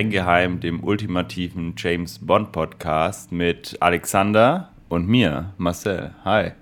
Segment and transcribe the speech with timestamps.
[0.00, 6.12] Streng Geheim, dem ultimativen James Bond Podcast mit Alexander und mir, Marcel.
[6.24, 6.52] Hi.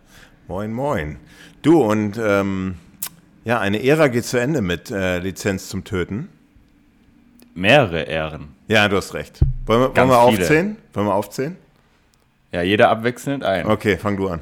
[0.48, 1.18] Moin, moin.
[1.62, 2.74] Du und ähm,
[3.44, 6.30] ja, eine Ära geht zu Ende mit äh, Lizenz zum Töten.
[7.54, 8.56] Mehrere Ehren.
[8.66, 9.40] Ja, du hast recht.
[9.66, 10.76] Wollen wir, wollen wir aufzählen?
[10.92, 11.56] Wollen wir aufzählen?
[12.50, 13.66] Ja, jeder abwechselnd ein.
[13.66, 14.40] Okay, fang du an.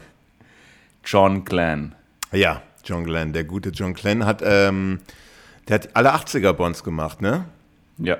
[1.04, 1.94] John Glenn.
[2.32, 5.00] Ja, John Glenn, der gute John Glenn hat, ähm,
[5.68, 7.44] der hat alle 80er Bonds gemacht, ne?
[7.98, 8.16] Ja.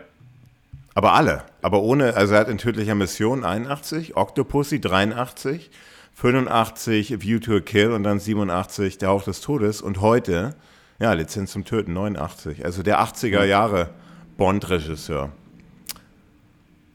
[0.97, 1.43] Aber alle.
[1.61, 5.71] Aber ohne, also er hat in tödlicher Mission 81, Octopussy 83,
[6.15, 10.55] 85 View to a Kill und dann 87 Der Hauch des Todes und heute,
[10.99, 12.65] ja, Lizenz zum Töten 89.
[12.65, 13.91] Also der 80er Jahre
[14.39, 15.33] Bond-Regisseur.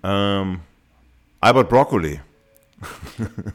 [0.02, 0.62] Ähm,
[1.40, 2.20] Albert Broccoli.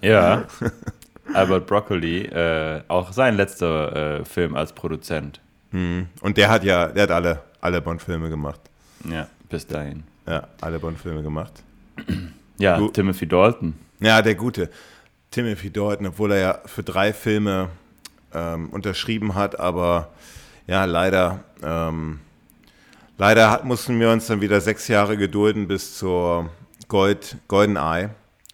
[0.00, 0.44] Ja.
[1.34, 5.40] Albert Broccoli, äh, auch sein letzter äh, Film als Produzent.
[5.72, 6.06] Mhm.
[6.20, 8.60] Und der hat ja, der hat alle, alle Bond-Filme gemacht.
[9.10, 10.04] Ja, bis dahin.
[10.26, 11.52] Ja, alle Bond-Filme gemacht.
[12.58, 13.74] Ja, Du- Timothy Dalton.
[14.00, 14.70] Ja, der gute.
[15.30, 17.68] Timothy Dalton, obwohl er ja für drei Filme
[18.32, 20.08] ähm, unterschrieben hat, aber
[20.66, 22.20] ja, leider, ähm,
[23.18, 26.48] leider hat, mussten wir uns dann wieder sechs Jahre gedulden bis zur
[26.88, 28.08] Gold, Golden Eye.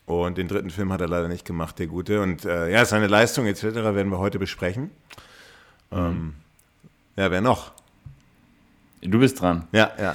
[0.05, 2.21] Und den dritten Film hat er leider nicht gemacht, der gute.
[2.23, 3.63] Und äh, ja, seine Leistung etc.
[3.63, 4.91] werden wir heute besprechen.
[5.93, 6.35] Ähm,
[7.15, 7.71] ja, wer noch?
[9.03, 9.65] Du bist dran.
[9.73, 10.13] Ja, ja.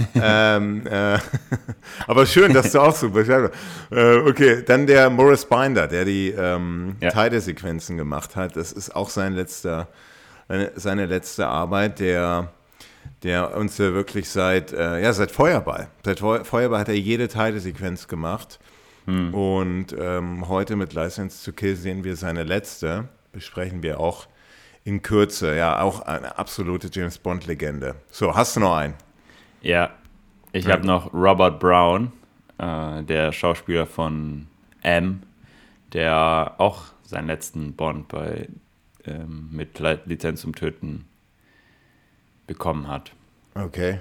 [0.55, 1.19] ähm, äh,
[2.07, 3.51] aber schön, dass du auch so Bescheid
[3.91, 7.09] äh, Okay, dann der Morris Binder, der die ähm, Ja.
[7.11, 8.55] Teilesequenzen gemacht hat.
[8.55, 9.89] Das ist auch sein letzter,
[10.75, 12.53] seine, letzte Arbeit, der,
[13.23, 15.89] der uns ja wirklich seit, äh, ja, seit Feuerball.
[16.05, 18.59] Seit Feu Feuerball hat er jede Teilesequenz gemacht.
[19.07, 23.07] Und ähm, heute mit License to Kill sehen wir seine letzte.
[23.31, 24.27] Besprechen wir auch
[24.87, 25.53] in Kürze.
[25.55, 27.95] Ja, auch eine absolute James Bond-Legende.
[28.09, 28.93] So, hast du noch einen?
[29.61, 29.89] Ja,
[30.53, 30.71] ich Ja.
[30.73, 32.13] habe noch Robert Brown,
[32.57, 34.47] äh, der Schauspieler von
[34.81, 35.23] M,
[35.91, 38.47] der auch seinen letzten Bond bei
[39.03, 41.05] ähm, mit Lizenz zum Töten
[42.45, 43.11] bekommen hat.
[43.55, 43.99] Okay.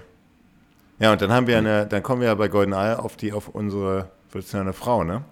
[1.00, 3.48] Ja, und dann haben wir eine, dann kommen wir ja bei GoldenEye auf die, auf
[3.48, 4.10] unsere,
[4.52, 5.24] eine Frau, ne?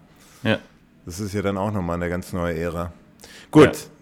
[0.43, 0.59] Ja.
[1.07, 2.93] Das ist ja dann auch nochmal eine ganz neue Ära.
[3.53, 3.69] Gut.
[3.69, 3.94] Und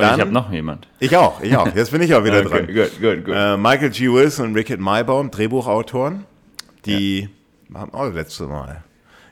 [0.00, 0.88] Dann- ich habe noch jemand.
[0.98, 1.74] Ich auch, ich auch.
[1.74, 2.64] Jetzt bin ich auch wieder dran.
[2.64, 3.34] Okay, gut, gut, gut.
[3.34, 4.08] Äh, Michael G.
[4.10, 6.24] Wilson und Rickett Maybaum, Drehbuchautoren,
[6.86, 7.28] die
[7.74, 8.82] haben auch das letzte Mal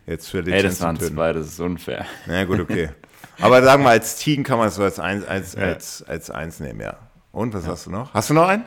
[0.06, 2.06] jetzt für Ey, Lizenz das waren zwei, das ist unfair.
[2.27, 2.91] Na gut, okay.
[3.41, 5.61] Aber sagen wir, als Team kann man es so als eins, als, Ja.
[5.62, 6.97] als, als eins nehmen, ja.
[7.33, 8.12] Und was hast du noch?
[8.15, 8.65] Hast du noch einen?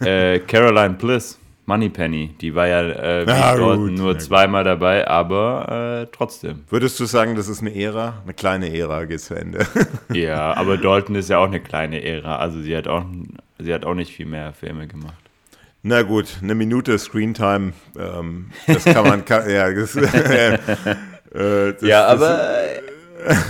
[0.00, 6.06] äh, Caroline Bliss, Moneypenny, die war ja äh, Dalton gut, nur zweimal dabei, aber äh,
[6.14, 6.64] trotzdem.
[6.68, 8.20] Würdest du sagen, das ist eine Ära?
[8.22, 9.66] Eine kleine Ära geht zu Ende.
[10.12, 12.36] Ja, aber Dalton ist ja auch eine kleine Ära.
[12.36, 13.04] Also sie hat auch,
[13.58, 15.14] sie hat auch nicht viel mehr Filme gemacht.
[15.82, 20.58] Na gut, eine Minute Screentime, ähm, das kann man, kann, ja, das, äh,
[21.32, 22.20] das, das,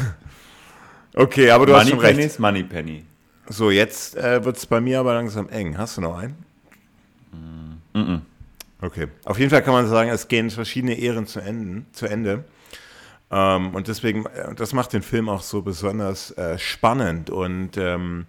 [1.14, 2.32] Okay, aber du hast schon Moneypenny recht.
[2.32, 3.04] ist Moneypenny.
[3.48, 5.76] So, jetzt äh, wird es bei mir aber langsam eng.
[5.78, 6.36] Hast du noch einen?
[8.80, 9.08] Okay.
[9.24, 12.44] Auf jeden Fall kann man sagen, es gehen verschiedene Ehren zu, enden, zu Ende.
[13.30, 17.30] Ähm, und deswegen, äh, das macht den Film auch so besonders äh, spannend.
[17.30, 18.26] Und ähm,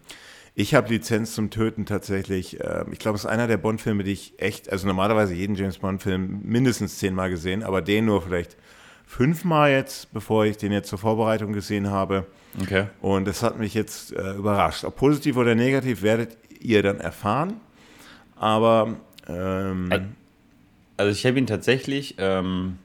[0.53, 4.13] ich habe Lizenz zum Töten tatsächlich, äh, ich glaube, es ist einer der Bond-Filme, die
[4.13, 8.55] ich echt, also normalerweise jeden James Bond-Film mindestens zehnmal gesehen, aber den nur vielleicht
[9.05, 12.25] fünfmal jetzt, bevor ich den jetzt zur Vorbereitung gesehen habe.
[12.61, 12.87] Okay.
[13.01, 14.85] Und das hat mich jetzt äh, überrascht.
[14.85, 17.59] Ob positiv oder negativ, werdet ihr dann erfahren.
[18.37, 18.95] Aber
[19.27, 19.89] ähm,
[20.97, 22.77] Also ich habe ihn tatsächlich ähm,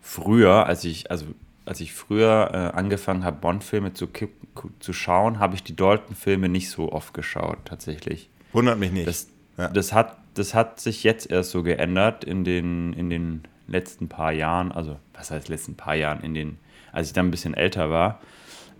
[0.00, 1.26] früher, als ich, also
[1.66, 4.08] als ich früher äh, angefangen habe, Bond-Filme zu,
[4.80, 8.28] zu schauen, habe ich die Dalton-Filme nicht so oft geschaut, tatsächlich.
[8.52, 9.06] wundert mich nicht.
[9.06, 9.68] Das, Ja.
[9.68, 14.32] das, hat, das hat sich jetzt erst so geändert in den, in den letzten paar
[14.32, 16.58] Jahren, also was heißt letzten paar Jahren, in den,
[16.92, 18.20] als ich dann ein bisschen älter war,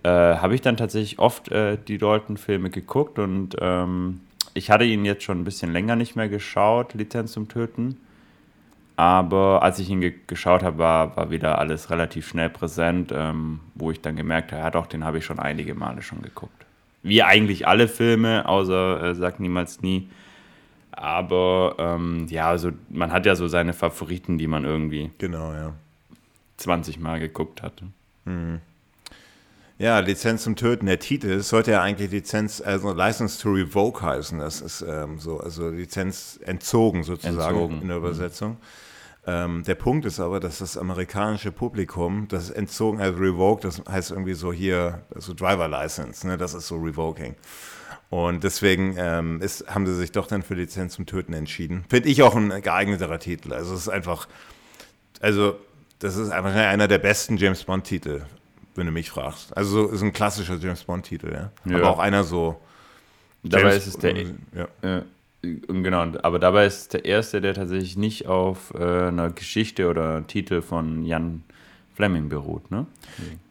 [0.02, 4.20] äh, habe ich dann tatsächlich oft äh, die Dalton-Filme geguckt und ähm,
[4.54, 7.96] ich hatte ihn jetzt schon ein bisschen länger nicht mehr geschaut, Lizenz zum Töten.
[8.96, 13.60] Aber als ich ihn ge geschaut habe, war, war wieder alles relativ schnell präsent, ähm,
[13.74, 16.66] wo ich dann gemerkt habe, ja doch, den habe ich schon einige Male schon geguckt.
[17.02, 20.10] Wie eigentlich alle Filme, außer äh, Sag niemals nie.
[20.92, 25.72] Aber ähm, ja, also man hat ja so seine Favoriten, die man irgendwie genau, ja.
[26.58, 27.86] 20 Mal geguckt hatte.
[29.80, 30.84] Ja, Lizenz zum Töten.
[30.84, 34.38] Der Titel sollte ja eigentlich Lizenz, also License to Revoke heißen.
[34.38, 38.58] Das ist ähm, so, also Lizenz entzogen sozusagen Entzogen, in der Übersetzung.
[39.26, 44.10] Ähm, der Punkt ist aber, dass das amerikanische Publikum, das entzogen, also Revoke, das heißt
[44.10, 47.34] irgendwie so hier, so Driver License, ne, das ist so Revoking.
[48.10, 51.86] Und deswegen ähm, ist, haben sie sich doch dann für Lizenz zum Töten entschieden.
[51.88, 53.54] Finde ich auch ein geeigneterer Titel.
[53.54, 54.28] Also es ist einfach,
[55.22, 55.58] also
[56.00, 58.24] das ist einfach einer der besten James Bond-Titel,
[58.80, 59.56] wenn du mich fragst.
[59.56, 61.52] Also so ist ein klassischer James Bond-Titel, ja?
[61.64, 61.76] ja.
[61.76, 62.60] Aber auch einer so.
[63.44, 64.14] Dabei James, ist es der.
[64.54, 64.68] Ja.
[64.82, 65.02] Äh,
[65.42, 70.26] genau, aber dabei ist es der erste, der tatsächlich nicht auf äh, einer Geschichte oder
[70.26, 71.44] Titel von Jan
[71.94, 72.86] Fleming beruht, ne?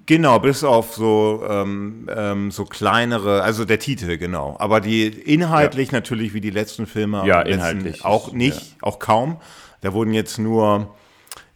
[0.05, 4.55] Genau, bis auf so, ähm, ähm, so kleinere, also der Titel, genau.
[4.57, 5.97] Aber die inhaltlich ja.
[5.99, 8.77] natürlich wie die letzten Filme ja, inhaltlich auch nicht, ja.
[8.81, 9.37] auch kaum.
[9.81, 10.95] Da wurden jetzt nur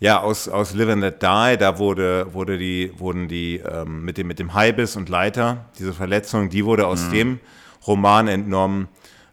[0.03, 4.17] ja, aus, aus Live and Let Die, da wurde, wurde die, wurden die ähm, mit,
[4.17, 7.11] dem, mit dem Haibis und Leiter, diese Verletzung, die wurde aus mhm.
[7.11, 7.39] dem
[7.87, 8.89] Roman entnommen.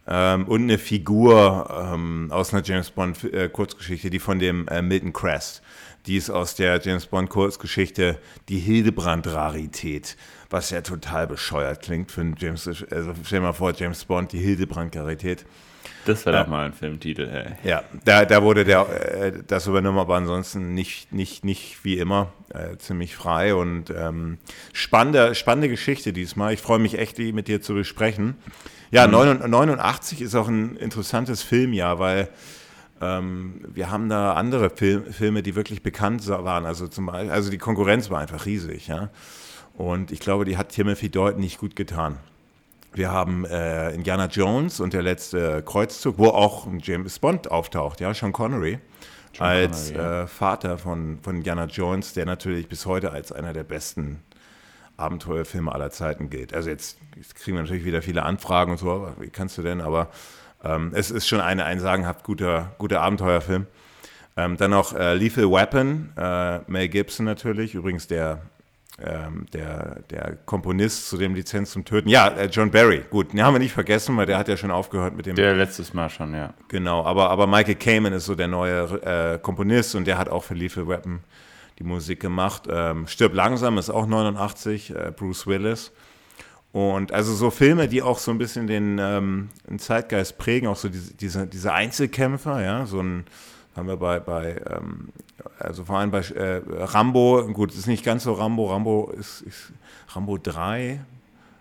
[0.06, 4.80] Ähm, und eine Figur ähm, aus einer James Bond äh, Kurzgeschichte, die von dem äh,
[4.80, 5.60] Milton Crest.
[6.06, 10.16] Die ist aus der James Bond Kurzgeschichte die Hildebrand-Rarität,
[10.50, 14.30] was ja total bescheuert klingt für einen James, also stell dir mal vor, James Bond,
[14.30, 15.44] die Hildebrand-Rarität.
[16.06, 17.68] Das wäre doch mal ein Filmtitel, ey.
[17.68, 22.32] Ja, da, da wurde der, äh, das übernommen, aber ansonsten nicht, nicht, nicht wie immer,
[22.54, 24.38] äh, ziemlich frei und ähm,
[24.72, 26.54] spannende, spannende Geschichte diesmal.
[26.54, 28.36] Ich freue mich echt, die mit dir zu besprechen.
[28.90, 29.50] Ja, mhm.
[29.50, 32.28] 89 ist auch ein interessantes Filmjahr, weil
[33.00, 36.66] ähm, wir haben da andere Film, Filme, die wirklich bekannt waren.
[36.66, 39.10] Also, zum Beispiel, also die Konkurrenz war einfach riesig, ja.
[39.74, 42.18] Und ich glaube, die hat Timothy Dalton nicht gut getan.
[42.92, 48.12] Wir haben äh, Indiana Jones und der letzte Kreuzzug, wo auch James Bond auftaucht, ja,
[48.12, 48.80] Sean Connery,
[49.32, 50.22] Sean als Connery, ja.
[50.22, 54.22] äh, Vater von, von Indiana Jones, der natürlich bis heute als einer der besten
[54.96, 56.52] Abenteuerfilme aller Zeiten gilt.
[56.52, 59.80] Also jetzt, jetzt kriegen wir natürlich wieder viele Anfragen und so, wie kannst du denn,
[59.80, 60.08] aber
[60.64, 63.66] ähm, es ist schon eine, ein sagenhaft guter, guter Abenteuerfilm.
[64.36, 68.42] Ähm, dann noch äh, Lethal Weapon, äh, Mel Gibson natürlich, übrigens der
[69.04, 72.08] ähm, der, der Komponist zu dem Lizenz zum Töten.
[72.08, 73.04] Ja, äh, John Barry.
[73.10, 75.36] Gut, den haben wir nicht vergessen, weil der hat ja schon aufgehört mit dem.
[75.36, 76.54] Der letztes Mal schon, ja.
[76.68, 80.44] Genau, aber, aber Michael Kamen ist so der neue äh, Komponist und der hat auch
[80.44, 81.20] für Lethal Weapon
[81.78, 82.64] die Musik gemacht.
[82.70, 85.92] Ähm, Stirb langsam ist auch 89, äh, Bruce Willis.
[86.72, 90.76] Und also so Filme, die auch so ein bisschen den, ähm, den Zeitgeist prägen, auch
[90.76, 93.24] so diese, diese, diese Einzelkämpfer, ja, so ein
[93.76, 95.08] haben wir bei, bei ähm,
[95.58, 99.72] also vor allem bei äh, Rambo, gut, ist nicht ganz so Rambo, Rambo ist, ist
[100.08, 101.00] Rambo 3,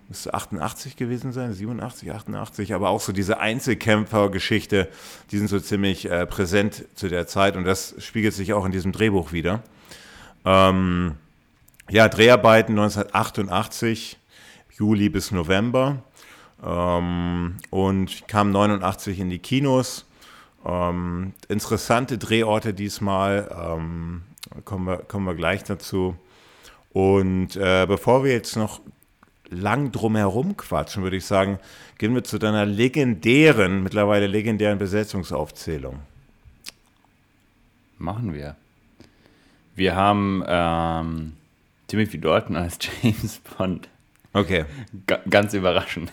[0.08, 4.90] müsste 88 gewesen sein, 87, 88, aber auch so diese Einzelkämpfer-Geschichte,
[5.32, 7.56] die sind so ziemlich äh, präsent zu der Zeit.
[7.56, 9.62] Und das spiegelt sich auch in diesem Drehbuch wieder.
[10.46, 11.16] Ähm,
[11.90, 14.18] ja, Dreharbeiten 1988,
[14.78, 16.04] Juli bis November.
[16.66, 20.06] Ähm, und kam 89 in die Kinos
[20.66, 24.24] ähm, interessante Drehorte diesmal, ähm,
[24.66, 26.16] kommen, wir, kommen wir gleich dazu.
[26.92, 28.82] Und äh, bevor wir jetzt noch
[29.50, 31.60] lang drumherum quatschen, würde ich sagen,
[31.98, 36.00] gehen wir zu deiner legendären, mittlerweile legendären Besetzungsaufzählung.
[37.98, 38.56] Machen wir.
[39.76, 41.34] Wir haben ähm,
[41.88, 43.90] Timothy Dalton als James Bond.
[44.34, 44.66] Okay.
[45.08, 46.12] G ganz überraschend.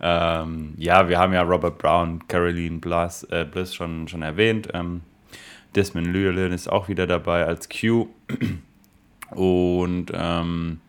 [0.00, 4.68] Ähm, ja, wir haben ja Robert Brown, Caroline Bliss, äh, Bliss schon, schon erwähnt.
[4.74, 5.02] Ähm,
[5.74, 8.08] Desmond Llewellyn ist auch wieder dabei als Q.
[9.30, 10.80] Und ähm,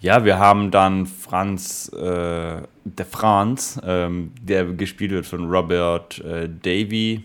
[0.00, 6.48] ja, wir haben dann Franz, äh, der Franz, ähm, der gespielt wird von Robert äh,
[6.48, 7.24] Davy,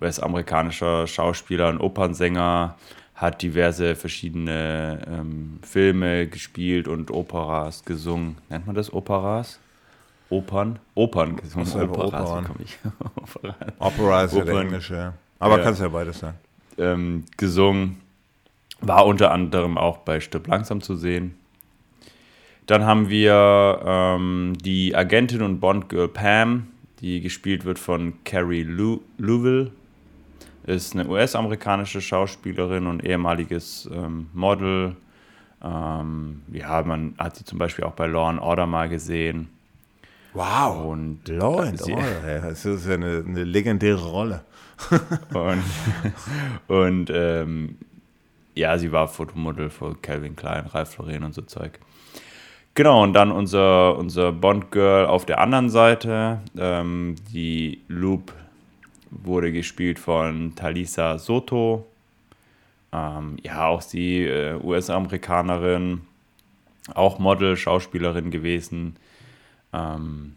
[0.00, 2.76] US-amerikanischer Schauspieler und Opernsänger,
[3.14, 8.38] hat diverse verschiedene ähm, Filme gespielt und Operas gesungen.
[8.48, 9.60] Nennt man das Operas?
[10.30, 10.78] Opern.
[10.94, 11.40] Opern.
[11.42, 12.78] Das Opera, ich.
[13.78, 15.12] Opera ist ja der Englische.
[15.40, 15.64] Aber ja.
[15.64, 16.38] kannst ja beides sagen.
[16.78, 18.00] Ähm, gesungen.
[18.80, 21.34] War unter anderem auch bei Stück langsam zu sehen.
[22.66, 26.68] Dann haben wir ähm, die Agentin und Bond-Girl Pam,
[27.00, 29.72] die gespielt wird von Carrie Lou Louvel.
[30.64, 34.94] Ist eine US-amerikanische Schauspielerin und ehemaliges ähm, Model.
[35.62, 39.48] Ähm, ja, man hat sie zum Beispiel auch bei Law and Order mal gesehen.
[40.32, 40.86] Wow.
[40.86, 44.44] Und Law and Order, das ist ja eine, eine legendäre Rolle.
[45.34, 45.64] und
[46.68, 47.76] und ähm,
[48.54, 51.78] ja, sie war Fotomodel für Calvin Klein, Ralph Lauren und so Zeug.
[52.74, 56.40] Genau, und dann unser, unser Bond-Girl auf der anderen Seite.
[56.56, 58.32] Ähm, die Loop
[59.10, 61.86] wurde gespielt von Talisa Soto.
[62.92, 66.02] Ähm, ja, auch sie, äh, US-Amerikanerin,
[66.94, 68.96] auch Model, Schauspielerin gewesen.
[69.72, 70.36] Ähm,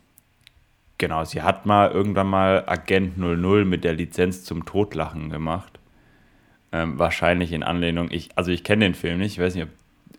[0.97, 5.79] genau, sie hat mal irgendwann mal Agent 00 mit der Lizenz zum Totlachen gemacht.
[6.71, 9.69] Ähm, wahrscheinlich in Anlehnung, ich, also ich kenne den Film nicht, ich weiß nicht, ob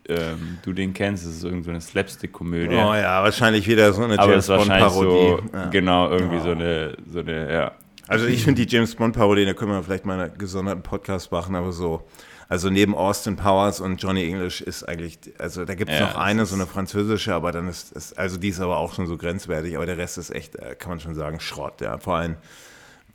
[0.07, 1.25] ähm, du den kennst.
[1.25, 2.75] Das ist irgendeine so Slapstick-Komödie.
[2.75, 5.41] Oh ja, wahrscheinlich wieder so eine James Bond-Parodie.
[5.41, 5.65] So, ja.
[5.69, 6.43] Genau, irgendwie oh.
[6.43, 7.71] so, eine, so eine, ja.
[8.07, 11.55] Also ich finde die James Bond-Parodie, da können wir vielleicht mal einen gesonderten Podcast machen,
[11.55, 12.03] aber so
[12.47, 16.15] also neben Austin Powers und Johnny English ist eigentlich, also da gibt es ja, noch
[16.15, 19.17] eine, so eine französische, aber dann ist, ist, also die ist aber auch schon so
[19.17, 21.97] grenzwertig, aber der Rest ist echt, äh, kann man schon sagen, Schrott, ja.
[21.97, 22.35] Vor allem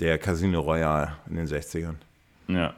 [0.01, 1.95] der Casino Royale in den 60ern.
[2.49, 2.75] Ja.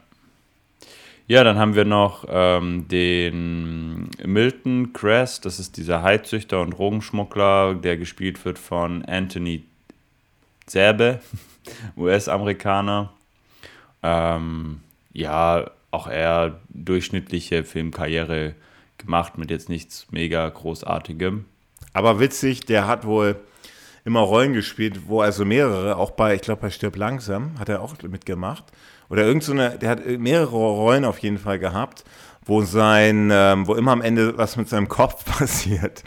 [1.28, 7.74] Ja, dann haben wir noch ähm, den Milton Crest, das ist dieser Heizüchter und Drogenschmuggler,
[7.74, 9.64] der gespielt wird von Anthony
[10.66, 11.20] Zerbe,
[11.96, 13.12] US-Amerikaner.
[14.04, 14.80] Ähm,
[15.12, 18.54] ja, auch eher durchschnittliche Filmkarriere
[18.98, 21.44] gemacht mit jetzt nichts mega großartigem.
[21.92, 23.36] Aber witzig, der hat wohl
[24.04, 27.82] immer Rollen gespielt, wo also mehrere, auch bei, ich glaube bei Stirb langsam, hat er
[27.82, 28.64] auch mitgemacht.
[29.10, 32.04] Oder irgend so eine, der hat mehrere Rollen auf jeden Fall gehabt,
[32.44, 36.02] wo sein, ähm, wo immer am Ende was mit seinem Kopf passiert.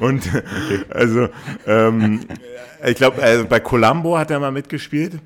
[0.00, 0.28] Und
[0.90, 1.28] also,
[1.66, 2.20] ähm,
[2.84, 5.20] ich glaube, also bei Columbo hat er mal mitgespielt.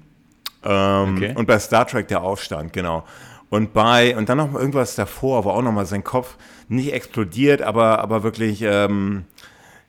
[0.62, 1.32] Ähm, okay.
[1.34, 3.04] Und bei Star Trek der Aufstand, genau.
[3.50, 6.36] Und bei, und dann noch irgendwas davor, wo auch nochmal sein Kopf
[6.68, 9.26] nicht explodiert, aber, aber wirklich ähm,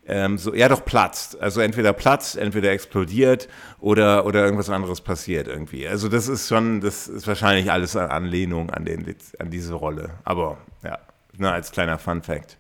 [0.07, 1.41] ähm, so, ja doch platzt.
[1.41, 3.47] Also entweder platzt, entweder explodiert
[3.79, 5.87] oder, oder irgendwas anderes passiert irgendwie.
[5.87, 10.11] Also das ist schon, das ist wahrscheinlich alles eine Anlehnung an, den, an diese Rolle.
[10.23, 10.99] Aber ja,
[11.37, 12.57] nur als kleiner Fun Fact.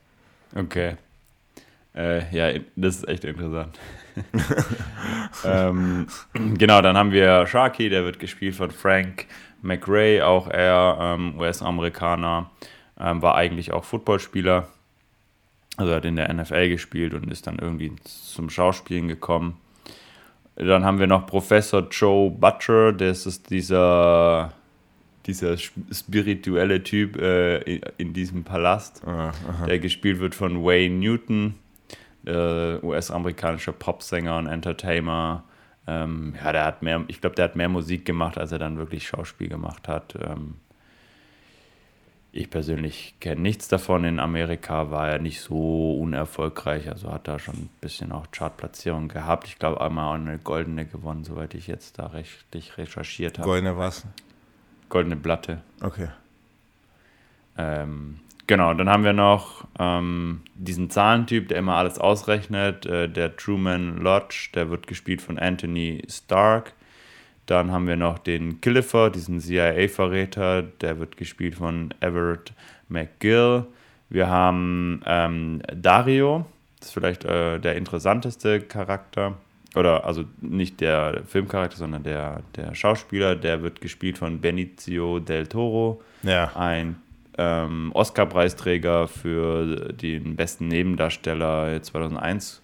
[0.55, 0.95] Okay.
[1.95, 3.77] Äh, ja, das ist echt interessant.
[5.45, 9.25] ähm, genau, dann haben wir Sharky, der wird gespielt von Frank
[9.65, 12.49] McRae, auch er ähm, US-Amerikaner,
[12.99, 14.67] ähm, war eigentlich auch Footballspieler.
[15.77, 19.57] Also hat in der NFL gespielt und ist dann irgendwie zum Schauspielen gekommen.
[20.55, 24.53] Dann haben wir noch Professor Joe Butcher, das ist dieser,
[25.25, 27.57] dieser spirituelle Typ äh,
[27.97, 29.33] in diesem Palast, ah,
[29.67, 31.55] der gespielt wird von Wayne Newton,
[32.25, 35.43] äh, US-amerikanischer Popsänger und Entertainer.
[35.87, 38.77] Ähm, ja, der hat mehr, ich glaube, der hat mehr Musik gemacht, als er dann
[38.77, 40.15] wirklich Schauspiel gemacht hat.
[40.15, 40.55] Ähm,
[42.31, 44.03] ich persönlich kenne nichts davon.
[44.03, 49.07] In Amerika war er nicht so unerfolgreich, also hat er schon ein bisschen auch Chartplatzierung
[49.07, 49.47] gehabt.
[49.47, 53.47] Ich glaube, einmal auch eine goldene gewonnen, soweit ich jetzt da richtig recherchiert habe.
[53.47, 54.05] Goldene was?
[54.89, 55.61] Goldene Platte.
[55.81, 56.09] Okay.
[57.57, 63.35] Ähm, Genau, dann haben wir noch ähm, diesen Zahlentyp, der immer alles ausrechnet, äh, der
[63.35, 66.73] Truman Lodge, der wird gespielt von Anthony Stark.
[67.47, 72.53] Dann haben wir noch den Killiffer, diesen CIA-Verräter, der wird gespielt von Everett
[72.87, 73.65] McGill.
[74.09, 76.45] Wir haben ähm, Dario,
[76.79, 79.37] das ist vielleicht äh, der interessanteste Charakter.
[79.75, 85.47] Oder also nicht der Filmcharakter, sondern der, der Schauspieler, der wird gespielt von Benicio del
[85.47, 86.01] Toro.
[86.23, 86.55] Ja.
[86.55, 86.95] Ein
[87.37, 92.61] ähm, Oscar-Preisträger für den besten Nebendarsteller 2001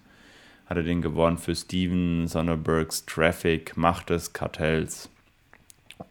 [0.66, 5.10] hat er den gewonnen für Steven Sonderbergs Traffic, Macht des Kartells.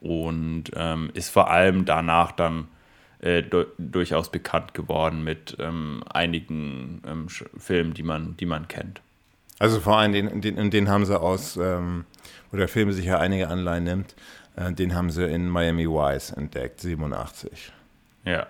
[0.02, 2.68] Und ähm, ist vor allem danach dann
[3.20, 3.44] äh,
[3.78, 7.28] durchaus bekannt geworden mit ähm, einigen ähm,
[7.58, 9.02] Filmen, die man, die man kennt.
[9.60, 12.06] Also vor allem, den, den, den haben sie aus, ähm,
[12.52, 14.16] wo der Film sich ja einige Anleihen nimmt,
[14.56, 17.72] äh, den haben sie in Miami Vice entdeckt, 87.
[18.26, 18.48] Ja.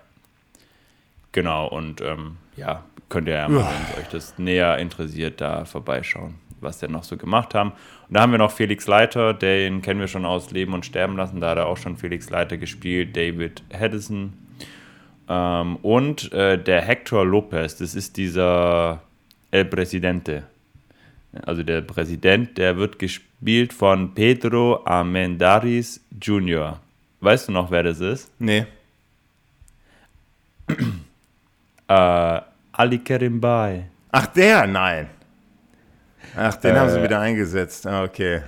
[1.32, 5.66] Genau, und ähm, ja, könnt ihr ja mal, wenn es euch das näher interessiert, da
[5.66, 7.72] vorbeischauen, was der noch so gemacht haben.
[7.72, 11.16] Und da haben wir noch Felix Leiter, den kennen wir schon aus Leben und Sterben
[11.16, 14.34] lassen, da hat er auch schon Felix Leiter gespielt, David Hedison.
[15.30, 19.02] Ähm, und äh, der Hector Lopez, das ist dieser
[19.52, 20.44] El Presidente.
[21.46, 26.80] Also der Präsident, der wird gespielt von Pedro Amendaris Jr.
[27.22, 28.32] Weißt du noch, wer das ist?
[28.40, 28.66] Nee.
[31.88, 33.86] Äh, Ali Kerimbai.
[34.12, 34.68] Ach, der?
[34.68, 35.08] Nein.
[36.36, 37.04] Ach, den äh, haben sie äh.
[37.04, 37.86] wieder eingesetzt.
[37.88, 38.42] Ah, okay.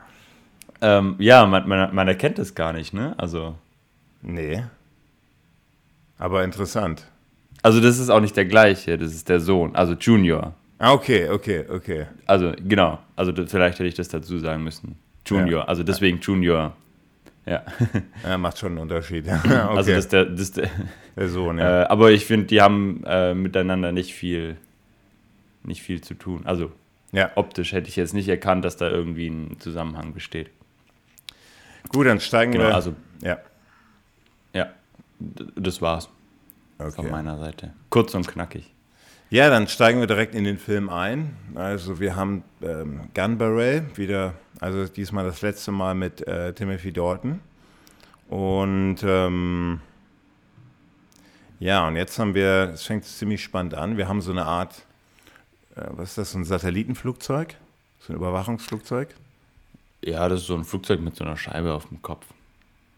[0.80, 3.14] ähm, ja, man, man, man, erkennt es gar nicht, ne?
[3.18, 3.56] Also.
[4.22, 4.62] Nee.
[6.18, 7.04] Aber interessant.
[7.62, 10.54] Also, das ist auch nicht der gleiche, das ist der Sohn, also Junior.
[10.78, 12.06] Ah, okay, okay, okay.
[12.26, 12.98] Also, genau.
[13.16, 14.96] Also, vielleicht hätte ich das dazu sagen müssen.
[15.24, 15.68] Junior, ja.
[15.68, 16.76] also deswegen Junior.
[17.46, 17.64] Ja.
[18.24, 18.38] ja.
[18.38, 19.26] Macht schon einen Unterschied.
[19.44, 19.54] okay.
[19.54, 20.70] Also das der, das der,
[21.16, 21.82] der Sohn, ja.
[21.82, 24.56] Äh, aber ich finde, die haben äh, miteinander nicht viel,
[25.62, 26.42] nicht viel zu tun.
[26.44, 26.72] Also
[27.12, 27.30] ja.
[27.34, 30.50] optisch hätte ich jetzt nicht erkannt, dass da irgendwie ein Zusammenhang besteht.
[31.88, 32.74] Gut, dann steigen genau, wir.
[32.74, 33.38] Also, ja.
[34.54, 34.70] Ja,
[35.18, 36.08] das war's.
[36.78, 36.92] Okay.
[36.92, 37.72] Von meiner Seite.
[37.90, 38.71] Kurz und knackig.
[39.32, 41.34] Ja, dann steigen wir direkt in den Film ein.
[41.54, 46.92] Also wir haben ähm, Gun Barrel wieder, also diesmal das letzte Mal mit äh, Timothy
[46.92, 47.40] Dalton.
[48.28, 49.80] Und ähm,
[51.60, 54.84] Ja, und jetzt haben wir, es fängt ziemlich spannend an, wir haben so eine Art,
[55.76, 57.56] äh, was ist das, so ein Satellitenflugzeug?
[58.00, 59.14] So ein Überwachungsflugzeug?
[60.04, 62.26] Ja, das ist so ein Flugzeug mit so einer Scheibe auf dem Kopf.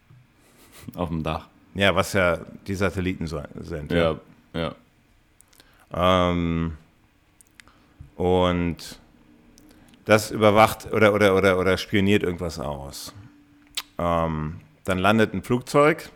[0.95, 1.47] auf dem Dach.
[1.75, 3.93] Ja, was ja die Satelliten so- sind.
[3.93, 4.19] Ja,
[4.53, 4.75] ja.
[5.95, 6.73] Ähm,
[8.15, 8.99] und
[10.03, 13.13] das überwacht oder, oder, oder, oder spioniert irgendwas aus.
[13.97, 16.09] Ähm, dann landet ein Flugzeug.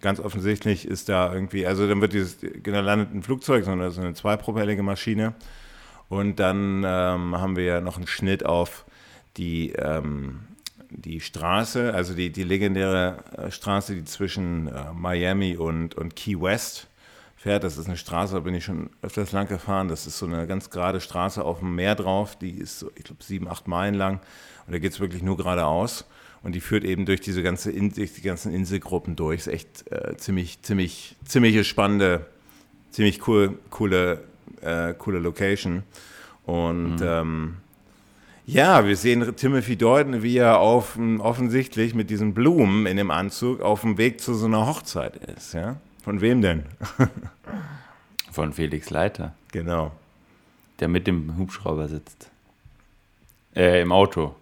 [0.00, 4.00] Ganz offensichtlich ist da irgendwie, also dann wird dieses, genau, landet ein Flugzeug, sondern so
[4.00, 5.34] eine zweipropellige Maschine.
[6.08, 8.84] Und dann ähm, haben wir ja noch einen Schnitt auf
[9.36, 10.40] die, ähm,
[10.90, 16.88] die Straße, also die, die legendäre Straße, die zwischen äh, Miami und, und Key West
[17.42, 17.64] fährt.
[17.64, 19.88] Das ist eine Straße, da bin ich schon öfters lang gefahren.
[19.88, 22.36] Das ist so eine ganz gerade Straße auf dem Meer drauf.
[22.36, 24.20] Die ist, so, ich glaube, sieben, acht Meilen lang.
[24.66, 26.04] Und da geht es wirklich nur geradeaus.
[26.44, 29.40] Und die führt eben durch diese ganze In durch die ganzen Inselgruppen durch.
[29.40, 32.26] Ist echt äh, ziemlich, ziemlich, ziemlich spannende,
[32.90, 34.22] ziemlich cool, coole,
[34.60, 35.82] äh, coole Location.
[36.46, 37.56] Und ähm,
[38.46, 43.60] ja, wir sehen Timothy Deuten, wie er auf, offensichtlich mit diesen Blumen in dem Anzug
[43.60, 45.54] auf dem Weg zu so einer Hochzeit ist.
[45.54, 45.76] Ja?
[46.02, 46.64] Von wem denn?
[48.32, 49.92] Von Felix Leiter, genau.
[50.80, 52.30] der mit dem Hubschrauber sitzt.
[53.54, 54.34] Äh, im Auto.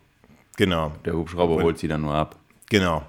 [0.57, 2.37] Genau, Der Hubschrauber Und- holt sie dann nur ab.
[2.69, 3.02] genau.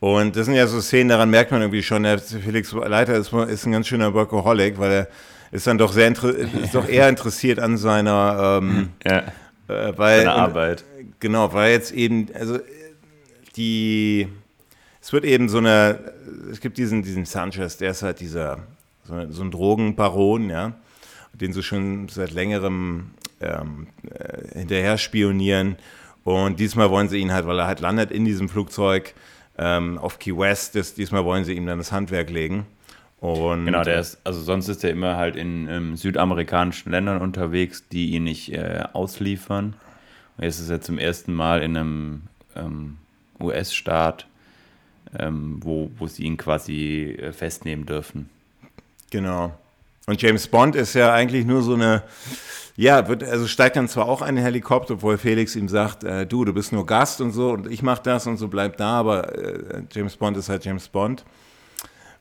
[0.00, 3.32] Und das sind ja so Szenen, daran merkt man irgendwie schon, der Felix Leiter ist,
[3.32, 5.08] ist ein ganz schöner Workaholic, weil er
[5.52, 6.10] ist dann doch sehr
[6.64, 9.18] ist doch eher interessiert an seiner ähm, Ja,
[9.68, 10.84] äh, weil seine Arbeit.
[11.20, 12.58] Genau, weil jetzt eben, also
[13.54, 14.26] die,
[15.02, 15.98] es wird eben so eine,
[16.50, 18.60] es gibt diesen, diesen Sanchez, der ist halt dieser,
[19.04, 20.72] so, ein- so ein Drogenbaron, ja,
[21.34, 23.10] den sie schon seit längerem
[23.40, 25.76] ähm, äh, hinterher spionieren.
[26.24, 29.14] Und diesmal wollen sie ihn halt, weil er halt landet in diesem Flugzeug
[29.58, 32.64] ähm, auf Key West, das, diesmal wollen sie ihm dann das Handwerk legen.
[33.20, 37.84] Und, Genau, der ist, also sonst ist er immer halt in ähm, südamerikanischen Ländern unterwegs,
[37.90, 39.74] die ihn nicht äh, ausliefern.
[40.36, 42.22] Und jetzt ist er zum ersten Mal in einem
[42.56, 42.98] ähm,
[43.40, 44.26] US-Staat,
[45.18, 48.30] ähm, wo, wo sie ihn quasi äh, festnehmen dürfen.
[49.10, 49.52] Genau.
[50.06, 52.02] Und James Bond ist ja eigentlich nur so eine,
[52.76, 56.44] ja, wird, also steigt dann zwar auch ein Helikopter, obwohl Felix ihm sagt, äh, du,
[56.44, 59.36] du bist nur Gast und so und ich mach das und so, bleib da, aber
[59.36, 61.24] äh, James Bond ist halt James Bond.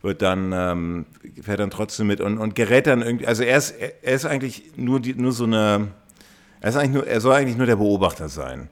[0.04, 1.06] Wird dann, ähm,
[1.44, 4.72] fährt dann trotzdem mit und, und gerät dann irgendwie, also er ist, er ist eigentlich
[4.76, 5.90] nur, die, nur so eine,
[6.60, 8.70] er, ist eigentlich nur, er soll eigentlich nur der Beobachter sein.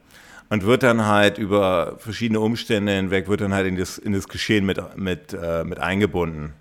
[0.49, 4.27] Und wird dann halt über verschiedene Umstände hinweg, wird dann halt in das, in das
[4.27, 6.53] Geschehen mit, mit, äh, mit eingebunden.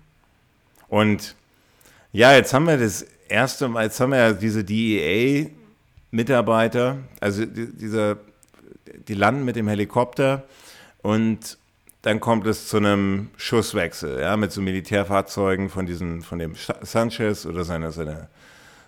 [0.87, 1.35] Und
[2.11, 4.63] ja, jetzt haben wir das erste Mal, jetzt haben wir ja diese
[6.11, 8.17] DEA-Mitarbeiter, also die, diese,
[9.07, 10.43] die landen mit dem Helikopter
[11.01, 11.57] und
[12.01, 16.77] dann kommt es zu einem Schusswechsel, ja, mit so Militärfahrzeugen von diesen, von dem Sa-
[16.81, 18.27] Sanchez oder seine, seine,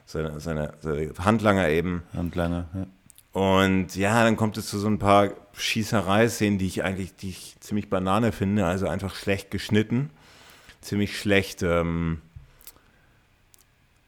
[0.06, 2.04] seine, seine, seine Handlanger eben.
[2.16, 2.66] Handlanger.
[2.74, 2.86] Ja.
[3.34, 7.56] Und ja, dann kommt es zu so ein paar Schießerei-Szenen, die ich eigentlich, die ich
[7.60, 10.10] ziemlich Banane finde, also einfach schlecht geschnitten,
[10.82, 12.22] ziemlich schlecht, ähm,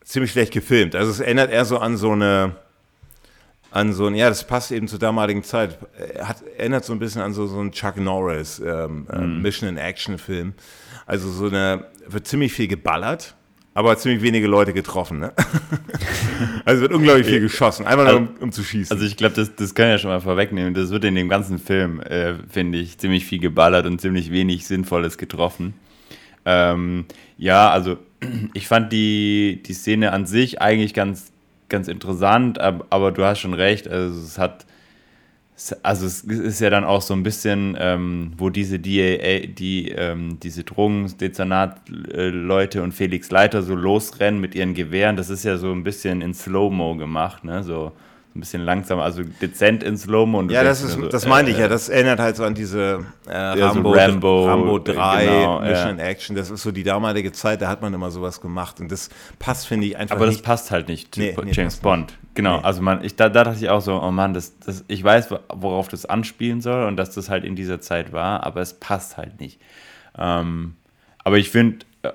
[0.03, 0.95] ziemlich schlecht gefilmt.
[0.95, 2.57] Also es erinnert eher so an so eine,
[3.71, 5.77] an so ein, ja, das passt eben zur damaligen Zeit.
[5.97, 10.53] Er Hat, erinnert so ein bisschen an so, so einen Chuck Norris ähm, ähm, Mission-in-Action-Film.
[11.05, 13.35] Also so eine, wird ziemlich viel geballert,
[13.73, 15.19] aber ziemlich wenige Leute getroffen.
[15.19, 15.33] Ne?
[16.65, 18.95] also wird unglaublich viel geschossen, einfach nur um, um zu schießen.
[18.95, 20.73] Also ich glaube, das, das kann ich ja schon mal vorwegnehmen.
[20.73, 24.67] Das wird in dem ganzen Film, äh, finde ich, ziemlich viel geballert und ziemlich wenig
[24.67, 25.73] Sinnvolles getroffen.
[26.45, 27.05] Ähm,
[27.37, 27.97] ja, also
[28.53, 31.31] ich fand die, die Szene an sich eigentlich ganz,
[31.69, 34.65] ganz interessant, aber, aber du hast schon recht, also es hat,
[35.83, 40.39] also es ist ja dann auch so ein bisschen, ähm, wo diese DAA, die, ähm,
[40.41, 45.83] diese Drogendezernat-Leute und Felix Leiter so losrennen mit ihren Gewehren, das ist ja so ein
[45.83, 47.91] bisschen in Slow-Mo gemacht, ne, so
[48.35, 50.39] ein bisschen langsam, also dezent in Slow-Mo.
[50.39, 51.67] und ja, das, ist, so, das meinte äh, ich ja.
[51.67, 55.75] Das erinnert halt so an diese äh, Ja, so Rambo, Rambo, Rambo 3 genau, Mission
[55.75, 55.89] ja.
[55.89, 56.35] in Action.
[56.35, 58.79] Das ist so die damalige Zeit, da hat man immer sowas gemacht.
[58.79, 60.45] Und das passt, finde ich, einfach Aber das nicht.
[60.45, 62.17] passt halt nicht, Nee, James Bond.
[62.33, 62.63] Genau, Nee.
[62.63, 65.29] also man, ich, da, da dachte ich auch so, oh Mann, das, das, ich weiß,
[65.53, 69.17] worauf das anspielen soll und dass das halt in dieser Zeit war, aber es passt
[69.17, 69.59] halt nicht.
[70.17, 70.75] Ähm,
[71.23, 72.11] aber ich finde, äh,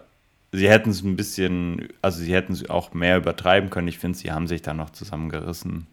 [0.52, 3.88] sie hätten es ein bisschen, also sie hätten es auch mehr übertreiben können.
[3.88, 5.86] Ich finde, sie haben sich da noch zusammengerissen.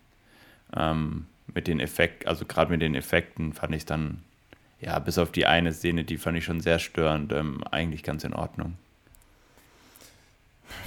[0.75, 4.23] Ähm, mit den Effekten, also gerade mit den Effekten fand ich dann,
[4.79, 8.23] ja, bis auf die eine Szene, die fand ich schon sehr störend, ähm, eigentlich ganz
[8.23, 8.77] in Ordnung.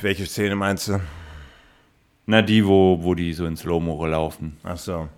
[0.01, 1.01] Welche Szene meinst du?
[2.27, 4.59] Na, die, wo, wo die so in Slow-Mo laufen.
[4.63, 5.09] Ach so.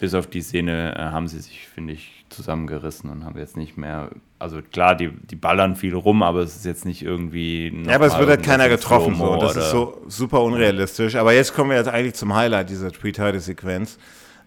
[0.00, 3.76] bis auf die Szene äh, haben sie sich, finde ich, zusammengerissen und haben jetzt nicht
[3.76, 4.10] mehr.
[4.38, 7.84] Also klar, die, die ballern viel rum, aber es ist jetzt nicht irgendwie.
[7.86, 9.14] Ja, aber es wird halt keiner getroffen.
[9.14, 9.36] So.
[9.36, 11.14] Das ist so super unrealistisch.
[11.16, 13.98] Aber jetzt kommen wir jetzt eigentlich zum Highlight dieser Tweet-Sequenz.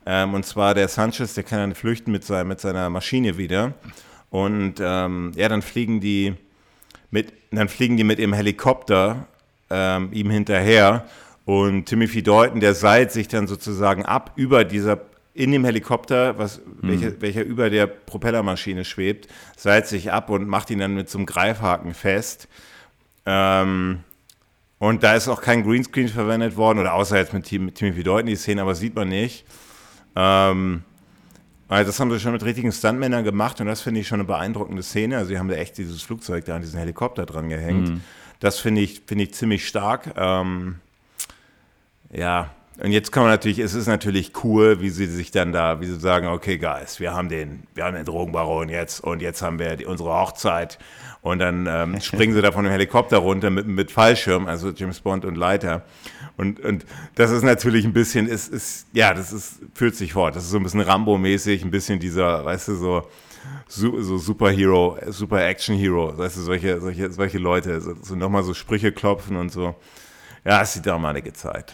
[0.06, 3.74] Ähm, und zwar der Sanchez, der kann dann flüchten mit, sein, mit seiner Maschine wieder.
[4.30, 6.36] Und ähm, ja, dann fliegen die
[7.10, 9.28] mit, dann fliegen die mit ihrem Helikopter
[9.70, 11.06] ähm, ihm hinterher.
[11.46, 15.00] Und Timothy Deuten, der seilt sich dann sozusagen ab über dieser,
[15.36, 16.88] in dem Helikopter, was, mhm.
[16.88, 21.18] welcher, welcher über der Propellermaschine schwebt, seilt sich ab und macht ihn dann mit so
[21.18, 22.48] einem Greifhaken fest.
[23.26, 24.00] Ähm,
[24.80, 28.28] und da ist auch kein Greenscreen verwendet worden, oder außer jetzt mit, mit Timothy Deuten
[28.28, 29.46] die Szene, aber sieht man nicht.
[30.16, 30.84] Ähm,
[31.68, 34.28] also das haben sie schon mit richtigen Stuntmännern gemacht und das finde ich schon eine
[34.28, 35.18] beeindruckende Szene.
[35.18, 37.90] Also sie haben da echt dieses Flugzeug da an diesen Helikopter dran gehängt.
[37.90, 38.02] Mhm.
[38.40, 40.14] Das finde ich, find ich ziemlich stark.
[40.16, 40.76] Ähm,
[42.12, 45.80] ja, und jetzt kann man natürlich, es ist natürlich cool, wie sie sich dann da,
[45.80, 49.42] wie sie sagen, okay, Guys, wir haben den, wir haben den Drogenbaron jetzt und jetzt
[49.42, 50.78] haben wir die, unsere Hochzeit.
[51.22, 55.00] Und dann ähm, springen sie da von dem Helikopter runter mit, mit Fallschirm, also James
[55.00, 55.84] Bond und Leiter.
[56.38, 56.86] Und, und
[57.16, 60.36] das ist natürlich ein bisschen, ist, ist, ja, das ist, fühlt sich fort.
[60.36, 63.08] Das ist so ein bisschen Rambo-mäßig, ein bisschen dieser, weißt du, so,
[63.70, 68.44] so, so Superhero, Super Action Hero, weißt du, solche, solche, solche Leute, so, so nochmal
[68.44, 69.76] so Sprüche klopfen und so.
[70.44, 71.74] Ja, es ist die damalige Zeit.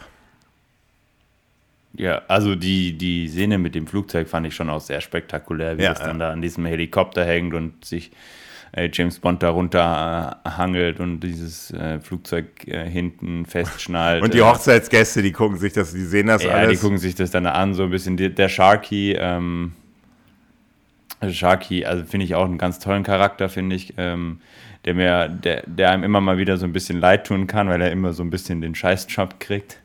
[1.94, 5.84] Ja, also die, die Szene mit dem Flugzeug fand ich schon auch sehr spektakulär, wie
[5.84, 6.28] ja, es dann ja.
[6.28, 8.12] da an diesem Helikopter hängt und sich
[8.72, 14.24] äh, James Bond darunter äh, hangelt und dieses äh, Flugzeug äh, hinten festschnallt.
[14.24, 16.64] Und die Hochzeitsgäste, die gucken sich das, die sehen das ja, alles.
[16.64, 18.16] Ja, die gucken sich das dann an, so ein bisschen.
[18.16, 19.74] Der, der Sharky, ähm,
[21.30, 23.96] Sharky, also finde ich auch einen ganz tollen Charakter, finde ich.
[23.98, 24.40] Ähm,
[24.86, 27.82] der mir, der, der einem immer mal wieder so ein bisschen leid tun kann, weil
[27.82, 29.80] er immer so ein bisschen den Scheißjob kriegt.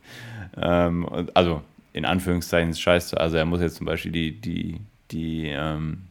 [0.56, 1.62] Ähm, also
[1.96, 3.18] in Anführungszeichen scheiße.
[3.18, 4.80] Also er muss jetzt zum Beispiel die, die,
[5.11, 6.02] die ähm,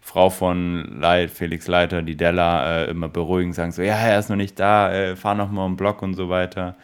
[0.00, 4.30] Frau von Leit, Felix Leiter, die Della, äh, immer beruhigen, sagen so, ja, er ist
[4.30, 6.76] noch nicht da, äh, fahr noch mal einen Block und so weiter.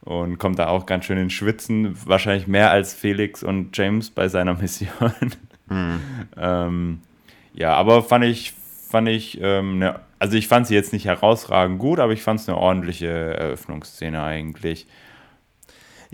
[0.00, 4.28] Und kommt da auch ganz schön in Schwitzen, wahrscheinlich mehr als Felix und James bei
[4.28, 5.12] seiner Mission.
[5.68, 6.00] Mhm.
[6.38, 7.00] ähm,
[7.52, 8.54] ja, aber fand ich,
[8.88, 12.40] fand ich, ähm, ne, also ich fand sie jetzt nicht herausragend gut, aber ich fand
[12.40, 14.86] es eine ordentliche Eröffnungsszene eigentlich.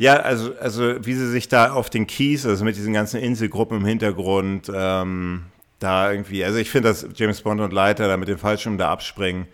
[0.01, 3.81] Ja, also, also wie sie sich da auf den Keys, also mit diesen ganzen Inselgruppen
[3.81, 5.43] im Hintergrund, ähm,
[5.79, 8.91] da irgendwie, also ich finde, dass James Bond und Leiter da mit dem Fallschirm da
[8.91, 9.47] abspringen,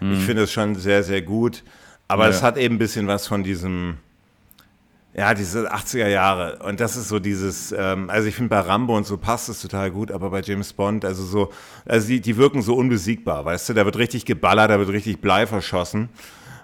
[0.00, 0.14] mhm.
[0.14, 1.64] ich finde es schon sehr, sehr gut.
[2.08, 3.98] Aber es hat eben ein bisschen was von diesem,
[5.12, 6.60] ja, diese 80er Jahre.
[6.64, 9.60] Und das ist so dieses, ähm, also ich finde bei Rambo und so passt es
[9.60, 11.52] total gut, aber bei James Bond, also so,
[11.84, 15.20] also die, die wirken so unbesiegbar, weißt du, da wird richtig geballert, da wird richtig
[15.20, 16.08] Blei verschossen.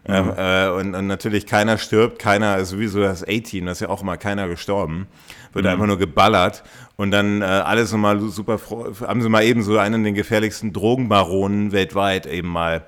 [0.07, 0.33] Mhm.
[0.37, 4.17] Äh, und, und, natürlich keiner stirbt, keiner, sowieso das A-Team, da ist ja auch mal
[4.17, 5.09] keiner gestorben,
[5.53, 5.73] wird mhm.
[5.73, 6.63] einfach nur geballert
[6.97, 8.61] und dann äh, alles nochmal super,
[9.07, 12.85] haben sie mal eben so einen der gefährlichsten Drogenbaronen weltweit eben mal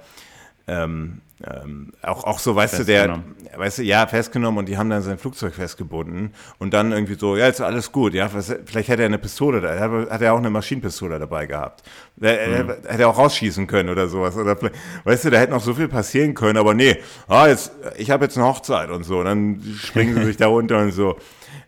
[0.69, 3.23] ähm, ähm, auch, auch so, weißt du, der,
[3.59, 7.37] weißt du, ja, festgenommen und die haben dann sein Flugzeug festgebunden und dann irgendwie so,
[7.37, 10.51] ja, ist alles gut, ja, vielleicht hätte er eine Pistole, da hat er auch eine
[10.51, 11.83] Maschinenpistole dabei gehabt.
[12.17, 12.69] Der, mhm.
[12.87, 14.37] Hätte er auch rausschießen können oder sowas.
[14.37, 14.57] Oder
[15.05, 16.97] weißt du, da hätte noch so viel passieren können, aber nee,
[17.29, 19.19] ah, jetzt, ich habe jetzt eine Hochzeit und so.
[19.21, 21.17] Und dann springen sie sich da runter und so.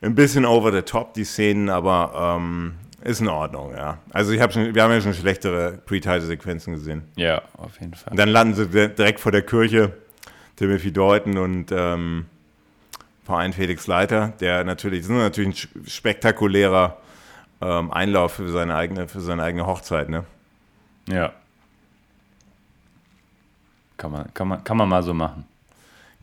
[0.03, 3.99] Ein bisschen over the top, die Szenen, aber ähm, ist in Ordnung, ja.
[4.11, 7.03] Also ich hab schon, wir haben ja schon schlechtere Pre-Title-Sequenzen gesehen.
[7.17, 8.11] Ja, auf jeden Fall.
[8.13, 9.93] Und dann landen sie direkt vor der Kirche,
[10.61, 12.27] Timothy Deuten und ähm,
[13.25, 16.99] Verein Felix Leiter, der natürlich, das ist natürlich ein spektakulärer
[17.63, 20.27] ähm, Einlauf für seine eigene, für seine eigene Hochzeit, ne?
[21.09, 21.33] Ja.
[23.97, 25.47] Kann man, kann, man, kann man mal so machen.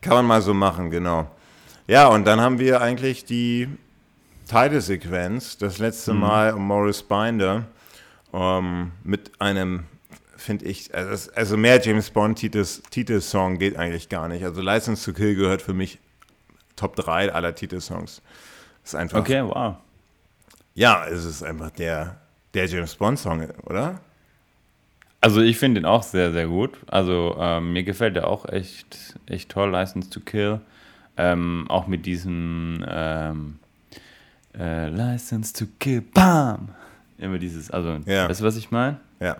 [0.02, 1.32] Kann man mal so machen, genau.
[1.88, 3.68] Ja, und dann haben wir eigentlich die
[4.48, 6.20] Titelsequenz, das letzte mhm.
[6.20, 7.64] Mal um Morris Binder,
[8.32, 9.86] ähm, mit einem,
[10.38, 14.44] finde ich, also, also, mehr James Bond Titelsong geht eigentlich gar nicht.
[14.44, 16.00] Also License to Kill gehört für mich
[16.76, 18.22] Top 3 aller Titelsongs.
[18.84, 19.20] Ist einfach.
[19.20, 19.76] Okay, wow.
[20.76, 22.22] Ja, es ist einfach der,
[22.54, 24.00] der James Bond Song, oder?
[25.20, 26.78] Also ich finde ihn auch sehr, sehr gut.
[26.88, 30.62] Also ähm, mir gefällt er auch echt, echt toll, License to Kill.
[31.18, 33.60] Ähm, auch mit diesem ähm,
[34.58, 36.70] äh, License to Kill, bam!
[37.18, 38.30] Immer dieses, also, ja.
[38.30, 39.00] weißt du, was ich meine?
[39.20, 39.38] Ja.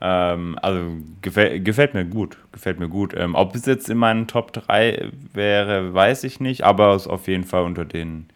[0.00, 3.14] Ähm, also gefällt, gefällt mir gut, gefällt mir gut.
[3.16, 7.08] Ähm, ob es jetzt in meinen Top 3 wäre, weiß ich nicht, aber es ist
[7.08, 8.28] auf jeden Fall unter den,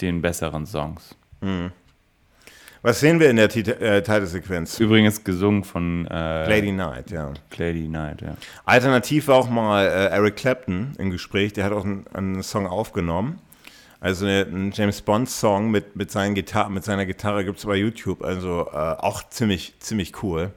[0.00, 1.16] den besseren Songs.
[1.40, 1.72] Mhm.
[2.82, 4.78] Was sehen wir in der äh, Titelsequenz?
[4.78, 7.32] Übrigens gesungen von äh, Lady Knight, ja.
[7.56, 8.36] Lady Knight, ja.
[8.66, 12.66] Alternativ war auch mal äh, Eric Clapton im Gespräch, der hat auch einen, einen Song
[12.66, 13.38] aufgenommen.
[14.00, 18.22] Also ein James Bond-Song mit, mit, seinen Gitar mit seiner Gitarre gibt es bei YouTube.
[18.22, 20.52] Also äh, auch ziemlich, ziemlich cool.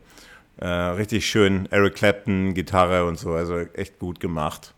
[0.60, 3.34] Äh, richtig schön Eric Clapton, Gitarre und so.
[3.34, 4.74] Also echt gut gemacht.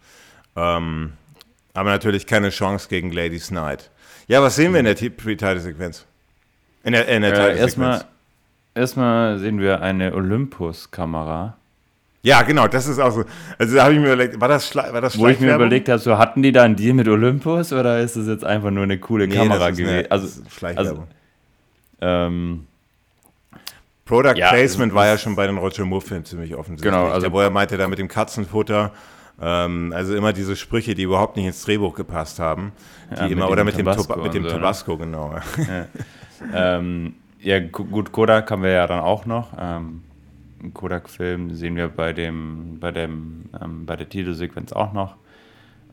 [0.56, 1.13] Ähm,
[1.74, 3.89] aber natürlich keine Chance gegen Ladies Night.
[4.28, 6.06] Ja, was sehen wir in der Pre-Title-Sequenz?
[6.84, 8.06] In der, in der äh, erstmal,
[8.76, 11.56] erstmal sehen wir eine Olympus-Kamera.
[12.22, 13.24] Ja, genau, das ist auch so.
[13.58, 16.00] Also da habe ich mir überlegt, war das, war das Wo ich mir überlegt habe,
[16.00, 19.00] so hatten die da einen Deal mit Olympus oder ist das jetzt einfach nur eine
[19.00, 20.06] coole nee, Kamera gewesen?
[20.10, 20.42] Also,
[20.76, 21.08] also
[22.02, 22.68] ähm,
[24.10, 26.91] Product ja, Placement war ja schon bei den Roger Moore-Filmen ziemlich offensichtlich.
[26.91, 28.91] Genau, also, wo er meinte, da mit dem Katzenfutter,
[29.39, 32.72] ähm, also immer diese Sprüche, die überhaupt nicht ins Drehbuch gepasst haben.
[33.12, 34.56] Die ja, immer, mit oder mit dem, Tabasco, mit dem so, ne?
[34.56, 35.36] Tabasco, genau.
[35.58, 35.86] Ja.
[36.78, 39.50] ähm, ja, gut, Kodak haben wir ja dann auch noch.
[39.60, 40.02] Ähm,
[40.74, 45.17] Kodak-Film sehen wir bei dem, bei dem, ähm, bei der Titelsequenz auch noch.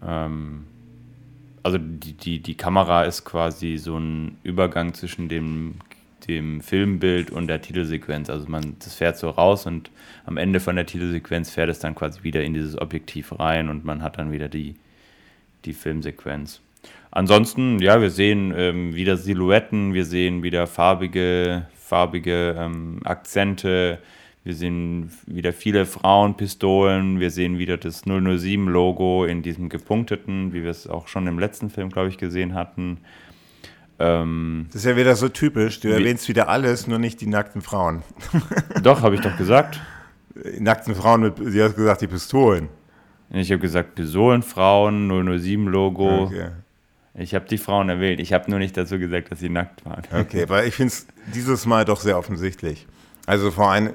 [0.02, 0.64] Ähm,
[1.62, 5.74] also die, die, die Kamera ist quasi so ein Übergang zwischen dem,
[6.28, 8.30] dem Filmbild und der Titelsequenz.
[8.30, 9.90] Also man, das fährt so raus und
[10.24, 13.84] am Ende von der Titelsequenz fährt es dann quasi wieder in dieses Objektiv rein und
[13.84, 14.74] man hat dann wieder die,
[15.64, 16.60] die Filmsequenz.
[17.10, 23.98] Ansonsten, ja, wir sehen ähm, wieder Silhouetten, wir sehen wieder farbige, farbige ähm, Akzente,
[24.46, 27.18] wir sehen wieder viele Frauenpistolen.
[27.18, 31.68] Wir sehen wieder das 007-Logo in diesem gepunkteten, wie wir es auch schon im letzten
[31.68, 32.98] Film, glaube ich, gesehen hatten.
[33.98, 35.80] Ähm, das ist ja wieder so typisch.
[35.80, 38.02] Du erwähnst wieder alles, nur nicht die nackten Frauen.
[38.82, 39.80] Doch, habe ich doch gesagt.
[40.34, 42.68] Die nackten Frauen, mit, sie hat gesagt, die Pistolen.
[43.30, 46.24] Ich habe gesagt, Pistolen, Frauen, 007-Logo.
[46.24, 46.50] Okay.
[47.14, 48.20] Ich habe die Frauen erwähnt.
[48.20, 50.02] Ich habe nur nicht dazu gesagt, dass sie nackt waren.
[50.12, 52.86] Okay, weil ich finde es dieses Mal doch sehr offensichtlich.
[53.24, 53.94] Also vor allem,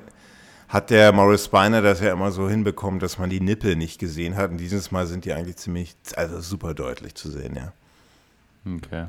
[0.72, 4.38] hat der Morris Spiner das ja immer so hinbekommen, dass man die Nippel nicht gesehen
[4.38, 4.52] hat.
[4.52, 7.74] Und dieses Mal sind die eigentlich ziemlich, also super deutlich zu sehen, ja.
[8.66, 9.08] Okay.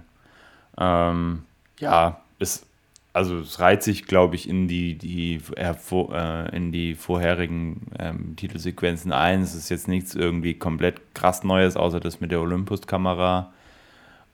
[0.79, 1.43] Ähm,
[1.79, 2.67] ja, es,
[3.13, 9.13] also es reiht sich, glaube ich, in die, die, äh, in die vorherigen ähm, Titelsequenzen
[9.13, 9.43] ein.
[9.43, 13.53] Es ist jetzt nichts irgendwie komplett krass Neues, außer das mit der Olympus-Kamera.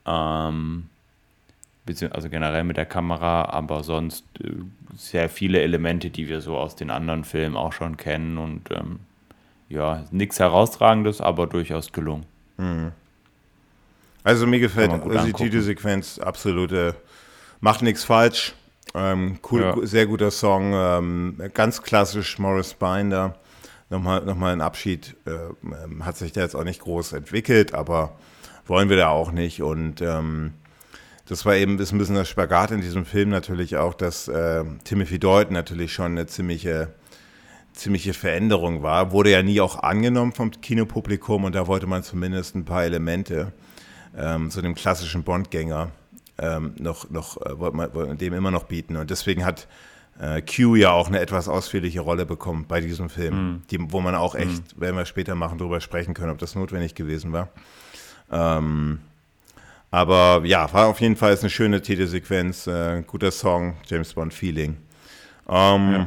[0.07, 0.89] Ähm,
[2.11, 4.53] also generell mit der Kamera, aber sonst äh,
[4.95, 9.01] sehr viele Elemente, die wir so aus den anderen Filmen auch schon kennen und ähm,
[9.69, 12.27] ja, nichts herausragendes, aber durchaus gelungen.
[12.59, 12.93] Mhm.
[14.25, 16.95] Also mir gefällt also die Titelsequenz absolute,
[17.61, 18.55] macht nichts falsch,
[18.95, 19.87] ähm, cool, ja.
[19.87, 23.37] sehr guter Song, ähm, ganz klassisch Morris Binder.
[23.91, 28.19] Nochmal, nochmal ein Abschied, äh, hat sich da jetzt auch nicht groß entwickelt, aber
[28.67, 30.53] wollen wir da auch nicht und ähm,
[31.29, 34.65] das war eben ist ein bisschen das Spagat in diesem Film natürlich auch, dass äh,
[34.85, 36.95] Timothy Dalton natürlich schon eine ziemliche,
[37.75, 39.13] ziemliche Veränderung war.
[39.13, 43.53] Wurde ja nie auch angenommen vom Kinopublikum und da wollte man zumindest ein paar Elemente
[44.19, 45.91] ähm, zu dem klassischen Bondgänger
[46.39, 48.97] ähm, noch, noch äh, wollte man, wollte dem immer noch bieten.
[48.97, 49.67] Und deswegen hat
[50.21, 53.63] äh, Q ja auch eine etwas ausführliche Rolle bekommen bei diesem Film, mm.
[53.71, 54.81] die, wo man auch echt, mm.
[54.81, 57.49] werden wir später machen, darüber sprechen können, ob das notwendig gewesen war.
[58.31, 59.01] Ähm,
[59.91, 64.77] aber ja, war auf jeden Fall eine schöne Titelsequenz, äh, guter Song, James Bond Feeling.
[65.49, 66.07] Ähm, ja.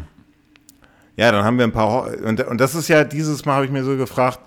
[1.15, 1.31] ja.
[1.31, 3.83] dann haben wir ein paar, und, und das ist ja, dieses Mal habe ich mir
[3.83, 4.39] so gefragt,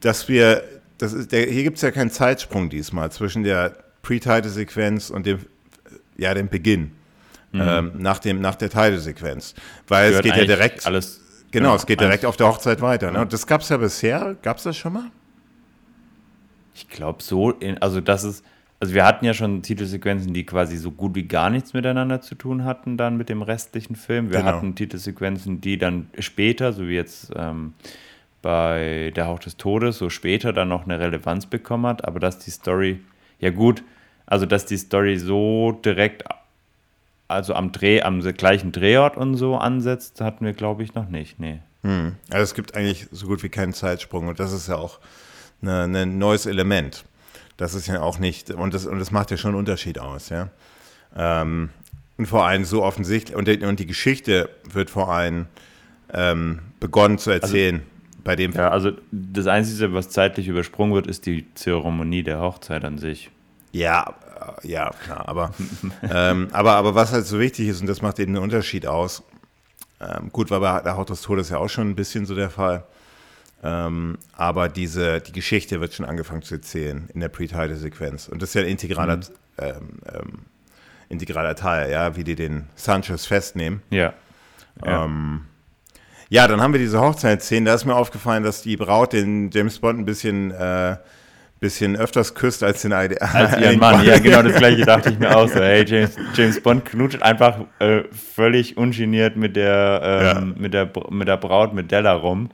[0.00, 0.62] dass wir,
[1.04, 5.40] das ist, der, hier gibt es ja keinen Zeitsprung diesmal zwischen der Pre-Title-Sequenz und dem,
[6.16, 6.92] ja, dem Beginn.
[7.52, 7.60] Mhm.
[7.60, 9.54] Ähm, nach, dem, nach der Title-Sequenz.
[9.86, 10.86] Weil Gehört es geht ja direkt.
[10.86, 13.10] Alles, genau, genau, es geht direkt auf der Hochzeit weiter.
[13.10, 13.20] Ne?
[13.20, 14.36] Und das gab es ja bisher.
[14.42, 15.10] Gab es das schon mal?
[16.74, 18.44] Ich glaube so, in, also das ist,
[18.80, 22.34] also wir hatten ja schon Titelsequenzen, die quasi so gut wie gar nichts miteinander zu
[22.34, 24.30] tun hatten dann mit dem restlichen Film.
[24.30, 24.52] Wir genau.
[24.52, 27.74] hatten Titelsequenzen, die dann später, so wie jetzt ähm,
[28.44, 32.38] bei Der Hauch des Todes, so später dann noch eine Relevanz bekommen hat, aber dass
[32.38, 33.00] die Story,
[33.40, 33.82] ja gut,
[34.26, 36.24] also dass die Story so direkt,
[37.26, 41.40] also am Dreh, am gleichen Drehort und so ansetzt, hatten wir, glaube ich, noch nicht.
[41.40, 41.60] Nee.
[41.84, 42.16] Hm.
[42.30, 45.00] Also es gibt eigentlich so gut wie keinen Zeitsprung und das ist ja auch
[45.62, 47.06] ein ne neues Element.
[47.56, 50.28] Das ist ja auch nicht, und das, und das macht ja schon einen Unterschied aus,
[50.28, 50.50] ja.
[51.16, 51.70] Ähm,
[52.18, 55.46] und vor allem so offensichtlich, und die, und die Geschichte wird vor allem
[56.12, 57.76] ähm, begonnen zu also erzählen.
[57.76, 57.93] Also,
[58.24, 62.84] bei dem ja, also das Einzige, was zeitlich übersprungen wird, ist die Zeremonie der Hochzeit
[62.84, 63.30] an sich.
[63.72, 64.14] Ja,
[64.62, 65.52] äh, ja, klar, aber,
[66.10, 69.22] ähm, aber, aber was halt so wichtig ist, und das macht eben einen Unterschied aus,
[70.00, 72.50] ähm, gut, war bei der Haut des Todes ja auch schon ein bisschen so der
[72.50, 72.84] Fall,
[73.62, 78.28] ähm, aber diese, die Geschichte wird schon angefangen zu erzählen in der Pre-Title-Sequenz.
[78.28, 79.22] Und das ist ja ein integraler, mhm.
[79.58, 79.74] ähm,
[80.12, 80.38] ähm,
[81.08, 83.82] integraler Teil, ja, wie die den Sanchez festnehmen.
[83.90, 84.12] Ja.
[84.84, 85.04] Ja.
[85.04, 85.46] Ähm,
[86.28, 87.66] ja, dann haben wir diese Hochzeitsszene.
[87.66, 90.96] Da ist mir aufgefallen, dass die Braut den James Bond ein bisschen, äh,
[91.60, 94.04] bisschen öfters küsst als den als ihren Mann.
[94.04, 95.60] Ja, genau das gleiche dachte ich mir auch so.
[95.60, 100.60] Hey, James, James Bond knutscht einfach äh, völlig ungeniert mit der, ähm, ja.
[100.60, 102.50] mit, der, mit der Braut, mit Della rum.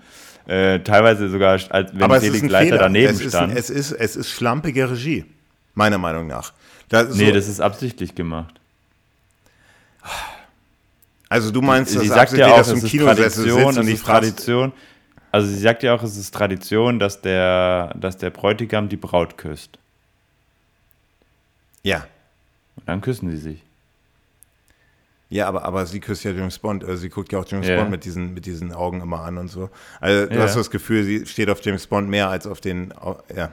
[0.47, 2.79] Äh, teilweise sogar, als wenn Aber Felix Leiter Fehler.
[2.79, 3.53] daneben es stand.
[3.53, 5.25] Ein, es, ist, es ist schlampige Regie,
[5.75, 6.53] meiner Meinung nach.
[6.89, 8.60] Das nee, so, das ist absichtlich gemacht.
[11.31, 14.73] Also du meinst, sie sagt ja auch, es ist Tradition, es ist Tradition.
[15.31, 19.39] Also sie sagt ja auch, es ist Tradition, dass der, dass der Bräutigam die Braut
[19.39, 19.79] küsst.
[21.85, 22.05] Ja.
[22.75, 23.63] Und dann küssen sie sich.
[25.29, 27.77] Ja, aber, aber sie küsst ja James Bond, also sie guckt ja auch James ja.
[27.77, 29.71] Bond mit diesen, mit diesen Augen immer an und so.
[30.01, 30.43] Also du ja.
[30.43, 32.93] hast das Gefühl, sie steht auf James Bond mehr als auf den,
[33.37, 33.53] ja.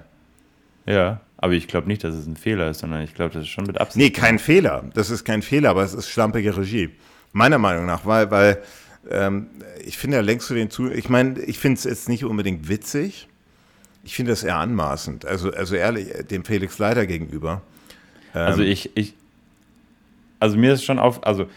[0.88, 3.50] Ja, aber ich glaube nicht, dass es ein Fehler ist, sondern ich glaube, das ist
[3.50, 3.98] schon mit Absicht.
[4.04, 4.86] Nee, kein Fehler.
[4.96, 6.90] Das ist kein Fehler, aber es ist schlampige Regie.
[7.38, 8.64] Meiner Meinung nach, weil, weil
[9.12, 9.48] ähm,
[9.86, 10.90] ich finde, ja längst du den zu.
[10.92, 13.28] Ich meine, ich finde es jetzt nicht unbedingt witzig.
[14.04, 15.26] Ich finde das eher anmaßend.
[15.26, 17.62] Also, also ehrlich, dem Felix Leiter gegenüber.
[18.34, 19.14] Ähm, also ich, ich,
[20.40, 21.48] also mir ist schon auf, also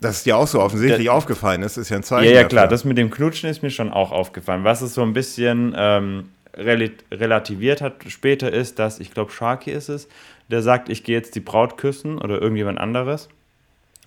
[0.00, 2.28] dass es dir auch so offensichtlich das, aufgefallen ist, ist ja ein Zeichen.
[2.28, 4.64] Ja, ja, klar, das mit dem Knutschen ist mir schon auch aufgefallen.
[4.64, 9.88] Was es so ein bisschen ähm, relativiert hat später ist, dass, ich glaube, Sharky ist
[9.88, 10.08] es,
[10.50, 13.28] der sagt, ich gehe jetzt die Braut küssen oder irgendjemand anderes.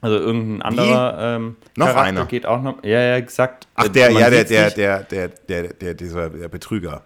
[0.02, 2.26] Also irgendein anderer ähm, noch Charakter einer.
[2.26, 2.84] geht auch noch.
[2.84, 3.68] Ja, ja, exakt.
[3.76, 7.04] Ach, der, ja, der, der, der, der, der, der, dieser der Betrüger.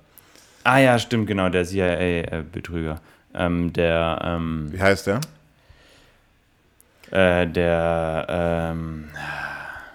[0.64, 3.00] Ah ja, stimmt, genau, der CIA-Betrüger.
[3.34, 5.22] Ähm, der, ähm, Wie heißt der?
[7.12, 9.10] Äh, der, ähm,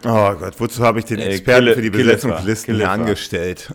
[0.04, 3.74] Oh Gott, wozu habe ich den äh, Experten äh, für die Besetzungslisten hier angestellt?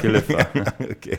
[0.00, 0.46] Killefer.
[0.78, 1.18] okay.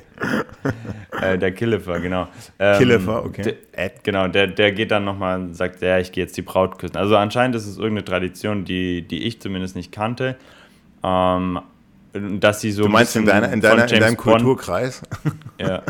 [1.22, 2.28] äh, der Killefer, genau.
[2.60, 3.56] Ähm, Killefer, okay.
[3.76, 6.78] Der, genau, der, der geht dann nochmal und sagt, ja, ich gehe jetzt die Braut
[6.78, 6.98] küssen.
[6.98, 10.36] Also anscheinend ist es irgendeine Tradition, die, die ich zumindest nicht kannte.
[11.04, 11.60] Ähm,
[12.14, 12.84] dass sie so.
[12.84, 15.02] Du meinst in, deiner, in, deiner, in deinem Bond, Kulturkreis?
[15.60, 15.82] Ja,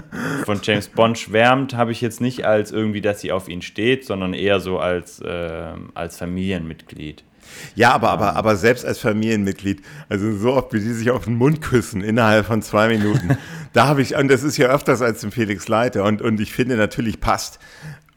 [0.46, 4.06] von James Bond schwärmt, habe ich jetzt nicht als irgendwie, dass sie auf ihn steht,
[4.06, 7.24] sondern eher so als, äh, als Familienmitglied.
[7.76, 11.36] Ja, aber, aber, aber selbst als Familienmitglied, also so oft, wie die sich auf den
[11.36, 13.38] Mund küssen innerhalb von zwei Minuten,
[13.74, 16.54] da habe ich, und das ist ja öfters als dem Felix Leiter, und, und ich
[16.54, 17.60] finde natürlich passt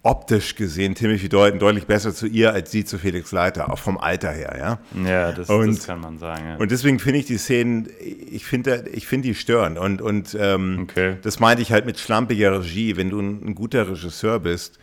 [0.06, 3.98] optisch gesehen Timothy Deuten deutlich besser zu ihr als sie zu Felix Leiter, auch vom
[3.98, 5.04] Alter her, ja.
[5.04, 6.46] Ja, das, und, das kann man sagen.
[6.46, 6.56] Ja.
[6.56, 9.76] Und deswegen finde ich die Szenen, ich finde ich find die stören.
[9.76, 11.16] Und, und ähm, okay.
[11.22, 12.96] das meinte ich halt mit schlampiger Regie.
[12.96, 14.78] Wenn du ein, ein guter Regisseur bist,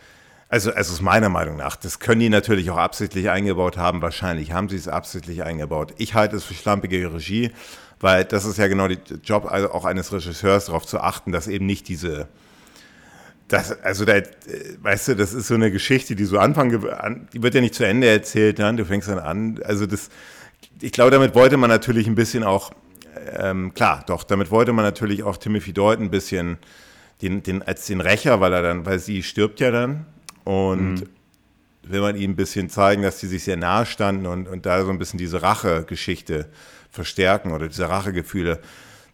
[0.54, 4.02] also, also aus meiner Meinung nach, das können die natürlich auch absichtlich eingebaut haben.
[4.02, 5.92] Wahrscheinlich haben sie es absichtlich eingebaut.
[5.98, 7.50] Ich halte es für schlampige Regie,
[7.98, 11.48] weil das ist ja genau der Job also auch eines Regisseurs, darauf zu achten, dass
[11.48, 12.28] eben nicht diese,
[13.48, 14.22] das, also da,
[14.80, 17.84] weißt du, das ist so eine Geschichte, die so anfangen, die wird ja nicht zu
[17.84, 19.58] Ende erzählt, dann, du fängst dann an.
[19.64, 20.08] Also das,
[20.80, 22.70] ich glaube, damit wollte man natürlich ein bisschen auch,
[23.36, 26.58] ähm, klar, doch, damit wollte man natürlich auch Timothy Deuten ein bisschen
[27.22, 30.06] den, den, als den Rächer, weil er dann, weil sie stirbt ja dann
[30.44, 31.08] und mhm.
[31.82, 34.84] will man ihm ein bisschen zeigen, dass sie sich sehr nahe standen und, und da
[34.84, 36.48] so ein bisschen diese Rache-Geschichte
[36.90, 38.60] verstärken oder diese Rachegefühle.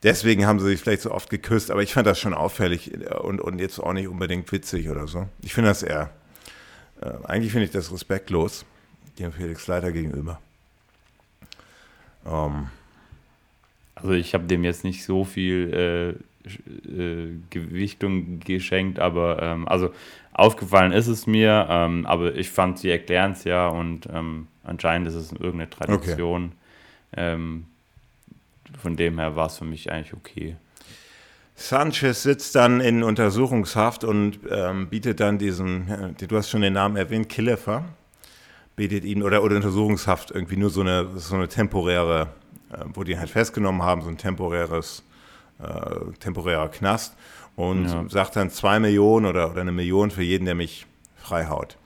[0.03, 3.41] Deswegen haben sie sich vielleicht so oft geküsst, aber ich fand das schon auffällig und,
[3.41, 5.29] und jetzt auch nicht unbedingt witzig oder so.
[5.43, 6.11] Ich finde das eher,
[7.03, 8.65] äh, eigentlich finde ich das respektlos,
[9.19, 10.41] dem Felix Leiter gegenüber.
[12.27, 12.69] Ähm.
[13.95, 19.91] also ich habe dem jetzt nicht so viel äh, äh, Gewichtung geschenkt, aber ähm, also
[20.33, 25.09] Aufgefallen ist es mir, ähm, aber ich fand, sie erklären es ja und ähm, anscheinend
[25.09, 26.53] ist es irgendeine Tradition.
[27.13, 27.35] Okay.
[27.37, 27.67] Ähm,
[28.81, 30.57] von dem her war es für mich eigentlich okay.
[31.57, 36.97] Sanchez sitzt dann in Untersuchungshaft und ähm, bietet dann diesen, du hast schon den Namen
[36.97, 37.85] erwähnt, Killefer,
[38.77, 42.29] bietet ihn, oder, oder Untersuchungshaft, irgendwie nur so eine, so eine temporäre,
[42.73, 45.03] äh, wo die halt festgenommen haben, so ein temporäres,
[45.63, 47.15] äh, temporärer Knast
[47.57, 48.05] und ja.
[48.09, 51.77] sagt dann zwei Millionen oder, oder eine Million für jeden, der mich freihaut.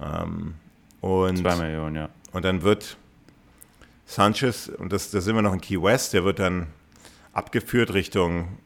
[0.00, 0.54] Ähm,
[1.00, 2.08] und, zwei Millionen, ja.
[2.32, 2.96] Und dann wird
[4.04, 6.66] Sanchez, und das, da sind wir noch in Key West, der wird dann
[7.32, 8.58] abgeführt Richtung,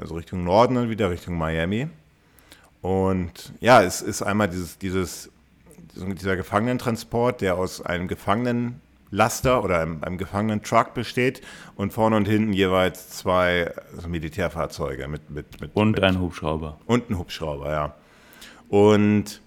[0.00, 1.88] also Richtung Norden und wieder Richtung Miami.
[2.82, 5.30] Und ja, es ist einmal dieses, dieses,
[5.94, 8.80] dieser Gefangenentransport, der aus einem Gefangenen
[9.10, 11.40] Laster oder einem, einem gefangenen Truck besteht
[11.76, 16.78] und vorne und hinten jeweils zwei also Militärfahrzeuge mit, mit, mit und mit, ein Hubschrauber.
[16.86, 17.94] Und ein Hubschrauber, ja.
[18.68, 19.40] Und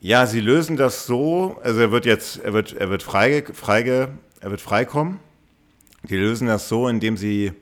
[0.00, 4.08] ja, sie lösen das so, also er wird jetzt, er wird, er wird freige, freige,
[4.40, 5.20] er wird freikommen.
[6.08, 7.52] Die lösen das so, indem sie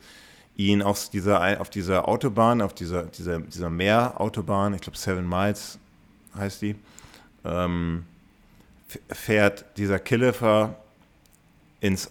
[0.56, 5.78] ihn auf dieser, auf dieser Autobahn, auf dieser, dieser, dieser Meerautobahn, ich glaube Seven Miles
[6.34, 6.76] heißt die,
[7.44, 8.04] ähm,
[9.10, 10.76] fährt dieser Killefer
[11.80, 12.10] ins,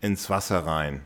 [0.00, 1.02] ins Wasser rein.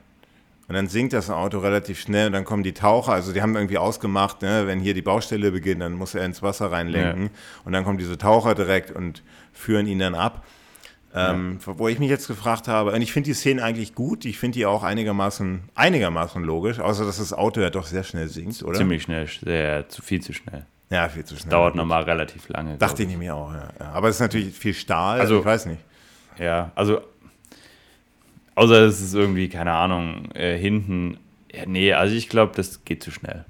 [0.67, 3.55] Und dann sinkt das Auto relativ schnell und dann kommen die Taucher, also die haben
[3.55, 7.25] irgendwie ausgemacht, ne, wenn hier die Baustelle beginnt, dann muss er ins Wasser reinlenken.
[7.25, 7.31] Ja.
[7.65, 9.23] Und dann kommen diese Taucher direkt und
[9.53, 10.47] führen ihn dann ab.
[11.15, 11.79] Ähm, ja.
[11.79, 14.59] Wo ich mich jetzt gefragt habe, und ich finde die Szene eigentlich gut, ich finde
[14.59, 18.79] die auch einigermaßen, einigermaßen logisch, außer dass das Auto ja doch sehr schnell sinkt, oder?
[18.79, 20.67] Ziemlich schnell, sehr, zu viel zu schnell.
[20.91, 21.45] Ja, viel zu schnell.
[21.45, 22.77] Das dauert nochmal relativ lange.
[22.77, 23.69] Dachte ich mir auch, ja.
[23.93, 25.81] Aber es ist natürlich viel Stahl, also ich weiß nicht.
[26.39, 27.01] Ja, also
[28.55, 31.19] außer es ist irgendwie, keine Ahnung, äh, hinten.
[31.53, 33.45] Ja, nee, also ich glaube, das geht zu schnell.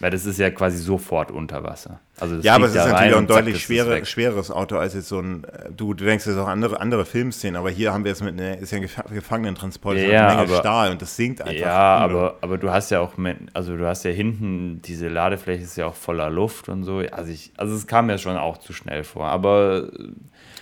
[0.00, 2.00] Weil das ist ja quasi sofort unter Wasser.
[2.20, 5.18] Also ja, aber es ist natürlich auch ein deutlich schwere, schweres Auto als jetzt so
[5.18, 8.22] ein, äh, du, du denkst jetzt auch andere, andere Filmszenen, aber hier haben wir jetzt
[8.22, 11.40] mit einer, ist ja ein Gefangenentransport, ja, ja, eine Menge aber, Stahl und das sinkt
[11.42, 11.54] einfach.
[11.54, 15.64] Ja, aber, aber du hast ja auch, mit, also du hast ja hinten, diese Ladefläche
[15.64, 17.02] ist ja auch voller Luft und so.
[17.10, 19.88] Also, ich, also es kam mir schon auch zu schnell vor, aber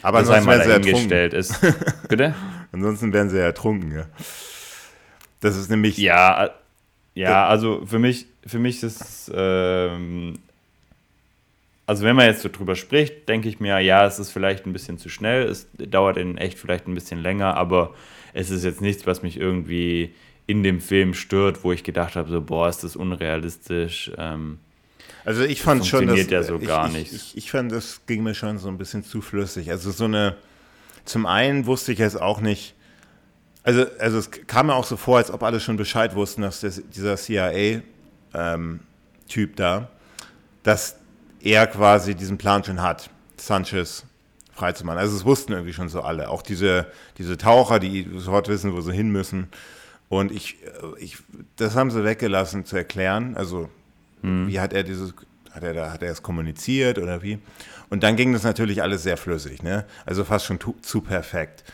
[0.03, 1.33] aber das ansonsten wären sie ertrunken.
[1.33, 1.61] ist.
[2.09, 2.35] Bitte?
[2.73, 4.05] ansonsten wären sie ja ertrunken, ja.
[5.41, 5.99] Das ist nämlich.
[5.99, 6.51] Ja,
[7.17, 10.39] ja, also für mich, für mich ist es, ähm,
[11.87, 14.73] also wenn man jetzt so drüber spricht, denke ich mir, ja, es ist vielleicht ein
[14.73, 17.95] bisschen zu schnell, es dauert in echt vielleicht ein bisschen länger, aber
[18.35, 20.13] es ist jetzt nichts, was mich irgendwie
[20.47, 24.13] in dem Film stört, wo ich gedacht habe, so, boah, ist das unrealistisch.
[24.19, 24.59] Ähm,
[25.25, 27.13] also ich fand schon, das ja so ich, gar ich, nicht.
[27.13, 29.71] Ich, ich, fand, das ging mir schon so ein bisschen zu flüssig.
[29.71, 30.37] Also so eine,
[31.05, 32.76] zum einen wusste ich jetzt auch nicht,
[33.67, 36.61] also, also es kam mir auch so vor, als ob alle schon Bescheid wussten, dass
[36.61, 37.83] das, dieser CIA-Typ
[38.33, 38.81] ähm,
[39.57, 39.89] da,
[40.63, 40.97] dass
[41.41, 44.05] er quasi diesen Plan schon hat, Sanchez
[44.55, 45.01] freizumachen.
[45.01, 46.29] Also es wussten irgendwie schon so alle.
[46.31, 46.87] Auch diese,
[47.19, 49.49] diese Taucher, die sofort wissen, wo sie hin müssen.
[50.09, 51.19] Und ich, äh, ich,
[51.57, 53.37] das haben sie weggelassen zu erklären.
[53.37, 53.69] Also,
[54.23, 54.47] hm.
[54.47, 55.13] wie hat er dieses,
[55.51, 57.41] hat er da, hat er es kommuniziert oder wie?
[57.91, 59.85] Und dann ging das natürlich alles sehr flüssig, ne?
[60.05, 61.65] Also fast schon zu, zu perfekt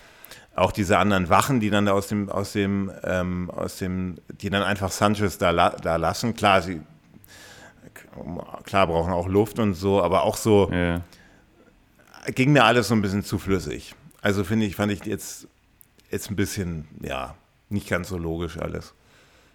[0.55, 4.63] auch diese anderen Wachen, die dann aus dem, aus dem, ähm, aus dem, die dann
[4.63, 6.35] einfach Sanchez da, da lassen.
[6.35, 6.81] Klar, sie
[8.65, 11.03] klar brauchen auch Luft und so, aber auch so ja.
[12.35, 13.95] ging mir alles so ein bisschen zu flüssig.
[14.21, 15.49] Also finde ich, fand ich jetzt,
[16.11, 17.35] jetzt ein bisschen, ja,
[17.71, 18.95] nicht ganz so logisch alles.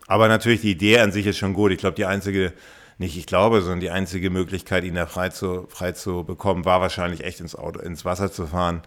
[0.08, 1.72] Aber natürlich, die Idee an sich ist schon gut.
[1.72, 2.54] Ich glaube, die einzige,
[2.98, 6.82] nicht ich glaube, sondern die einzige Möglichkeit, ihn da frei zu, frei zu bekommen, war
[6.82, 8.82] wahrscheinlich echt ins Auto, ins Wasser zu fahren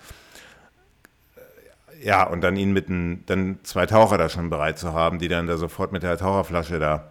[2.03, 5.29] ja, und dann ihn mit ein, dann zwei Taucher da schon bereit zu haben, die
[5.29, 7.11] dann da sofort mit der Taucherflasche da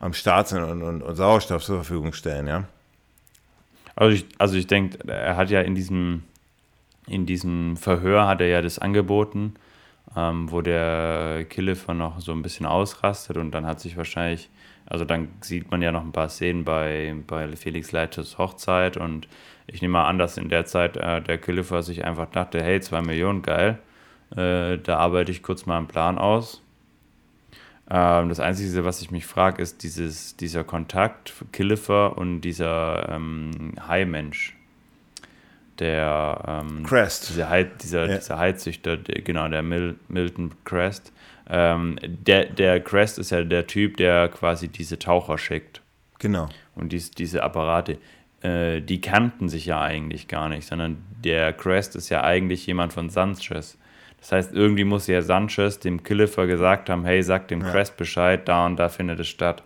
[0.00, 2.64] am Start sind und, und, und Sauerstoff zur Verfügung stellen, ja.
[3.96, 6.24] Also ich, also ich denke, er hat ja in diesem,
[7.06, 9.54] in diesem Verhör hat er ja das angeboten,
[10.16, 14.50] ähm, wo der Killefer noch so ein bisschen ausrastet und dann hat sich wahrscheinlich,
[14.86, 19.28] also dann sieht man ja noch ein paar Szenen bei, bei Felix Leiters Hochzeit und
[19.66, 22.80] ich nehme mal an, dass in der Zeit äh, der Killefer sich einfach dachte, hey,
[22.80, 23.78] zwei Millionen, geil,
[24.36, 26.62] äh, da arbeite ich kurz mal einen Plan aus.
[27.90, 33.08] Ähm, das Einzige, was ich mich frage, ist dieses, dieser Kontakt für Killifer und dieser
[33.10, 34.56] ähm, Hai-Mensch.
[35.78, 37.30] Der ähm, Crest.
[37.30, 38.16] Dieser, Hai, dieser, ja.
[38.16, 41.12] dieser Heizüchter, der, genau, der Mil Milton Crest.
[41.50, 45.82] Ähm, der, der Crest ist ja der Typ, der quasi diese Taucher schickt.
[46.20, 46.48] Genau.
[46.74, 47.98] Und dies, diese Apparate,
[48.40, 52.92] äh, die kannten sich ja eigentlich gar nicht, sondern der Crest ist ja eigentlich jemand
[52.92, 53.76] von Sanchez.
[54.24, 57.70] Das heißt, irgendwie muss ja Sanchez dem Killifer gesagt haben, hey, sag dem ja.
[57.70, 59.62] Crest Bescheid, da und da findet es statt.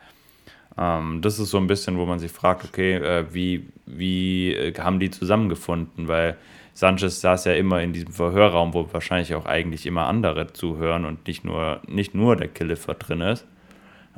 [0.76, 4.74] Ähm, das ist so ein bisschen, wo man sich fragt, okay, äh, wie, wie äh,
[4.76, 6.08] haben die zusammengefunden?
[6.08, 6.36] Weil
[6.74, 11.28] Sanchez saß ja immer in diesem Verhörraum, wo wahrscheinlich auch eigentlich immer andere zuhören und
[11.28, 13.46] nicht nur, nicht nur der Killifer drin ist.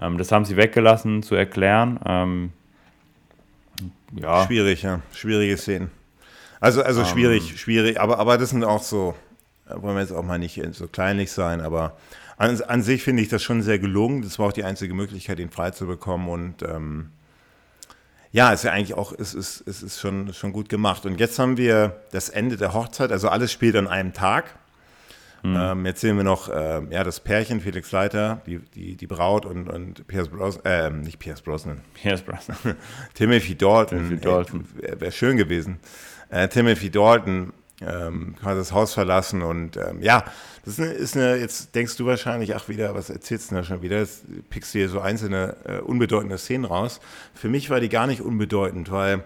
[0.00, 2.00] Ähm, das haben sie weggelassen zu erklären.
[2.06, 2.52] Ähm,
[4.18, 4.46] ja.
[4.46, 5.02] Schwierig, ja.
[5.12, 5.90] Schwierige Szenen.
[6.60, 9.14] Also, also schwierig, um, schwierig, aber, aber das sind auch so,
[9.76, 11.96] wollen wir jetzt auch mal nicht so kleinlich sein, aber
[12.36, 14.22] an, an sich finde ich das schon sehr gelungen.
[14.22, 17.10] Das war auch die einzige Möglichkeit, ihn frei zu bekommen und ähm,
[18.32, 21.04] ja, ist ja eigentlich auch, es ist, es ist schon, schon gut gemacht.
[21.04, 24.54] Und jetzt haben wir das Ende der Hochzeit, also alles spielt an einem Tag.
[25.42, 25.56] Mhm.
[25.58, 29.46] Ähm, jetzt sehen wir noch äh, ja, das Pärchen, Felix Leiter, die, die, die Braut
[29.46, 31.80] und, und Pierce Brosnan, äh, nicht Pierce Brosnan.
[31.94, 32.76] Pierce Brosnan.
[33.14, 33.98] Timothy Dalton.
[33.98, 34.64] Timothy Dalton.
[34.74, 35.78] Wäre wär schön gewesen.
[36.28, 40.24] Äh, Timothy Dalton ähm, quasi das Haus verlassen und ähm, ja,
[40.64, 43.64] das ist eine, ist eine, jetzt denkst du wahrscheinlich, ach wieder, was erzählst du da
[43.64, 43.98] schon wieder?
[43.98, 47.00] Jetzt pickst du hier so einzelne äh, unbedeutende Szenen raus.
[47.34, 49.24] Für mich war die gar nicht unbedeutend, weil,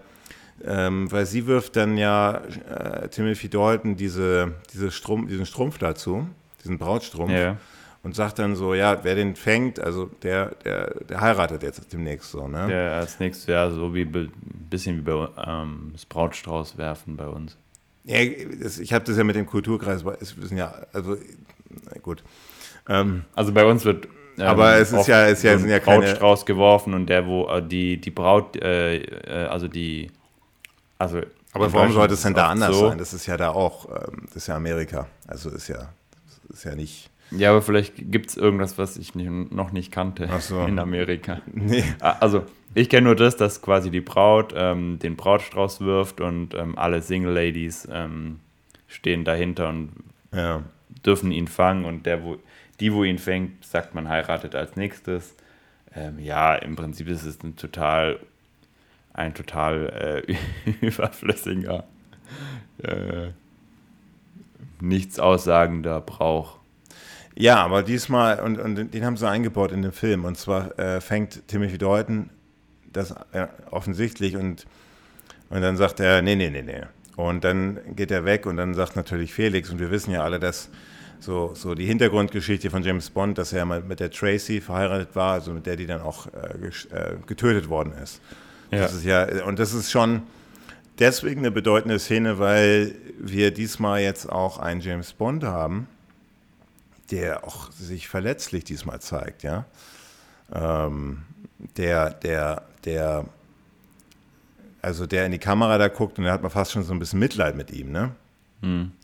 [0.65, 6.29] ähm, weil sie wirft dann ja äh, Timothy Dalton diese, diese Strumpf, diesen Strumpf dazu,
[6.63, 7.33] diesen Brautstrumpf.
[7.33, 7.57] Ja.
[8.05, 12.33] Und sagt dann so, ja, wer den fängt, also der, der, der heiratet jetzt demnächst
[12.33, 12.67] so, ne?
[12.67, 14.31] Der als nächstes, ja, so wie ein
[14.69, 17.57] bisschen wie bei ähm, das Brautstrauß werfen bei uns.
[18.05, 21.17] Ja, ich habe das ja mit dem Kulturkreis, es wissen ja, also
[22.03, 22.23] gut.
[22.89, 25.71] Ähm, also bei uns wird ähm, Aber es ist ja- es ist ja- so sind
[25.71, 30.11] ja keine- Brautstrauß geworfen und der, wo äh, die, die Braut, äh, äh, also die,
[30.99, 31.21] also
[31.53, 32.89] Aber warum sollte es denn da anders so.
[32.89, 32.99] sein?
[32.99, 35.07] Das ist ja da auch, ähm, das ist ja Amerika.
[35.29, 35.89] Also ist ja,
[36.53, 37.11] ist ja nicht.
[37.31, 40.61] Ja, aber vielleicht gibt es irgendwas, was ich noch nicht kannte so.
[40.67, 41.41] in Amerika.
[41.53, 41.85] Nee.
[42.01, 42.45] Also,
[42.75, 47.03] ich kenne nur das, dass quasi die Braut ähm, den Brautstrauß wirft und ähm, alle
[47.03, 48.41] Single Ladies ähm,
[48.89, 49.93] stehen dahinter und
[50.33, 50.63] Ja.
[51.07, 52.37] dürfen ihn fangen und der, wo,
[52.81, 55.35] die, wo ihn fängt, sagt man heiratet als nächstes.
[55.95, 58.19] Ähm, ja, im Prinzip ist es ein total,
[59.13, 60.35] ein total äh,
[60.87, 61.85] überflüssiger,
[62.83, 63.29] äh,
[64.81, 66.59] nichts aussagender Brauch.
[67.37, 70.25] Ja, aber diesmal, und, und den haben sie eingebaut in den Film.
[70.25, 72.31] Und zwar äh, fängt Timothy Deuten
[72.97, 74.67] das äh, offensichtlich und,
[75.51, 76.83] und dann sagt er, nee, nee, nee, nee.
[77.17, 80.41] Und dann geht er weg und dann sagt natürlich Felix, und wir wissen ja alle,
[80.41, 80.69] dass
[81.21, 85.35] so, so die Hintergrundgeschichte von James Bond, dass er mal mit der Tracy verheiratet war,
[85.35, 88.21] also mit der, die dann auch äh, äh, getötet worden ist.
[88.71, 88.81] Ja.
[88.81, 90.23] Das ist ja, und das ist schon
[90.99, 95.87] deswegen eine bedeutende Szene, weil wir diesmal jetzt auch einen James Bond haben,
[97.11, 99.67] der auch sich verletzlich diesmal zeigt, ja.
[100.53, 101.23] Ähm,
[101.77, 103.27] der, der, der,
[104.83, 106.99] also der in die Kamera da guckt und da hat man fast schon so ein
[106.99, 108.13] bisschen Mitleid mit ihm, ne?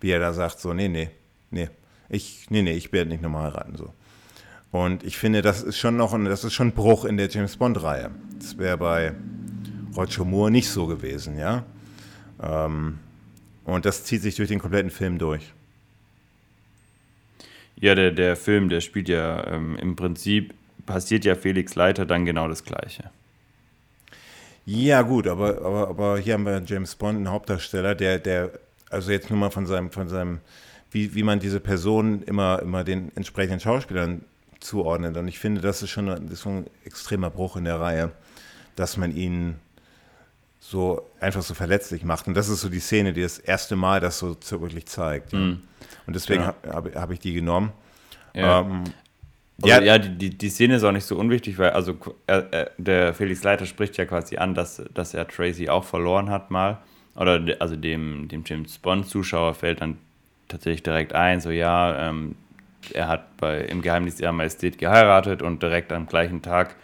[0.01, 1.11] Wie er da sagt, so, nee, nee,
[1.51, 1.69] nee,
[2.09, 3.93] ich, nee, nee, ich werde nicht nochmal heiraten, so.
[4.73, 7.29] Und ich finde, das ist schon noch ein, das ist schon ein Bruch in der
[7.29, 8.11] James Bond-Reihe.
[8.39, 9.15] Das wäre bei
[9.97, 11.65] Roger Moore nicht so gewesen, ja.
[12.41, 12.99] Ähm,
[13.65, 15.53] und das zieht sich durch den kompletten Film durch.
[17.77, 20.55] Ja, der, der Film, der spielt ja ähm, im Prinzip,
[20.87, 23.11] passiert ja Felix Leiter dann genau das Gleiche.
[24.67, 28.51] Ja, gut, aber, aber, aber hier haben wir James Bond, einen Hauptdarsteller, der, der,
[28.91, 30.41] also jetzt nur mal von seinem, von seinem,
[30.91, 34.25] wie, wie man diese Person immer, immer den entsprechenden Schauspielern
[34.61, 35.17] zuordnet.
[35.17, 38.13] Und ich finde, das ist schon ein, das ist ein extremer Bruch in der Reihe,
[38.77, 39.57] dass man ihn
[40.61, 42.29] so einfach so verletzlich macht.
[42.29, 45.33] Und das ist so die Szene, die das erste Mal das so wirklich zeigt.
[45.33, 45.39] Ja.
[45.39, 45.63] Und
[46.09, 46.55] deswegen Ja.
[46.65, 47.73] habe hab, hab ich die genommen.
[48.35, 48.61] Ja.
[48.61, 48.85] Ähm,
[49.63, 49.81] Also, Ja.
[49.81, 51.95] ja, die, die, Szene ist auch nicht so unwichtig, weil also
[52.27, 56.51] er, der Felix Leiter spricht ja quasi an, dass, dass er Tracy auch verloren hat
[56.51, 56.79] mal.
[57.17, 59.99] Oder de- also dem, dem James Bond-Zuschauer fällt dann
[60.49, 62.35] tatsächlich direkt ein, so ja, ähm,
[62.95, 66.77] er hat bei, im Geheimdienst ihrer Majestät geheiratet und direkt am gleichen Tag,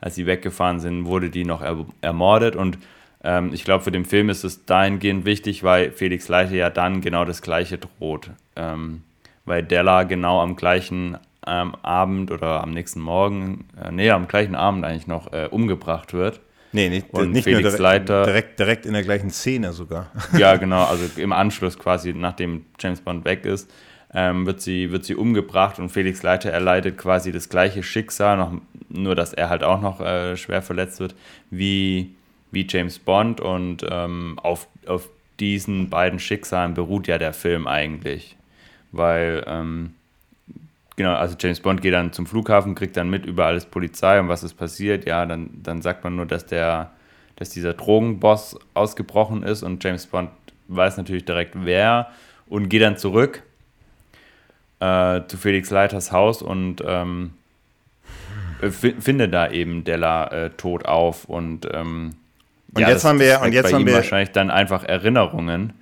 [0.00, 2.54] als sie weggefahren sind, wurde die noch er, ermordet.
[2.54, 2.78] Und
[3.24, 7.00] ähm, ich glaube, für den Film ist es dahingehend wichtig, weil Felix Leiter ja dann
[7.00, 8.30] genau das Gleiche droht.
[8.56, 9.02] Ähm,
[9.44, 11.16] weil Della genau am gleichen
[11.48, 16.12] ähm, Abend oder am nächsten Morgen, äh, nee, am gleichen Abend eigentlich noch äh, umgebracht
[16.12, 16.40] wird.
[16.72, 20.10] nee, nicht, Und nicht Felix direkt, Leiter- direkt, direkt in der gleichen Szene sogar.
[20.38, 23.70] Ja, genau, also im Anschluss quasi, nachdem James Bond weg ist,
[24.14, 28.52] ähm, wird, sie, wird sie umgebracht und Felix Leiter erleidet quasi das gleiche Schicksal, noch,
[28.88, 31.14] nur dass er halt auch noch äh, schwer verletzt wird,
[31.50, 32.14] wie,
[32.50, 38.36] wie James Bond und ähm, auf, auf diesen beiden Schicksalen beruht ja der Film eigentlich,
[38.92, 39.92] weil ähm,
[40.98, 44.28] Genau, also James Bond geht dann zum Flughafen, kriegt dann mit über alles Polizei und
[44.28, 45.06] was ist passiert.
[45.06, 46.90] Ja, dann, dann sagt man nur, dass der,
[47.36, 50.30] dass dieser Drogenboss ausgebrochen ist und James Bond
[50.66, 52.08] weiß natürlich direkt wer
[52.48, 53.44] und geht dann zurück
[54.80, 57.34] äh, zu Felix Leiters Haus und ähm,
[58.60, 62.14] äh, fi- findet da eben Della äh, tot auf und ähm,
[62.74, 65.74] Und jetzt haben wir- und jetzt haben wir- wahrscheinlich dann einfach Erinnerungen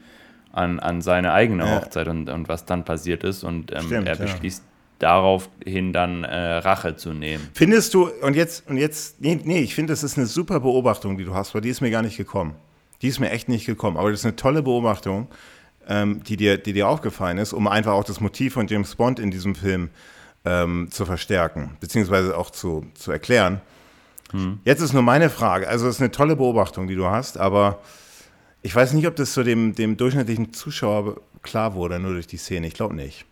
[0.52, 1.76] an, an seine eigene Ja.
[1.80, 4.26] Hochzeit und, und was dann passiert ist und ähm, Stimmt, er ja.
[4.98, 7.48] Daraufhin dann äh, Rache zu nehmen.
[7.54, 11.18] Findest du, und jetzt, und jetzt, nee, nee ich finde, das ist eine super Beobachtung,
[11.18, 12.54] die du hast, weil die ist mir gar nicht gekommen.
[13.02, 15.28] Die ist mir echt nicht gekommen, aber das ist eine tolle Beobachtung,
[15.86, 19.18] ähm, die, dir, die dir aufgefallen ist, um einfach auch das Motiv von James Bond
[19.18, 19.90] in diesem Film
[20.46, 23.60] ähm, zu verstärken, beziehungsweise auch zu, zu erklären.
[24.64, 27.80] Jetzt ist nur meine Frage, also es ist eine tolle Beobachtung, die du hast, aber
[28.62, 32.36] ich weiß nicht, ob das so dem, dem durchschnittlichen Zuschauer klar wurde, nur durch die
[32.36, 32.66] Szene.
[32.66, 33.24] Ich glaube nicht.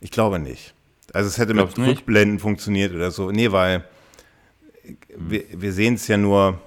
[0.00, 0.74] Ich glaube nicht.
[1.12, 1.88] Also es hätte mit Glaubst nicht?
[1.98, 3.30] Rückblenden funktioniert oder so.
[3.30, 3.84] Nee, weil
[5.16, 6.60] wir, wir sehen es ja nur,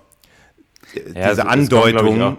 [0.93, 2.37] Ja, diese es- es kommt, glaub ich, Andeutung, auch-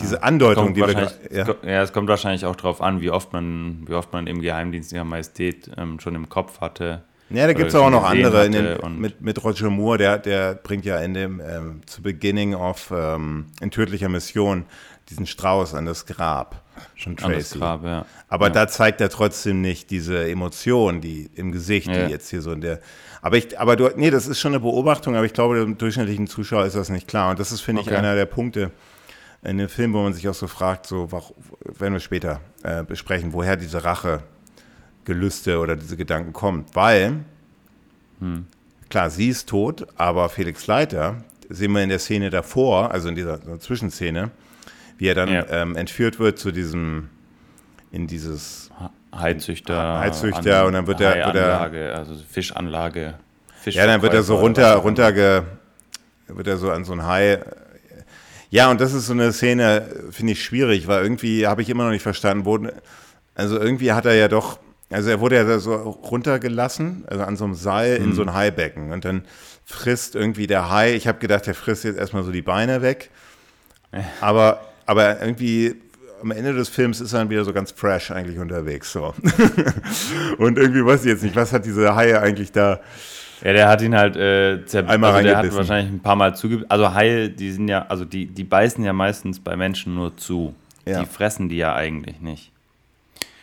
[0.00, 1.46] diese Andeutung, die wir ja.
[1.62, 4.92] ja, es kommt wahrscheinlich auch darauf an, wie oft man, wie oft man im Geheimdienst
[4.92, 7.02] ihrer Majestät ähm, schon im Kopf hatte.
[7.30, 8.48] Ja, da gibt es auch noch andere.
[8.48, 12.92] Den, mit, mit Roger Moore, der, der bringt ja in dem ähm, zu Beginning of
[12.96, 14.64] ähm, in tödlicher Mission
[15.10, 16.62] diesen Strauß an das Grab
[16.96, 17.58] von An das Tracy.
[17.58, 18.06] Grab, ja.
[18.28, 18.52] Aber Ja.
[18.52, 22.06] da zeigt er trotzdem nicht diese Emotion, die im Gesicht, Ja.
[22.06, 22.80] die jetzt hier so in der.
[23.22, 26.26] Aber ich, aber du, nee, das ist schon eine Beobachtung, aber ich glaube, dem durchschnittlichen
[26.26, 27.30] Zuschauer ist das nicht klar.
[27.30, 27.96] Und das ist, finde ich, Okay.
[27.96, 28.70] einer der Punkte
[29.42, 33.32] in dem Film, wo man sich auch so fragt, so, werden wir später äh, besprechen,
[33.32, 34.22] woher diese Rache,
[35.04, 36.74] Gelüste oder diese Gedanken kommt.
[36.74, 37.24] Weil
[38.20, 38.46] hm.
[38.88, 43.14] klar, sie ist tot, aber Felix Leiter, sehen wir in der Szene davor, also in
[43.14, 44.30] dieser Zwischenszene,
[44.98, 45.46] wie er dann ja.
[45.50, 47.08] ähm, entführt wird zu diesem,
[47.90, 48.70] in dieses
[49.14, 49.98] Heizüchter.
[49.98, 51.98] Heizüchter an, und dann wird er, wird er.
[51.98, 53.14] Also Fischanlage.
[53.60, 55.14] Fisch ja, dann wird er so runter, runter
[56.26, 57.40] wird er so an so ein Hai.
[58.50, 61.84] Ja, und das ist so eine Szene, finde ich schwierig, weil irgendwie habe ich immer
[61.84, 62.58] noch nicht verstanden, wo,
[63.34, 64.58] also irgendwie hat er ja doch,
[64.90, 68.12] also er wurde ja so runtergelassen, also an so einem Seil in mhm.
[68.12, 69.24] so ein Haibecken und dann
[69.64, 73.10] frisst irgendwie der Hai, ich habe gedacht, der frisst jetzt erstmal so die Beine weg,
[74.20, 75.74] aber, aber irgendwie
[76.24, 78.92] am Ende des Films ist er dann wieder so ganz fresh eigentlich unterwegs.
[78.92, 79.14] So.
[80.38, 82.80] und irgendwie weiß ich jetzt nicht, was hat diese Haie eigentlich da.
[83.42, 86.34] Ja, der hat ihn halt äh, zer Einmal also der hat wahrscheinlich ein paar Mal
[86.34, 86.70] zugebissen.
[86.70, 90.54] Also Haie, die sind ja, also die, die beißen ja meistens bei Menschen nur zu.
[90.86, 91.00] Ja.
[91.00, 92.50] Die fressen die ja eigentlich nicht.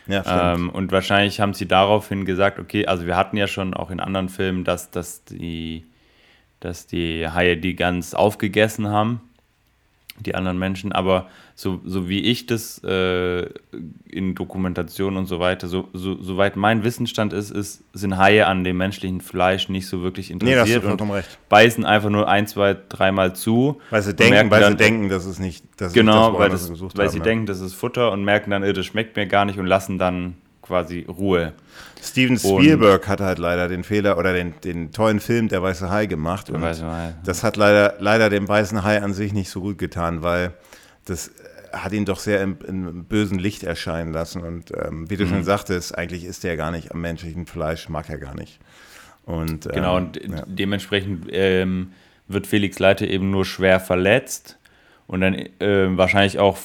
[0.08, 3.90] Ja, ähm, und wahrscheinlich haben sie daraufhin gesagt, okay, also wir hatten ja schon auch
[3.90, 5.84] in anderen Filmen, dass, dass, die,
[6.58, 9.20] dass die Haie die ganz aufgegessen haben
[10.22, 13.46] die anderen Menschen, aber so, so wie ich das äh,
[14.08, 18.64] in Dokumentation und so weiter, so, so, soweit mein Wissensstand ist, ist, sind Haie an
[18.64, 21.38] dem menschlichen Fleisch nicht so wirklich interessiert nee, das und recht.
[21.48, 23.80] beißen einfach nur ein, zwei, dreimal zu.
[23.90, 26.70] Weil sie denken, weil dann, sie denken, dass es nicht das Genau, das, weil, das,
[26.70, 27.24] weil haben, sie ja.
[27.24, 30.36] denken, das ist Futter und merken dann, das schmeckt mir gar nicht und lassen dann
[30.62, 31.52] quasi Ruhe.
[32.02, 35.90] Steven Spielberg und hat halt leider den Fehler oder den, den tollen Film Der Weiße
[35.90, 36.50] Hai gemacht.
[36.50, 37.14] Und Weiße Hai.
[37.24, 40.52] Das hat leider, leider dem Weißen Hai an sich nicht so gut getan, weil
[41.04, 41.30] das
[41.72, 44.42] hat ihn doch sehr im, im bösen Licht erscheinen lassen.
[44.42, 45.30] Und ähm, wie du mhm.
[45.30, 48.58] schon sagtest, eigentlich ist er gar nicht am menschlichen Fleisch, mag er gar nicht.
[49.24, 50.44] Und, ähm, genau, und ja.
[50.46, 51.92] dementsprechend ähm,
[52.28, 54.58] wird Felix Leite eben nur schwer verletzt
[55.06, 56.58] und dann äh, wahrscheinlich auch,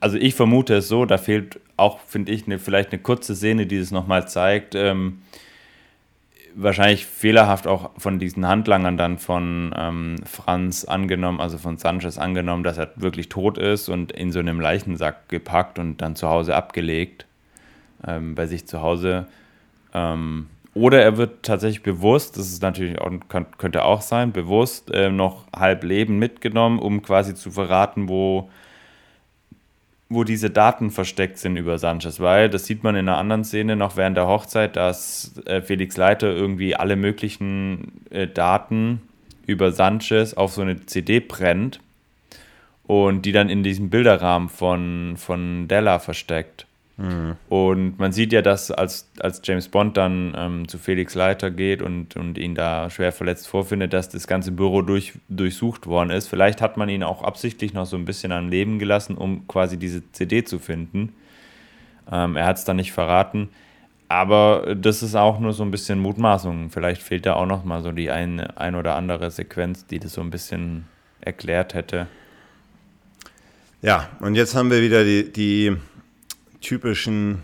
[0.00, 3.66] also ich vermute es so, da fehlt auch, finde ich, eine, vielleicht eine kurze Szene,
[3.66, 4.74] die es nochmal zeigt.
[4.74, 5.22] Ähm,
[6.54, 12.62] wahrscheinlich fehlerhaft auch von diesen Handlangern dann von ähm, Franz angenommen, also von Sanchez angenommen,
[12.62, 16.56] dass er wirklich tot ist und in so einem Leichensack gepackt und dann zu Hause
[16.56, 17.26] abgelegt,
[18.06, 19.26] ähm, bei sich zu Hause.
[19.92, 23.10] Ähm, oder er wird tatsächlich bewusst, das ist natürlich auch,
[23.58, 28.50] könnte auch sein, bewusst äh, noch halb Leben mitgenommen, um quasi zu verraten, wo
[30.08, 33.74] wo diese Daten versteckt sind über Sanchez, weil das sieht man in einer anderen Szene
[33.74, 39.02] noch während der Hochzeit, dass äh, Felix Leiter irgendwie alle möglichen äh, Daten
[39.46, 41.80] über Sanchez auf so eine CD brennt
[42.86, 46.66] und die dann in diesem Bilderrahmen von, von Della versteckt.
[46.98, 47.36] Mhm.
[47.48, 51.82] Und man sieht ja, dass als, als James Bond dann ähm, zu Felix Leiter geht
[51.82, 56.28] und, und ihn da schwer verletzt vorfindet, dass das ganze Büro durch, durchsucht worden ist.
[56.28, 59.76] Vielleicht hat man ihn auch absichtlich noch so ein bisschen am Leben gelassen, um quasi
[59.76, 61.12] diese CD zu finden.
[62.10, 63.50] Ähm, er hat es dann nicht verraten.
[64.08, 66.70] Aber das ist auch nur so ein bisschen Mutmaßung.
[66.70, 70.12] Vielleicht fehlt da auch noch mal so die ein, ein oder andere Sequenz, die das
[70.12, 70.86] so ein bisschen
[71.20, 72.06] erklärt hätte.
[73.82, 75.76] Ja, und jetzt haben wir wieder die, die
[76.60, 77.42] typischen,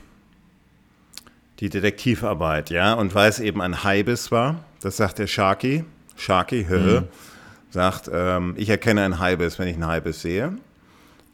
[1.61, 5.85] die Detektivarbeit, ja, und weil es eben ein Haibiss war, das sagt der Sharky,
[6.17, 7.09] Sharky, hö, mhm.
[7.71, 10.57] sagt, ähm, ich erkenne einen Haibiss, wenn ich einen Haibiss sehe.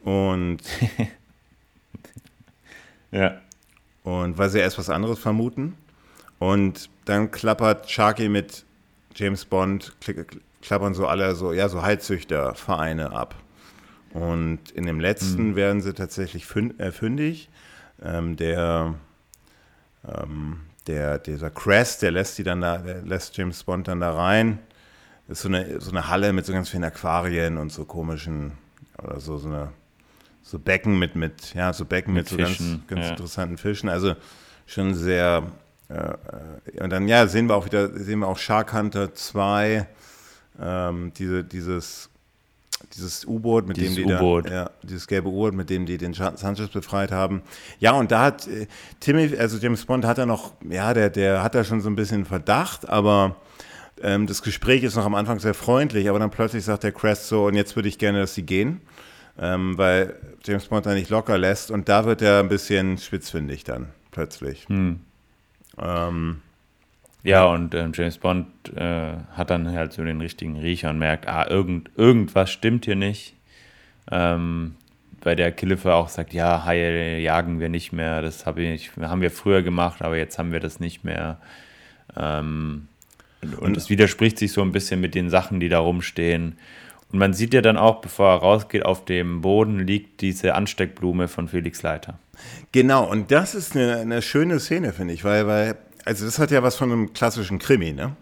[0.03, 0.59] Und
[3.11, 3.41] ja.
[4.05, 5.75] Und weil sie erst was anderes vermuten.
[6.39, 8.65] Und dann klappert Sharky mit
[9.15, 9.95] James Bond,
[10.63, 13.35] klappern so alle so, ja, so Heilzüchtervereine ab.
[14.15, 15.57] Und in dem letzten mhm.
[15.57, 16.47] werden sie tatsächlich
[16.79, 17.49] äh, fündig.
[18.03, 18.95] Ähm, der,
[20.07, 24.15] ähm, der, dieser Crest, der lässt die dann da, der lässt James Bond dann da
[24.15, 24.59] rein.
[25.27, 28.53] Das ist so eine, so eine Halle mit so ganz vielen Aquarien und so komischen,
[29.03, 29.73] oder so, so eine,
[30.43, 33.11] so Becken mit, mit, ja, so Becken mit, mit so Fischen, ganz, ganz ja.
[33.11, 33.89] interessanten Fischen.
[33.89, 34.15] Also
[34.67, 35.43] schon sehr,
[35.91, 39.87] äh, äh, und dann, ja, sehen wir auch wieder, sehen wir auch Shark Hunter 2,
[40.61, 42.08] ähm, diese, dieses
[42.95, 46.15] dieses U-Boot, mit dieses dem die da, ja, dieses gelbe U-Boot, mit dem die den
[46.15, 47.43] Sanchez befreit haben.
[47.79, 48.67] Ja, und da hat äh,
[49.01, 51.97] Timmy, also James Bond hat er noch, ja, der, der hat da schon so ein
[51.97, 53.37] bisschen Verdacht, aber
[54.03, 57.29] ähm, das Gespräch ist noch am Anfang sehr freundlich, aber dann plötzlich sagt der Crest
[57.29, 58.81] so, und jetzt würde ich gerne, dass sie gehen,
[59.39, 60.15] ähm, weil
[60.45, 64.67] James Bond da nicht locker lässt und da wird er ein bisschen spitzfindig dann plötzlich.
[64.69, 65.01] Hm.
[65.79, 66.43] Ähm,
[67.23, 68.47] ja, und ähm, James Bond
[68.77, 72.97] äh, hat dann halt so den richtigen Riecher und merkt, ah, irgend, irgendwas stimmt hier
[72.97, 73.35] nicht.
[74.11, 74.77] Ähm,
[75.21, 79.21] bei der Killiffer auch sagt, ja, Haie jagen wir nicht mehr, das hab ich, haben
[79.21, 81.39] wir früher gemacht, aber jetzt haben wir das nicht mehr.
[82.17, 82.87] Ähm,
[83.61, 86.57] und es widerspricht sich so ein bisschen mit den Sachen, die da rumstehen.
[87.11, 91.29] Und man sieht ja dann auch, bevor er rausgeht, auf dem Boden liegt diese Ansteckblume
[91.29, 92.19] von Felix Leiter.
[92.73, 95.77] Genau, und das ist eine, eine schöne Szene, finde ich, weil, weil
[96.09, 98.17] also das hat ja was von einem klassischen Krimi, ne?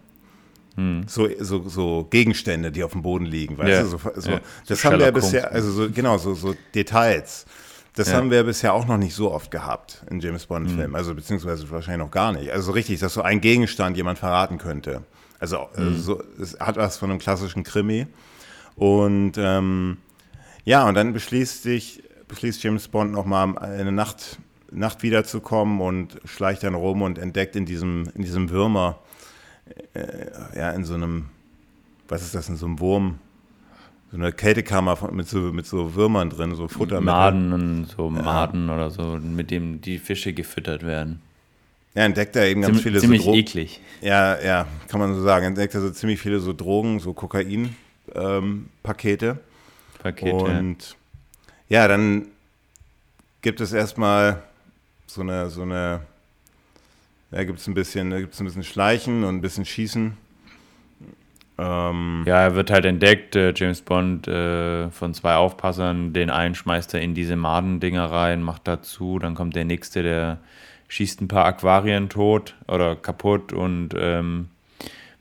[0.74, 1.04] Hm.
[1.06, 3.82] So, so, so Gegenstände, die auf dem Boden liegen, weißt ja.
[3.82, 3.88] du?
[3.88, 4.40] So, so, ja.
[4.66, 7.46] Das so haben wir ja bisher, also so, genau, so, so Details.
[7.94, 8.14] Das ja.
[8.16, 10.96] haben wir bisher auch noch nicht so oft gehabt in James Bond-Filmen, mhm.
[10.96, 12.50] also beziehungsweise wahrscheinlich noch gar nicht.
[12.50, 15.04] Also so richtig, dass so ein Gegenstand jemand verraten könnte.
[15.38, 15.82] Also, mhm.
[15.82, 18.08] also so, es hat was von einem klassischen Krimi.
[18.74, 19.98] Und ähm,
[20.64, 24.38] ja, und dann beschließt sich, beschließt James Bond nochmal eine Nacht,
[24.70, 29.00] Nacht wiederzukommen und schleicht dann rum und entdeckt in diesem, in diesem Würmer,
[29.94, 31.26] äh, ja, in so einem,
[32.08, 33.18] was ist das, in so einem Wurm,
[34.10, 37.00] so eine Kältekammer mit so, mit so Würmern drin, so Futter.
[37.00, 38.74] Maden und so Maden ja.
[38.74, 41.20] oder so, mit dem die Fische gefüttert werden.
[41.94, 43.80] Ja, entdeckt er eben ganz Ziem, viele ziemlich so Ziemlich eklig.
[44.02, 45.46] Ja, ja, kann man so sagen.
[45.46, 49.28] Entdeckt er so ziemlich viele so Drogen, so Kokain-Pakete.
[49.28, 49.38] Ähm,
[50.02, 50.34] Pakete.
[50.34, 50.94] Und
[51.70, 52.26] ja, dann
[53.40, 54.42] gibt es erstmal
[55.06, 56.00] so eine, so eine,
[57.30, 60.16] ja, gibt es ein bisschen, gibt es ein bisschen Schleichen und ein bisschen Schießen.
[61.58, 66.54] Ähm, ja, er wird halt entdeckt, äh, James Bond äh, von zwei Aufpassern, den einen
[66.54, 70.38] schmeißt er in diese Madendinger rein, macht dazu, dann kommt der nächste, der
[70.88, 74.50] schießt ein paar Aquarien tot oder kaputt und ähm,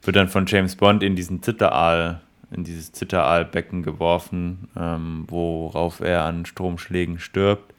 [0.01, 2.21] wird dann von James Bond in diesen Zitteraal,
[2.51, 7.73] in dieses Zitteraalbecken geworfen, ähm, worauf er an Stromschlägen stirbt.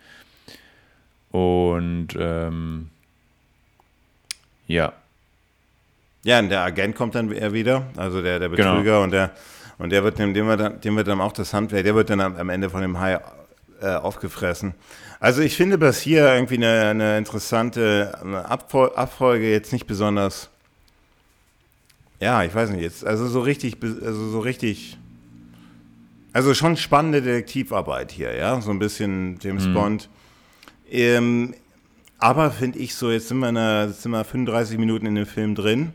[1.36, 2.90] Und ähm,
[4.66, 4.92] ja,
[6.26, 9.02] ja, und der Agent kommt dann eher wieder, also der, der Betrüger genau.
[9.04, 9.30] und der
[9.78, 12.10] und der wird dem, dem wird dann, dem wird dann auch das Handwerk, der wird
[12.10, 13.20] dann am Ende von dem Hai
[13.80, 14.74] äh, aufgefressen.
[15.20, 18.18] Also ich finde das hier irgendwie eine, eine interessante
[18.48, 20.48] Abfolge jetzt nicht besonders.
[22.18, 23.06] Ja, ich weiß nicht jetzt.
[23.06, 24.98] Also so richtig, also so richtig.
[26.32, 29.74] Also schon spannende Detektivarbeit hier, ja, so ein bisschen James mhm.
[29.74, 30.08] Bond.
[30.90, 31.54] Ähm,
[32.18, 35.26] aber finde ich so, jetzt sind wir, in einer, sind wir 35 Minuten in dem
[35.26, 35.92] Film drin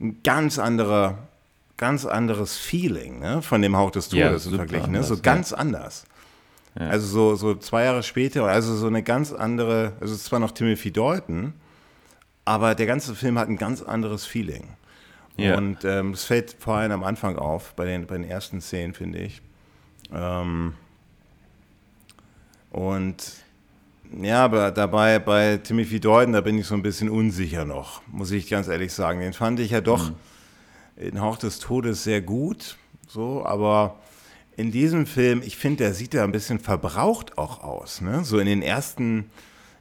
[0.00, 1.28] ein ganz anderer,
[1.76, 3.42] ganz anderes Feeling ne?
[3.42, 4.92] von dem Hauch des Todes ja, verglichen.
[4.92, 5.02] Ne?
[5.02, 5.58] So ganz ja.
[5.58, 6.04] anders.
[6.78, 6.88] Ja.
[6.88, 10.40] Also so, so zwei Jahre später, also so eine ganz andere, also es ist zwar
[10.40, 11.54] noch Timothy Dalton,
[12.44, 14.68] aber der ganze Film hat ein ganz anderes Feeling.
[15.36, 15.56] Ja.
[15.56, 18.94] Und ähm, es fällt vor allem am Anfang auf, bei den, bei den ersten Szenen,
[18.94, 19.42] finde ich.
[20.12, 20.74] Ähm,
[22.70, 23.32] und
[24.22, 28.30] ja, aber dabei bei Timothy Dalton, da bin ich so ein bisschen unsicher noch, muss
[28.30, 29.20] ich ganz ehrlich sagen.
[29.20, 30.16] Den fand ich ja doch mhm.
[30.96, 32.76] in Hauch des Todes sehr gut,
[33.08, 33.98] so, aber
[34.56, 38.24] in diesem Film, ich finde, der sieht ja ein bisschen verbraucht auch aus, ne?
[38.24, 39.30] So in den ersten,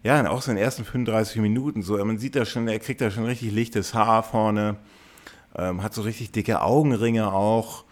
[0.04, 3.02] ja, auch so in den ersten 35 Minuten, so, man sieht da schon, er kriegt
[3.02, 4.76] da schon richtig lichtes Haar vorne,
[5.58, 7.86] ähm, hat so richtig dicke Augenringe auch,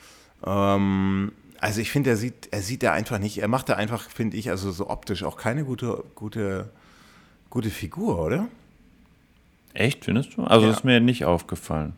[0.46, 1.32] ähm,
[1.64, 4.36] also ich finde, er sieht, er sieht da einfach nicht, er macht da einfach, finde
[4.36, 6.70] ich, also so optisch auch keine gute, gute,
[7.50, 8.50] gute Figur, oder?
[9.74, 10.44] Echt, findest du?
[10.44, 10.74] Also ja.
[10.74, 11.94] ist mir nicht aufgefallen.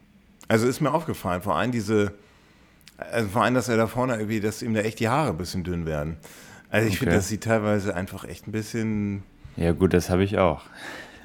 [0.48, 2.14] Also ist mir aufgefallen, vor allem diese,
[3.12, 5.38] also vor allem, dass er da vorne irgendwie, dass ihm da echt die Haare ein
[5.38, 6.18] bisschen dünn werden.
[6.70, 7.06] Also ich okay.
[7.06, 9.24] finde, das sieht teilweise einfach echt ein bisschen.
[9.58, 10.62] Ja, gut, das habe ich auch.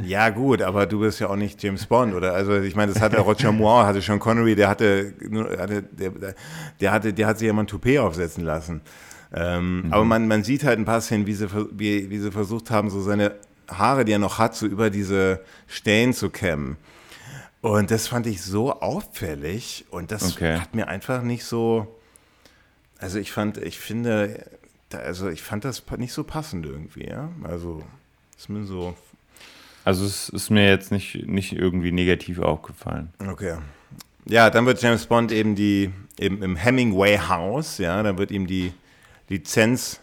[0.05, 2.32] Ja, gut, aber du bist ja auch nicht James Bond, oder?
[2.34, 5.14] Also ich meine, das hatte Roger Moore, hatte schon Connery, der hatte,
[5.59, 6.34] hatte der,
[6.80, 8.80] der, hatte, der hat sich ja mal ein Toupet aufsetzen lassen.
[9.32, 9.92] Ähm, mhm.
[9.92, 12.90] Aber man, man sieht halt ein paar Szenen, wie sie, wie, wie sie versucht haben,
[12.90, 13.36] so seine
[13.68, 16.76] Haare, die er noch hat, so über diese Stellen zu kämmen.
[17.61, 20.59] Und das fand ich so auffällig und das okay.
[20.59, 21.94] hat mir einfach nicht so.
[22.98, 24.44] Also ich fand, ich finde,
[24.92, 27.30] also ich fand das nicht so passend irgendwie, ja.
[27.42, 27.82] Also
[28.36, 28.94] ist mir so
[29.85, 33.12] also es ist mir jetzt nicht, nicht irgendwie negativ aufgefallen.
[33.18, 33.57] Okay.
[34.26, 38.47] Ja, dann wird James Bond eben die eben im Hemingway House, ja, dann wird ihm
[38.47, 38.72] die
[39.28, 40.01] Lizenz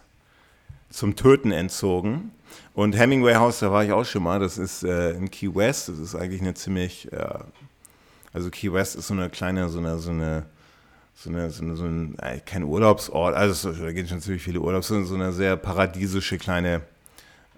[0.89, 2.31] zum Töten entzogen.
[2.73, 5.89] Und Hemingway House, da war ich auch schon mal, das ist äh, in Key West,
[5.89, 7.39] das ist eigentlich eine ziemlich, äh,
[8.33, 10.45] also Key West ist so eine kleine, so eine, so eine,
[11.15, 14.59] so eine, so, eine, so ein, äh, kein Urlaubsort, also da gehen schon ziemlich viele
[14.59, 16.81] Urlaubs, so eine sehr paradiesische kleine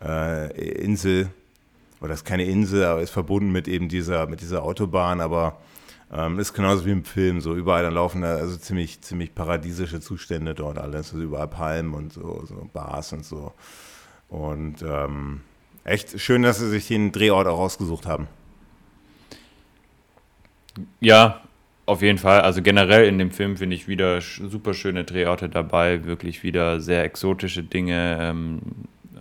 [0.04, 1.30] äh, Insel,
[2.02, 5.58] oder ist keine Insel, aber ist verbunden mit eben dieser, mit dieser Autobahn, aber
[6.12, 10.00] ähm, ist genauso wie im Film, so überall dann laufen da also ziemlich, ziemlich paradiesische
[10.00, 13.54] Zustände dort alles, also überall Palmen und so, so Bars und so.
[14.28, 15.42] Und ähm,
[15.84, 18.28] echt schön, dass sie sich den Drehort auch ausgesucht haben.
[21.00, 21.42] Ja,
[21.86, 22.42] auf jeden Fall.
[22.42, 27.04] Also generell in dem Film finde ich wieder super schöne Drehorte dabei, wirklich wieder sehr
[27.04, 28.62] exotische Dinge, ähm,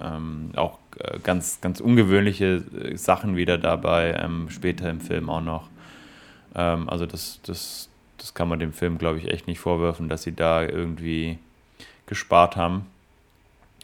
[0.01, 0.79] ähm, auch
[1.23, 5.69] ganz, ganz ungewöhnliche äh, Sachen wieder dabei, ähm, später im Film auch noch.
[6.55, 7.89] Ähm, also das, das,
[8.19, 11.39] das kann man dem Film, glaube ich, echt nicht vorwerfen, dass sie da irgendwie
[12.07, 12.87] gespart haben.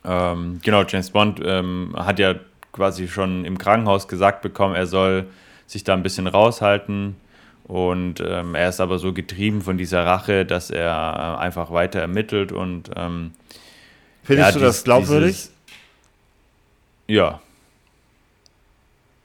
[0.05, 2.35] Ähm, genau, James Bond ähm, hat ja
[2.73, 5.27] quasi schon im Krankenhaus gesagt bekommen, er soll
[5.67, 7.17] sich da ein bisschen raushalten.
[7.65, 11.99] Und ähm, er ist aber so getrieben von dieser Rache, dass er äh, einfach weiter
[11.99, 13.33] ermittelt und ähm,
[14.25, 15.33] Findest ja, du das glaubwürdig?
[15.33, 15.54] Dieses,
[17.07, 17.41] ja.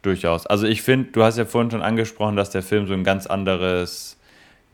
[0.01, 0.47] Durchaus.
[0.47, 3.27] Also ich finde, du hast ja vorhin schon angesprochen, dass der Film so ein ganz
[3.27, 4.17] anderes,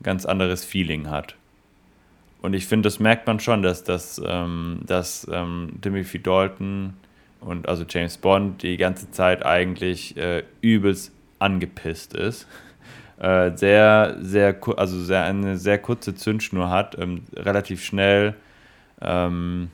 [0.02, 1.34] ganz anderes Feeling hat.
[2.42, 6.94] Und ich finde, das merkt man schon, dass, dass, ähm, dass ähm, Timothy Dalton
[7.40, 12.46] und also James Bond die ganze Zeit eigentlich äh, übelst angepisst ist.
[13.18, 18.34] Äh, sehr, sehr, also sehr, eine sehr kurze Zündschnur hat, ähm, relativ schnell
[19.00, 19.70] ähm,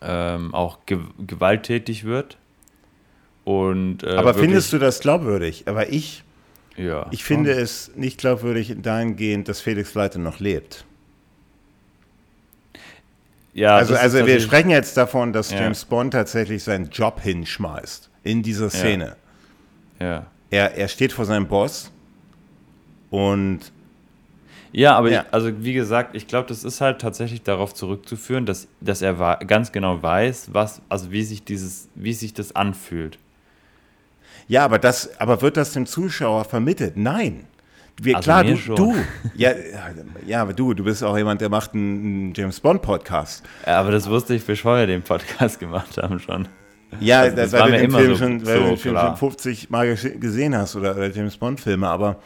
[0.00, 2.38] ähm, auch ge gewalttätig wird.
[3.44, 5.64] Und, äh, Aber findest du das glaubwürdig?
[5.66, 6.24] Aber ich,
[6.76, 10.84] ja, ich finde es nicht glaubwürdig dahingehend, dass Felix Leiter noch lebt.
[13.52, 15.60] Ja, also, also wir sprechen jetzt davon, dass ja.
[15.60, 19.16] James Bond tatsächlich seinen Job hinschmeißt in dieser Szene.
[20.00, 20.06] Ja.
[20.06, 20.26] ja.
[20.50, 21.92] Er, er steht vor seinem Boss
[23.10, 23.72] und
[24.74, 25.22] ja, aber ja.
[25.22, 29.38] Ich, also wie gesagt, ich glaube, das ist halt tatsächlich darauf zurückzuführen, dass, dass er
[29.46, 33.18] ganz genau weiß, was, also wie sich dieses, wie sich das anfühlt.
[34.48, 36.96] Ja, aber das, aber wird das dem Zuschauer vermittelt?
[36.96, 37.46] Nein.
[38.02, 38.94] Wir, also klar, du, du,
[39.36, 39.52] ja,
[40.26, 43.44] ja, aber du, du bist auch jemand, der macht einen, James Bond Podcast.
[43.64, 46.48] Ja, aber das wusste ich, bevor wir den Podcast gemacht haben schon.
[46.98, 48.96] Ja, also, das, das weil du den Film, so, schon, weil so, du den Film
[48.98, 52.16] schon 50 Mal gesehen hast oder, oder James Bond Filme, aber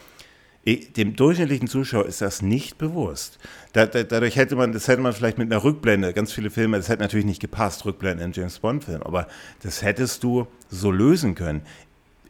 [0.76, 3.38] dem durchschnittlichen Zuschauer ist das nicht bewusst.
[3.72, 6.76] Da, da, dadurch hätte man, das hätte man vielleicht mit einer Rückblende, ganz viele Filme,
[6.76, 9.28] das hätte natürlich nicht gepasst, Rückblende in James Bond-Film, aber
[9.62, 11.62] das hättest du so lösen können.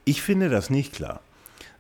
[0.05, 1.20] Ich finde das nicht klar.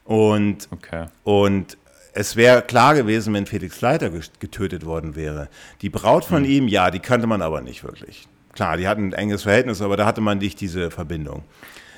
[0.04, 1.06] Und, okay.
[1.24, 1.76] und
[2.14, 5.48] es wäre klar gewesen, wenn Felix Leiter getötet worden wäre.
[5.82, 6.50] Die Braut von hm.
[6.50, 8.26] ihm, ja, die kannte man aber nicht wirklich.
[8.54, 11.44] Klar, die hatten ein enges Verhältnis, aber da hatte man nicht diese Verbindung.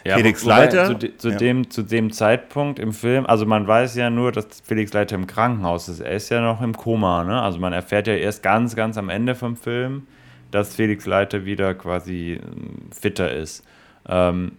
[0.04, 0.86] Ja, Felix Leiter.
[0.86, 1.36] Zu, de, zu ja.
[1.36, 5.26] dem, zu dem Zeitpunkt im Film, also man weiß ja nur, dass Felix Leiter im
[5.26, 6.00] Krankenhaus ist.
[6.00, 7.40] Er ist ja noch im Koma, ne?
[7.40, 10.06] Also man erfährt ja erst ganz, ganz am Ende vom Film,
[10.50, 13.64] dass Felix Leiter wieder quasi ähm, fitter ist.
[14.08, 14.52] Ähm,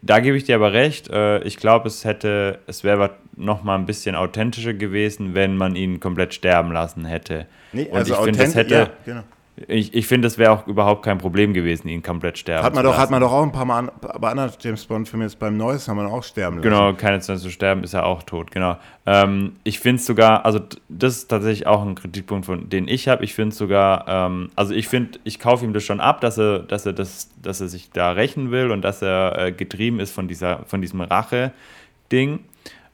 [0.00, 1.10] da gebe ich dir aber recht.
[1.10, 5.74] Äh, ich glaube, es hätte, es wäre noch mal ein bisschen authentischer gewesen, wenn man
[5.76, 7.46] ihn komplett sterben lassen hätte.
[7.72, 9.22] Nee, also Und ich finde, es hätte, ja, genau.
[9.66, 12.82] Ich, ich finde, es wäre auch überhaupt kein Problem gewesen, ihn komplett sterben hat man
[12.82, 13.02] zu doch, lassen.
[13.02, 13.90] Hat man doch auch ein paar Mal an,
[14.20, 16.68] bei anderen James Bond-Filmen, jetzt beim Neues haben wir auch sterben lassen.
[16.68, 18.76] Genau, keine Zeit zu sterben, ist er auch tot, genau.
[19.06, 23.08] Ähm, ich finde es sogar, also das ist tatsächlich auch ein Kritikpunkt, von, den ich
[23.08, 23.24] habe.
[23.24, 26.38] Ich finde es sogar, ähm, also ich finde, ich kaufe ihm das schon ab, dass
[26.38, 29.98] er, dass er das, dass er sich da rächen will und dass er äh, getrieben
[29.98, 32.40] ist von dieser, von diesem Rache-Ding,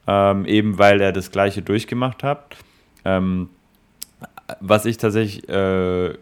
[0.07, 2.55] ähm, eben weil er das Gleiche durchgemacht hat.
[3.03, 3.49] Ähm,
[4.59, 6.13] was ich tatsächlich äh,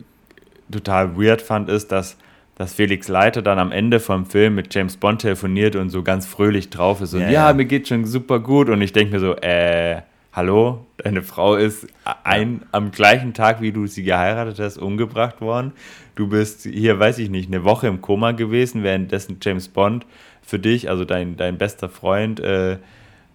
[0.72, 2.18] total weird fand, ist, dass,
[2.56, 6.26] dass Felix Leiter dann am Ende vom Film mit James Bond telefoniert und so ganz
[6.26, 7.54] fröhlich drauf ist und ja, ja, ja.
[7.54, 10.02] mir geht schon super gut und ich denke mir so, äh,
[10.34, 11.88] hallo, deine Frau ist
[12.24, 15.74] ein, am gleichen Tag, wie du sie geheiratet hast, umgebracht worden.
[16.16, 20.06] Du bist hier, weiß ich nicht, eine Woche im Koma gewesen, währenddessen James Bond
[20.42, 22.78] für dich, also dein, dein bester Freund, äh,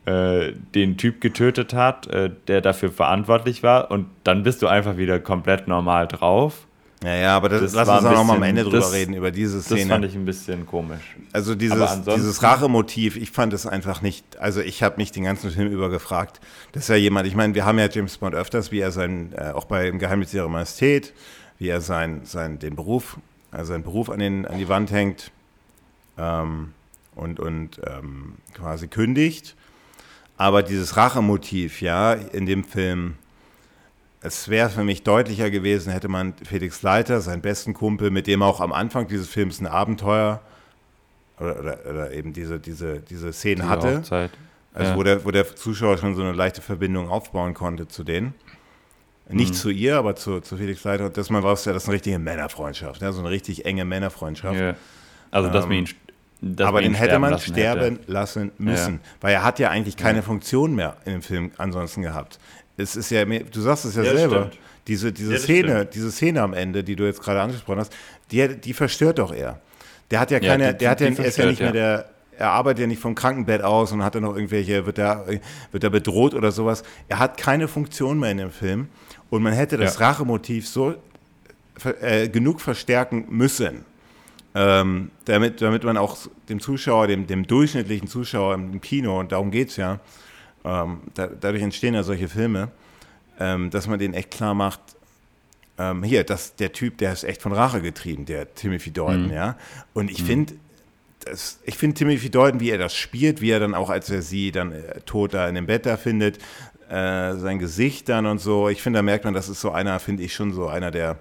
[0.07, 4.97] äh, den Typ getötet hat, äh, der dafür verantwortlich war und dann bist du einfach
[4.97, 6.68] wieder komplett normal drauf
[7.03, 9.15] ja, ja, aber das, das lass uns auch noch mal am Ende drüber das, reden,
[9.15, 9.81] über diese Szene.
[9.81, 11.17] Das fand ich ein bisschen komisch.
[11.33, 15.51] Also dieses, dieses Rachemotiv, ich fand es einfach nicht, also ich habe mich den ganzen
[15.51, 16.41] Film über gefragt,
[16.73, 19.33] das ist ja jemand, ich meine, wir haben ja James Bond öfters, wie er sein,
[19.37, 21.13] äh, auch bei Im Geheimnis ihrer Majestät,
[21.59, 23.19] wie er sein, sein, den Beruf,
[23.53, 25.31] also seinen Beruf an, den, an die Wand hängt
[26.19, 26.73] ähm,
[27.15, 29.55] und, und ähm, quasi kündigt.
[30.37, 33.15] Aber dieses Rachemotiv, ja, in dem Film
[34.21, 38.43] es wäre für mich deutlicher gewesen, hätte man Felix Leiter, seinen besten Kumpel, mit dem
[38.43, 40.41] auch am Anfang dieses Films ein Abenteuer
[41.39, 43.99] oder, oder, oder eben diese, diese, diese Szene diese hatte.
[43.99, 44.31] Hochzeit.
[44.75, 44.97] Also ja.
[44.97, 48.35] wo, der, wo der Zuschauer schon so eine leichte Verbindung aufbauen konnte zu denen.
[49.31, 49.57] Nicht mhm.
[49.57, 51.07] zu ihr, aber zu, zu Felix Leiter.
[51.07, 54.59] Und das war ja, das ist eine richtige Männerfreundschaft, ja, so eine richtig enge Männerfreundschaft.
[54.59, 54.75] Ja.
[55.31, 55.89] Also, dass ähm, man ihn
[56.41, 58.13] dass aber den hätte man sterben hätte.
[58.13, 59.01] lassen müssen, ja.
[59.21, 60.23] weil er hat ja eigentlich keine.
[60.23, 62.39] Funktion mehr in dem Film ansonsten gehabt
[62.79, 64.59] es ist ja, du sagst es ja, ja selber, stimmt.
[64.87, 65.95] diese, diese ja, Szene, stimmt.
[65.95, 67.93] diese Szene am Ende, die du jetzt gerade angesprochen hast,
[68.31, 69.61] die, die verstört doch er.
[70.11, 72.09] Der hat ja keine, ja, die, der hat ja, er ist ja nicht mehr der,
[72.39, 75.27] er arbeitet ja nicht vom Krankenbett aus und hat dann noch irgendwelche, wird er,
[75.73, 76.85] wird er bedroht oder sowas.
[77.09, 78.89] Er hat keine Funktion mehr in dem Film
[79.29, 80.95] und man hätte das Rachemotiv so
[82.01, 83.85] äh, genug verstärken müssen,
[84.55, 86.17] ähm, damit, damit man auch
[86.49, 89.99] dem Zuschauer, dem, dem durchschnittlichen Zuschauer im Kino, und darum geht es ja,
[90.69, 92.69] ähm, da, dadurch entstehen ja solche Filme,
[93.41, 94.81] ähm, dass man denen echt klar macht,
[95.79, 99.33] ähm, hier, das, der Typ, der ist echt von Rache getrieben, der Timothy Dalton, mhm.
[99.33, 99.57] ja.
[99.95, 100.27] Und ich mhm.
[100.27, 100.55] finde,
[101.65, 104.51] ich finde Timothy Dalton, wie er das spielt, wie er dann auch, als er sie
[104.51, 106.39] dann äh, tot da in dem Bett da findet,
[106.91, 108.69] äh, sein Gesicht dann und so.
[108.69, 111.19] Ich finde, da merkt man, das ist so einer, finde ich schon so einer, der,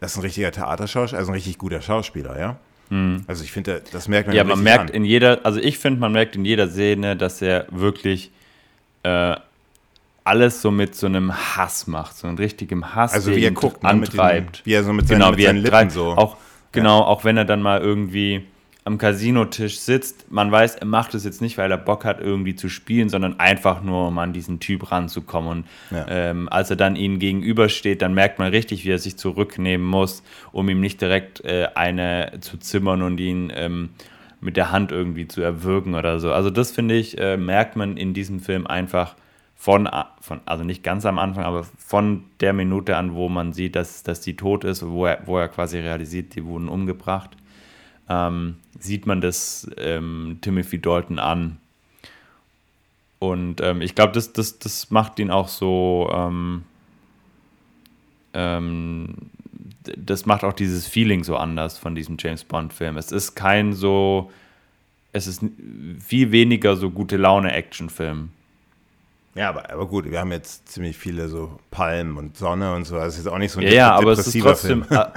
[0.00, 2.58] das ist ein richtiger Theaterschauspieler, also ein richtig guter Schauspieler, ja.
[2.90, 3.24] Mhm.
[3.26, 4.44] Also ich finde, das merkt man ja.
[4.44, 4.96] man merkt an.
[4.96, 8.30] in jeder, also ich finde, man merkt in jeder Szene, dass er wirklich
[9.04, 9.36] äh,
[10.24, 13.82] alles so mit so einem Hass macht, so einem richtigen Hass, also wie er guckt,
[13.82, 14.60] ne, antreibt.
[14.60, 16.06] Den, wie er so mit, genau, seinen, mit seinen Lippen so.
[16.08, 16.36] Auch,
[16.72, 17.06] genau, ja.
[17.06, 18.46] auch wenn er dann mal irgendwie
[18.86, 22.54] am Casinotisch sitzt, man weiß, er macht es jetzt nicht, weil er Bock hat, irgendwie
[22.54, 25.64] zu spielen, sondern einfach nur, um an diesen Typ ranzukommen.
[25.90, 26.06] Und ja.
[26.08, 30.22] ähm, als er dann ihnen gegenübersteht, dann merkt man richtig, wie er sich zurücknehmen muss,
[30.52, 33.90] um ihm nicht direkt äh, eine zu zimmern und ihn ähm,
[34.44, 36.32] mit der Hand irgendwie zu erwürgen oder so.
[36.32, 39.16] Also das finde ich, äh, merkt man in diesem Film einfach
[39.56, 39.88] von,
[40.20, 44.02] von, also nicht ganz am Anfang, aber von der Minute an, wo man sieht, dass,
[44.02, 47.30] dass die tot ist, wo er, wo er quasi realisiert, die wurden umgebracht
[48.08, 51.58] ähm, sieht man das ähm, Timothy Dalton an.
[53.18, 56.64] Und ähm, ich glaube, das, das, das macht ihn auch so, ähm,
[58.34, 59.14] ähm,
[59.96, 62.96] das macht auch dieses Feeling so anders von diesem James Bond-Film.
[62.96, 64.30] Es ist kein so,
[65.12, 65.42] es ist
[66.04, 68.30] viel weniger so gute Laune-Action-Film.
[69.34, 72.96] Ja, aber, aber gut, wir haben jetzt ziemlich viele so Palmen und Sonne und so.
[72.96, 74.84] Das ist auch nicht so ein ja, ja, aber es ist trotzdem.
[74.84, 75.06] Film.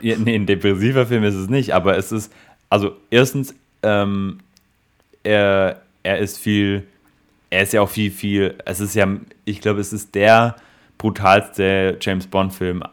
[0.00, 2.32] Äh, nee, ein depressiver Film ist es nicht, aber es ist,
[2.70, 3.52] also erstens,
[3.82, 4.38] ähm,
[5.24, 6.86] er, er ist viel,
[7.50, 9.08] er ist ja auch viel, viel, es ist ja,
[9.44, 10.54] ich glaube, es ist der
[10.98, 12.84] brutalste James Bond-Film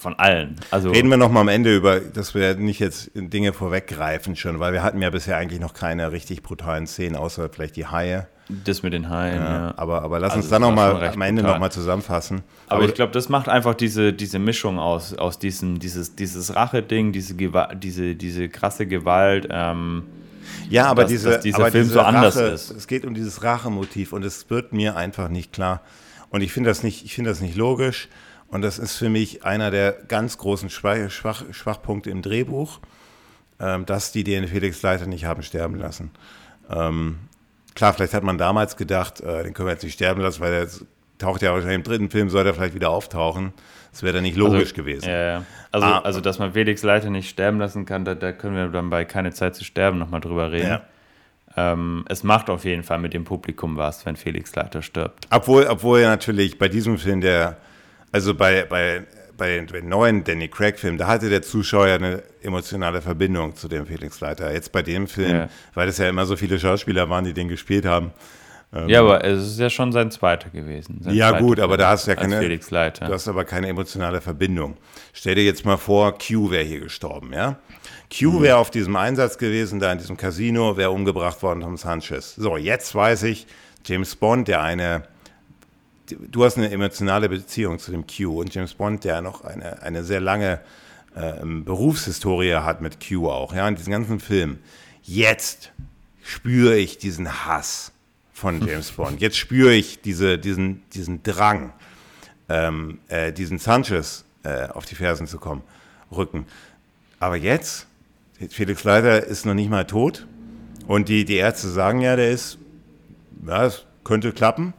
[0.00, 0.56] von allen.
[0.70, 4.58] Also Reden wir noch mal am Ende über, dass wir nicht jetzt Dinge vorweggreifen schon,
[4.58, 8.26] weil wir hatten ja bisher eigentlich noch keine richtig brutalen Szenen, außer vielleicht die Haie.
[8.64, 9.66] Das mit den Haien, ja.
[9.66, 9.74] ja.
[9.76, 11.54] Aber, aber lass also uns dann noch mal am Ende brutal.
[11.54, 12.42] noch mal zusammenfassen.
[12.66, 16.54] Aber, aber ich glaube, das macht einfach diese, diese Mischung aus, aus diesem, dieses, dieses
[16.56, 17.34] Rache-Ding, diese,
[17.74, 19.46] diese, diese krasse Gewalt.
[19.50, 20.04] Ähm,
[20.68, 22.70] ja, aber, dass, diese, dass dieser aber Film diese so anders Rache, ist.
[22.70, 25.82] Es geht um dieses Rachemotiv und es wird mir einfach nicht klar.
[26.30, 28.08] Und ich finde das, nicht, find das nicht logisch.
[28.50, 32.80] Und das ist für mich einer der ganz großen Schwach, Schwach, Schwachpunkte im Drehbuch,
[33.60, 36.10] ähm, dass die den Felix Leiter nicht haben sterben lassen.
[36.68, 37.18] Ähm,
[37.74, 40.50] klar, vielleicht hat man damals gedacht, äh, den können wir jetzt nicht sterben lassen, weil
[40.50, 40.68] der
[41.18, 43.52] taucht ja wahrscheinlich im dritten Film, soll er vielleicht wieder auftauchen.
[43.92, 45.08] Das wäre dann nicht logisch also, gewesen.
[45.08, 45.44] Ja, ja.
[45.72, 48.68] Also, ah, also, dass man Felix Leiter nicht sterben lassen kann, da, da können wir
[48.68, 50.68] dann bei Keine Zeit zu sterben nochmal drüber reden.
[50.68, 50.82] Ja.
[51.56, 55.26] Ähm, es macht auf jeden Fall mit dem Publikum was, wenn Felix Leiter stirbt.
[55.30, 57.56] Obwohl, obwohl er natürlich bei diesem Film, der,
[58.12, 59.04] also bei, bei
[59.40, 64.20] bei den neuen Danny Craig-Filmen, da hatte der Zuschauer eine emotionale Verbindung zu dem Felix
[64.20, 64.52] Leiter.
[64.52, 65.48] Jetzt bei dem Film, ja.
[65.72, 68.12] weil es ja immer so viele Schauspieler waren, die den gespielt haben.
[68.72, 71.00] Ähm, ja, aber es ist ja schon sein zweiter gewesen.
[71.08, 72.38] ja, gut, aber da hast du ja keine.
[72.38, 73.06] Felix Leiter.
[73.06, 74.76] Du hast aber keine emotionale Verbindung.
[75.14, 77.58] Stell dir jetzt mal vor, Q wäre hier gestorben, ja?
[78.16, 78.42] Q mhm.
[78.42, 82.34] wäre auf diesem Einsatz gewesen, da in diesem Casino, wäre umgebracht worden von Sanchez.
[82.34, 83.46] So, jetzt weiß ich,
[83.86, 85.04] James Bond, der eine
[86.16, 90.04] du hast eine emotionale Beziehung zu dem Q und James Bond, der noch eine, eine
[90.04, 90.60] sehr lange
[91.14, 94.58] äh, Berufshistorie hat mit Q auch, ja, in diesem ganzen Film.
[95.02, 95.72] Jetzt
[96.22, 97.92] spüre ich diesen Hass
[98.32, 99.20] von James Bond.
[99.20, 101.72] Jetzt spüre ich diese, diesen, diesen Drang,
[102.48, 105.62] ähm, äh, diesen Sanchez äh, auf die Fersen zu kommen,
[106.10, 106.46] rücken.
[107.18, 107.86] Aber jetzt,
[108.48, 110.26] Felix Leiter ist noch nicht mal tot
[110.86, 112.58] und die, die Ärzte sagen ja, der ist,
[113.46, 114.72] ja, es könnte klappen.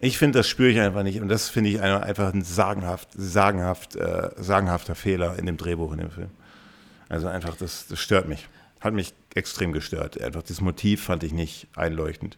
[0.00, 1.20] Ich finde, das spüre ich einfach nicht.
[1.20, 5.98] Und das finde ich einfach ein sagenhaft, sagenhaft, äh, sagenhafter Fehler in dem Drehbuch in
[5.98, 6.30] dem Film.
[7.08, 8.48] Also einfach, das, das stört mich.
[8.80, 10.20] Hat mich extrem gestört.
[10.20, 12.36] Einfach das Motiv fand ich nicht einleuchtend.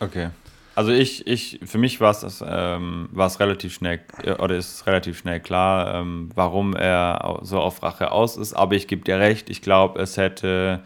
[0.00, 0.30] Okay.
[0.74, 5.40] Also ich, ich, für mich war es ähm, relativ schnell, äh, oder ist relativ schnell
[5.40, 8.54] klar, ähm, warum er so auf Rache aus ist.
[8.54, 10.82] Aber ich gebe dir recht, ich glaube, es hätte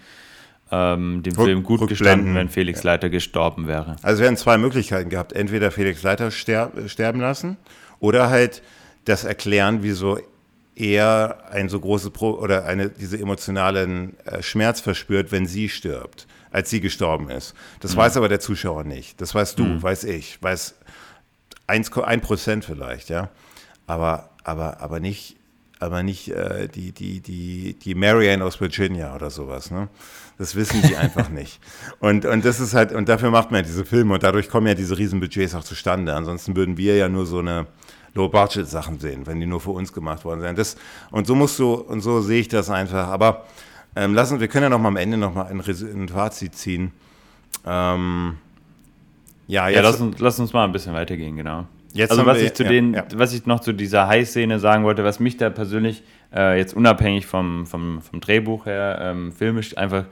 [0.71, 3.97] ähm, dem Film gut gestanden, wenn Felix Leiter gestorben wäre.
[4.03, 5.33] Also wir hätten zwei Möglichkeiten gehabt.
[5.33, 7.57] Entweder Felix Leiter sterb, sterben lassen
[8.01, 8.63] oder halt
[9.05, 10.19] das erklären, wieso
[10.75, 16.27] er ein so großes Pro oder eine, diese emotionalen äh, Schmerz verspürt, wenn sie stirbt,
[16.51, 17.55] als sie gestorben ist.
[17.81, 17.99] Das mhm.
[17.99, 19.21] weiß aber der Zuschauer nicht.
[19.21, 19.83] Das weißt du, mhm.
[19.83, 20.75] weiß ich, weiß
[21.67, 23.31] 1 Prozent vielleicht, ja.
[23.87, 25.37] Aber, aber, aber nicht,
[25.79, 29.89] aber nicht äh, die, die, die, die Marianne aus Virginia oder sowas, ne?
[30.39, 31.61] Das wissen die einfach nicht.
[32.01, 34.67] Und, und das ist halt, und dafür macht man ja diese Filme und dadurch kommen
[34.67, 36.15] ja diese Riesenbudgets auch zustande.
[36.15, 37.67] Ansonsten würden wir ja nur so eine
[38.15, 40.57] Low-Budget-Sachen sehen, wenn die nur für uns gemacht worden wären.
[40.57, 40.77] Das,
[41.11, 43.09] und so musst du, und so sehe ich das einfach.
[43.09, 43.47] Aber
[43.95, 46.93] ähm, lassen, wir können ja noch mal am Ende noch mal ein, ein Fazit ziehen.
[47.65, 48.37] Ähm,
[49.47, 51.67] ja, jetzt, ja lass, uns, lass uns mal ein bisschen weitergehen, genau.
[51.93, 53.05] Jetzt also was wir, ich zu ja, den, ja.
[53.15, 56.03] was ich noch zu dieser High-Szene sagen wollte, was mich da persönlich
[56.35, 60.05] äh, jetzt unabhängig vom, vom, vom Drehbuch her ähm, filmisch einfach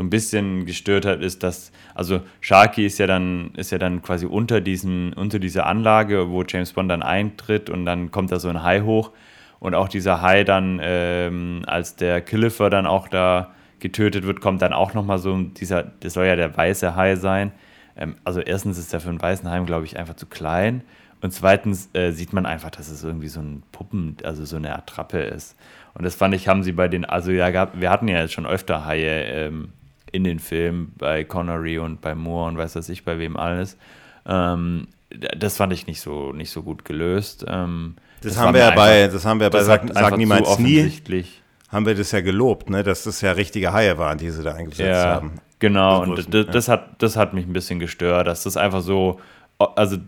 [0.00, 4.00] so ein bisschen gestört hat, ist, dass, also Sharky ist ja dann, ist ja dann
[4.00, 8.40] quasi unter diesen, unter dieser Anlage, wo James Bond dann eintritt und dann kommt da
[8.40, 9.10] so ein Hai hoch
[9.58, 14.62] und auch dieser Hai dann, ähm, als der Killifer dann auch da getötet wird, kommt
[14.62, 17.52] dann auch nochmal so dieser, das soll ja der weiße Hai sein.
[17.94, 20.80] Ähm, also erstens ist der für einen weißen Hai, glaube ich, einfach zu klein.
[21.20, 24.74] Und zweitens äh, sieht man einfach, dass es irgendwie so ein Puppen, also so eine
[24.74, 25.58] Attrappe ist.
[25.92, 28.32] Und das fand ich, haben sie bei den, also ja, gab, wir hatten ja jetzt
[28.32, 29.74] schon öfter Haie ähm,
[30.12, 33.76] in den Filmen, bei Connery und bei Moore und weiß was ich, bei wem alles.
[34.26, 37.44] Ähm, das fand ich nicht so, nicht so gut gelöst.
[37.48, 40.92] Ähm, das, das, haben wir ja bei, das haben wir bei Sag, Sag niemals nie.
[41.68, 44.54] Haben wir das ja gelobt, ne, dass das ja richtige Haie waren, die sie da
[44.54, 45.32] eingesetzt ja, haben.
[45.60, 49.20] Genau, und das, das, hat, das hat mich ein bisschen gestört, dass das einfach so,
[49.64, 49.98] also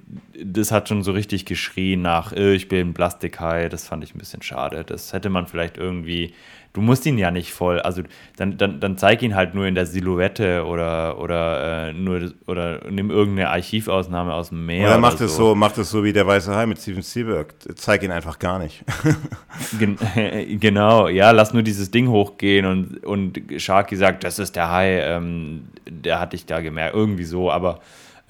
[0.43, 4.15] das hat schon so richtig geschrien nach, äh, ich bin ein Plastikhai, das fand ich
[4.15, 4.85] ein bisschen schade.
[4.85, 6.35] Das hätte man vielleicht irgendwie
[6.73, 8.03] du musst ihn ja nicht voll, also
[8.37, 12.81] dann, dann, dann zeig ihn halt nur in der Silhouette oder, oder, äh, nur, oder
[12.91, 14.89] nimm irgendeine Archivausnahme aus dem Meer.
[14.89, 15.49] Oder macht es so.
[15.49, 17.55] so, macht es so wie der Weiße Hai mit Steven Spielberg.
[17.77, 18.85] Zeig ihn einfach gar nicht.
[19.79, 19.99] Gen
[20.61, 25.01] genau, ja, lass nur dieses Ding hochgehen und, und Sharky sagt, das ist der Hai,
[25.01, 27.81] ähm, der hat dich da gemerkt, irgendwie so, aber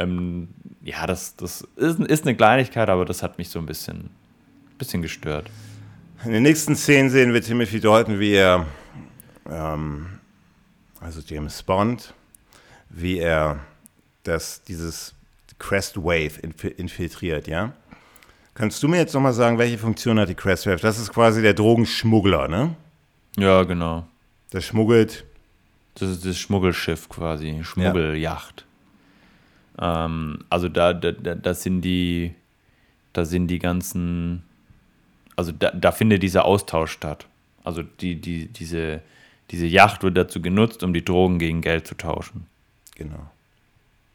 [0.02, 0.48] ähm,
[0.82, 4.10] ja, das, das ist, ist eine Kleinigkeit, aber das hat mich so ein bisschen,
[4.78, 5.48] bisschen gestört.
[6.24, 8.66] In den nächsten Szenen sehen wir Timothy Dalton, wie er,
[9.50, 10.06] ähm,
[11.00, 12.14] also James Bond,
[12.90, 13.60] wie er
[14.22, 15.14] das, dieses
[15.58, 17.72] Crest Wave infiltriert, ja?
[18.54, 20.80] Kannst du mir jetzt nochmal sagen, welche Funktion hat die Crest Wave?
[20.80, 22.76] Das ist quasi der Drogenschmuggler, ne?
[23.36, 24.06] Ja, genau.
[24.52, 25.24] Der schmuggelt.
[25.94, 28.66] Das ist das Schmuggelschiff quasi, Schmuggeljacht.
[29.78, 32.34] Ähm, also da, da, da sind die,
[33.12, 34.42] da sind die ganzen
[35.36, 37.26] also da, da findet dieser Austausch statt.
[37.64, 39.00] Also die, die, diese,
[39.50, 42.46] diese Yacht wird dazu genutzt, um die Drogen gegen Geld zu tauschen.
[42.96, 43.30] Genau.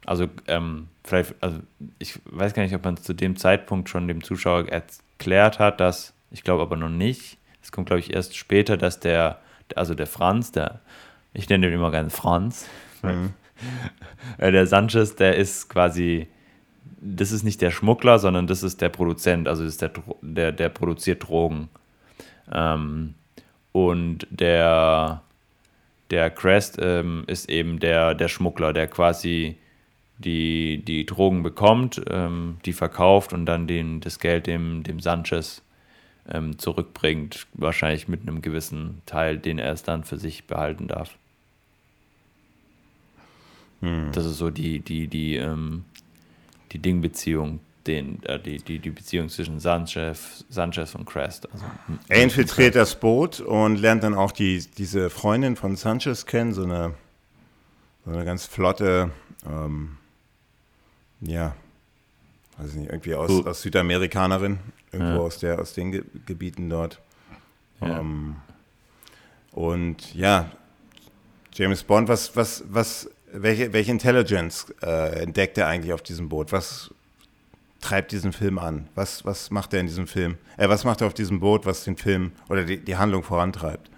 [0.05, 1.59] Also, ähm, vielleicht, also
[1.99, 5.79] ich weiß gar nicht, ob man es zu dem Zeitpunkt schon dem Zuschauer erklärt hat,
[5.79, 9.41] dass, ich glaube aber noch nicht, es kommt, glaube ich, erst später, dass der,
[9.75, 10.79] also der Franz, der,
[11.33, 12.67] ich nenne ihn immer gerne Franz,
[13.01, 13.33] mhm.
[14.39, 16.27] der Sanchez, der ist quasi
[16.99, 19.91] das ist nicht der Schmuggler, sondern das ist der Produzent, also das ist der,
[20.21, 21.69] der, der produziert Drogen.
[22.51, 23.13] Ähm,
[23.71, 25.21] und der,
[26.09, 29.57] der Crest ähm, ist eben der, der Schmuggler, der quasi
[30.17, 35.61] die, die Drogen bekommt, ähm, die verkauft und dann den, das Geld dem, dem Sanchez
[36.27, 37.45] ähm, zurückbringt.
[37.53, 41.17] Wahrscheinlich mit einem gewissen Teil, den er es dann für sich behalten darf.
[43.81, 44.11] Hm.
[44.11, 45.85] Das ist so die, die, die, ähm,
[46.71, 51.51] die Dingbeziehung, den, äh, die, die, die Beziehung zwischen Sanchez, Sanchez und Crest.
[51.51, 51.65] Also,
[52.07, 56.63] er infiltriert das Boot und lernt dann auch die, diese Freundin von Sanchez kennen, so
[56.63, 56.93] eine,
[58.05, 59.11] so eine ganz flotte,
[59.47, 59.97] ähm,
[61.21, 61.55] ja,
[62.57, 63.45] weiß nicht, irgendwie aus, uh.
[63.45, 64.59] aus Südamerikanerin,
[64.91, 65.19] irgendwo ja.
[65.19, 66.99] aus, der, aus den Ge Gebieten dort.
[67.81, 67.99] Ja.
[67.99, 68.37] Ähm,
[69.51, 70.51] und ja,
[71.53, 76.51] James Bond, was, was, was welche, welche Intelligence äh, entdeckt er eigentlich auf diesem Boot?
[76.51, 76.93] Was
[77.81, 78.87] treibt diesen Film an?
[78.95, 80.37] Was, was macht er in diesem Film?
[80.57, 83.89] Äh, was macht er auf diesem Boot, was den Film oder die, die Handlung vorantreibt?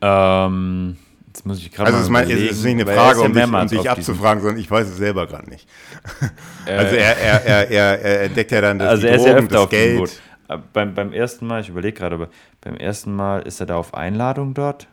[0.00, 0.96] Ähm,
[1.28, 2.50] jetzt muss ich gerade also mal überlegen.
[2.50, 5.26] Es ist nicht eine Frage, um, dich, um dich abzufragen, sondern ich weiß es selber
[5.26, 5.68] gerade nicht.
[6.66, 9.58] Äh, also er, er, er, er, entdeckt ja dann das also er ist Drogen, ja
[9.60, 10.20] auf Geld.
[10.48, 12.28] Äh, beim, beim ersten Mal, ich überlege gerade, aber
[12.60, 14.88] beim ersten Mal ist er da auf Einladung dort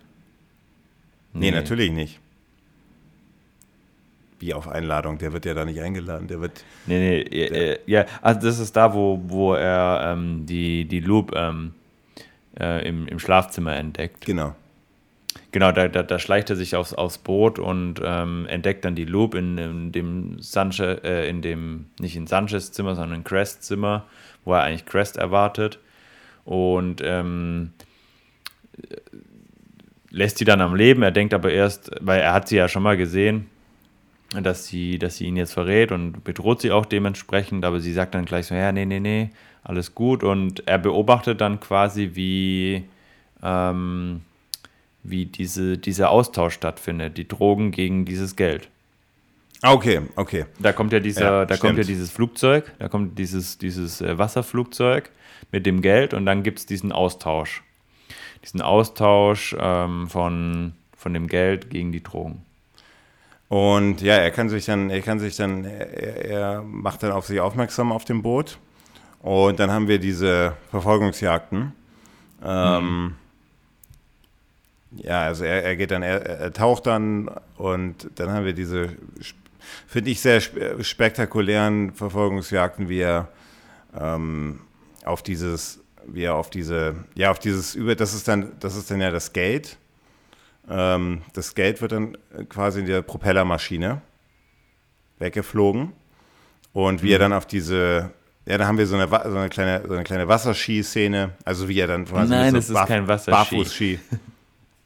[1.33, 2.19] Nee, nee, natürlich nicht.
[4.39, 6.63] Wie auf Einladung, der wird ja da nicht eingeladen, der wird.
[6.85, 11.33] Nee, nee, äh, ja, also das ist da, wo, wo er ähm, die, die Loop
[11.35, 11.73] ähm,
[12.59, 14.25] äh, im, im Schlafzimmer entdeckt.
[14.25, 14.55] Genau.
[15.51, 19.05] Genau, da, da, da schleicht er sich aufs, aufs Boot und ähm, entdeckt dann die
[19.05, 23.63] Loop in, in dem Sanchez, äh, in dem, nicht in Sanchez Zimmer, sondern in Crest
[23.63, 24.05] Zimmer,
[24.45, 25.79] wo er eigentlich Crest erwartet.
[26.43, 27.71] Und ähm,
[30.13, 31.03] lässt sie dann am Leben.
[31.03, 33.47] Er denkt aber erst, weil er hat sie ja schon mal gesehen,
[34.41, 38.15] dass sie, dass sie ihn jetzt verrät und bedroht sie auch dementsprechend, aber sie sagt
[38.15, 39.31] dann gleich so, ja, nee, nee, nee,
[39.63, 40.23] alles gut.
[40.23, 42.85] Und er beobachtet dann quasi, wie,
[43.43, 44.21] ähm,
[45.03, 48.69] wie diese, dieser Austausch stattfindet, die Drogen gegen dieses Geld.
[49.61, 50.45] Ah, okay, okay.
[50.59, 54.17] Da kommt ja dieser, ja, da kommt ja dieses Flugzeug, da kommt dieses, dieses äh,
[54.17, 55.09] Wasserflugzeug
[55.51, 57.63] mit dem Geld und dann gibt es diesen Austausch
[58.43, 62.43] diesen Austausch ähm, von, von dem Geld gegen die Drogen.
[63.49, 67.27] Und ja, er kann sich dann, er kann sich dann, er, er macht dann auf
[67.27, 68.57] sich aufmerksam auf dem Boot.
[69.21, 71.71] Und dann haben wir diese Verfolgungsjagden.
[72.43, 73.15] Ähm, mhm.
[74.97, 78.89] Ja, also er, er geht dann, er, er, taucht dann und dann haben wir diese,
[79.87, 83.29] finde ich, sehr spektakulären Verfolgungsjagden, wie er
[83.99, 84.59] ähm,
[85.05, 88.89] auf dieses, wie er auf diese, ja, auf dieses, über, das ist dann, das ist
[88.91, 89.77] dann ja das Gate.
[90.69, 92.17] Ähm, das Gate wird dann
[92.49, 94.01] quasi in der Propellermaschine
[95.19, 95.93] weggeflogen.
[96.73, 97.13] Und wie mhm.
[97.13, 98.11] er dann auf diese
[98.45, 101.31] ja, da haben wir so eine, so eine kleine, so eine kleine Wasserski-Szene.
[101.45, 103.31] Also wie er dann quasi Nein, so das ist kein Wasserski.
[103.55, 103.99] Barfußski.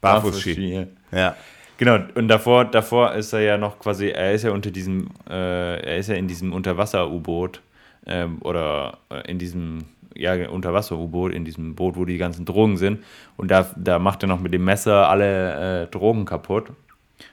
[0.02, 0.74] Barfußski.
[1.12, 1.18] ja.
[1.18, 1.36] ja.
[1.78, 5.80] Genau, und davor, davor ist er ja noch quasi, er ist ja unter diesem, äh,
[5.80, 7.62] er ist ja in diesem Unterwasser-U-Boot
[8.08, 9.86] ähm, oder äh, in diesem,
[10.18, 13.04] ja, Unterwasser-U-Boot, in diesem Boot, wo die ganzen Drogen sind.
[13.38, 16.72] Und da, da macht er noch mit dem Messer alle äh, Drogen kaputt.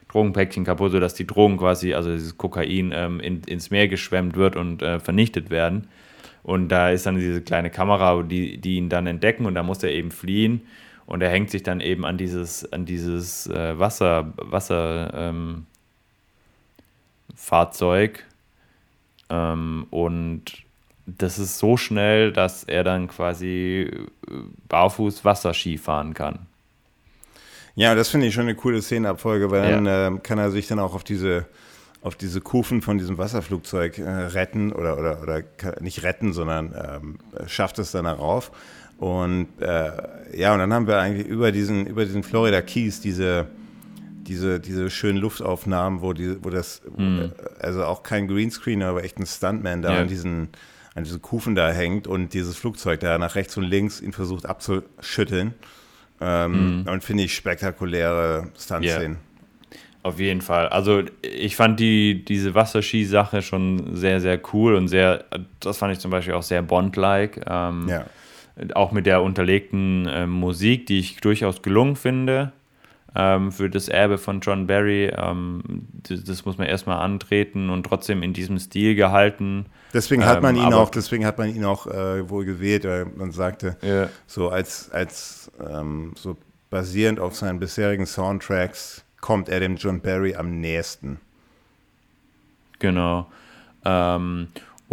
[0.09, 4.55] Drogenpäckchen kaputt, sodass die Drogen quasi, also dieses Kokain, ähm, in, ins Meer geschwemmt wird
[4.55, 5.89] und äh, vernichtet werden.
[6.45, 9.83] Und da ist dann diese kleine Kamera, die, die ihn dann entdecken und da muss
[9.83, 10.63] er eben fliehen.
[11.07, 15.67] Und er hängt sich dann eben an dieses, an dieses äh, Wasser, Wasser ähm.
[19.31, 20.64] Ähm, und
[21.07, 24.33] das ist so schnell, dass er dann quasi äh,
[24.69, 26.47] barfuß Wasserski fahren kann.
[27.77, 30.09] Ja, das finde ich schon eine coole Szenenabfolge, weil dann ja.
[30.09, 31.47] äh, kann er sich dann auch auf diese
[32.05, 35.43] auf diese Kufen von diesem Wasserflugzeug äh, retten oder, oder, oder
[35.81, 38.53] nicht retten, sondern ähm, schafft es dann darauf.
[38.99, 39.91] Und äh,
[40.39, 43.47] ja, und dann haben wir eigentlich über diesen, über diesen Florida Keys diese,
[44.27, 47.33] diese, diese schönen Luftaufnahmen, wo, die, wo das, mhm.
[47.59, 50.01] also auch kein Greenscreen, aber echt ein Stuntman da ja.
[50.03, 50.49] an diesen
[50.95, 54.47] an diesen Kufen da hängt und dieses Flugzeug da nach rechts und links ihn versucht
[54.47, 55.55] abzuschütteln.
[56.21, 56.89] Ähm, mhm.
[56.89, 59.13] Und finde ich spektakuläre Stunt-Szenen.
[59.13, 59.81] Yeah.
[60.05, 60.69] Auf jeden Fall.
[60.69, 65.25] Also ich fand die, diese Wasserski-Sache schon sehr, sehr cool und sehr,
[65.61, 67.41] das fand ich zum Beispiel auch sehr Bond-like.
[67.49, 68.05] Ähm, ja.
[68.75, 72.53] Auch mit der unterlegten äh, Musik, die ich durchaus gelungen finde
[73.15, 75.13] ähm, für das Erbe von John Barry.
[75.17, 75.63] Ähm,
[76.03, 79.67] das, das, muss man erstmal antreten und trotzdem in diesem Stil gehalten.
[79.93, 83.07] Deswegen hat man ähm, ihn auch, deswegen hat man ihn auch äh, wohl gewählt, weil
[83.07, 84.09] man sagte, ja.
[84.27, 86.37] so als, als ähm, so
[86.71, 91.21] basierend auf seinen bisherigen Soundtracks kommt er dem John Barry am nächsten.
[92.81, 93.29] Genau.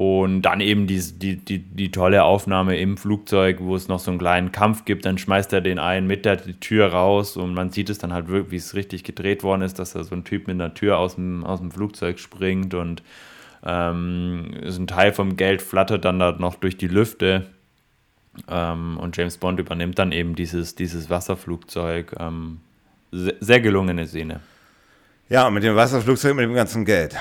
[0.02, 4.10] Und dann eben die, die, die, die tolle Aufnahme im Flugzeug, wo es noch so
[4.10, 5.06] einen kleinen Kampf gibt.
[5.06, 8.28] Dann schmeißt er den einen mit der Tür raus und man sieht es dann halt
[8.28, 10.98] wirklich, wie es richtig gedreht worden ist, dass da so ein Typ mit einer Tür
[10.98, 13.04] aus dem, aus dem Flugzeug springt und
[13.64, 17.46] ähm, ein Teil vom Geld flattert dann da noch durch die Lüfte.
[18.48, 22.16] Ähm, und James Bond übernimmt dann eben dieses, dieses Wasserflugzeug.
[22.20, 22.62] Ähm,
[23.12, 24.40] sehr gelungene Szene.
[25.30, 27.16] Ja, mit dem Wasserflugzeug, mit dem ganzen Geld.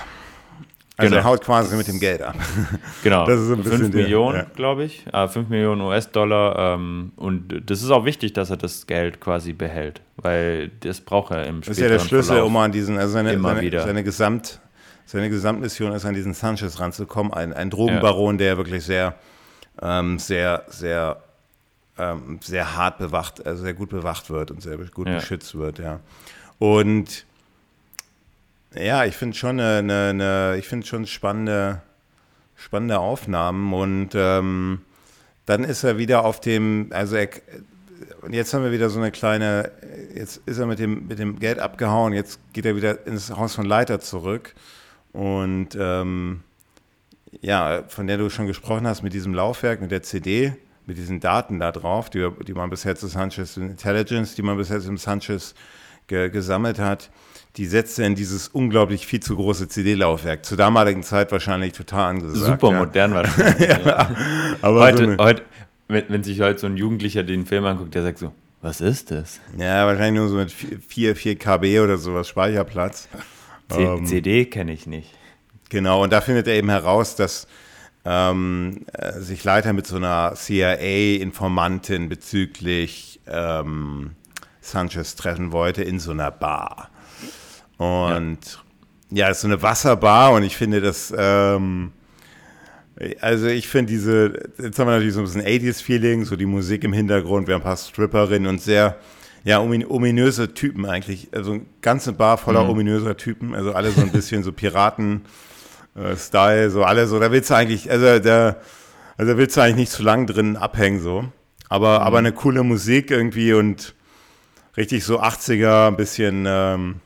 [1.00, 1.24] Also genau.
[1.24, 2.36] haut quasi mit dem Geld ab.
[3.02, 3.26] Genau.
[3.26, 4.46] Das ist ein 5 Millionen, ja.
[4.54, 5.06] glaube ich.
[5.12, 6.74] Äh, 5 Millionen US-Dollar.
[6.74, 11.32] Ähm, und das ist auch wichtig, dass er das Geld quasi behält, weil das braucht
[11.32, 14.04] er im Das ist ja der Schlüssel, Verlauf um an diesen, also seine, seine, seine,
[14.04, 14.60] Gesamt,
[15.06, 17.32] seine Gesamtmission ist, an diesen Sanchez ranzukommen.
[17.32, 18.46] Ein, ein Drogenbaron, ja.
[18.46, 19.14] der wirklich sehr,
[19.80, 21.22] ähm, sehr, sehr
[22.00, 25.16] ähm, sehr hart bewacht, also sehr gut bewacht wird und sehr gut ja.
[25.16, 26.00] beschützt wird, ja.
[26.58, 27.26] Und
[28.74, 31.82] ja, ich finde schon eine, eine, eine, ich finde schon spannende,
[32.54, 34.82] spannende Aufnahmen und ähm,
[35.46, 37.28] dann ist er wieder auf dem, also er,
[38.30, 39.72] jetzt haben wir wieder so eine kleine,
[40.14, 43.54] jetzt ist er mit dem, mit dem Geld abgehauen, jetzt geht er wieder ins Haus
[43.54, 44.54] von Leiter zurück
[45.12, 46.42] und ähm,
[47.40, 50.52] ja, von der du schon gesprochen hast, mit diesem Laufwerk, mit der CD,
[50.86, 54.80] mit diesen Daten da drauf, die, die man bisher zu Sanchez Intelligence, die man bisher
[54.80, 55.54] zum Sanchez
[56.06, 57.10] ge, gesammelt hat,
[57.56, 60.44] die setzte in dieses unglaublich viel zu große CD-Laufwerk.
[60.44, 62.60] Zur damaligen Zeit wahrscheinlich total angesagt.
[62.60, 62.78] Super ja.
[62.78, 63.68] modern wahrscheinlich.
[63.68, 64.16] ja.
[64.62, 65.42] Aber heute, so heute
[65.88, 68.32] wenn, wenn, sich heute so ein Jugendlicher den Film anguckt, der sagt so,
[68.62, 69.40] was ist das?
[69.56, 73.08] Ja, wahrscheinlich nur so mit 4, 4 KB oder sowas Speicherplatz.
[73.68, 75.10] C ähm, CD kenne ich nicht.
[75.68, 77.46] Genau, und da findet er eben heraus, dass
[78.04, 84.12] ähm, äh, sich Leiter mit so einer CIA-Informantin bezüglich ähm,
[84.60, 86.90] Sanchez treffen wollte in so einer Bar.
[87.80, 88.38] Und
[89.10, 91.92] ja, ja ist so eine Wasserbar und ich finde das, ähm,
[93.22, 96.84] also ich finde diese, jetzt haben wir natürlich so ein bisschen 80s-Feeling, so die Musik
[96.84, 98.98] im Hintergrund, wir haben ein paar Stripperinnen und sehr,
[99.44, 101.28] ja, ominöse Typen eigentlich.
[101.32, 102.70] Also eine ganze Bar voller mhm.
[102.70, 105.22] ominöser Typen, also alle so ein bisschen so Piraten.
[105.94, 107.18] Äh, Style, so alles so.
[107.18, 108.56] Da willst du eigentlich, also da,
[109.16, 111.24] also willst du eigentlich nicht zu lang drin abhängen, so.
[111.70, 112.04] Aber, mhm.
[112.04, 113.94] aber eine coole Musik irgendwie und
[114.76, 116.96] richtig so 80er, ein bisschen, ähm,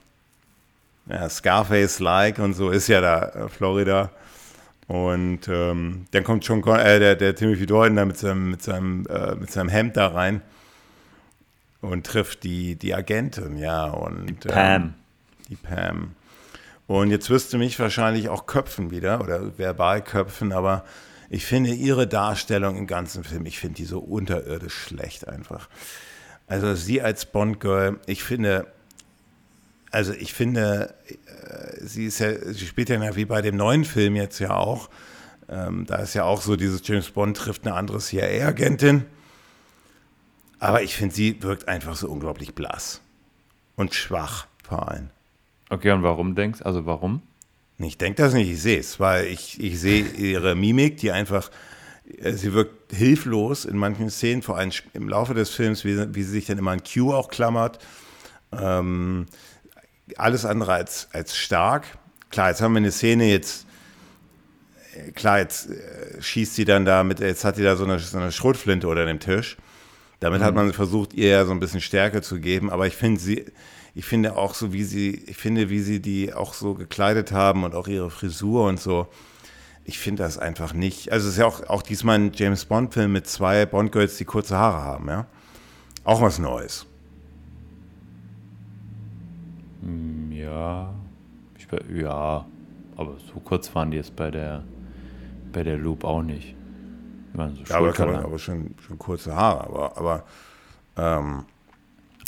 [1.06, 4.10] ja, Scarface-like und so ist ja da äh, Florida.
[4.86, 9.06] Und ähm, dann kommt schon äh, der, der Timothy Dalton da mit seinem, mit, seinem,
[9.06, 10.42] äh, mit seinem Hemd da rein
[11.80, 13.86] und trifft die, die Agentin, ja.
[13.86, 14.82] Und, die Pam.
[14.82, 14.94] Ähm,
[15.48, 16.14] die Pam.
[16.86, 20.84] Und jetzt wirst du mich wahrscheinlich auch köpfen wieder oder verbal köpfen, aber
[21.30, 25.68] ich finde ihre Darstellung im ganzen Film, ich finde die so unterirdisch schlecht einfach.
[26.46, 28.66] Also sie als Bond-Girl, ich finde,
[29.94, 34.16] also ich finde, äh, sie ist ja, sie spielt ja wie bei dem neuen Film
[34.16, 34.90] jetzt ja auch.
[35.48, 39.04] Ähm, da ist ja auch so, dieses James Bond trifft eine andere CIA-Agentin.
[40.58, 43.02] Aber ich finde, sie wirkt einfach so unglaublich blass.
[43.76, 45.10] Und schwach vor allem.
[45.70, 47.22] Okay, und warum denkst du, also warum?
[47.78, 51.50] Ich denke das nicht, ich sehe es, weil ich, ich sehe ihre Mimik, die einfach,
[52.18, 56.22] äh, sie wirkt hilflos in manchen Szenen, vor allem im Laufe des Films, wie, wie
[56.24, 57.78] sie sich dann immer an Q auch klammert.
[58.52, 59.26] Ähm,
[60.16, 61.86] alles andere als, als stark.
[62.30, 63.66] Klar, jetzt haben wir eine Szene, jetzt,
[64.94, 67.98] äh, klar, jetzt äh, schießt sie dann da mit, jetzt hat sie da so eine,
[67.98, 69.56] so eine Schrotflinte unter dem Tisch.
[70.20, 70.44] Damit mhm.
[70.44, 73.44] hat man versucht, ihr ja so ein bisschen Stärke zu geben, aber ich finde sie,
[73.94, 77.62] ich finde auch so, wie sie, ich finde, wie sie die auch so gekleidet haben
[77.64, 79.06] und auch ihre Frisur und so.
[79.84, 81.12] Ich finde das einfach nicht.
[81.12, 84.56] Also es ist ja auch, auch diesmal ein James Bond-Film mit zwei Bond-Girls, die kurze
[84.56, 85.26] Haare haben, ja.
[86.04, 86.86] Auch was Neues.
[89.84, 90.94] Hm, ja,
[91.56, 92.44] ich, ja,
[92.96, 94.64] aber so kurz waren die jetzt bei der,
[95.52, 96.54] bei der Loop auch nicht.
[97.34, 100.24] So ja, aber, kann man, aber schon, schon kurze Haare, aber, aber
[100.96, 101.44] ähm,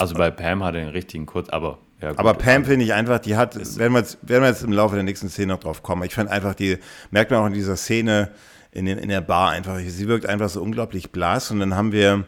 [0.00, 2.92] also bei Pam hat er einen richtigen kurz, aber ja, gut, aber Pam finde ich
[2.92, 5.60] einfach, die hat, werden wir, jetzt, werden wir jetzt im Laufe der nächsten Szene noch
[5.60, 6.02] drauf kommen.
[6.02, 6.78] Ich finde einfach, die
[7.10, 8.30] merkt man auch in dieser Szene
[8.72, 11.92] in, den, in der Bar einfach, sie wirkt einfach so unglaublich blass und dann haben
[11.92, 12.24] wir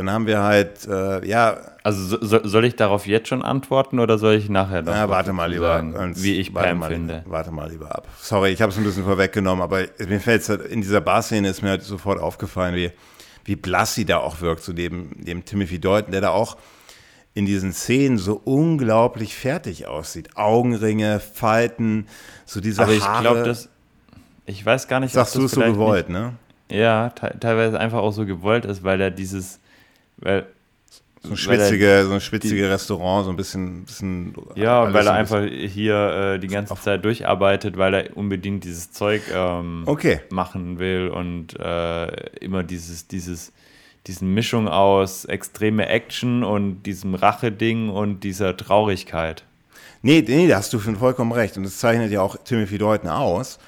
[0.00, 1.58] dann haben wir halt, äh, ja.
[1.82, 4.94] Also so, soll ich darauf jetzt schon antworten oder soll ich nachher noch?
[4.94, 5.68] Ja, warte mal lieber.
[5.68, 7.22] Sagen, wie ich warte mal, finde.
[7.26, 8.08] Warte mal lieber ab.
[8.18, 11.48] Sorry, ich habe es ein bisschen vorweggenommen, aber mir fällt es halt, in dieser Bar-Szene
[11.48, 12.92] ist mir halt sofort aufgefallen, wie,
[13.44, 16.56] wie blass sie da auch wirkt, so neben dem Timothy Dalton, der da auch
[17.34, 20.36] in diesen Szenen so unglaublich fertig aussieht.
[20.36, 22.06] Augenringe, Falten,
[22.46, 23.68] so diese aber ich glaube, das,
[24.46, 26.32] ich weiß gar nicht, Sagst du es so gewollt, nicht, ne?
[26.70, 29.59] Ja, teilweise einfach auch so gewollt ist, weil er dieses
[30.20, 30.46] weil,
[31.22, 35.44] so ein schwitzige, so ein schwitzige Restaurant, so ein bisschen, bisschen Ja, weil er einfach
[35.44, 40.20] hier äh, die ganze Zeit durcharbeitet, weil er unbedingt dieses Zeug ähm, okay.
[40.30, 42.06] machen will und äh,
[42.38, 43.52] immer dieses, dieses,
[44.06, 49.44] diesen Mischung aus extreme Action und diesem Rache-Ding und dieser Traurigkeit.
[50.00, 51.58] Nee, nee, da hast du vollkommen recht.
[51.58, 53.58] Und das zeichnet ja auch Timothy Dalton aus.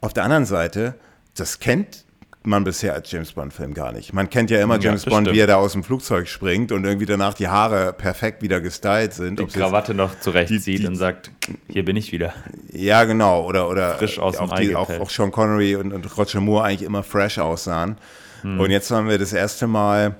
[0.00, 0.94] Auf der anderen Seite,
[1.34, 2.04] das kennt
[2.44, 4.12] man bisher als James Bond-Film gar nicht.
[4.12, 5.36] Man kennt ja immer ja, James Bond, stimmt.
[5.36, 9.14] wie er da aus dem Flugzeug springt und irgendwie danach die Haare perfekt wieder gestylt
[9.14, 9.38] sind.
[9.38, 11.30] Die Krawatte noch zurechtzieht und sagt,
[11.68, 12.34] hier bin ich wieder.
[12.72, 13.44] Ja, genau.
[13.44, 16.82] Oder, oder frisch aus auch, die, auch, auch, Sean Connery und, und Roger Moore eigentlich
[16.82, 17.96] immer fresh aussahen.
[18.42, 18.60] Hm.
[18.60, 20.16] Und jetzt haben wir das erste Mal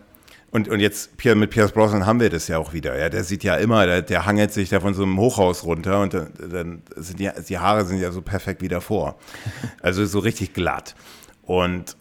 [0.52, 2.98] und, und jetzt mit Pierce Brosnan haben wir das ja auch wieder.
[2.98, 6.02] Ja, der sieht ja immer, der, der hangelt sich da von so einem Hochhaus runter
[6.02, 9.16] und dann, dann sind die, die Haare sind ja so perfekt wie davor.
[9.80, 10.94] Also so richtig glatt.
[11.42, 11.96] Und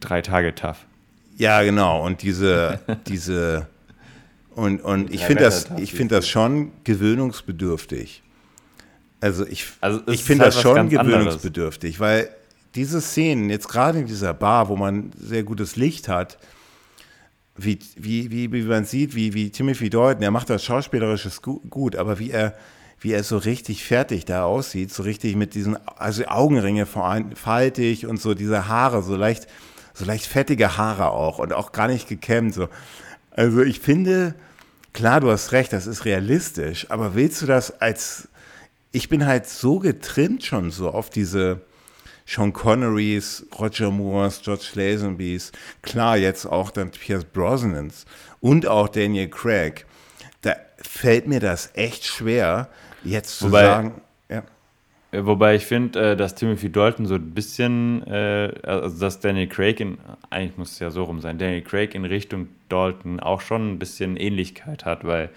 [0.00, 0.86] Drei Tage tough.
[1.36, 2.04] Ja, genau.
[2.04, 3.66] Und diese, diese,
[4.54, 8.22] und, und ich finde das, ich finde das schon gewöhnungsbedürftig.
[9.20, 12.28] Also ich, also ich finde halt das schon gewöhnungsbedürftig, anderes.
[12.28, 12.28] weil
[12.74, 16.38] diese Szenen, jetzt gerade in dieser Bar, wo man sehr gutes Licht hat,
[17.56, 21.96] wie, wie, wie, wie man sieht, wie, wie Timothy Dalton, er macht das Schauspielerisches gut,
[21.96, 22.54] aber wie er,
[23.00, 28.20] wie er so richtig fertig da aussieht, so richtig mit diesen, also Augenringe faltig und
[28.20, 29.46] so diese Haare so leicht,
[29.94, 32.52] so leicht fettige Haare auch und auch gar nicht gekämmt.
[32.52, 32.68] So.
[33.30, 34.34] Also ich finde,
[34.92, 38.28] klar, du hast recht, das ist realistisch, aber willst du das als,
[38.92, 41.62] ich bin halt so getrimmt schon so auf diese
[42.26, 45.52] Sean Connerys, Roger Moores, George Lazenbys,
[45.82, 48.06] klar, jetzt auch dann Pierce Brosnans
[48.40, 49.86] und auch Daniel Craig.
[50.40, 52.68] Da fällt mir das echt schwer,
[53.04, 54.00] jetzt zu Wobei, sagen,
[55.22, 59.80] wobei ich finde, äh, dass Timothy Dalton so ein bisschen, äh, also dass Daniel Craig
[59.80, 59.98] in,
[60.30, 63.78] eigentlich muss es ja so rum sein, Daniel Craig in Richtung Dalton auch schon ein
[63.78, 65.30] bisschen Ähnlichkeit hat, weil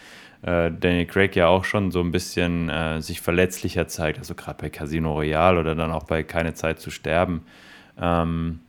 [0.43, 4.61] äh, Daniel Craig ja auch schon so ein bisschen äh, sich verletzlicher zeigt, also gerade
[4.61, 7.41] bei Casino Royale oder dann auch bei Keine Zeit zu sterben.
[7.99, 8.59] Ähm,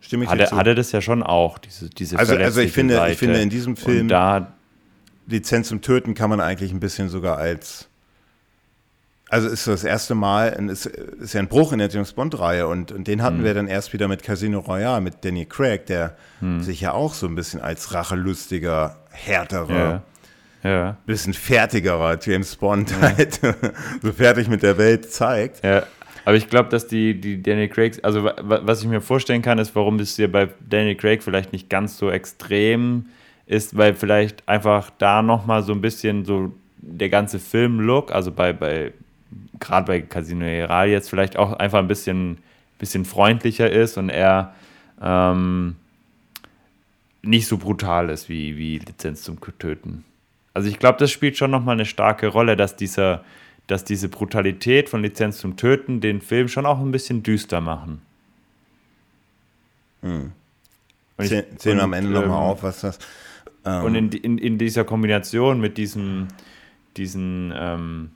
[0.00, 2.72] Stimme ich hat, er, hat er das ja schon auch, diese, diese also, also ich
[2.72, 3.12] finde, Seite.
[3.12, 4.52] ich finde in diesem Film da
[5.26, 7.88] Lizenz zum Töten kann man eigentlich ein bisschen sogar als
[9.34, 12.92] also ist das erste Mal, ist, ist ja ein Bruch in der James Bond-Reihe und,
[12.92, 13.44] und den hatten hm.
[13.44, 16.60] wir dann erst wieder mit Casino Royale, mit Danny Craig, der hm.
[16.60, 20.02] sich ja auch so ein bisschen als rachelustiger, härterer,
[20.62, 20.70] ja.
[20.70, 20.96] ja.
[21.04, 23.00] bisschen fertigerer James Bond ja.
[23.16, 23.40] halt
[24.02, 25.64] so fertig mit der Welt zeigt.
[25.64, 25.82] Ja.
[26.24, 29.74] Aber ich glaube, dass die, die Daniel Craig, also was ich mir vorstellen kann, ist,
[29.74, 33.06] warum es hier bei Daniel Craig vielleicht nicht ganz so extrem
[33.46, 38.52] ist, weil vielleicht einfach da nochmal so ein bisschen so der ganze Film-Look, also bei,
[38.52, 38.92] bei
[39.60, 42.38] gerade bei Casino Royale jetzt vielleicht auch einfach ein bisschen,
[42.78, 44.54] bisschen freundlicher ist und er
[45.00, 45.76] ähm,
[47.22, 50.04] nicht so brutal ist wie, wie Lizenz zum Töten.
[50.52, 53.24] Also ich glaube, das spielt schon nochmal eine starke Rolle, dass dieser,
[53.66, 58.02] dass diese Brutalität von Lizenz zum Töten den Film schon auch ein bisschen düster machen.
[60.02, 60.32] Hm.
[61.18, 62.98] Zählen wir am Ende ähm, nochmal auf, was das.
[63.64, 66.28] Ähm, und in, in, in dieser Kombination mit diesem,
[66.96, 68.10] diesen ähm,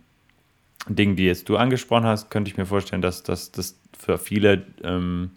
[0.87, 3.51] Dingen, die jetzt du angesprochen hast, könnte ich mir vorstellen, dass das
[3.99, 5.31] für viele ähm,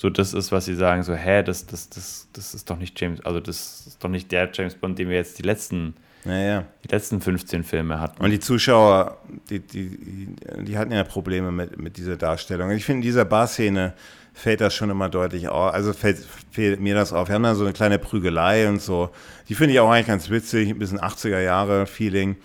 [0.00, 2.98] so das ist, was sie sagen, so, hä, das, das, das, das ist doch nicht
[2.98, 5.94] James, also das ist doch nicht der James Bond, den wir jetzt die letzten,
[6.24, 6.64] ja, ja.
[6.84, 8.22] Die letzten 15 Filme hatten.
[8.22, 9.18] Und die Zuschauer,
[9.50, 12.70] die, die, die hatten ja Probleme mit, mit dieser Darstellung.
[12.70, 13.94] Ich finde, in dieser Bar-Szene
[14.32, 15.74] fällt das schon immer deutlich auf.
[15.74, 16.18] Also fällt,
[16.50, 17.28] fällt, mir das auf.
[17.28, 19.10] Wir haben da so eine kleine Prügelei und so.
[19.48, 22.36] Die finde ich auch eigentlich ganz witzig, ein bisschen 80er Jahre Feeling.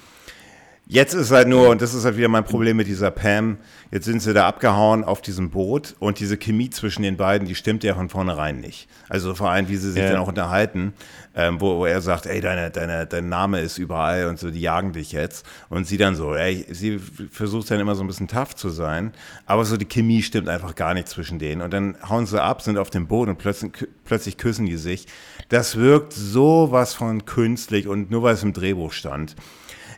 [0.88, 3.58] Jetzt ist halt nur, und das ist halt wieder mein Problem mit dieser Pam,
[3.90, 7.56] jetzt sind sie da abgehauen auf diesem Boot und diese Chemie zwischen den beiden, die
[7.56, 8.88] stimmt ja von vornherein nicht.
[9.10, 10.12] Also vor allem, wie sie sich ja.
[10.12, 10.94] dann auch unterhalten,
[11.34, 14.62] ähm, wo, wo, er sagt, ey, deine, deine, dein Name ist überall und so, die
[14.62, 15.44] jagen dich jetzt.
[15.70, 17.00] Und sie dann so, ey, sie
[17.32, 19.12] versucht dann immer so ein bisschen tough zu sein,
[19.48, 21.64] aber so die Chemie stimmt einfach gar nicht zwischen denen.
[21.64, 23.72] Und dann hauen sie ab, sind auf dem Boot und plötzlich,
[24.04, 25.08] plötzlich küssen die sich.
[25.50, 29.36] Das wirkt sowas von künstlich und nur weil es im Drehbuch stand.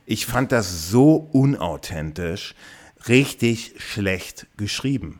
[0.10, 2.56] Ich fand das so unauthentisch,
[3.10, 5.20] richtig schlecht geschrieben.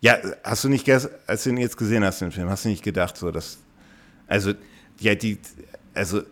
[0.00, 2.82] Ja, hast du nicht, als du ihn jetzt gesehen hast, den Film, hast du nicht
[2.82, 3.58] gedacht, so, dass,
[4.26, 4.54] also,
[4.98, 5.38] ja, die,
[5.92, 6.22] also,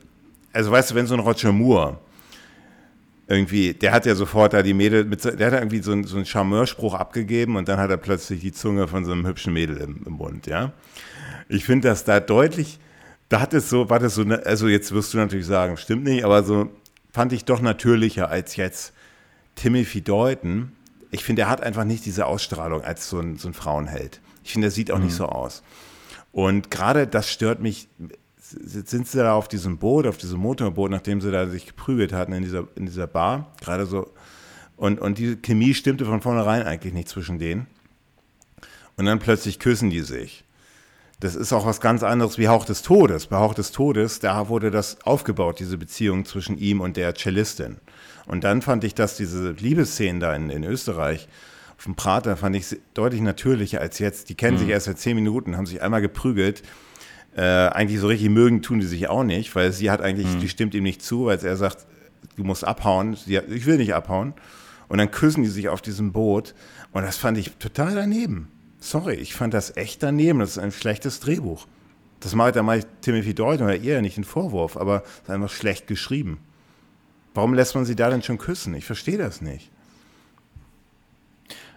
[0.55, 1.99] also, weißt du, wenn so ein Roger Moore
[3.29, 6.17] irgendwie, der hat ja sofort da die Mädel, mit, der hat irgendwie so, einen, so
[6.17, 9.77] einen Charmeurspruch abgegeben und dann hat er plötzlich die Zunge von so einem hübschen Mädel
[9.77, 10.73] im, im Mund, ja.
[11.51, 12.79] Ich finde das da deutlich,
[13.29, 16.05] da hat es so, war das so, ne, also jetzt wirst du natürlich sagen, stimmt
[16.05, 16.71] nicht, aber so,
[17.13, 18.93] fand ich doch natürlicher als jetzt
[19.55, 20.73] Timothy Deuten.
[21.11, 24.21] Ich finde, er hat einfach nicht diese Ausstrahlung als so ein, so ein Frauenheld.
[24.45, 25.05] Ich finde, er sieht auch mhm.
[25.05, 25.63] nicht so aus.
[26.33, 27.89] Und gerade das stört mich.
[28.39, 32.35] Sind sie da auf diesem Boot, auf diesem Motorboot, nachdem sie da sich geprügelt hatten
[32.35, 34.13] in dieser, in dieser Bar, gerade so.
[34.77, 37.67] Und, und die Chemie stimmte von vornherein eigentlich nicht zwischen denen.
[38.97, 40.45] Und dann plötzlich küssen die sich.
[41.23, 43.29] Das ist auch was ganz anderes wie Hauch des Todes.
[43.29, 47.77] Bei Hauch des Todes, da wurde das aufgebaut, diese Beziehung zwischen ihm und der Cellistin.
[48.27, 51.29] Und dann fand ich, dass diese Liebesszenen da in, in Österreich
[51.77, 54.31] auf dem Prater fand ich deutlich natürlicher als jetzt.
[54.31, 54.63] Die kennen mhm.
[54.63, 56.65] sich erst seit zehn Minuten, haben sich einmal geprügelt.
[57.37, 60.41] Äh, eigentlich so richtig mögen tun die sich auch nicht, weil sie hat eigentlich, mhm.
[60.41, 61.87] die stimmt ihm nicht zu, weil er sagt,
[62.35, 63.15] du musst abhauen.
[63.15, 64.35] Sie hat, ich will nicht abhauen.
[64.89, 66.57] Und dann küssen die sich auf diesem Boot.
[66.91, 68.49] Und das fand ich total daneben.
[68.83, 70.41] Sorry, ich fand das echt daneben.
[70.41, 71.69] Das ist ein schlechtes Drehbuch.
[72.19, 75.51] Das macht ja mal Timothy Dalton oder ihr nicht einen Vorwurf, aber es ist einfach
[75.51, 76.39] schlecht geschrieben.
[77.33, 78.75] Warum lässt man sie da denn schon küssen?
[78.75, 79.71] Ich verstehe das nicht.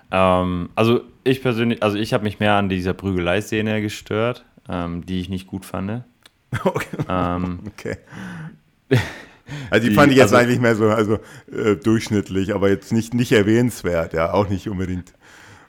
[0.10, 5.22] Ähm, also ich persönlich, also ich habe mich mehr an dieser Prügelei-Szene gestört, ähm, die
[5.22, 6.04] ich nicht gut fand.
[6.64, 6.98] Okay.
[7.08, 7.98] Ähm, okay.
[9.70, 11.20] Also die, die, fand ich jetzt also, eigentlich mehr so also,
[11.52, 15.14] äh, durchschnittlich, aber jetzt nicht, nicht erwähnenswert, ja, auch nicht unbedingt.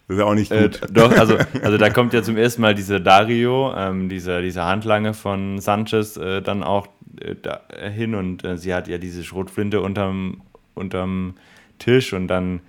[0.08, 0.82] Das ist auch nicht äh, gut.
[0.82, 4.64] Äh, doch, also, also da kommt ja zum ersten Mal dieser Dario, ähm, dieser, dieser
[4.64, 6.88] Handlange von Sanchez, äh, dann auch
[7.20, 7.62] äh, da,
[7.92, 10.42] hin und äh, sie hat ja diese Schrotflinte unterm,
[10.74, 11.34] unterm
[11.78, 12.60] Tisch und dann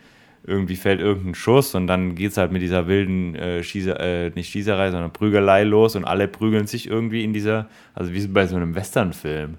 [0.45, 4.49] irgendwie fällt irgendein Schuss und dann geht es halt mit dieser wilden äh, Schießer, nicht
[4.49, 8.55] Schießerei, sondern Prügelei los und alle prügeln sich irgendwie in dieser, also wie bei so
[8.55, 9.57] einem Westernfilm.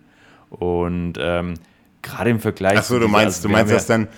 [0.48, 1.54] Und ähm,
[2.00, 2.78] gerade im Vergleich.
[2.78, 4.08] Achso, du meinst, also, du meinst, dass dann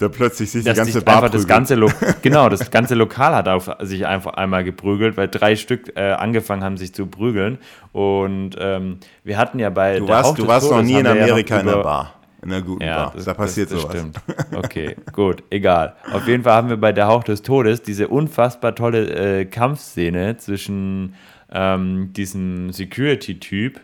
[0.00, 1.76] da plötzlich sich die ganze Bar das ganze
[2.22, 6.64] Genau, das ganze Lokal hat auf sich einfach einmal geprügelt, weil drei Stück äh, angefangen
[6.64, 7.58] haben, sich zu prügeln.
[7.92, 9.98] Und ähm, wir hatten ja bei.
[9.98, 12.14] Du warst, du warst noch nie in Amerika ja in der Bar.
[12.42, 13.12] In einer guten ja, Bar.
[13.14, 13.96] Das, da passiert das, das sowas.
[13.96, 14.20] Stimmt.
[14.56, 15.96] Okay, gut, egal.
[16.12, 20.38] Auf jeden Fall haben wir bei der Hauch des Todes diese unfassbar tolle äh, Kampfszene
[20.38, 21.14] zwischen
[21.52, 23.80] ähm, diesem Security-Typ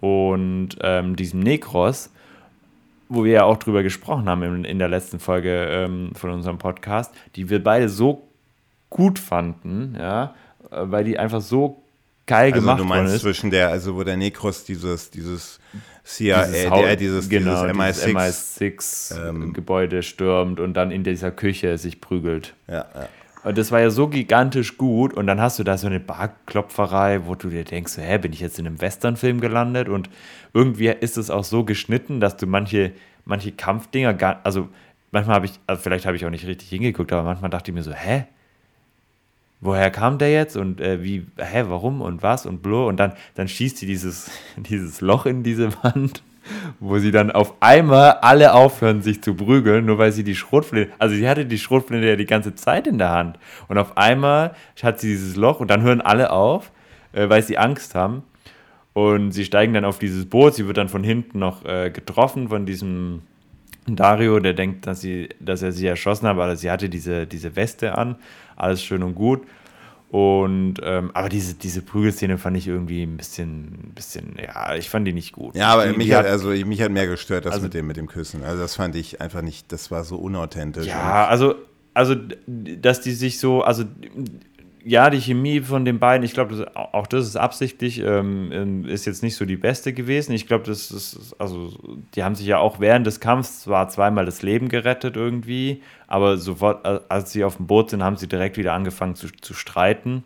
[0.00, 2.10] und ähm, diesem Nekros
[3.10, 6.58] wo wir ja auch drüber gesprochen haben in, in der letzten Folge ähm, von unserem
[6.58, 8.22] Podcast, die wir beide so
[8.88, 10.34] gut fanden, ja,
[10.70, 11.82] weil die einfach so
[12.26, 13.22] geil also gemacht du meinst ist.
[13.22, 15.58] zwischen der, also wo der Nekros dieses, dieses
[16.04, 21.32] CIA, dieses, der, dieses, genau, dieses MI6, MI6 ähm, Gebäude stürmt und dann in dieser
[21.32, 22.54] Küche sich prügelt.
[22.68, 23.08] Ja, ja.
[23.42, 25.14] Und das war ja so gigantisch gut.
[25.14, 28.40] Und dann hast du da so eine Barklopferei, wo du dir denkst, hä, bin ich
[28.40, 29.88] jetzt in einem Westernfilm gelandet?
[29.88, 30.10] Und
[30.52, 32.92] irgendwie ist es auch so geschnitten, dass du manche,
[33.24, 34.68] manche Kampfdinger gar, also
[35.10, 37.74] manchmal habe ich, also vielleicht habe ich auch nicht richtig hingeguckt, aber manchmal dachte ich
[37.74, 38.26] mir so, hä?
[39.62, 43.12] Woher kam der jetzt und äh, wie, hä, warum und was und blo und dann,
[43.34, 46.22] dann schießt sie dieses, dieses Loch in diese Wand
[46.78, 50.92] wo sie dann auf einmal alle aufhören, sich zu prügeln, nur weil sie die Schrotflinte,
[50.98, 53.38] also sie hatte die Schrotflinte ja die ganze Zeit in der Hand.
[53.68, 56.72] Und auf einmal hat sie dieses Loch und dann hören alle auf,
[57.12, 58.22] äh, weil sie Angst haben.
[58.92, 62.48] Und sie steigen dann auf dieses Boot, sie wird dann von hinten noch äh, getroffen
[62.48, 63.22] von diesem
[63.86, 67.56] Dario, der denkt, dass, sie, dass er sie erschossen hat, aber sie hatte diese, diese
[67.56, 68.16] Weste an,
[68.56, 69.42] alles schön und gut.
[70.10, 75.06] Und ähm, aber diese, diese Prügelszene fand ich irgendwie ein bisschen, bisschen, ja, ich fand
[75.06, 75.54] die nicht gut.
[75.54, 77.86] Ja, aber die, mich die hat, also mich hat mehr gestört, das Also- mit dem
[77.86, 78.42] mit dem Küssen.
[78.42, 80.86] Also das fand ich einfach nicht, das war so unauthentisch.
[80.88, 81.54] Ja, also,
[81.94, 82.16] also,
[82.46, 83.84] dass die sich so, also,
[84.84, 89.04] ja, die Chemie von den beiden, ich glaube, auch das ist absichtlich, ähm, ähm, ist
[89.04, 90.32] jetzt nicht so die beste gewesen.
[90.32, 91.72] Ich glaube, das ist, also,
[92.14, 96.38] die haben sich ja auch während des Kampfs zwar zweimal das Leben gerettet irgendwie, aber
[96.38, 99.54] sofort, äh, als sie auf dem Boot sind, haben sie direkt wieder angefangen zu, zu
[99.54, 100.24] streiten.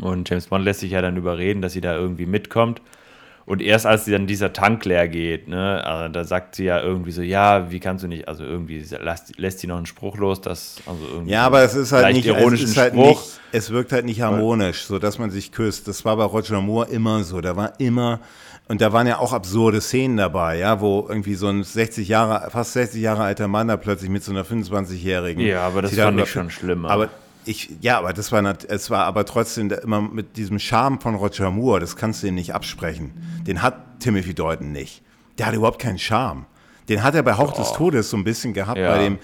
[0.00, 2.80] Und James Bond lässt sich ja dann überreden, dass sie da irgendwie mitkommt.
[3.44, 7.10] Und erst als dann dieser Tank leer geht, ne, also da sagt sie ja irgendwie
[7.10, 10.40] so, ja, wie kannst du nicht, also irgendwie lässt, lässt sie noch einen Spruch los,
[10.40, 13.20] dass, also irgendwie Ja, aber es ist halt nicht, es, ironischen ist halt nicht,
[13.50, 15.88] es wirkt halt nicht harmonisch, so dass man sich küsst.
[15.88, 17.40] Das war bei Roger Moore immer so.
[17.40, 18.20] Da war immer,
[18.68, 22.50] und da waren ja auch absurde Szenen dabei, ja, wo irgendwie so ein 60 Jahre,
[22.50, 25.44] fast 60 Jahre alter Mann da plötzlich mit so einer 25-Jährigen.
[25.44, 26.90] Ja, aber das fand ich schon schlimmer.
[26.90, 27.08] Aber
[27.44, 31.50] ich, ja, aber das war, es war aber trotzdem immer mit diesem Charme von Roger
[31.50, 33.12] Moore, das kannst du ihm nicht absprechen.
[33.46, 35.02] Den hat Timothy Dalton nicht.
[35.38, 36.46] Der hat überhaupt keinen Charme.
[36.88, 38.90] Den hat er bei Hauch des Todes so ein bisschen gehabt, Ja.
[38.96, 39.18] bei dem,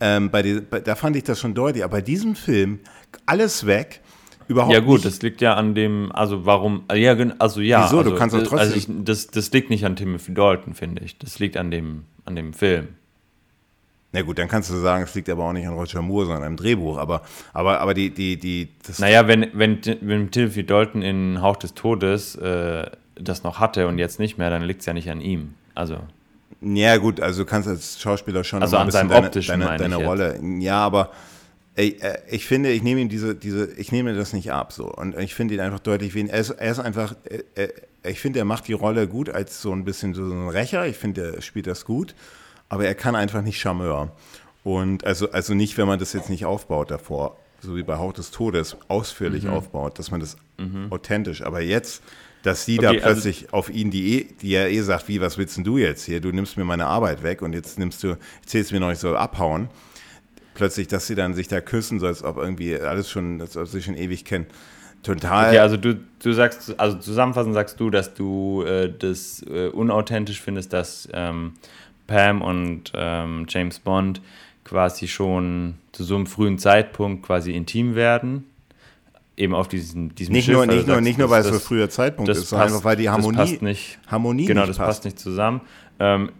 [0.00, 1.82] ähm, bei den, bei, da fand ich das schon deutlich.
[1.84, 2.80] Aber bei diesem Film,
[3.24, 4.00] alles weg,
[4.48, 5.06] überhaupt Ja gut, nicht.
[5.06, 7.84] das liegt ja an dem, also warum, ja, also ja.
[7.84, 8.02] Wieso?
[8.02, 10.74] Du Also, kannst doch äh, trotzdem- Also ich, das, das liegt nicht an Timothy Dalton,
[10.74, 11.18] finde ich.
[11.18, 12.88] Das liegt an dem, an dem Film.
[14.16, 16.44] Na gut, dann kannst du sagen, es liegt aber auch nicht an Roger Moore, sondern
[16.44, 16.96] am Drehbuch.
[16.96, 17.20] Aber,
[17.52, 21.74] aber, aber die, die, die, das, Naja, wenn, wenn, wenn Timothy Dalton in Hauch des
[21.74, 25.20] Todes äh, das noch hatte und jetzt nicht mehr, dann liegt es ja nicht an
[25.20, 25.52] ihm.
[25.74, 25.98] Also,
[26.62, 29.60] Ja, gut, also du kannst als Schauspieler schon Also an ein bisschen seinem deine, Optischen
[29.60, 30.08] deine, deine ich jetzt.
[30.08, 30.40] Rolle.
[30.60, 31.10] Ja, aber
[31.74, 34.90] ey, äh, ich finde, ich nehme ihm diese, diese, ich nehme das nicht ab so.
[34.90, 36.30] Und ich finde ihn einfach deutlich wen.
[36.30, 37.68] Er ist, er ist einfach, äh, äh,
[38.02, 40.86] ich finde, er macht die Rolle gut als so ein bisschen so ein Rächer.
[40.86, 42.14] Ich finde, er spielt das gut.
[42.68, 44.10] Aber er kann einfach nicht Charmeur.
[44.64, 48.18] Und also, also nicht, wenn man das jetzt nicht aufbaut davor, so wie bei Haut
[48.18, 49.50] des Todes, ausführlich Mhm.
[49.50, 50.36] aufbaut, dass man das
[50.90, 51.42] authentisch.
[51.42, 52.02] Aber jetzt,
[52.42, 55.20] dass sie da Okay, also- plötzlich auf ihn, die, eh, die ja eh sagt, wie,
[55.20, 56.20] was willst denn du jetzt hier?
[56.20, 59.16] Du nimmst mir meine Arbeit weg und jetzt nimmst du, erzählst mir noch, ich soll
[59.16, 59.68] abhauen.
[60.54, 63.66] Plötzlich, dass sie dann sich da küssen, so als ob irgendwie alles schon, als ob
[63.68, 64.46] sie schon ewig kennen.
[65.02, 65.48] Total.
[65.50, 70.40] okay, also du, du sagst, also zusammenfassend sagst du, dass du äh, das äh, unauthentisch
[70.40, 71.52] findest, dass ähm,
[72.06, 74.20] Pam und ähm, James Bond
[74.64, 78.44] quasi schon zu so einem frühen Zeitpunkt quasi intim werden.
[79.36, 81.52] Eben auf diesem, diesem nicht Schiff, nur, nicht nur, sagst, nicht nur, weil es so
[81.54, 83.98] das- früher Zeitpunkt das ist, sondern passt- einfach, weil die das Harmonie, passt nicht.
[84.06, 84.88] Harmonie Genau, nicht das passt.
[84.88, 85.60] passt nicht zusammen.
[86.00, 86.30] Ähm,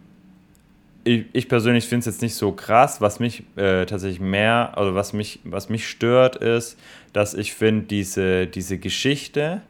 [1.03, 2.99] ich, ich persönlich finde es jetzt nicht so krass.
[2.99, 6.77] Was mich äh, tatsächlich mehr, also was mich, was mich stört, ist,
[7.13, 9.61] dass ich finde, diese, diese Geschichte,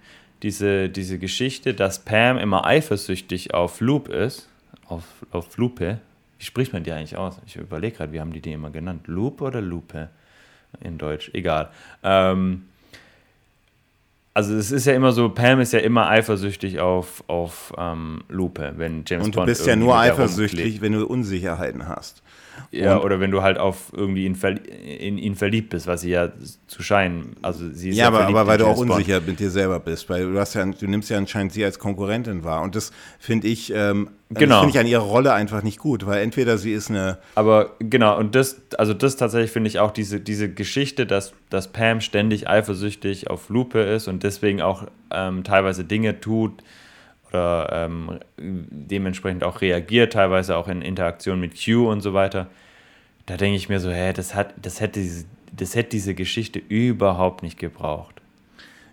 [0.41, 4.47] diese, diese Geschichte, dass Pam immer eifersüchtig auf Loop ist,
[4.87, 5.99] auf, auf Lupe.
[6.39, 7.39] Wie spricht man die eigentlich aus?
[7.45, 9.07] Ich überlege gerade, wie haben die die immer genannt?
[9.07, 10.09] Loop oder Lupe?
[10.81, 11.69] In Deutsch, egal.
[12.03, 12.65] Ähm,
[14.33, 18.73] also es ist ja immer so, Pam ist ja immer eifersüchtig auf, auf ähm, Lupe,
[18.77, 22.21] wenn James Und du Bond bist ja nur eifersüchtig, wenn du Unsicherheiten hast.
[22.71, 26.01] Ja, Und- oder wenn du halt auf irgendwie in, verli- in ihn verliebt bist, was
[26.01, 26.29] sie ja
[26.67, 29.49] zu scheinen, also sie ist Ja, aber, verliebt aber weil du auch unsicher mit dir
[29.49, 32.61] selber bist, weil du hast ja, du nimmst ja anscheinend sie als Konkurrentin wahr.
[32.61, 34.55] Und das finde ich, ähm, Genau.
[34.55, 37.75] das finde ich an ihrer Rolle einfach nicht gut, weil entweder sie ist eine, Aber
[37.79, 42.01] genau, und das, also das tatsächlich finde ich auch diese, diese Geschichte, dass, dass Pam
[42.01, 46.61] ständig eifersüchtig auf Lupe ist und deswegen auch ähm, teilweise Dinge tut
[47.29, 52.47] oder ähm, dementsprechend auch reagiert, teilweise auch in Interaktion mit Q und so weiter.
[53.25, 55.25] Da denke ich mir so, hä, das, hat, das, hätte diese,
[55.55, 58.15] das hätte diese Geschichte überhaupt nicht gebraucht.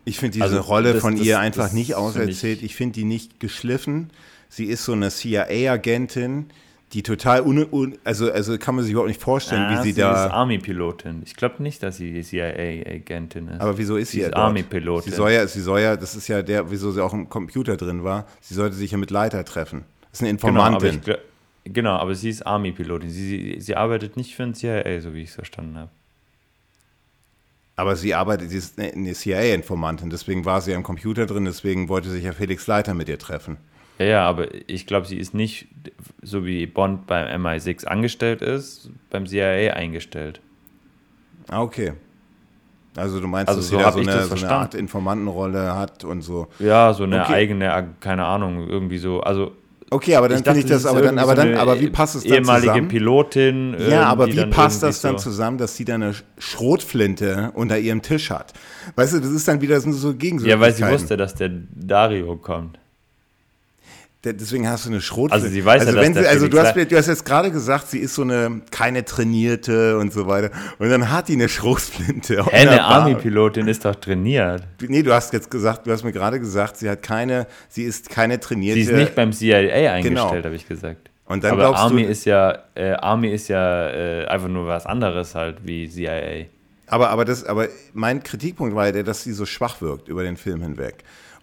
[0.04, 2.58] ich finde diese Also, Rolle das- von das- ihr einfach nicht auserzählt.
[2.58, 4.10] ich- Ich, finde die nicht geschliffen.
[4.48, 6.46] Sie ist so eine CIA-Agentin,
[6.94, 9.90] die total, un, un, also, also kann man sich überhaupt nicht vorstellen, Ah, wie sie,
[9.90, 11.22] ist da, Army-Pilotin.
[11.26, 13.60] Ich glaube nicht, dass sie CIA-Agentin ist.
[13.60, 14.44] aber wieso ist sie, sie ja ist dort?
[14.46, 15.10] Army-Pilotin.
[15.10, 17.76] Sie soll ja, sie soll ja, das ist ja der, wieso sie auch im Computer
[17.76, 19.84] drin war, sie sollte sich ja mit Leiter treffen.
[20.10, 21.14] Das ist eine Genau, aber Informantin.
[21.64, 23.10] ich, genau, aber sie ist Army-Pilotin.
[23.10, 25.90] Sie, sie, sie arbeitet nicht für ein CIA, so wie ich es verstanden habe.
[27.76, 32.08] Aber sie arbeitet, sie ist eine CIA-Informantin, deswegen war sie am Computer drin, deswegen wollte
[32.08, 33.56] sich ja Felix Leiter mit ihr treffen.
[33.98, 35.68] Ja, ja, aber ich glaube, sie ist nicht,
[36.22, 40.40] so wie Bond beim MI6 angestellt ist, beim CIA eingestellt.
[41.48, 41.92] Ah, okay.
[42.96, 44.50] Also du meinst, Also dass so sie da so eine, so eine.
[44.50, 46.46] Art Informantenrolle hat und so.
[46.58, 47.32] Ja, so eine Okay.
[47.34, 49.20] eigene, keine Ahnung, irgendwie so.
[49.20, 49.52] Also
[49.90, 52.32] Okay, aber dann finde ich das, aber dann, aber dann, aber wie passt es dann
[52.32, 52.88] ehemalige zusammen?
[52.88, 53.76] Pilotin.
[53.78, 58.02] Ja, aber wie passt das dann so, zusammen, dass sie dann eine Schrotflinte unter ihrem
[58.02, 58.54] Tisch hat?
[58.96, 62.36] Weißt du, das ist dann wieder so so Ja, weil sie wusste, dass der Dario
[62.36, 62.78] kommt.
[64.24, 65.34] De- Deswegen hast du eine Schrotflinte.
[65.44, 67.24] Also sie weiß ja, also dass wenn der sie, also du hast, du hast jetzt
[67.24, 70.50] gerade gesagt, sie ist so eine keine trainierte und so weiter.
[70.78, 72.44] Und dann hat die eine Schrotflinte.
[72.46, 74.62] Hä, eine Army-Pilotin ist doch trainiert.
[74.80, 78.08] Nee, du hast jetzt gesagt, du hast mir gerade gesagt, sie hat keine, sie ist
[78.10, 78.80] keine trainierte.
[78.82, 80.44] Sie ist nicht beim CIA eingestellt, Genau.
[80.44, 81.10] habe ich gesagt.
[81.26, 84.66] Und dann Aber glaubst Army du, ist ja, äh, Army ist ja äh, einfach nur
[84.66, 86.46] was anderes halt wie CIA.
[86.86, 90.22] aber, aber, das, aber mein Kritikpunkt war ja der, dass sie so schwach wirkt über
[90.22, 90.96] den Film hinweg.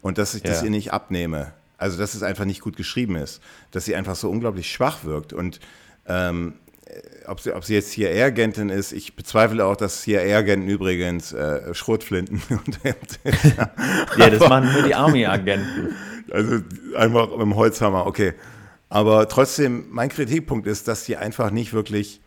[0.04, 0.66] Und dass ich das Ja.
[0.66, 1.54] ihr nicht abnehme.
[1.82, 3.42] Also, dass es einfach nicht gut geschrieben ist.
[3.72, 5.34] Dass sie einfach so unglaublich schwach wirkt.
[5.34, 5.60] Und
[6.06, 6.54] ähm,
[6.86, 11.74] äh, ob, sie, ob sie jetzt CIA-Agentin ist, ich bezweifle auch, dass CIA-Agenten übrigens äh,
[11.74, 12.80] Schrotflinten und
[14.18, 15.96] Ja, das machen nur die Army-Agenten.
[16.32, 16.60] Also
[16.96, 18.34] einfach mit dem Holzhammer, okay.
[18.88, 22.22] Aber trotzdem, mein Kritikpunkt ist, dass sie einfach nicht wirklich.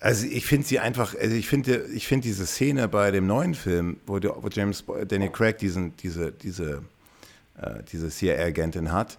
[0.00, 3.54] Also ich finde sie einfach, also ich finde, ich finde diese Szene bei dem neuen
[3.54, 6.82] Film, wo, der, wo James Daniel Craig diesen, diese, diese,
[7.60, 9.18] äh, diese CIA-Agentin hat,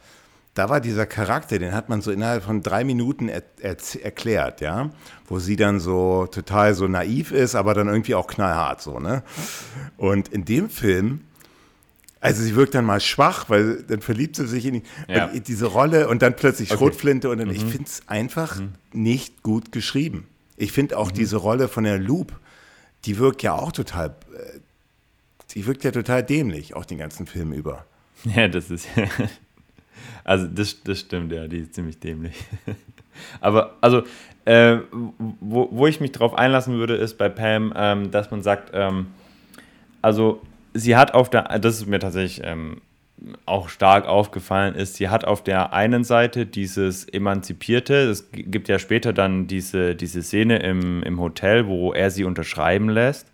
[0.55, 4.61] da war dieser Charakter, den hat man so innerhalb von drei Minuten er, er, erklärt,
[4.61, 4.89] ja,
[5.27, 9.23] wo sie dann so total so naiv ist, aber dann irgendwie auch knallhart so, ne?
[9.97, 11.21] Und in dem Film
[12.21, 15.27] also sie wirkt dann mal schwach, weil dann verliebt sie sich in die, Ja.
[15.27, 16.77] in diese Rolle und dann plötzlich Okay.
[16.77, 18.61] Schrotflinte und dann, ich finde es einfach
[18.91, 20.27] nicht gut geschrieben.
[20.57, 22.37] Ich finde auch diese Rolle von der Loop,
[23.05, 24.59] die wirkt ja auch total, äh,
[25.53, 27.85] die wirkt ja total dämlich, auch den ganzen Film über.
[28.35, 28.87] Ja, das ist.
[30.25, 32.35] Also, das, das stimmt, ja, die ist ziemlich dämlich.
[33.41, 34.03] Aber, also,
[34.45, 34.77] äh,
[35.39, 39.07] wo, wo ich mich drauf einlassen würde, ist bei Pam, ähm, dass man sagt, ähm,
[40.03, 40.41] also,
[40.75, 42.81] sie hat auf der, das ist mir tatsächlich ähm,
[43.45, 48.77] auch stark aufgefallen, ist, sie hat auf der einen Seite dieses Emanzipierte, es gibt ja
[48.77, 53.31] später dann diese, diese Szene im, im Hotel, wo er sie unterschreiben lässt.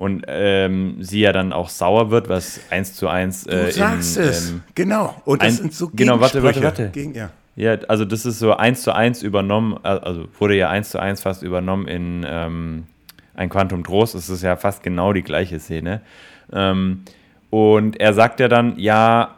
[0.00, 3.44] Und ähm, sie ja dann auch sauer wird, was eins zu eins.
[3.44, 5.14] Du äh, sagst in, es, ähm, genau.
[5.26, 6.88] Und das ein- sind so genau, warte, warte, warte.
[6.90, 7.28] Gegen, ja.
[7.54, 10.98] Ja, also das ist so eins zu eins übernommen, äh, also wurde ja eins zu
[10.98, 12.84] eins fast übernommen in ähm,
[13.34, 14.14] ein Quantum Trost.
[14.14, 16.00] Es ist ja fast genau die gleiche Szene.
[16.50, 17.02] Ähm,
[17.50, 19.34] und er sagt ja dann, ja,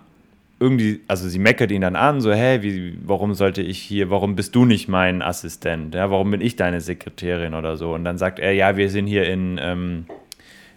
[0.60, 4.36] irgendwie, also sie meckert ihn dann an, so, hey, wie, warum sollte ich hier, warum
[4.36, 5.92] bist du nicht mein Assistent?
[5.96, 7.92] Ja, warum bin ich deine Sekretärin oder so?
[7.94, 10.06] Und dann sagt er, ja, wir sind hier in, ähm,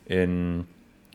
[0.06, 0.66] in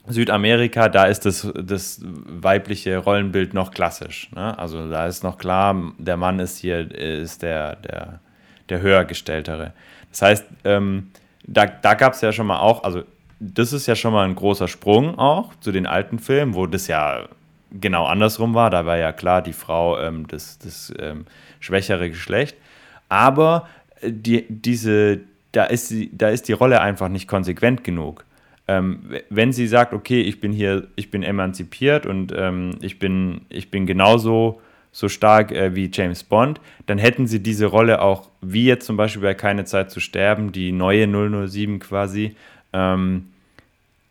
[0.07, 4.31] Südamerika, da ist das, das weibliche Rollenbild noch klassisch.
[4.35, 4.59] Ne?
[4.59, 8.21] Also da ist noch klar, der Mann ist hier, ist der, der,
[8.69, 9.73] der höhergestelltere.
[10.11, 11.11] Das heißt, ähm,
[11.47, 13.03] da, da gab es ja schon mal auch, also
[13.39, 16.87] das ist ja schon mal ein großer Sprung auch zu den alten Filmen, wo das
[16.87, 17.29] ja
[17.73, 18.71] genau andersrum war.
[18.71, 21.27] Da war ja klar die Frau ähm, das, das ähm,
[21.61, 22.57] schwächere Geschlecht.
[23.09, 23.69] Aber
[24.01, 25.21] äh, die, diese,
[25.53, 28.25] da, ist da ist die Rolle einfach nicht konsequent genug.
[28.71, 33.41] Ähm, wenn sie sagt, okay, ich bin hier, ich bin emanzipiert und ähm, ich, bin,
[33.49, 34.61] ich bin genauso
[34.93, 38.97] so stark äh, wie James Bond, dann hätten sie diese Rolle auch, wie jetzt zum
[38.97, 42.37] Beispiel bei Keine Zeit zu sterben, die neue 007 quasi,
[42.73, 43.31] ähm,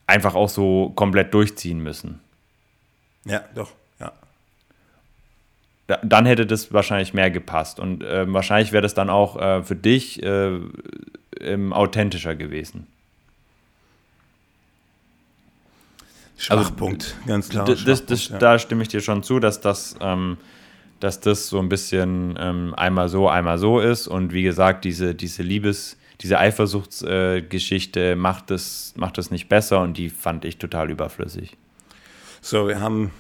[0.07, 2.19] einfach auch so komplett durchziehen müssen.
[3.23, 3.72] ja, doch,
[4.02, 4.11] ja.
[5.88, 9.64] Da, dann hätte das wahrscheinlich mehr gepasst und ähm, wahrscheinlich wäre das dann auch äh,
[9.64, 10.60] für dich äh,
[11.40, 12.88] ähm, authentischer gewesen.
[16.40, 17.66] Schwachpunkt, ganz klar.
[17.66, 18.38] Das, das, Schwachpunkt, ja.
[18.40, 20.38] Da stimme ich dir schon zu, dass das, ähm,
[21.02, 24.07] dass das so ein bisschen ähm, einmal so, einmal so ist.
[24.07, 29.82] Und wie gesagt, diese, diese Liebes-, diese Eifersuchtsgeschichte äh, macht, das, macht das nicht besser
[29.82, 31.57] und die fand ich total überflüssig.
[32.41, 33.11] So, wir haben,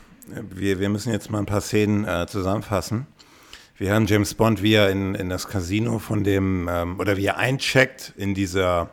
[0.51, 3.05] wir, wir müssen jetzt mal ein paar Szenen äh, zusammenfassen.
[3.77, 7.25] Wir haben James Bond, wie er in, in das Casino von dem, ähm, oder wie
[7.25, 8.89] er eincheckt in dieser,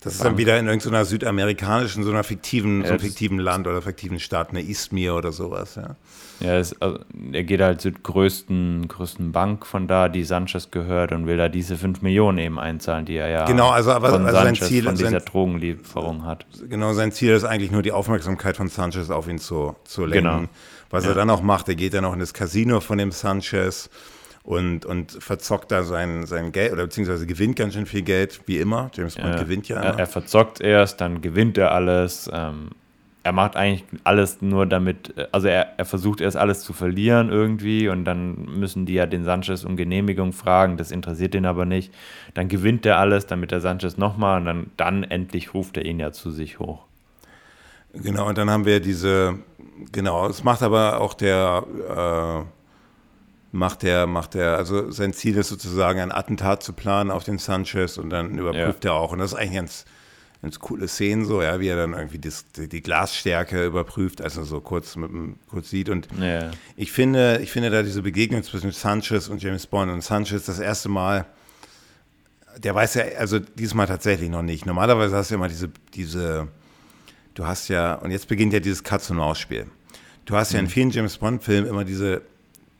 [0.00, 3.82] das ist dann wieder in irgendeiner südamerikanischen, so einer fiktiven, so einem fiktiven Land oder
[3.82, 5.96] fiktiven Staat, eine Izmir oder sowas, ja.
[6.40, 7.00] Ja, es, also,
[7.32, 11.48] er geht halt zur größten, größten Bank von da, die Sanchez gehört und will da
[11.48, 14.68] diese 5 Millionen eben einzahlen, die er ja Genau, also aber- von also sein Sanchez,
[14.68, 16.46] Ziel- von sein- dieser Drogenlieferung hat.
[16.68, 20.24] Genau, sein Ziel ist eigentlich nur die Aufmerksamkeit von Sanchez auf ihn zu, zu lenken.
[20.24, 20.48] Genau.
[20.90, 21.10] Was Ja.
[21.10, 23.90] er dann auch macht, er geht dann auch in das Casino von dem Sanchez
[24.48, 28.56] und, und verzockt da sein, sein Geld oder beziehungsweise gewinnt ganz schön viel Geld, wie
[28.56, 28.90] immer.
[28.94, 29.42] James Bond Ja.
[29.42, 29.76] gewinnt ja.
[29.76, 32.30] Er, er verzockt erst, dann gewinnt er alles.
[32.32, 32.70] Ähm,
[33.24, 37.28] er macht eigentlich alles nur damit, äh, also er, er versucht erst alles zu verlieren
[37.28, 41.66] irgendwie und dann müssen die ja den Sanchez um Genehmigung fragen, das interessiert ihn aber
[41.66, 41.92] nicht.
[42.32, 46.00] Dann gewinnt er alles, damit der Sanchez nochmal und dann, dann endlich ruft er ihn
[46.00, 46.84] ja zu sich hoch.
[47.92, 49.40] Genau, und dann haben wir diese,
[49.92, 52.57] genau, es macht aber auch der, äh,
[53.52, 57.38] macht der, macht der, also sein Ziel ist sozusagen ein Attentat zu planen auf den
[57.38, 59.12] Sanchez und dann überprüft er auch.
[59.12, 59.84] Und das ist eigentlich ganz,
[60.42, 64.60] ganz coole Szenen so, ja, wie er dann irgendwie das, die, Glasstärke überprüft, also so
[64.60, 65.88] kurz mit dem, kurz sieht.
[65.88, 66.50] Und Ja.
[66.76, 70.58] ich finde, ich finde da diese Begegnung zwischen Sanchez und James Bond und Sanchez das
[70.58, 71.26] erste Mal,
[72.58, 74.66] der weiß ja, also diesmal tatsächlich noch nicht.
[74.66, 76.48] Normalerweise hast du ja immer diese, diese,
[77.34, 79.66] du hast ja, und jetzt beginnt ja dieses Katz-und-Maus-Spiel.
[80.24, 82.20] Du hast ja in vielen James Bond-Filmen immer diese,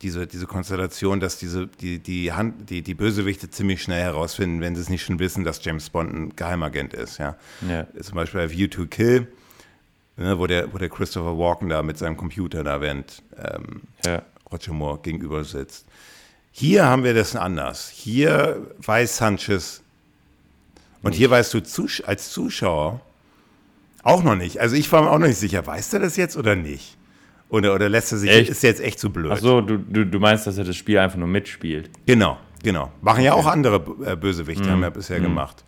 [0.03, 4.75] diese, diese Konstellation, dass diese, die, die, Hand, die, die Bösewichte ziemlich schnell herausfinden, wenn
[4.75, 7.37] sie es nicht schon wissen, dass James Bond ein Geheimagent ist, ja.
[7.69, 7.87] Ja.
[8.01, 9.27] Zum Beispiel bei View to Kill,
[10.17, 14.23] ne, wo, der, wo der Christopher Walken da mit seinem Computer da während ähm, Ja.
[14.51, 15.87] Roger Moore gegenüber sitzt.
[16.53, 17.89] Hier haben wir das anders.
[17.91, 19.83] Hier weiß Sanchez
[21.03, 21.61] und hier weißt du
[22.05, 23.01] als Zuschauer
[24.03, 24.61] auch noch nicht.
[24.61, 26.98] Also ich war mir auch noch nicht sicher, weiß er das jetzt oder nicht?
[27.51, 28.51] Oder, oder lässt er sich, Echt?
[28.51, 29.33] ist er jetzt echt zu blöd?
[29.33, 31.91] Ach so, du, du, du meinst, dass er das Spiel einfach nur mitspielt.
[32.07, 32.93] Genau, genau.
[33.01, 35.65] Machen ja auch andere äh, Bösewichte, haben ja bisher gemacht.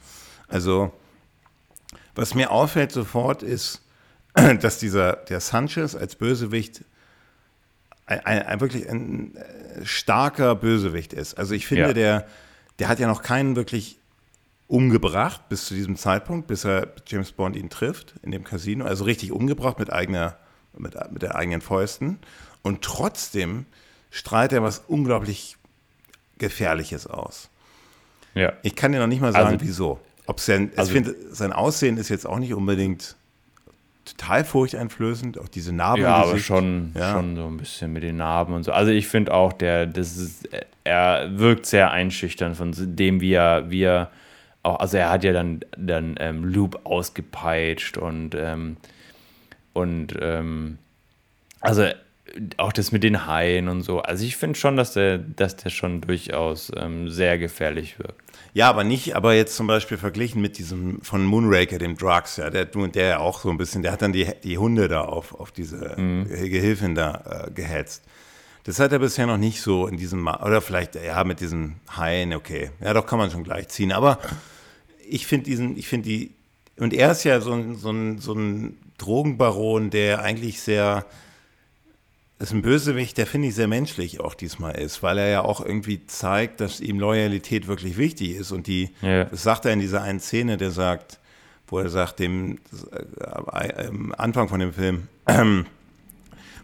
[0.48, 0.92] Also,
[2.14, 3.82] was mir auffällt sofort ist,
[4.60, 6.84] dass dieser, der Sanchez als Bösewicht
[8.06, 11.34] ein, ein, ein wirklich ein äh, starker Bösewicht ist.
[11.38, 11.92] Also ich finde, Ja.
[11.94, 12.26] der,
[12.78, 13.98] der hat ja noch keinen wirklich
[14.66, 18.84] umgebracht bis zu diesem Zeitpunkt, bis er James Bond ihn trifft in dem Casino.
[18.84, 20.36] Also richtig umgebracht mit eigener,
[20.76, 22.18] mit, mit der eigenen Fäusten.
[22.62, 23.66] Und trotzdem
[24.10, 25.56] strahlt er was unglaublich
[26.38, 27.48] Gefährliches aus.
[28.34, 28.52] Ja.
[28.62, 30.00] Ich kann dir noch nicht mal sagen, Also- wieso.
[30.26, 33.16] Ob sein, Also- ich finde, sein Aussehen ist jetzt auch nicht unbedingt
[34.04, 36.02] total furchteinflößend, auch diese Narben.
[36.02, 37.12] Ja, aber schon, Ja.
[37.12, 38.72] schon so ein bisschen mit den Narben und so.
[38.72, 40.48] Also ich finde auch, der, das ist,
[40.84, 44.10] er wirkt sehr einschüchtern von dem, wie er, wie er
[44.62, 48.76] auch, also er hat ja dann, dann ähm, Loop ausgepeitscht und, ähm,
[49.80, 50.78] und ähm,
[51.60, 51.86] also
[52.56, 54.00] auch das mit den Haien und so.
[54.00, 58.22] Also ich finde schon, dass der, dass der schon durchaus ähm, sehr gefährlich wirkt.
[58.52, 62.50] Ja, aber nicht, aber jetzt zum Beispiel verglichen mit diesem von Moonraker, dem Drugs, ja,
[62.50, 65.34] der, der ja auch so ein bisschen, der hat dann die, die Hunde da auf,
[65.34, 65.94] auf diese
[66.48, 68.04] Gehilfin da äh, gehetzt.
[68.64, 72.34] Das hat er bisher noch nicht so in diesem, oder vielleicht, ja, mit diesen Haien,
[72.34, 72.70] okay.
[72.80, 73.92] Ja, doch kann man schon gleich ziehen.
[73.92, 74.18] Aber
[75.08, 76.32] ich finde diesen, ich finde die,
[76.76, 81.04] und er ist ja so so ein, so ein Drogenbaron, der eigentlich sehr,
[82.38, 85.64] ist ein Bösewicht, der finde ich sehr menschlich auch diesmal ist, weil er ja auch
[85.64, 88.52] irgendwie zeigt, dass ihm Loyalität wirklich wichtig ist.
[88.52, 89.24] Und die, Ja.
[89.24, 91.18] das sagt er in dieser einen Szene, der sagt,
[91.68, 92.58] wo er sagt, dem
[92.92, 95.06] äh, am Anfang von dem Film,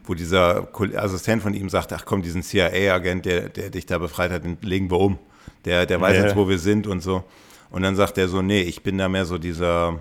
[0.07, 4.31] wo dieser Assistent von ihm sagt, ach komm, diesen CIA-Agent, der, der dich da befreit
[4.31, 5.19] hat, den legen wir um.
[5.65, 6.25] Der, der weiß Ja.
[6.25, 7.25] jetzt, wo wir sind und so.
[7.71, 9.99] Und dann sagt er so, nee, ich bin da mehr so dieser,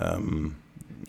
[0.00, 0.54] ähm,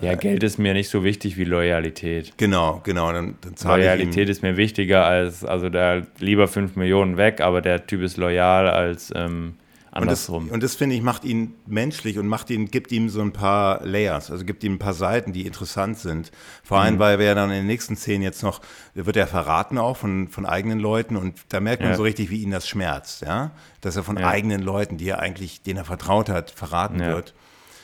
[0.02, 2.34] Ja, Geld ist mir nicht so wichtig wie Loyalität.
[2.38, 3.86] genau, genau, dann, dann zahle ich.
[3.88, 8.16] Loyalität ist mir wichtiger als, also da lieber 5 Millionen weg, aber der Typ ist
[8.18, 9.56] loyal als ähm,
[9.92, 10.50] Und das, andersrum.
[10.52, 13.86] und das finde ich macht ihn menschlich und macht ihn, gibt ihm so ein paar
[13.86, 16.32] Layers, also gibt ihm ein paar Seiten, die interessant sind.
[16.64, 17.00] Vor allem, Mhm.
[17.00, 18.62] weil wir ja dann in den nächsten Szenen jetzt noch,
[18.94, 21.98] wird er verraten auch von, von eigenen Leuten und da merkt man Ja.
[21.98, 23.52] so richtig, wie ihn das schmerzt, ja,
[23.82, 24.30] dass er von Ja.
[24.30, 27.08] eigenen Leuten, die er eigentlich, denen er vertraut hat, verraten Ja.
[27.10, 27.14] Mhm.
[27.16, 27.34] wird.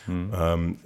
[0.07, 0.77] Ähm, ähm,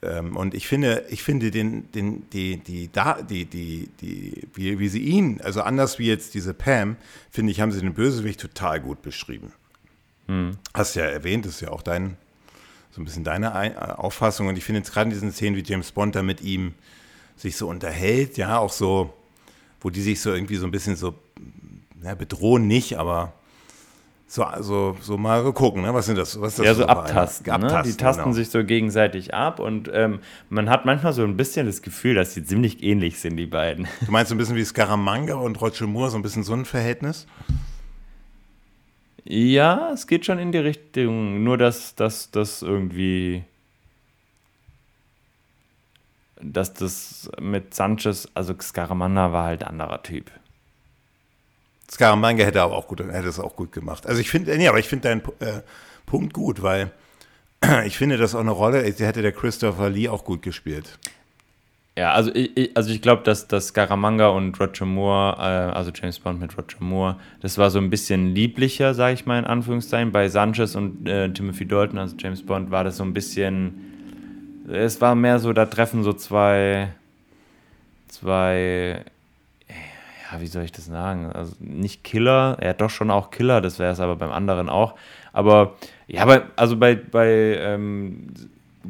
[0.00, 4.88] und ich finde, ich finde den, den, die, die, da, die, die, die, wie, wie
[4.88, 6.96] sie ihn, also anders wie jetzt diese Pam,
[7.30, 9.52] finde ich, haben sie den Bösewicht total gut beschrieben.
[10.74, 12.16] Hast ja erwähnt, das ist ja auch dein,
[12.92, 14.46] so ein bisschen deine Ein- äh, Auffassung.
[14.48, 16.74] Und ich finde jetzt gerade in diesen Szenen, wie James Bond da mit ihm
[17.36, 19.14] sich so unterhält, ja, auch so,
[19.80, 21.14] wo die sich so irgendwie so ein bisschen so,
[22.02, 23.32] ja, bedrohen nicht, aber
[24.30, 25.94] so, so, so mal gucken, ne?
[25.94, 26.38] Was sind das?
[26.38, 27.60] Was ist das ja, so abtasten.
[27.62, 27.82] Ne?
[27.86, 28.34] Die tasten genau.
[28.34, 32.34] sich so gegenseitig ab und ähm, man hat manchmal so ein bisschen das Gefühl, dass
[32.34, 33.88] sie ziemlich ähnlich sind, die beiden.
[34.04, 36.66] Du meinst so ein bisschen wie Scaramanga und Roger Moore, so ein bisschen so ein
[36.66, 37.26] Verhältnis?
[39.24, 42.30] Ja, es geht schon in die Richtung, nur dass das
[42.62, 43.44] irgendwie,
[46.40, 50.30] dass das mit Sanchez, also Scaramanda war halt ein anderer Typ.
[51.90, 54.06] Scaramanga hätte aber auch gut, hätte es auch gut gemacht.
[54.06, 55.62] Also ich finde, nee, aber ich finde deinen äh,
[56.06, 56.90] Punkt gut, weil
[57.86, 60.98] ich finde, das auch eine Rolle, die hätte der Christopher Lee auch gut gespielt.
[61.98, 66.20] Ja, also ich, also ich glaube, dass, dass Scaramanga und Roger Moore, äh, also James
[66.20, 70.12] Bond mit Roger Moore, das war so ein bisschen lieblicher, sage ich mal in Anführungszeichen.
[70.12, 75.00] Bei Sanchez und äh, Timothy Dalton, also James Bond, war das so ein bisschen, es
[75.00, 76.90] war mehr so, da treffen so zwei,
[78.06, 79.04] zwei,
[80.30, 81.30] ja, wie soll ich das sagen?
[81.32, 84.68] Also nicht Killer, er hat doch schon auch Killer, das wäre es aber beim anderen
[84.68, 84.94] auch.
[85.32, 85.76] Aber
[86.06, 88.28] ja, aber also bei, bei ähm,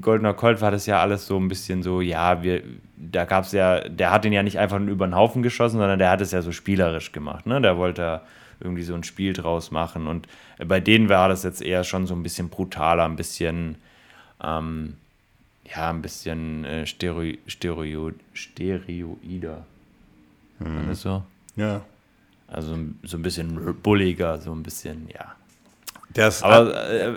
[0.00, 2.62] Goldener Colt war das ja alles so ein bisschen so, ja, wir,
[2.96, 5.98] da gab es ja, der hat ihn ja nicht einfach über den Haufen geschossen, sondern
[5.98, 7.60] der hat es ja so spielerisch gemacht, ne?
[7.60, 8.20] Der wollte
[8.60, 10.06] irgendwie so ein Spiel draus machen.
[10.06, 10.26] Und
[10.64, 13.76] bei denen war das jetzt eher schon so ein bisschen brutaler, ein bisschen,
[14.42, 14.94] ähm,
[15.64, 19.64] ja, ein bisschen äh, Stereo, Stereo, stereoider.
[20.58, 20.88] Hm.
[20.88, 21.22] das so?
[21.56, 21.82] Ja.
[22.46, 25.34] Also so ein bisschen bulliger, so ein bisschen, ja.
[26.14, 27.16] Das Aber äh,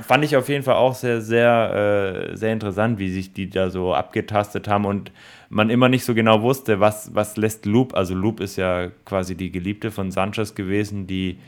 [0.00, 3.68] fand ich auf jeden Fall auch sehr, sehr, äh, sehr interessant, wie sich die da
[3.70, 5.10] so abgetastet haben und
[5.50, 9.34] man immer nicht so genau wusste, was, was lässt Loop, also Loop ist ja quasi
[9.34, 11.38] die Geliebte von Sanchez gewesen, die,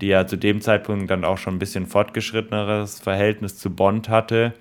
[0.00, 4.54] die ja zu dem Zeitpunkt dann auch schon ein bisschen fortgeschritteneres Verhältnis zu Bond hatte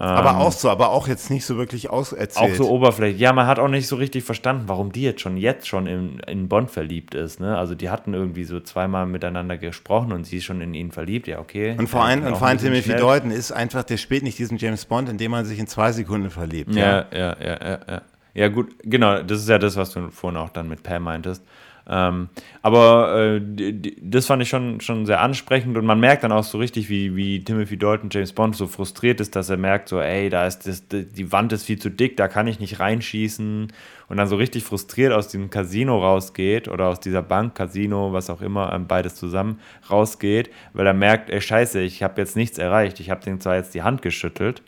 [0.00, 2.52] aber ähm, auch so, aber auch jetzt nicht so wirklich auserzählt.
[2.52, 3.20] Auch so oberflächlich.
[3.20, 6.20] Ja, man hat auch nicht so richtig verstanden, warum die jetzt schon jetzt schon in,
[6.20, 7.38] in Bond verliebt ist.
[7.38, 7.58] Ne?
[7.58, 11.26] Also die hatten irgendwie so zweimal miteinander gesprochen und sie ist schon in ihn verliebt.
[11.26, 11.76] Ja, okay.
[11.78, 14.86] Und vor allem, und vor allem Timothy Dalton ist einfach, der spielt nicht diesen James
[14.86, 16.74] Bond, in dem man sich in zwei Sekunden verliebt.
[16.74, 17.78] Ja, ja, ja, ja, ja.
[17.86, 18.02] Ja,
[18.32, 21.44] ja gut, genau, das ist ja das, was du vorhin auch dann mit Pam meintest.
[21.92, 22.28] Ähm,
[22.62, 26.58] aber äh, das fand ich schon, schon sehr ansprechend und man merkt dann auch so
[26.58, 30.30] richtig, wie, wie Timothy Dalton, James Bond, so frustriert ist, dass er merkt, so, ey,
[30.30, 33.72] da ist das, die Wand ist viel zu dick, da kann ich nicht reinschießen
[34.08, 38.30] und dann so richtig frustriert aus dem Casino rausgeht oder aus dieser Bank, Casino, was
[38.30, 39.58] auch immer, ähm, beides zusammen
[39.90, 43.56] rausgeht, weil er merkt, ey, scheiße, ich habe jetzt nichts erreicht, ich habe dem zwar
[43.56, 44.62] jetzt die Hand geschüttelt,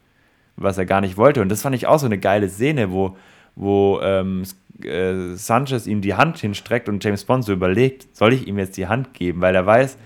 [0.56, 3.16] was er gar nicht wollte und das fand ich auch so eine geile Szene, wo
[3.54, 4.44] wo ähm,
[4.82, 8.76] äh, Sanchez ihm die Hand hinstreckt und James Bond so überlegt, soll ich ihm jetzt
[8.76, 9.98] die Hand geben, weil er weiß,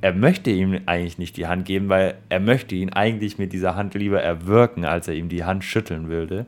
[0.00, 3.76] er möchte ihm eigentlich nicht die Hand geben, weil er möchte ihn eigentlich mit dieser
[3.76, 6.46] Hand lieber erwürgen, als er ihm die Hand schütteln würde.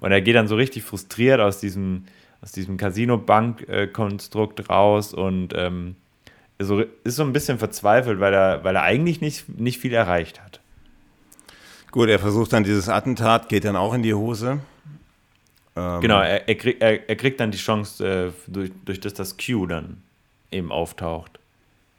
[0.00, 2.04] Und er geht dann so richtig frustriert aus diesem,
[2.40, 5.96] aus diesem Casino-Bank-Konstrukt raus und ähm,
[6.60, 10.42] so, ist so ein bisschen verzweifelt, weil er, weil er eigentlich nicht, nicht viel erreicht
[10.42, 10.60] hat.
[11.90, 14.58] Gut, er versucht dann dieses Attentat, geht dann auch in die Hose.
[15.78, 19.14] Ähm, genau, er, er, krieg, er, er, kriegt dann die Chance, äh, durch, durch das
[19.14, 20.02] das Q dann
[20.50, 21.38] eben auftaucht.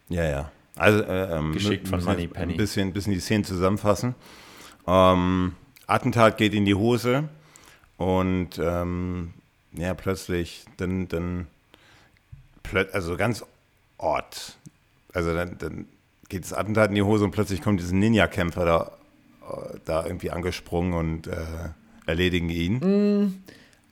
[0.09, 0.51] Ja, ja.
[0.75, 2.53] Also, äh, ähm, Geschickt von Money Penny.
[2.53, 4.15] Ein bisschen, bisschen die Szene zusammenfassen.
[4.85, 5.53] Ähm,
[5.87, 7.29] Attentat geht in die Hose
[7.97, 9.33] und ähm,
[9.73, 11.47] ja, plötzlich, dann, dann
[12.91, 13.45] also ganz
[13.97, 14.57] Ort.
[15.13, 15.85] Also dann, dann
[16.27, 18.91] geht das Attentat in die Hose und plötzlich kommt dieser Ninja-Kämpfer da,
[19.49, 21.35] äh, da irgendwie angesprungen und äh,
[22.05, 22.79] erledigen ihn.
[22.79, 23.43] Mm,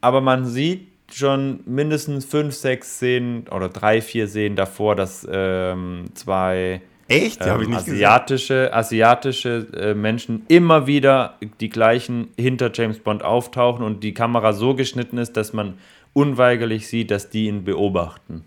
[0.01, 6.05] aber man sieht schon mindestens fünf, sechs Szenen oder drei, vier Szenen davor, dass ähm,
[6.13, 7.45] zwei Echt?
[7.45, 14.13] Ähm, asiatische, asiatische äh, Menschen immer wieder die gleichen hinter James Bond auftauchen und die
[14.13, 15.77] Kamera so geschnitten ist, dass man
[16.13, 18.43] unweigerlich sieht, dass die ihn beobachten.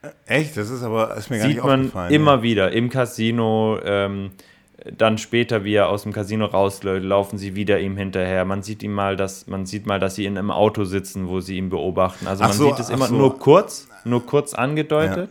[0.00, 0.56] Äh, echt?
[0.56, 2.42] Das ist aber ist mir gar Sieht nicht man immer ja.
[2.42, 4.30] wieder im Casino, ähm,
[4.84, 8.44] dann später, wie er aus dem Casino rausläuft, laufen sie wieder ihm hinterher.
[8.44, 11.40] Man sieht ihm mal, dass man sieht mal, dass sie in einem Auto sitzen, wo
[11.40, 12.26] sie ihn beobachten.
[12.26, 13.14] Also man so, sieht es immer so.
[13.14, 15.30] nur kurz, nur kurz angedeutet.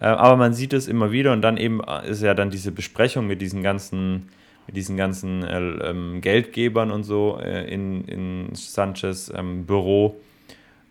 [0.00, 0.12] Ja.
[0.12, 2.72] Äh, aber man sieht es immer wieder und dann eben äh, ist ja dann diese
[2.72, 4.28] Besprechung mit diesen ganzen,
[4.66, 5.60] mit diesen ganzen äh,
[5.90, 10.16] ähm, Geldgebern und so äh, in, in Sanchez ähm, Büro.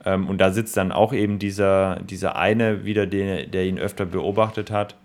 [0.05, 4.05] Ähm, und da sitzt dann auch eben dieser, dieser eine wieder, den, der ihn öfter
[4.05, 4.95] beobachtet hat.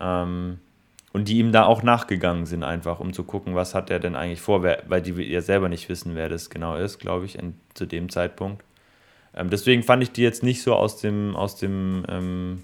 [0.00, 0.58] Ähm,
[1.18, 4.14] und die ihm da auch nachgegangen sind, einfach, um zu gucken, was hat er denn
[4.14, 7.54] eigentlich vor, weil die ja selber nicht wissen, wer das genau ist, glaube ich, in,
[7.74, 8.62] zu dem Zeitpunkt.
[9.34, 12.62] Ähm, deswegen fand ich die jetzt nicht so aus dem, aus dem ähm,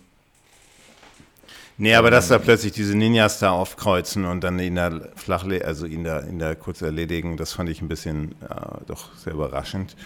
[1.79, 5.87] Nee, aber dass da plötzlich diese Ninjas da aufkreuzen und dann ihn da flach, also
[5.87, 9.97] ihn da, ihn da kurz erledigen, das fand ich ein bisschen ja, doch sehr überraschend.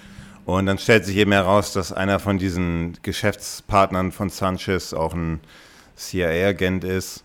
[0.47, 5.41] Und dann stellt sich eben heraus, dass einer von diesen Geschäftspartnern von Sanchez auch ein
[5.97, 7.25] CIA-Agent ist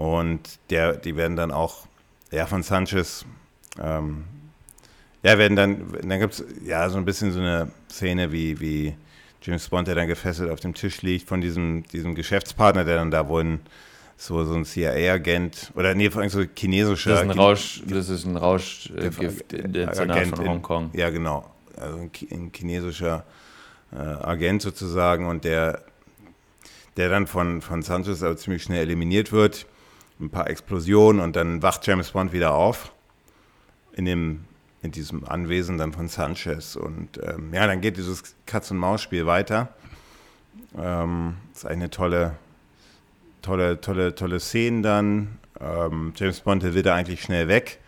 [0.00, 0.40] und
[0.70, 1.86] der, die werden dann auch,
[2.30, 3.26] ja, von Sanchez,
[3.78, 4.24] ähm,
[5.22, 8.94] ja, werden dann, dann gibt es ja so ein bisschen so eine Szene wie, wie
[9.42, 13.10] James Bond, der dann gefesselt auf dem Tisch liegt, von diesem, diesem Geschäftspartner, der dann
[13.10, 13.60] da wohl ein,
[14.16, 17.10] so, so ein CIA-Agent oder nee, vor allem so chinesischer.
[17.10, 20.90] Das ist ein Rausch, das ist ein Rauschgift in der Senat von Hongkong.
[20.94, 21.50] Ja, genau.
[21.76, 23.26] Also ein, ein chinesischer
[23.92, 25.82] äh, Agent sozusagen und der,
[26.96, 29.66] der dann von, von Sanchez aber ziemlich schnell eliminiert wird
[30.20, 32.92] ein paar Explosionen und dann wacht James Bond wieder auf
[33.92, 34.44] in dem
[34.82, 36.76] in diesem Anwesen dann von Sanchez.
[36.76, 39.68] Und ähm, ja, dann geht dieses Katz-und-Maus-Spiel weiter.
[40.78, 42.36] Ähm, ist eigentlich eine tolle,
[43.42, 45.38] tolle, tolle, tolle Szene dann.
[45.60, 47.78] Ähm, James Bond will da eigentlich schnell weg,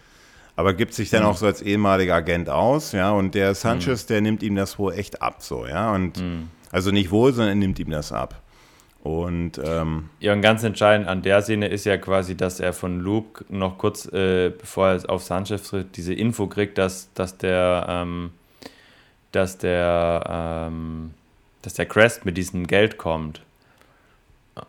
[0.56, 1.28] aber gibt sich dann mhm.
[1.28, 3.10] auch so als ehemaliger Agent aus, ja.
[3.10, 4.08] Und der Sanchez, mhm.
[4.08, 5.92] der nimmt ihm das wohl echt ab, so, ja.
[5.94, 6.50] Und mhm.
[6.70, 8.42] also nicht wohl, sondern nimmt ihm das ab.
[9.02, 13.00] Und ähm, ja, und ganz entscheidend an der Szene ist ja quasi, dass er von
[13.00, 17.86] Luke noch kurz, äh, bevor er auf Sanchez tritt, diese Info kriegt, dass, dass der,
[17.88, 18.30] ähm,
[19.32, 21.14] dass der, ähm,
[21.62, 23.42] dass der Crest mit diesem Geld kommt.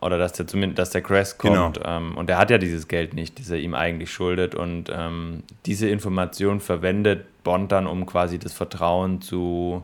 [0.01, 1.75] Oder dass der zumindest, dass der Crest kommt.
[1.75, 1.85] Genau.
[1.85, 4.55] Ähm, und er hat ja dieses Geld nicht, das er ihm eigentlich schuldet.
[4.55, 9.83] Und ähm, diese Information verwendet Bond dann, um quasi das Vertrauen zu,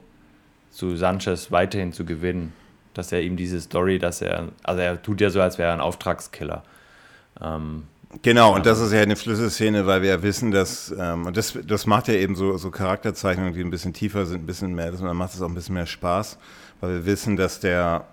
[0.72, 2.54] zu Sanchez weiterhin zu gewinnen
[2.94, 5.74] dass er ihm diese Story, dass er, also er tut ja so, als wäre er
[5.74, 6.64] ein Auftragskiller.
[7.42, 7.84] Ähm,
[8.22, 11.58] genau, und das ist ja eine Schlüsselszene, weil wir ja wissen, dass, ähm, und das,
[11.66, 14.92] das macht ja eben so, so Charakterzeichnungen, die ein bisschen tiefer sind, ein bisschen mehr,
[14.92, 16.38] dann macht es auch ein bisschen mehr Spaß,
[16.82, 18.06] weil wir wissen, dass der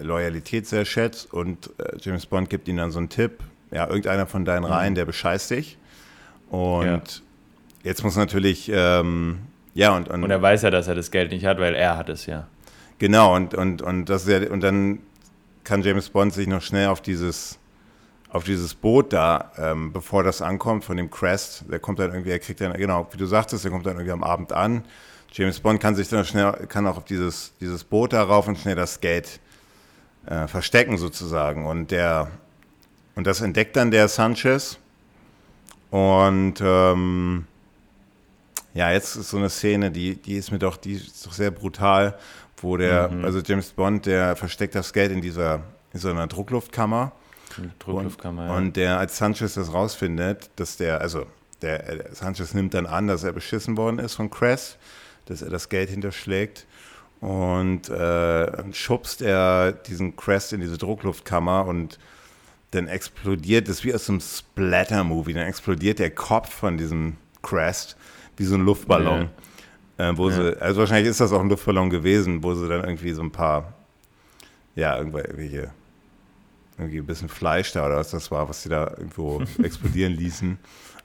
[0.00, 3.40] Loyalität sehr schätzt und äh, James Bond gibt ihm dann so einen Tipp,
[3.70, 4.72] ja, irgendeiner von deinen mhm.
[4.72, 5.76] Reihen, der bescheißt dich.
[6.50, 7.00] Und ja.
[7.82, 9.40] jetzt muss natürlich, ähm,
[9.74, 10.24] ja, und, und.
[10.24, 12.46] Und er weiß ja, dass er das Geld nicht hat, weil er hat es ja.
[12.98, 15.00] Genau, und, und, und, das ja, und dann
[15.64, 17.58] kann James Bond sich noch schnell auf dieses,
[18.30, 22.30] auf dieses Boot da, ähm, bevor das ankommt, von dem Crest, der kommt dann irgendwie,
[22.30, 24.84] er kriegt dann, genau, wie du sagtest, der kommt dann irgendwie am Abend an.
[25.32, 28.74] James Bond kann sich dann schnell, kann auch auf dieses, dieses Boot darauf und schnell
[28.74, 29.40] das Geld
[30.26, 31.66] äh, verstecken sozusagen.
[31.66, 32.30] Und der,
[33.14, 34.78] und das entdeckt dann der Sanchez.
[35.90, 37.46] Und ähm,
[38.74, 41.50] ja, jetzt ist so eine Szene, die, die ist mir doch, die ist doch sehr
[41.50, 42.18] brutal,
[42.62, 43.24] wo der, mhm.
[43.24, 45.60] also James Bond, der versteckt das Geld in dieser,
[45.92, 47.12] in so einer Druckluftkammer.
[47.78, 48.56] Druckluftkammer, und, ja.
[48.56, 51.26] Und der, als Sanchez das rausfindet, dass der, also
[51.62, 54.78] der, Sanchez nimmt dann an, dass er beschissen worden ist von Crest,
[55.26, 56.66] dass er das Geld hinterschlägt
[57.20, 61.98] und äh, schubst er diesen Crest in diese Druckluftkammer und
[62.70, 67.96] dann explodiert, das ist wie aus einem Splatter-Movie, dann explodiert der Kopf von diesem Crest
[68.36, 69.22] wie so ein Luftballon.
[69.22, 69.28] Ja.
[69.98, 70.36] Äh, wo ja.
[70.36, 73.32] sie, also wahrscheinlich ist das auch ein Luftballon gewesen, wo sie dann irgendwie so ein
[73.32, 73.74] paar,
[74.76, 75.70] ja, irgendwelche,
[76.78, 80.58] irgendwie ein bisschen Fleisch da oder was das war, was sie da irgendwo explodieren ließen.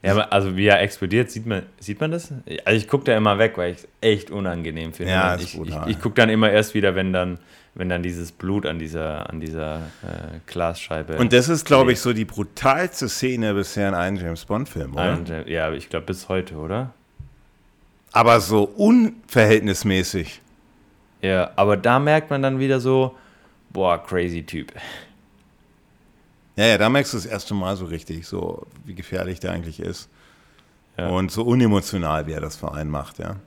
[0.04, 2.32] Ja, aber also wie er explodiert, sieht man, sieht man das?
[2.66, 5.14] Also ich gucke da immer weg, weil ich es echt unangenehm finde.
[5.14, 7.40] Ja, ich, ich, ich gucke dann immer erst wieder, wenn dann,
[7.74, 11.16] wenn dann dieses Blut an dieser, an dieser äh, Glasscheibe.
[11.16, 15.14] Und das ist, glaube ich, so die brutalste Szene bisher in einem James Bond-Film, oder?
[15.14, 16.94] Ein, ja, ich glaube bis heute, oder?
[18.14, 20.40] Aber so unverhältnismäßig.
[21.22, 23.16] Ja, aber da merkt man dann wieder so,
[23.72, 24.72] boah, crazy Typ.
[26.56, 29.80] Ja, ja, da merkst du das erste Mal so richtig, so wie gefährlich der eigentlich
[29.80, 30.10] ist.
[30.98, 31.08] Ja.
[31.08, 33.38] Und so unemotional, wie er das allem macht, ja.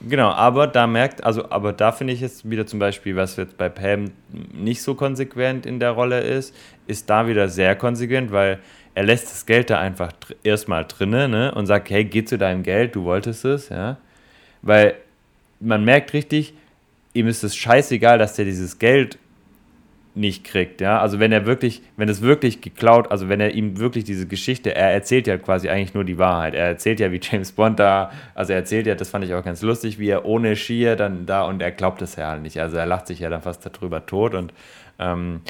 [0.00, 3.56] Genau, aber da merkt, also, aber da finde ich jetzt wieder zum Beispiel, was jetzt
[3.56, 4.10] bei Pam
[4.52, 6.54] nicht so konsequent in der Rolle ist,
[6.86, 8.60] ist da wieder sehr konsequent, weil
[8.94, 12.62] er lässt das Geld da einfach erstmal drinne ne, und sagt, hey, geh zu deinem
[12.62, 13.98] Geld, du wolltest es, ja.
[14.64, 14.94] Weil
[15.60, 16.54] man merkt richtig,
[17.12, 19.18] ihm ist es scheißegal, dass der dieses Geld
[20.16, 21.00] nicht kriegt, ja.
[21.00, 24.74] Also wenn er wirklich, wenn es wirklich geklaut, also wenn er ihm wirklich diese Geschichte,
[24.74, 26.54] er erzählt ja quasi eigentlich nur die Wahrheit.
[26.54, 29.44] Er erzählt ja, wie James Bond da, also er erzählt ja, das fand ich auch
[29.44, 32.60] ganz lustig, wie er ohne Skier dann da und er glaubt es ja nicht.
[32.60, 34.54] Also er lacht sich ja dann fast darüber tot und
[35.00, 35.40] ähm,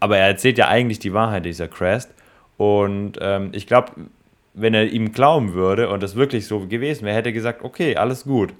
[0.00, 2.12] aber er erzählt ja eigentlich die Wahrheit, dieser Crest.
[2.56, 3.92] Und ähm, ich glaube,
[4.60, 7.96] wenn er ihm glauben würde und das wirklich so gewesen wäre, hätte er gesagt, okay,
[7.96, 8.52] alles gut.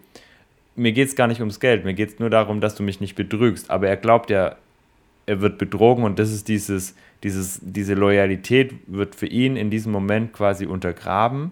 [0.76, 3.00] Mir geht es gar nicht ums Geld, mir geht es nur darum, dass du mich
[3.00, 3.70] nicht betrügst.
[3.70, 4.56] Aber er glaubt ja,
[5.26, 9.92] er wird betrogen und das ist dieses, dieses, diese Loyalität wird für ihn in diesem
[9.92, 11.50] Moment quasi untergraben.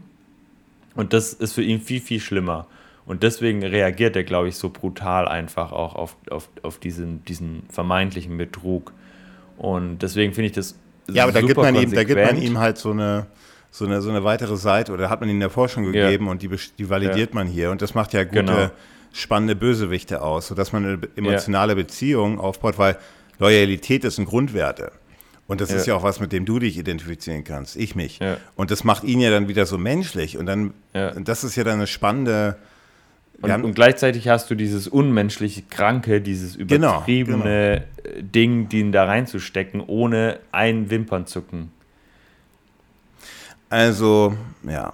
[0.94, 2.66] Und das ist für ihn viel, viel schlimmer.
[3.06, 7.62] Und deswegen reagiert er, glaube ich, so brutal einfach auch auf, auf, auf diesen, diesen
[7.70, 8.92] vermeintlichen Betrug.
[9.56, 10.76] Und deswegen finde ich das.
[11.10, 13.26] Ja, aber da gibt, man ihm, da gibt man ihm halt so eine,
[13.70, 16.30] so eine, so eine weitere Seite oder hat man in der Forschung gegeben ja.
[16.30, 17.34] und die, die validiert ja.
[17.34, 17.70] man hier.
[17.70, 18.70] Und das macht ja gute, genau.
[19.12, 21.76] spannende Bösewichte aus, sodass man eine emotionale ja.
[21.76, 22.96] Beziehung aufbaut, weil
[23.38, 24.92] Loyalität ist ein Grundwerte.
[25.48, 28.20] Und das ist ja auch was, mit dem du dich identifizieren kannst, ich mich.
[28.54, 30.36] Und das macht ihn ja dann wieder so menschlich.
[30.36, 32.56] Und dann, das ist ja dann eine spannende.
[33.40, 38.28] Und, und, gleichzeitig hast du dieses unmenschliche, kranke, dieses genau, übertriebene genau, genau.
[38.34, 41.70] Ding, den da reinzustecken, ohne ein Wimpernzucken.
[43.70, 44.92] Also, ja.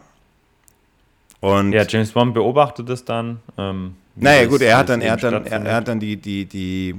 [1.41, 3.41] Und ja, James Bond beobachtet es dann.
[3.59, 6.47] Ähm, naja, gut, er hat dann, er hat dann, er, er, hat dann die, die,
[6.47, 6.95] die,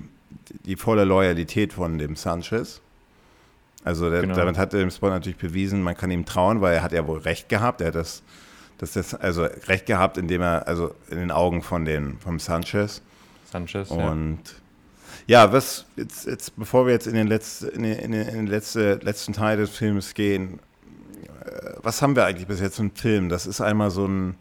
[0.66, 2.82] die volle Loyalität von dem Sanchez.
[3.84, 4.36] Also der, genau.
[4.36, 7.20] damit hat James Bond natürlich bewiesen, man kann ihm trauen, weil er hat ja wohl
[7.20, 7.82] recht gehabt.
[7.82, 8.24] Er hat das,
[8.78, 13.02] dass das also recht gehabt, indem er also in den Augen von den vom Sanchez.
[13.52, 13.90] Sanchez.
[13.92, 14.40] Und
[15.28, 18.48] ja, ja was jetzt, jetzt bevor wir jetzt in den, Letz, in den, in den,
[18.48, 20.60] letzte, letzten Teil des Films gehen,
[21.82, 23.30] was haben wir eigentlich bis jetzt im Film?
[23.30, 24.36] Das ist einmal so ein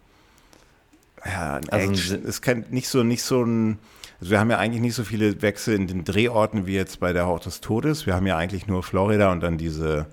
[1.25, 2.25] ja, ein also Action.
[2.27, 3.79] Es kann nicht so nicht so ein
[4.21, 7.13] also wir haben ja eigentlich nicht so viele Wechsel in den Drehorten wie jetzt bei
[7.13, 8.07] der Hauch des Todes.
[8.07, 10.07] Wir haben ja eigentlich nur Florida und dann diese,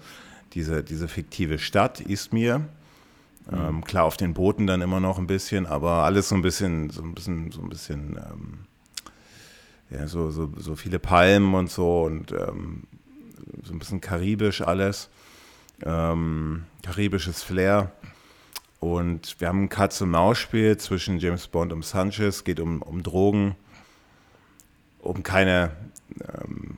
[0.53, 2.59] diese, diese fiktive Stadt, Izmir.
[2.59, 2.65] Mhm.
[3.53, 6.89] Ähm, klar, auf den Booten dann immer noch ein bisschen, aber alles so ein bisschen,
[6.89, 8.59] so ein bisschen, so ein bisschen, ähm,
[9.91, 12.83] ja, so, so, so viele Palmen und so und ähm,
[13.63, 15.09] so ein bisschen karibisch alles.
[15.85, 17.91] Ähm, karibisches Flair.
[18.79, 23.55] Und wir haben ein Katz-und-Maus-Spiel zwischen James Bond und Sanchez, geht um, um Drogen
[25.01, 25.71] um keine,
[26.21, 26.77] ähm,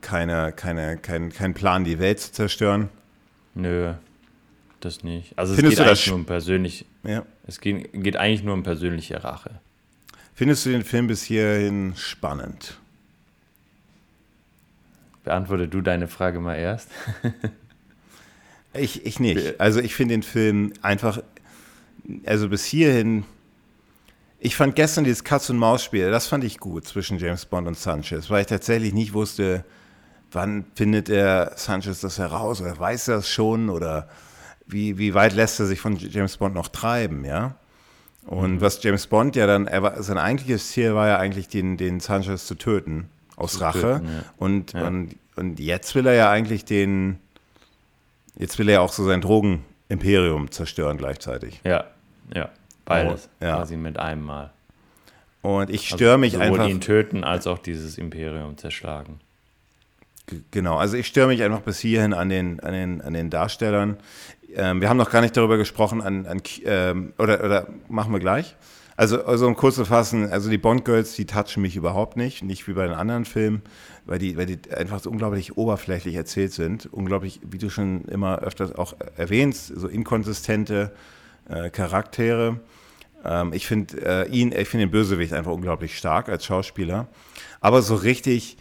[0.00, 2.88] keine, keine, kein, kein Plan, die Welt zu zerstören?
[3.54, 3.94] Nö,
[4.80, 5.38] das nicht.
[5.38, 6.86] Also Findest es geht eigentlich nur um persönlich.
[7.04, 7.24] Ja.
[7.46, 9.50] Es geht, geht eigentlich nur um persönliche Rache.
[10.34, 12.78] Findest du den Film bis hierhin spannend?
[15.22, 16.90] Beantworte du deine Frage mal erst.
[18.76, 19.60] ich, ich nicht.
[19.60, 21.22] Also ich finde den Film einfach,
[22.26, 23.24] also bis hierhin
[24.44, 28.42] ich fand gestern dieses Katz-und-Maus-Spiel, das fand ich gut zwischen James Bond und Sanchez, weil
[28.42, 29.64] ich tatsächlich nicht wusste,
[30.32, 34.06] wann findet der Sanchez das heraus oder weiß er es schon oder
[34.66, 37.54] wie, wie weit lässt er sich von James Bond noch treiben, ja?
[38.26, 38.60] Und mhm.
[38.60, 42.00] was James Bond ja dann, er war, sein eigentliches Ziel war ja eigentlich, den, den
[42.00, 43.80] Sanchez zu töten, aus zu Rache.
[43.80, 44.24] Töten, ja.
[44.36, 44.86] Und, ja.
[44.86, 47.18] Und, und jetzt will er ja eigentlich den,
[48.36, 51.60] jetzt will er ja auch so sein Drogenimperium zerstören gleichzeitig.
[51.64, 51.84] Ja,
[52.34, 52.50] ja.
[52.84, 53.56] Beides, oh, ja.
[53.56, 54.50] quasi mit einem Mal.
[55.42, 56.68] Und ich störe also mich einfach.
[56.68, 59.20] ihn töten als auch dieses Imperium zerschlagen.
[60.50, 63.98] Genau, also ich störe mich einfach bis hierhin an den, an den, an den Darstellern.
[64.54, 68.20] Ähm, wir haben noch gar nicht darüber gesprochen, an, an ähm, oder, oder machen wir
[68.20, 68.56] gleich.
[68.96, 72.68] Also, also um kurz zu fassen, also die Bond-Girls, die touchen mich überhaupt nicht, nicht
[72.68, 73.62] wie bei den anderen Filmen,
[74.06, 76.86] weil die, weil die einfach so unglaublich oberflächlich erzählt sind.
[76.92, 80.92] Unglaublich, wie du schon immer öfters auch erwähnst, so inkonsistente
[81.48, 82.60] äh, Charaktere.
[83.24, 87.08] Ähm, ich finde äh, ihn, ich finde den Bösewicht einfach unglaublich stark als Schauspieler.
[87.60, 88.58] Aber so richtig,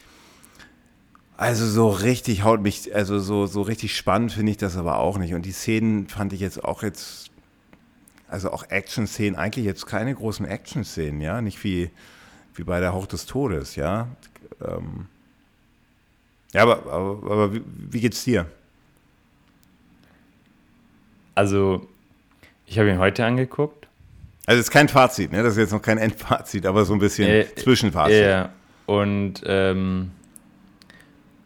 [1.38, 5.18] also so richtig haut mich, also so, so richtig spannend finde ich das aber auch
[5.18, 5.34] nicht.
[5.34, 7.30] Und die Szenen fand ich jetzt auch jetzt,
[8.34, 11.92] also auch Action-Szenen, eigentlich jetzt keine großen Action-Szenen, ja, nicht wie,
[12.56, 14.08] wie bei der Hauch des Todes, ja.
[14.60, 15.06] Ähm,
[16.52, 18.48] ja, aber, aber, aber wie, wie geht's dir?
[21.36, 21.88] Also,
[22.66, 23.88] ich habe ihn heute angeguckt.
[24.48, 25.44] Also es ist kein Fazit, ne?
[25.44, 28.26] Das ist jetzt noch kein Endfazit, aber so ein bisschen äh, Zwischenfazit.
[28.26, 28.50] Ja.
[28.88, 30.10] Und ähm,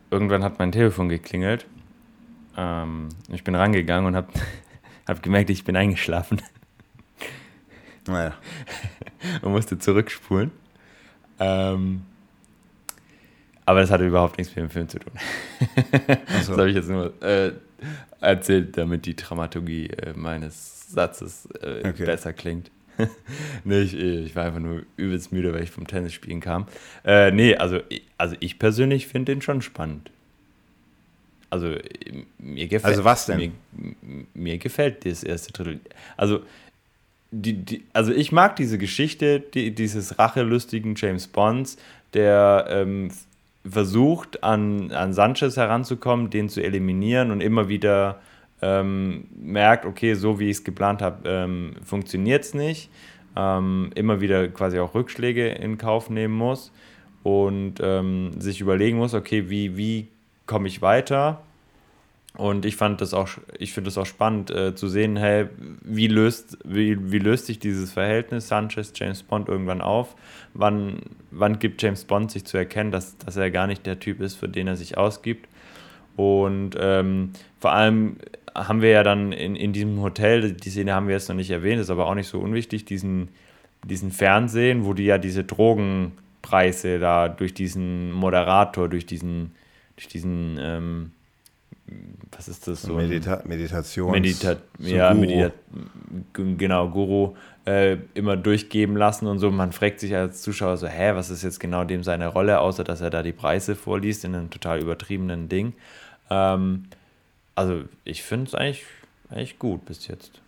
[0.09, 1.65] irgendwann hat mein Telefon geklingelt.
[2.55, 4.29] Ähm, ich bin rangegangen und habe
[5.07, 6.41] hab gemerkt, ich bin eingeschlafen.
[8.07, 8.33] Naja.
[9.41, 10.51] und musste zurückspulen.
[11.39, 12.03] Ähm,
[13.65, 15.13] aber das hatte überhaupt nichts mit dem Film zu tun.
[15.17, 16.13] So.
[16.27, 17.51] Das habe ich jetzt nur äh,
[18.21, 22.05] erzählt, damit die Dramaturgie äh, meines Satzes äh, okay.
[22.05, 22.71] besser klingt.
[23.63, 26.67] nee, ich, ich, war einfach nur übelst müde, weil ich vom Tennisspielen kam.
[27.03, 27.79] Äh, nee, also,
[28.17, 30.11] also ich persönlich finde den schon spannend.
[31.49, 31.75] Also
[32.37, 32.91] mir gefällt.
[32.91, 33.53] Also was denn?
[33.71, 35.79] Mir, mir gefällt das erste Drittel.
[36.17, 36.41] Also
[37.31, 41.77] die, die, also ich mag diese Geschichte, die, dieses rachelustigen James Bonds,
[42.13, 43.09] der ähm,
[43.69, 48.19] versucht, an, an Sanchez heranzukommen, den zu eliminieren und immer wieder
[48.61, 52.89] ähm, merkt, okay, so wie ich es geplant habe, ähm, funktioniert es nicht.
[53.35, 56.71] Ähm, immer wieder quasi auch Rückschläge in Kauf nehmen muss
[57.21, 60.07] und ähm, sich überlegen muss, okay, wie, wie
[60.47, 61.43] komme ich weiter?
[62.37, 65.47] Und ich fand das auch, ich finde es auch spannend äh, zu sehen, hey,
[65.81, 70.15] wie löst, wie, wie löst sich dieses Verhältnis Sanchez, James Bond irgendwann auf?
[70.53, 70.99] Wann,
[71.31, 74.35] wann gibt James Bond sich zu erkennen, dass, dass er gar nicht der Typ ist,
[74.35, 75.49] für den er sich ausgibt?
[76.15, 78.17] Und ähm, vor allem
[78.53, 81.49] haben wir ja dann in, in diesem Hotel, die Szene haben wir jetzt noch nicht
[81.49, 83.29] erwähnt, ist aber auch nicht so unwichtig, diesen,
[83.83, 89.55] diesen Fernsehen, wo die ja diese Drogenpreise da durch diesen Moderator, durch diesen,
[89.95, 91.11] durch diesen ähm,
[92.31, 92.93] was ist das so?
[92.93, 94.11] Medita Meditation.
[94.11, 95.51] Medita so ja, Medita
[96.33, 97.35] genau, Guru
[97.65, 99.49] äh, immer durchgeben lassen und so.
[99.51, 102.83] Man fragt sich als Zuschauer so, hä, was ist jetzt genau dem seine Rolle, außer
[102.83, 105.73] dass er da die Preise vorliest in einem total übertriebenen Ding.
[106.29, 106.83] Ähm,
[107.55, 108.85] also ich finde es eigentlich,
[109.29, 110.41] eigentlich gut bis jetzt.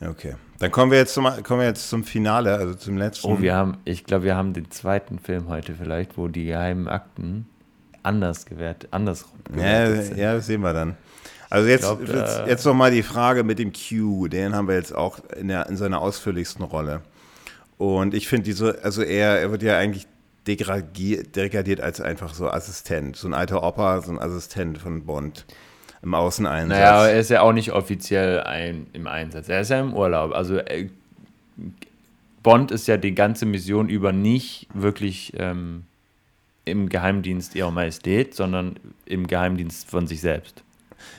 [0.00, 3.26] Okay, dann kommen wir jetzt zum, kommen wir jetzt zum Finale, also zum letzten.
[3.26, 6.88] Oh, wir haben, ich glaube, wir haben den zweiten Film heute vielleicht, wo die geheimen
[6.88, 7.49] Akten
[8.02, 10.24] anders gewertet, andersrum gewertet ja.
[10.24, 10.96] Ja, das sehen wir dann.
[11.50, 14.68] Also jetzt, glaub, jetzt, äh, jetzt noch mal die Frage mit dem Q, den haben
[14.68, 17.02] wir jetzt auch in, der, in seiner ausführlichsten Rolle.
[17.76, 20.06] Und ich finde diese, also er, er wird ja eigentlich
[20.46, 25.44] degradiert, degradiert als einfach so Assistent, so ein alter Opa, so ein Assistent von Bond
[26.02, 26.78] im Außeneinsatz.
[26.78, 29.48] Naja, aber er ist ja auch nicht offiziell ein, im Einsatz.
[29.48, 30.32] Er ist ja im Urlaub.
[30.32, 30.88] Also äh,
[32.42, 35.84] Bond ist ja die ganze Mission über nicht wirklich ähm,
[36.64, 40.62] im Geheimdienst ihrer Majestät, sondern im Geheimdienst von sich selbst.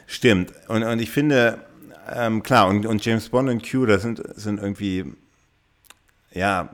[0.07, 0.53] Stimmt.
[0.68, 1.65] Und, und ich finde,
[2.13, 5.05] ähm, klar, und, und James Bond und Q, das sind, sind irgendwie,
[6.34, 6.69] ja,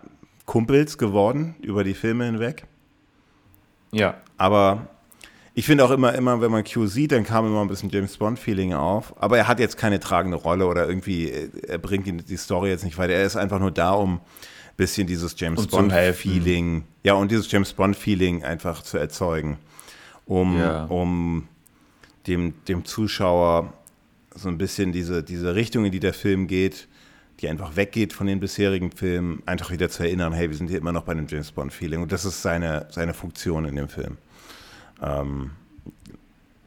[0.45, 2.65] Kumpels geworden über die Filme hinweg.
[3.91, 4.17] Ja.
[4.37, 4.87] Aber
[5.53, 8.17] ich finde auch immer, immer, wenn man Q sieht, dann kam immer ein bisschen James
[8.17, 9.19] Bond-Feeling auf.
[9.21, 12.85] Aber er hat jetzt keine tragende Rolle oder irgendwie, äh, er bringt die, Story jetzt
[12.85, 13.13] nicht weiter.
[13.13, 14.21] Er ist einfach nur da, um
[14.77, 15.67] bisschen dieses James.
[15.67, 19.57] Bond-Feeling, ja, und dieses James Bond-Feeling einfach zu erzeugen.
[20.25, 20.85] Um, Ja.
[20.85, 21.47] um
[22.27, 23.73] dem, dem Zuschauer
[24.35, 26.87] so ein bisschen diese, diese Richtung, in die der Film geht,
[27.39, 30.77] die einfach weggeht von den bisherigen Filmen, einfach wieder zu erinnern, hey, wir sind hier
[30.79, 32.01] immer noch bei einem James Bond-Feeling.
[32.01, 34.17] Und das ist seine, seine Funktion in dem Film.
[35.01, 35.51] Ähm,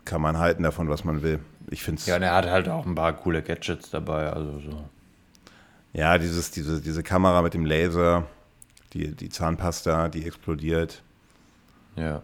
[0.04, 1.40] kann man halten davon, was man will.
[1.70, 4.30] Ich finde ja, und er hat halt auch ein paar coole Gadgets dabei.
[4.32, 4.84] Also so.
[5.94, 8.26] Dieses, diese, diese Kamera mit dem Laser,
[8.92, 11.02] die, die Zahnpasta, die explodiert.
[11.96, 12.22] Ja.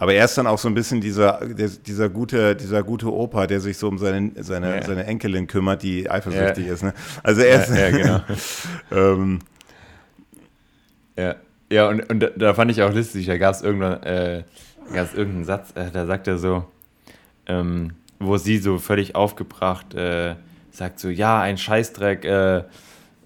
[0.00, 3.46] Aber er ist dann auch so ein bisschen dieser, der, dieser, gute, dieser gute Opa,
[3.48, 4.82] der sich so um seine, seine, Ja.
[4.84, 6.72] seine Enkelin kümmert, die eifersüchtig Ja.
[6.72, 6.82] ist.
[6.84, 6.94] Ne?
[7.22, 8.20] Also er ist, Ja, ja, genau.
[8.92, 9.38] ähm,
[11.16, 11.34] Ja,
[11.70, 14.44] ja und, und da, da fand ich auch lustig, da gab es irgendwann, äh,
[14.94, 16.64] gab's irgendeinen Satz, äh, da sagt er so,
[17.46, 20.36] ähm, wo sie so völlig aufgebracht äh,
[20.78, 22.62] sagt so, ja, ein Scheißdreck, äh, äh,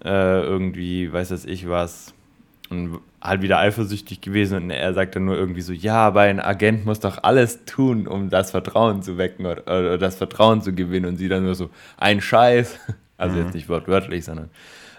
[0.05, 2.13] irgendwie, weiß das ich was,
[2.71, 4.65] und halt wieder eifersüchtig gewesen.
[4.65, 8.09] Und er sagt dann nur irgendwie so, ja, aber ein Agent muss doch alles tun,
[8.09, 11.07] um das Vertrauen zu wecken oder, oder das Vertrauen zu gewinnen.
[11.07, 12.79] Und sie dann nur so, ein Scheiß,
[13.17, 14.51] also jetzt nicht wortwörtlich, sondern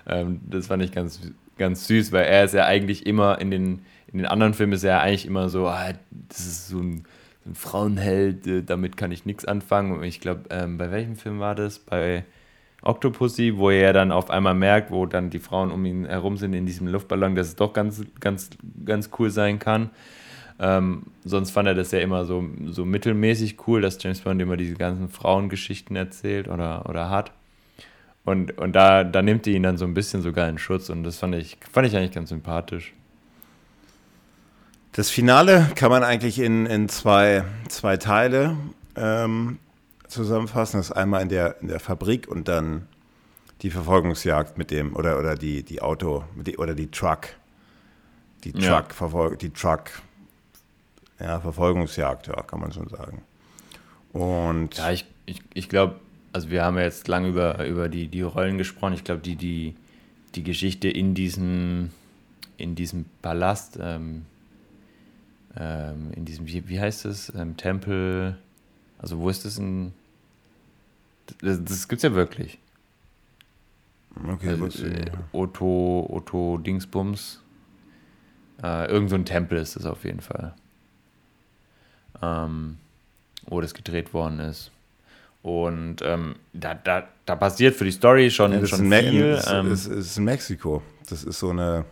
[0.07, 1.19] ähm, das fand ich ganz,
[1.57, 4.83] ganz süß, weil er ist ja eigentlich immer in den, in den anderen Filmen ist
[4.83, 5.93] er ja eigentlich immer so, ah,
[6.29, 7.03] das ist so ein,
[7.45, 9.97] ein Frauenheld, äh, damit kann ich nichts anfangen.
[9.97, 11.79] Und ich glaube, ähm, bei welchem Film war das?
[11.79, 12.23] Bei
[12.83, 16.53] Octopussy, wo er dann auf einmal merkt, wo dann die Frauen um ihn herum sind
[16.53, 18.49] in diesem Luftballon, dass es doch ganz, ganz,
[18.85, 19.89] ganz cool sein kann.
[20.59, 24.57] Ähm, sonst fand er das ja immer so, so mittelmäßig cool, dass James Bond immer
[24.57, 27.31] diese ganzen Frauengeschichten erzählt oder, oder hat.
[28.25, 31.03] Und, und da, da nimmt die ihn dann so ein bisschen sogar in Schutz und
[31.03, 32.93] das fand ich, fand ich eigentlich ganz sympathisch.
[34.93, 38.55] Das Finale kann man eigentlich in, in zwei, zwei Teile
[38.95, 39.57] ähm,
[40.13, 40.77] zusammenfassen.
[40.79, 42.87] Das ist einmal in der, in der Fabrik und dann
[43.61, 47.29] die Verfolgungsjagd mit dem, oder, oder die, die Auto, die, oder die Truck.
[48.43, 48.81] Die Ja.
[48.81, 49.89] Truck, Verfolg, die Truck,
[51.19, 53.21] ja, Verfolgungsjagd, ja, kann man schon sagen.
[54.11, 55.95] Und Ja, ich, ich, ich glaube,
[56.33, 58.93] also wir haben ja jetzt lange über, über die, die Rollen gesprochen.
[58.93, 59.75] Ich glaube, die, die,
[60.35, 61.91] die Geschichte in diesem,
[62.57, 64.25] in diesem Palast, ähm,
[65.55, 68.37] ähm, in diesem, wie, wie heißt es, ähm, Tempel,
[68.97, 69.93] also wo ist das ein,
[71.43, 72.59] das, das gibt's ja wirklich.
[74.27, 75.11] okay, Also, ich äh.
[75.31, 77.41] Otto, Otto Dingsbums.
[78.61, 80.53] Äh, irgend so ein Tempel ist es auf jeden Fall.
[82.21, 82.77] Ähm,
[83.47, 84.71] wo das gedreht worden ist.
[85.41, 89.31] Und ähm, da, da, da passiert für die Story schon, Ja, das ist schon viel.
[89.31, 90.81] das ähm, ist, ist in Mexiko.
[91.09, 91.83] Das ist so eine,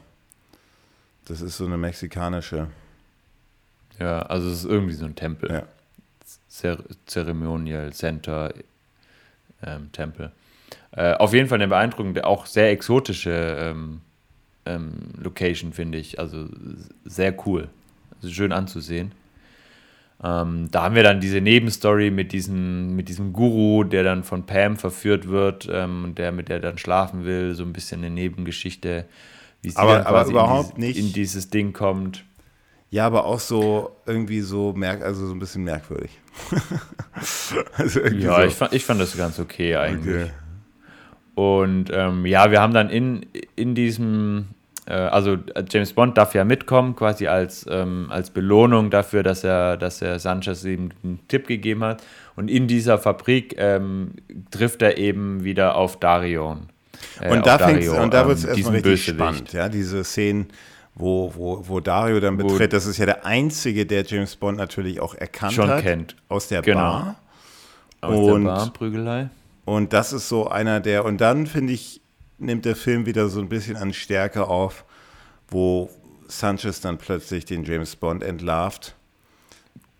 [1.26, 2.68] das ist so eine mexikanische,
[4.00, 5.52] ja, also es ist irgendwie so ein Tempel.
[5.52, 5.64] ja.
[6.48, 8.54] Zer Ceremonial Center
[9.66, 10.32] ähm, Tempel.
[10.92, 14.02] Äh, auf jeden Fall eine beeindruckende, auch sehr exotische ähm,
[14.66, 16.20] ähm, Location, finde ich.
[16.20, 16.48] Also
[17.06, 17.70] sehr cool.
[18.22, 19.12] Also schön anzusehen.
[20.24, 24.46] Ähm, da haben wir dann diese Nebenstory mit diesem, mit diesem Guru, der dann von
[24.46, 27.56] Pam verführt wird ähm, und der mit der dann schlafen will.
[27.56, 29.06] So ein bisschen eine Nebengeschichte,
[29.64, 32.24] wie sie Aber- dann aber überhaupt in, dieses, nicht- in dieses Ding kommt.
[32.92, 36.20] Ja, aber auch so irgendwie so merk, also so ein bisschen merkwürdig.
[37.78, 38.42] also Ja, so.
[38.44, 40.24] ich, fand, ich fand das ganz okay eigentlich.
[40.24, 40.32] Okay.
[41.36, 44.48] Und ähm, ja, wir haben dann in, in diesem,
[44.88, 49.46] äh, also äh, James Bond darf ja mitkommen, quasi als, ähm, als Belohnung dafür, dass
[49.46, 52.04] er, dass er Sanchez ihm einen Tipp gegeben hat.
[52.36, 54.16] Und in dieser Fabrik ähm,
[54.52, 56.68] trifft er eben wieder auf Darion.
[57.22, 59.18] Äh, Und da, Dario, und da ähm, wird es erstmal richtig Bösewicht.
[59.18, 60.48] spannend, ja, diese Szenen,
[60.96, 64.58] wo, wo, wo Dario dann Wo- betritt, das ist ja der einzige, der James Bond
[64.58, 65.82] natürlich auch erkannt Schon hat.
[65.84, 66.16] kennt.
[66.30, 66.80] Aus der Genau.
[66.80, 67.16] Bar.
[68.02, 69.30] Aus Und- der Barprügelei.
[69.66, 72.02] Und das ist so einer der, und dann finde ich,
[72.40, 74.84] nimmt der Film wieder so ein bisschen an Stärke auf,
[75.48, 75.90] wo
[76.28, 78.96] Sanchez dann plötzlich den James Bond entlarvt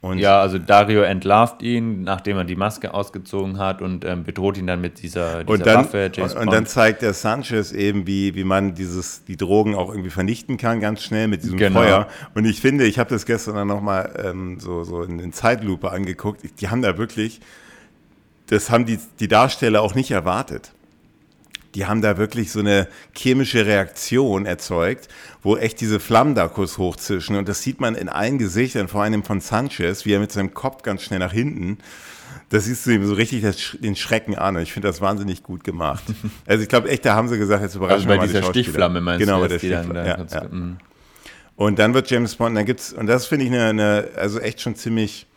[0.02, 4.58] Und ja, also Dario entlarvt ihn, nachdem er die Maske ausgezogen hat und ähm, bedroht
[4.58, 6.12] ihn dann mit dieser, dieser und dann, Waffe.
[6.12, 9.92] James und, und dann zeigt der Sanchez eben, wie, wie man dieses, die Drogen auch
[9.92, 11.82] irgendwie vernichten kann, ganz schnell mit diesem genau.
[11.82, 12.08] Feuer.
[12.34, 15.92] Und ich finde, ich habe das gestern dann nochmal ähm, so, so in, in Zeitlupe
[15.92, 16.42] angeguckt.
[16.60, 17.40] Die haben da wirklich,
[18.48, 20.74] das haben die, die Darsteller auch nicht erwartet
[21.76, 25.08] die haben da wirklich so eine chemische Reaktion erzeugt,
[25.44, 27.36] wo echt diese Flammen da kurz hochzischen.
[27.36, 30.54] Und das sieht man in allen Gesichtern, vor allem von Sanchez, wie er mit seinem
[30.54, 31.80] Kopf ganz schnell nach hinten.
[32.50, 34.56] Das siehst du ihm so richtig das, den Schrecken an.
[34.56, 36.04] Und ich finde das wahnsinnig gut gemacht.
[36.46, 38.48] Also ich glaube echt, da haben sie gesagt, jetzt überraschen also wir mal dieser die
[38.48, 39.48] Stichflamme meinst genau, du?
[39.48, 40.08] Genau, bei der Stichflamme.
[40.08, 40.48] Ja, ja.
[40.50, 40.78] Mhm.
[41.56, 44.62] Und dann wird James Bond, dann gibt's, und das finde ich eine, eine, also echt
[44.62, 45.28] schon ziemlich,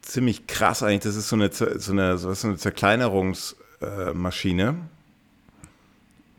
[0.00, 1.02] ziemlich krass eigentlich.
[1.02, 4.76] Das ist so eine, so eine, so eine Zerkleinerungs- äh, Maschine.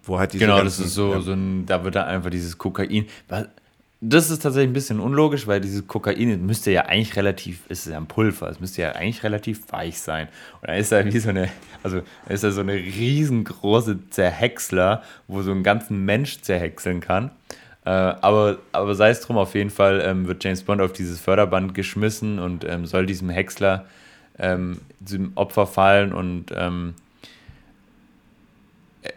[0.07, 1.21] Wo halt diese genau, ganzen, das ist so, ja.
[1.21, 3.07] so ein, da wird da einfach dieses Kokain.
[3.99, 7.97] Das ist tatsächlich ein bisschen unlogisch, weil dieses Kokain müsste ja eigentlich relativ, ist ja
[7.97, 10.27] ein Pulver, es müsste ja eigentlich relativ weich sein.
[10.61, 11.49] Und dann ist da wie so eine,
[11.83, 17.31] also ist da so eine riesengroße Zerhäcksler, wo so einen ganzen Mensch zerhäckseln kann.
[17.85, 21.19] Äh, aber, aber sei es drum, auf jeden Fall ähm, wird James Bond auf dieses
[21.19, 23.85] Förderband geschmissen und ähm, soll diesem Häcksler
[24.39, 26.93] ähm, diesem Opfer fallen und ähm,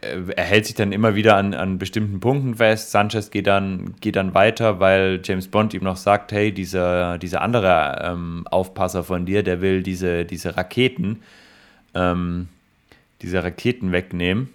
[0.01, 2.91] er hält sich dann immer wieder an, an bestimmten Punkten fest.
[2.91, 7.43] Sanchez geht dann, geht dann weiter, weil James Bond ihm noch sagt, hey, dieser, dieser
[7.43, 11.23] andere ähm, Aufpasser von dir, der will diese, diese Raketen,
[11.95, 12.49] ähm,
[13.23, 14.49] diese Raketen wegnehmen,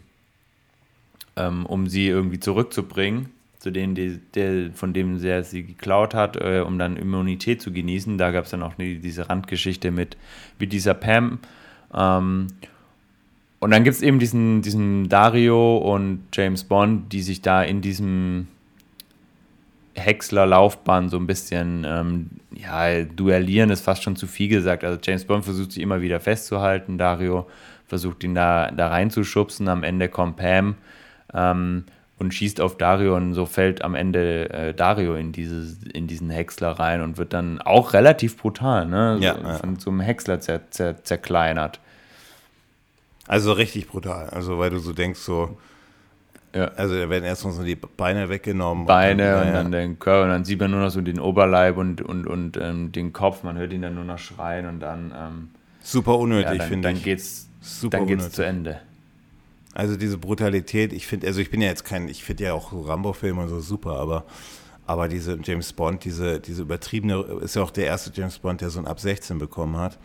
[1.36, 3.30] ähm, um sie irgendwie zurückzubringen,
[3.60, 7.72] zu denen, die, der, von dem er sie geklaut hat, äh, um dann Immunität zu
[7.72, 8.18] genießen.
[8.18, 10.18] Da gab es dann auch die, diese Randgeschichte mit,
[10.60, 11.40] mit dieser Pam.
[13.66, 17.82] Und dann gibt es eben diesen, diesen Dario und James Bond, die sich da in
[17.82, 18.48] diesem
[19.96, 24.84] Häcksler-Laufbahn so ein bisschen, ähm, ja, duellieren ist fast schon zu viel gesagt.
[24.84, 27.48] Also James Bond versucht sich immer wieder festzuhalten, Dario
[27.88, 30.76] versucht ihn da, da reinzuschubsen, am Ende kommt Pam
[31.34, 31.86] ähm,
[32.20, 36.30] und schießt auf Dario und so fällt am Ende äh, Dario in, dieses, in diesen
[36.30, 39.18] Häcksler rein und wird dann auch relativ brutal, ne?
[39.22, 39.54] Ja, so, ja.
[39.56, 41.80] Von so einem Häcksler zer, zer, zerkleinert.
[43.28, 44.30] Also richtig brutal.
[44.30, 45.58] Also weil du so denkst, so.
[46.54, 46.68] Ja.
[46.76, 48.86] Also da werden erstmal so die Beine weggenommen.
[48.86, 51.20] Beine und dann, und dann den Körper und dann sieht man nur noch so den
[51.20, 53.44] Oberleib und, und, und ähm, den Kopf.
[53.44, 55.14] Man hört ihn dann nur noch schreien und dann.
[55.16, 55.50] Ähm,
[55.82, 56.96] Super unnötig, ja, finde ich.
[56.96, 58.80] Dann geht's, Super dann geht's zu Ende.
[59.76, 62.72] Also diese Brutalität, ich finde, also ich bin ja jetzt kein, ich finde ja auch
[62.72, 64.24] so Rambo-Filme und so super, aber,
[64.88, 68.70] aber diese James Bond, diese, diese übertriebene, ist ja auch der erste James Bond, der
[68.70, 70.00] so ein Ab 16 bekommen hat.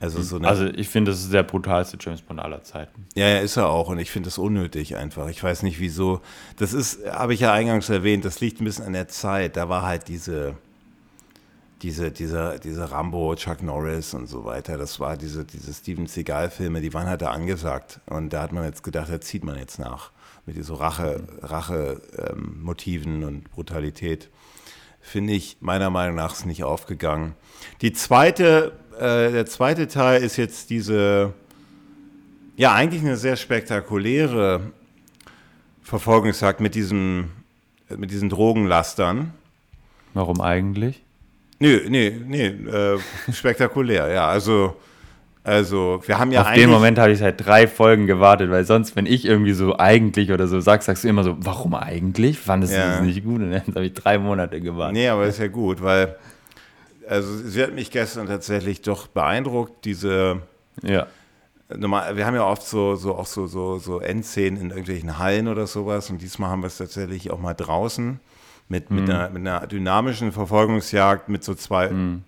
[0.00, 3.06] Also, so also ich finde, das ist der brutalste James Bond aller Zeiten.
[3.14, 3.88] Ja, ja, ist er auch.
[3.88, 5.28] Und ich finde das unnötig einfach.
[5.28, 6.20] Ich weiß nicht wieso.
[6.56, 9.56] Das ist, habe ich ja eingangs erwähnt, das liegt ein bisschen an der Zeit.
[9.56, 10.54] Da war halt diese,
[11.82, 14.78] diese, diese, diese Rambo, Chuck Norris und so weiter.
[14.78, 18.00] Das war diese, diese Steven Seagal-Filme, die waren halt da angesagt.
[18.06, 20.12] Und da hat man jetzt gedacht, da zieht man jetzt nach.
[20.46, 24.30] Mit diesen Rache, Rache-Motiven ähm, und Brutalität.
[25.00, 27.34] Finde ich meiner Meinung nach nicht aufgegangen.
[27.80, 31.32] Die zweite äh, der zweite Teil ist jetzt diese,
[32.56, 34.60] ja, eigentlich eine sehr spektakuläre
[35.82, 37.30] Verfolgungsjagd mit, diesem,
[37.96, 39.32] mit diesen Drogenlastern.
[40.14, 41.02] Warum eigentlich?
[41.60, 42.98] Nee, nee, nee, äh,
[43.32, 44.28] spektakulär, ja.
[44.28, 44.76] Also,
[45.42, 48.96] also, wir haben ja Auf den Moment habe ich seit drei Folgen gewartet, weil sonst,
[48.96, 52.38] wenn ich irgendwie so eigentlich oder so sag, sagst du immer so, warum eigentlich?
[52.38, 52.84] Fandest ja.
[52.84, 53.40] du das nicht gut?
[53.40, 54.94] Und dann habe ich drei Monate gewartet.
[54.94, 56.16] Nee, aber ist ja gut, weil
[57.08, 60.42] also sie hat mich gestern tatsächlich doch beeindruckt, diese
[60.82, 61.06] ja.
[61.76, 65.48] Normal, wir haben ja oft so, so auch so, so, so Endszenen in irgendwelchen Hallen
[65.48, 68.20] oder sowas und diesmal haben wir es tatsächlich auch mal draußen
[68.68, 69.00] mit, mhm.
[69.00, 72.24] mit, einer, mit einer dynamischen Verfolgungsjagd mit so zwei mhm.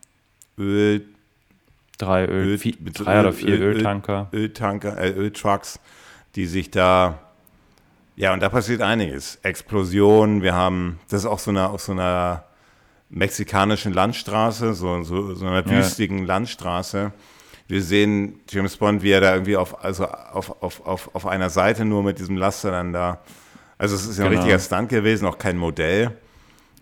[0.59, 1.07] Öl
[1.97, 4.28] drei Öl, Öl vier, drei Öl, oder vier Öl, Öltanker.
[4.32, 5.81] Öltanker, äh, Öltrucks,
[6.35, 7.19] die sich da
[8.16, 9.36] ja, und da passiert einiges.
[9.43, 12.44] Explosionen, wir haben, das ist auch so eine, auf so einer
[13.11, 16.24] mexikanischen Landstraße, so, so, so einer wüstigen ja.
[16.27, 17.12] Landstraße.
[17.66, 21.51] Wir sehen James Bond, wie er da irgendwie auf, also auf, auf, auf, auf einer
[21.51, 23.20] Seite nur mit diesem Laster dann da.
[23.78, 24.43] Also es ist ja ein genau.
[24.43, 26.12] richtiger Stunt gewesen, auch kein Modell.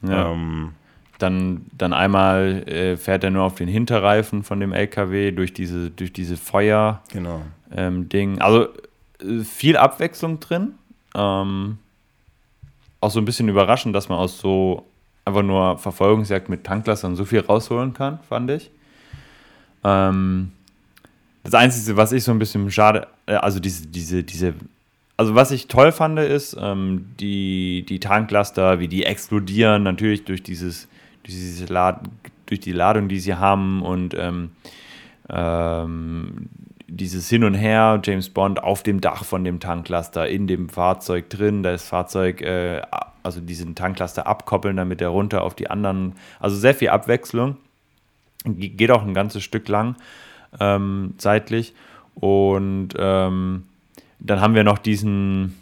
[0.02, 0.32] Ja.
[0.32, 0.72] Ähm,
[1.18, 5.90] dann, dann einmal äh, fährt er nur auf den Hinterreifen von dem LKW durch diese,
[5.90, 7.42] durch diese Feuer genau.
[7.74, 8.40] ähm, Ding.
[8.40, 8.68] Also
[9.20, 10.74] äh, viel Abwechslung drin.
[11.14, 11.78] Ähm,
[13.00, 14.86] auch so ein bisschen überraschend, dass man aus so
[15.28, 18.70] einfach nur Verfolgungsjagd mit Tanklastern so viel rausholen kann, fand ich.
[19.84, 20.52] Ähm,
[21.44, 24.54] das Einzige, was ich so ein bisschen schade, äh, also diese, diese, diese,
[25.16, 30.42] also was ich toll fand, ist, ähm, die, die Tanklaster, wie die explodieren, natürlich durch
[30.42, 30.88] dieses,
[31.22, 31.66] durch diese
[32.46, 34.50] durch die Ladung, die sie haben und ähm,
[35.28, 36.48] ähm,
[36.86, 41.28] dieses Hin und Her, James Bond auf dem Dach von dem Tanklaster, in dem Fahrzeug
[41.28, 42.80] drin, das Fahrzeug, äh,
[43.28, 47.56] also diesen Tanklaster abkoppeln, damit er runter auf die anderen, also sehr viel Abwechslung.
[48.44, 49.96] Geht auch ein ganzes Stück lang
[50.58, 51.74] ähm, zeitlich.
[52.14, 53.64] Und ähm,
[54.18, 55.60] dann haben wir noch diesen.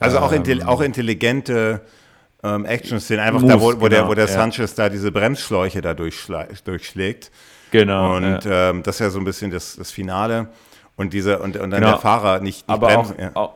[0.00, 1.82] Also auch, ähm, auch intelligente
[2.42, 4.32] ähm, Action-Szenen, einfach Moves, da, wo, wo genau, der, wo der ja.
[4.32, 7.30] Sanchez da diese Bremsschläuche da durchschlägt.
[7.70, 8.16] Genau.
[8.16, 8.70] Und ja.
[8.70, 10.48] ähm, das ist ja so ein bisschen das, das Finale.
[10.96, 11.92] Und, diese, und, und dann genau.
[11.92, 13.14] der Fahrer nicht, nicht Aber bremsen.
[13.14, 13.30] Auch, ja.
[13.34, 13.54] auch,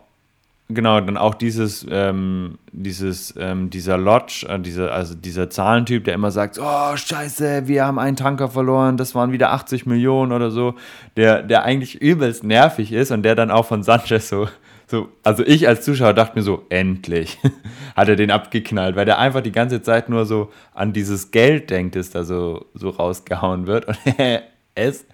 [0.69, 6.15] genau, dann auch dieses, ähm, dieses, ähm, dieser Lodge, äh, diese, also dieser Zahlentyp, der
[6.15, 10.51] immer sagt, oh scheiße, wir haben einen Tanker verloren, das waren wieder 80 Millionen oder
[10.51, 10.75] so,
[11.17, 14.49] der, der eigentlich übelst nervig ist und der dann auch von Sanchez so
[14.89, 17.39] so, also ich als Zuschauer dachte mir so, endlich
[17.97, 21.71] hat er den abgeknallt, weil der einfach die ganze Zeit nur so an dieses Geld
[21.71, 23.87] denkt, das da so, so rausgehauen wird.
[23.87, 23.99] Und
[24.77, 25.05] es,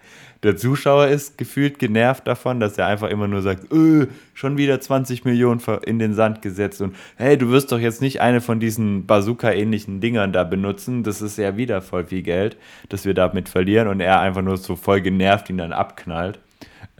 [0.43, 4.81] der Zuschauer ist gefühlt genervt davon, dass er einfach immer nur sagt, öh, schon wieder
[4.81, 8.59] 20 Millionen in den Sand gesetzt und hey, du wirst doch jetzt nicht eine von
[8.59, 12.57] diesen Bazooka-ähnlichen Dingern da benutzen, das ist ja wieder voll viel Geld,
[12.89, 16.41] dass wir damit verlieren und er einfach nur so voll genervt ihn dann abknallt.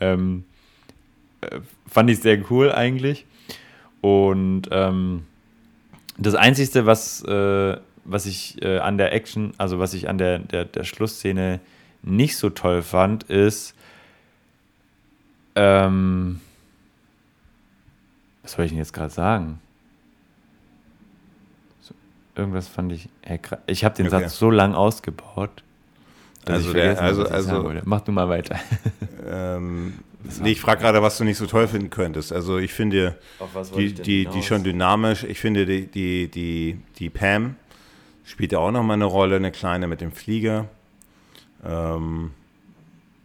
[0.01, 0.45] Ähm,
[1.41, 1.59] äh,
[1.89, 3.27] fand ich sehr cool eigentlich.
[4.01, 5.25] Und ähm,
[6.17, 10.39] das Einzige, was, äh, was ich äh, an der Action, also was ich an der,
[10.39, 11.61] der, der Schlussszene
[12.03, 13.75] nicht so toll fand, ist,
[15.55, 16.41] ähm,
[18.43, 19.61] was soll ich denn jetzt gerade sagen?
[21.81, 21.95] So,
[22.35, 23.09] irgendwas fand ich,
[23.67, 24.23] ich habe den okay.
[24.23, 25.63] Satz so lang ausgebaut.
[26.45, 28.59] Also, der, also, also, mach du mal weiter.
[29.25, 29.95] Ähm,
[30.41, 32.33] Nee, ich frage gerade, was du nicht so toll finden könntest.
[32.33, 33.17] Also ich finde
[33.77, 35.25] die, die, die schon dynamisch.
[35.25, 37.57] Ich finde die, die, die, die Pam
[38.25, 40.69] spielt ja auch nochmal eine Rolle, eine kleine mit dem Flieger.
[41.65, 42.31] Ähm,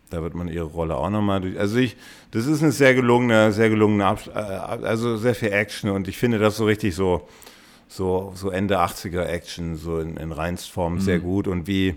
[0.10, 1.60] da wird man ihre Rolle auch nochmal durch.
[1.60, 1.98] Also ich,
[2.32, 6.18] das ist eine sehr gelungene, sehr gelungene, Abs äh, also sehr viel Action und ich
[6.18, 7.28] finde das so richtig so,
[7.88, 11.00] so, so Ende 80er Action, so in, in Reinstform mhm.
[11.02, 11.96] sehr gut und wie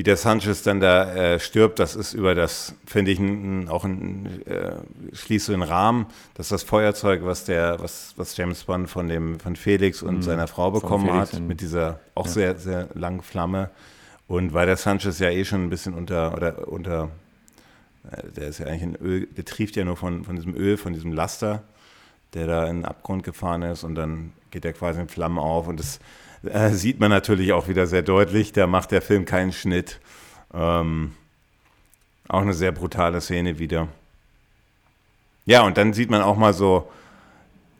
[0.00, 3.84] wie der Sanchez dann da äh, stirbt, das ist über das, finde ich, ein, auch
[3.84, 4.76] ein, äh,
[5.12, 9.40] schließt so einen Rahmen, dass das Feuerzeug, was der, was, was James Bond von dem,
[9.40, 10.22] von Felix und mhm.
[10.22, 12.32] seiner Frau bekommen hat, mit dieser auch ja.
[12.32, 13.70] sehr, sehr langen Flamme.
[14.30, 17.10] Und weil der Sanchez ja eh schon ein bisschen unter, oder unter,
[18.08, 20.76] äh, der ist ja eigentlich ein Öl, der trieft ja nur von, von diesem Öl,
[20.76, 21.64] von diesem Laster,
[22.32, 25.66] der da in den Abgrund gefahren ist und dann geht er quasi in Flammen auf
[25.66, 25.98] und das
[26.44, 28.52] äh, sieht man natürlich auch wieder sehr deutlich.
[28.52, 29.98] Da macht der Film keinen Schnitt.
[30.54, 31.10] Ähm,
[32.28, 33.88] auch eine sehr brutale Szene wieder.
[35.44, 36.88] Ja, und dann sieht man auch mal so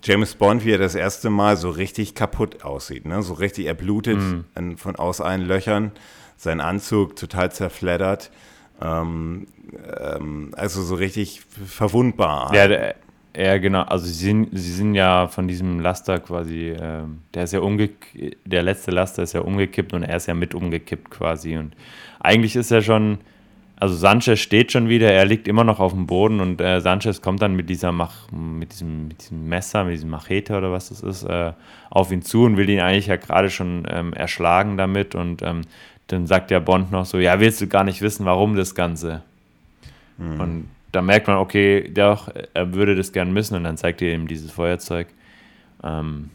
[0.02, 3.06] James Bond, wie er das erste Mal so richtig kaputt aussieht.
[3.06, 3.22] Ne?
[3.22, 4.74] So richtig, er blutet mm.
[4.78, 5.93] von aus allen Löchern.
[6.40, 8.30] Sein Anzug total zerfleddert.
[8.80, 9.46] Ähm,
[10.00, 12.50] ähm, also so richtig verwundbar.
[12.54, 12.94] Ja, der,
[13.36, 13.82] ja, genau.
[13.82, 17.02] Also sie sind, sie sind ja von diesem Laster quasi, äh,
[17.34, 20.54] der ist ja umgekippt, der letzte Laster ist ja umgekippt und er ist ja mit
[20.54, 21.58] umgekippt quasi.
[21.58, 21.76] Und
[22.20, 23.18] eigentlich ist er schon,
[23.76, 27.20] also Sanchez steht schon wieder, er liegt immer noch auf dem Boden und äh, Sanchez
[27.20, 30.88] kommt dann mit dieser Mach, mit diesem, mit diesem Messer, mit diesem Machete oder was
[30.88, 31.52] das ist, äh,
[31.90, 35.14] auf ihn zu und will ihn eigentlich ja gerade schon ähm, erschlagen damit.
[35.14, 35.64] Und ähm,
[36.12, 39.22] dann sagt der Bond noch so, ja, willst du gar nicht wissen, warum das Ganze?
[40.18, 40.40] Hm.
[40.40, 44.14] Und da merkt man, okay, doch, er würde das gern müssen und dann zeigt er
[44.14, 45.06] ihm dieses Feuerzeug.
[45.84, 46.30] Ähm,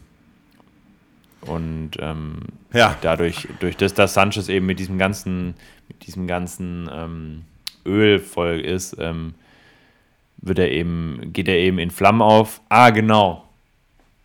[1.42, 2.40] und ähm,
[2.72, 2.96] ja.
[3.02, 5.54] dadurch, durch das, dass Sanchez eben mit diesem ganzen,
[5.88, 7.42] mit diesem ganzen ähm,
[7.84, 9.34] Öl voll ist, ähm,
[10.38, 12.60] wird er eben, geht er eben in Flammen auf.
[12.68, 13.44] Ah, genau.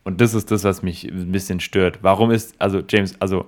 [0.04, 2.00] Und das ist das, was mich ein bisschen stört.
[2.02, 3.46] Warum ist, also James, also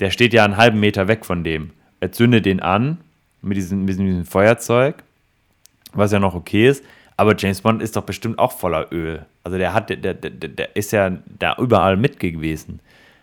[0.00, 1.70] der steht ja einen halben Meter weg von dem.
[2.00, 2.98] Er zündet den an
[3.42, 5.02] mit diesem, mit diesem Feuerzeug
[5.92, 6.84] was ja noch okay ist.
[7.16, 9.26] Aber James Bond ist doch bestimmt auch voller Öl.
[9.42, 12.80] Also der hat, der, der, der ist ja da überall mit gewesen.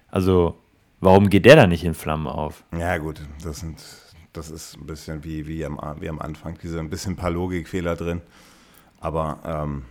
[0.09, 0.57] Also
[0.99, 2.63] warum geht der da nicht in Flammen auf?
[2.77, 3.81] Ja gut, das sind,
[4.33, 7.31] das ist ein bisschen wie, wie, am, wie am Anfang, diese ein bisschen ein paar
[7.31, 8.21] Logikfehler drin.
[8.99, 9.83] Aber ähm,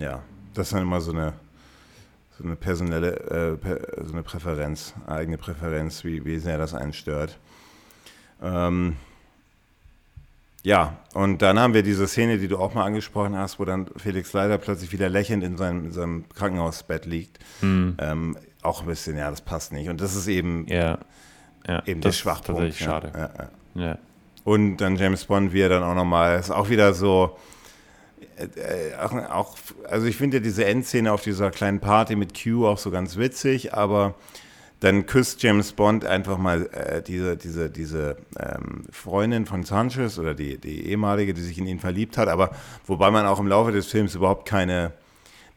[0.00, 0.22] ja,
[0.54, 1.34] das ist dann immer so eine,
[2.38, 7.38] so eine personelle, äh, so eine Präferenz, eigene Präferenz, wie, wie sehr das einen stört.
[8.40, 8.96] Ähm,
[10.62, 13.88] ja, und dann haben wir diese Szene, die du auch mal angesprochen hast, wo dann
[13.96, 17.38] Felix leider plötzlich wieder lächelnd in seinem, in seinem Krankenhausbett liegt.
[17.60, 17.96] Mhm.
[17.98, 19.88] Ähm, auch ein bisschen, ja, das passt nicht.
[19.88, 20.98] Und das ist eben, ja.
[21.66, 22.60] Ja, eben der Schwachpunkt.
[22.60, 22.86] Tatsächlich ja.
[22.86, 23.50] schade.
[23.74, 23.98] Ja.
[24.44, 27.36] Und dann James Bond, wie er dann auch nochmal, ist auch wieder so,
[28.38, 29.56] äh, auch, auch,
[29.88, 33.16] also ich finde ja diese Endszene auf dieser kleinen Party mit Q auch so ganz
[33.16, 34.14] witzig, aber
[34.80, 40.34] dann küsst James Bond einfach mal äh, diese, diese, diese ähm, Freundin von Sanchez oder
[40.34, 42.50] die, die ehemalige, die sich in ihn verliebt hat, aber
[42.86, 44.92] wobei man auch im Laufe des Films überhaupt keine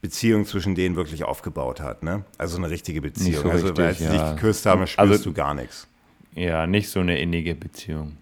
[0.01, 2.01] Beziehung zwischen denen wirklich aufgebaut hat.
[2.01, 2.23] Ne?
[2.39, 3.43] Also eine richtige Beziehung.
[3.43, 4.11] so also richtig, als sie ja.
[4.11, 5.87] dich geküsst haben, spürst Also- du gar nichts.
[6.33, 8.17] Ja, nicht so eine innige Beziehung.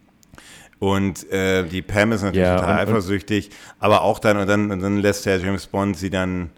[0.79, 3.49] Und äh, die Pam ist natürlich Ja, total und- eifersüchtig,
[3.79, 6.49] aber auch dann, und dann, und dann lässt der James Bond sie dann,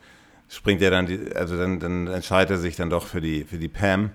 [0.48, 3.58] springt er dann, die, also dann, dann entscheidet er sich dann doch für die, für
[3.58, 4.12] die Pam.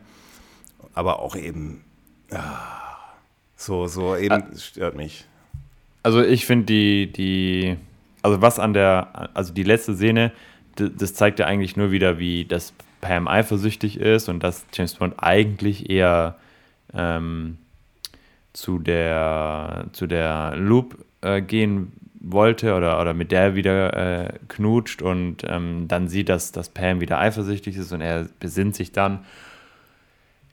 [0.94, 1.82] Aber auch eben,
[2.30, 3.08] ah,
[3.56, 4.46] so, so eben Ah.
[4.56, 5.24] stört mich.
[6.04, 7.76] Also ich finde die, die,
[8.22, 10.30] also was an der, also die letzte Szene,
[10.76, 15.14] das zeigt ja eigentlich nur wieder, wie das Pam eifersüchtig ist und dass James Bond
[15.18, 16.36] eigentlich eher
[16.94, 17.58] ähm,
[18.56, 25.02] zu der, zu der Loop äh, gehen wollte oder, oder mit der wieder äh, knutscht
[25.02, 29.20] und ähm, dann sieht, dass, dass Pam wieder eifersüchtig ist und er besinnt sich dann.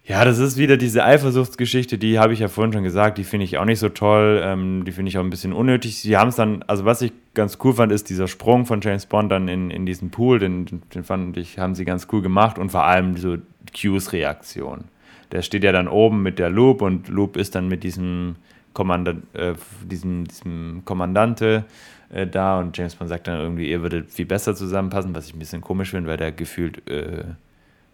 [0.06, 3.46] Ja, das ist wieder diese Eifersuchtsgeschichte, die habe ich ja vorhin schon gesagt, die finde
[3.46, 6.02] ich auch nicht so toll, ähm, die finde ich auch ein bisschen unnötig.
[6.02, 9.06] Sie haben es dann, also was ich ganz cool fand, ist dieser Sprung von James
[9.06, 12.60] Bond dann in, in diesen Pool, den, den fand ich, haben sie ganz cool gemacht
[12.60, 13.38] und vor allem so
[13.72, 14.90] Q's Reaktion.
[15.34, 18.38] Der steht ja dann oben mit der Loop und Loop ist dann mit diesem,
[18.74, 19.54] Kommandant, äh,
[19.84, 21.66] diesem, diesem Kommandante
[22.10, 25.36] äh, da und James Bond sagt dann irgendwie, ihr würdet viel besser zusammenpassen, was ich
[25.36, 27.26] ein bisschen komisch finde, weil der gefühlt äh,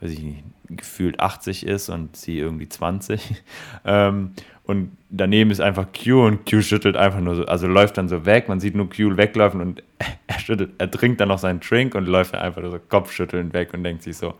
[0.01, 3.21] weiß ich nicht, gefühlt 80 ist und sie irgendwie 20.
[3.85, 4.31] Ähm,
[4.65, 8.25] und daneben ist einfach Q und Q schüttelt einfach nur so, also läuft dann so
[8.25, 9.83] weg, man sieht nur Q weglaufen und
[10.27, 13.73] er schüttelt, er trinkt dann noch seinen Drink und läuft dann einfach so kopfschüttelnd weg
[13.73, 14.35] und denkt sich so,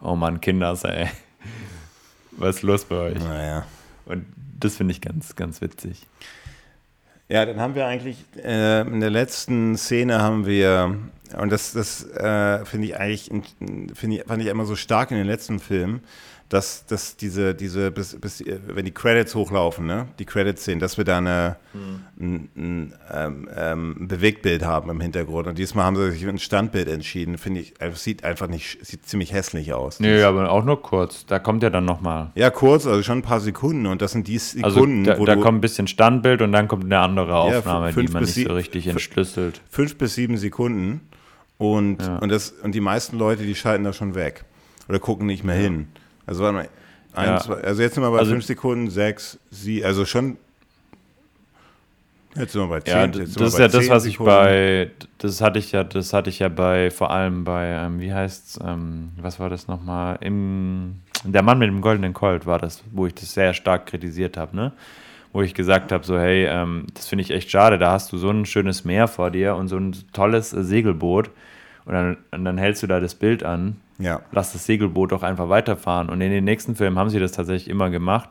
[0.00, 1.08] oh Mann, Kinders, ey,
[2.38, 3.18] was ist los bei euch?
[3.18, 3.66] Naja.
[4.06, 4.24] Und
[4.58, 6.06] das finde ich ganz, ganz witzig.
[7.28, 10.96] Ja, dann haben wir eigentlich äh, in der letzten Szene haben wir,
[11.36, 15.10] und das, das äh, finde ich eigentlich, in- finde ich, fand ich immer so stark
[15.10, 16.00] in den letzten Filmen,
[16.48, 20.78] dass, dass diese, diese bis, bis, äh, wenn die Credits hochlaufen, ne, die Credits sehen,
[20.78, 21.56] dass wir da eine,
[22.18, 25.46] ein, ein, ähm, ähm, ein Bewegtbild haben im Hintergrund.
[25.46, 28.78] Und diesmal haben sie sich für ein Standbild entschieden, finde ich, äh, sieht einfach nicht,
[28.86, 30.00] sieht ziemlich hässlich aus.
[30.00, 32.30] Nö, aber auch nur kurz, da kommt ja dann nochmal.
[32.34, 35.26] Ja, kurz, also schon ein paar Sekunden und das sind die Also Sekunden, da, wo
[35.26, 38.22] da du kommt ein bisschen Standbild und dann kommt eine andere Aufnahme, fünf die man
[38.24, 39.60] nicht so richtig entschlüsselt.
[39.70, 41.02] fünf bis sieben Sekunden
[41.58, 42.16] und, Ja.
[42.18, 44.44] und, das, und die meisten Leute, die schalten da schon weg
[44.88, 45.88] oder gucken nicht mehr hin.
[46.28, 46.68] Also, warte mal,
[47.14, 47.40] ein, Ja.
[47.40, 50.36] zwei, also jetzt sind wir bei Also- fünf Sekunden, sechs, sie, also schon.
[52.36, 52.94] Jetzt sind wir bei zehn.
[52.94, 54.30] Ja, das ist ja das, was ich Sekunden.
[54.32, 58.12] bei, das hatte ich ja, das hatte ich ja bei, vor allem bei, ähm, wie
[58.12, 62.84] heißt's, ähm, was war das nochmal, im, der Mann mit dem goldenen Colt war das,
[62.92, 64.72] wo ich das sehr stark kritisiert habe, ne?
[65.32, 68.18] Wo ich gesagt habe, so, hey, ähm, das finde ich echt schade, da hast du
[68.18, 71.30] so ein schönes Meer vor dir und so ein tolles äh, Segelboot
[71.86, 75.22] und dann, und dann hältst du da das Bild an, Ja, lass das Segelboot doch
[75.22, 76.08] einfach weiterfahren.
[76.08, 78.30] Und in den nächsten Filmen haben sie das tatsächlich immer gemacht.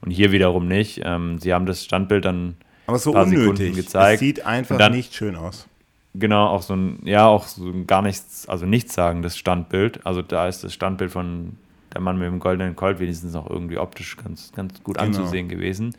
[0.00, 1.00] Und hier wiederum nicht.
[1.04, 2.56] Ähm, sie haben das Standbild dann
[2.86, 3.74] aber so paar Sekunden unnötig.
[3.76, 4.14] gezeigt.
[4.14, 5.66] Es sieht einfach dann- nicht schön aus.
[6.14, 10.06] Genau, auch so ein, ja, auch so ein gar nichts, also nichts sagendes Standbild.
[10.06, 11.56] Also da ist das Standbild von
[11.92, 15.06] der Mann mit dem goldenen Colt wenigstens noch irgendwie optisch ganz, ganz gut Genau.
[15.08, 15.94] anzusehen gewesen.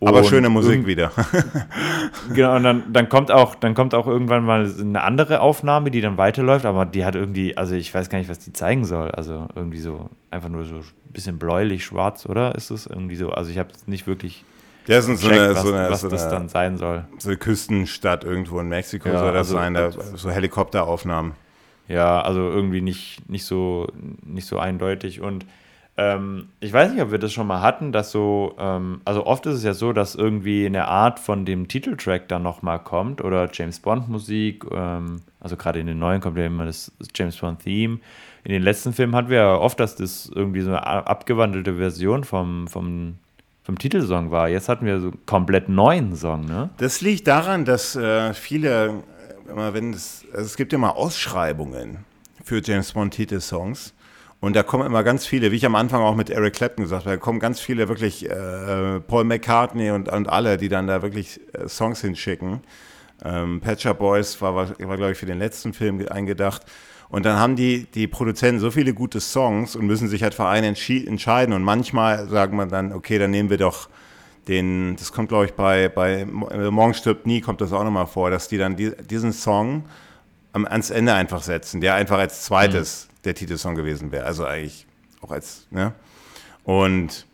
[0.00, 1.10] Aber Und schöne Musik wieder.
[2.34, 6.00] Genau, und dann, dann kommt auch, dann kommt auch irgendwann mal eine andere Aufnahme, die
[6.00, 9.10] dann weiterläuft, aber die hat irgendwie, also ich weiß gar nicht, was die zeigen soll.
[9.10, 12.54] Also irgendwie so, einfach nur so ein bisschen bläulich, schwarz, oder?
[12.54, 13.30] Ist es irgendwie so?
[13.30, 14.44] Also ich habe nicht wirklich
[14.86, 17.04] Das ist so eine, was, so eine, was so das eine, dann sein soll.
[17.18, 21.32] so eine Küstenstadt irgendwo in Mexiko Ja, soll das also- sein, da, so Helikopteraufnahmen.
[21.88, 23.88] Ja, also irgendwie nicht, nicht, so,
[24.24, 25.20] nicht so eindeutig.
[25.20, 25.44] Und
[25.96, 29.46] ähm, ich weiß nicht, ob wir das schon mal hatten, dass so, ähm, also oft
[29.46, 33.48] ist es ja so, dass irgendwie eine Art von dem Titeltrack dann nochmal kommt oder
[33.52, 37.60] James Bond Musik, ähm, also gerade in den neuen kommt ja immer das James Bond
[37.60, 38.00] Theme.
[38.42, 42.24] In den letzten Filmen hatten wir ja oft, dass das irgendwie so eine abgewandelte Version
[42.24, 43.14] vom, vom,
[43.62, 44.48] vom Titelsong war.
[44.48, 46.70] Jetzt hatten wir so einen komplett neuen Song, ne?
[46.78, 50.90] Das liegt daran, dass äh, viele, äh, immer wenn es, also es gibt ja mal
[50.90, 51.98] Ausschreibungen
[52.42, 53.94] für James Bond Titelsongs
[54.40, 57.06] und da kommen immer ganz viele, wie ich am Anfang auch mit Eric Clapton gesagt
[57.06, 61.02] habe, da kommen ganz viele wirklich, äh, Paul McCartney und, und alle, die dann da
[61.02, 62.60] wirklich äh, Songs hinschicken.
[63.24, 66.62] Ähm, Shop Boys war, war, war glaube ich, für den letzten Film eingedacht.
[67.08, 70.46] Und dann haben die, die Produzenten so viele gute Songs und müssen sich halt für
[70.46, 71.54] einen entscheiden.
[71.54, 73.88] Und manchmal sagt man dann, okay, dann nehmen wir doch
[74.48, 76.20] den, das kommt, glaube ich, bei, bei
[76.50, 79.84] äh, Morgen stirbt nie, kommt das auch nochmal vor, dass die dann die, diesen Song
[80.52, 84.24] ans Ende einfach setzen, der einfach als zweites der Titelsong gewesen wäre.
[84.26, 84.86] Also eigentlich
[85.20, 85.92] auch als, ne?
[86.64, 87.26] Und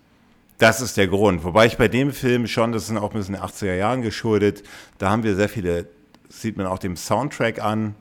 [0.58, 1.44] das ist der Grund.
[1.44, 4.62] Wobei ich bei dem Film schon, das sind auch ein bisschen den 80er Jahren geschuldet,
[4.98, 5.86] da haben wir sehr viele,
[6.28, 7.94] sieht man auch dem Soundtrack an,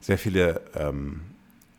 [0.00, 1.22] sehr viele ähm,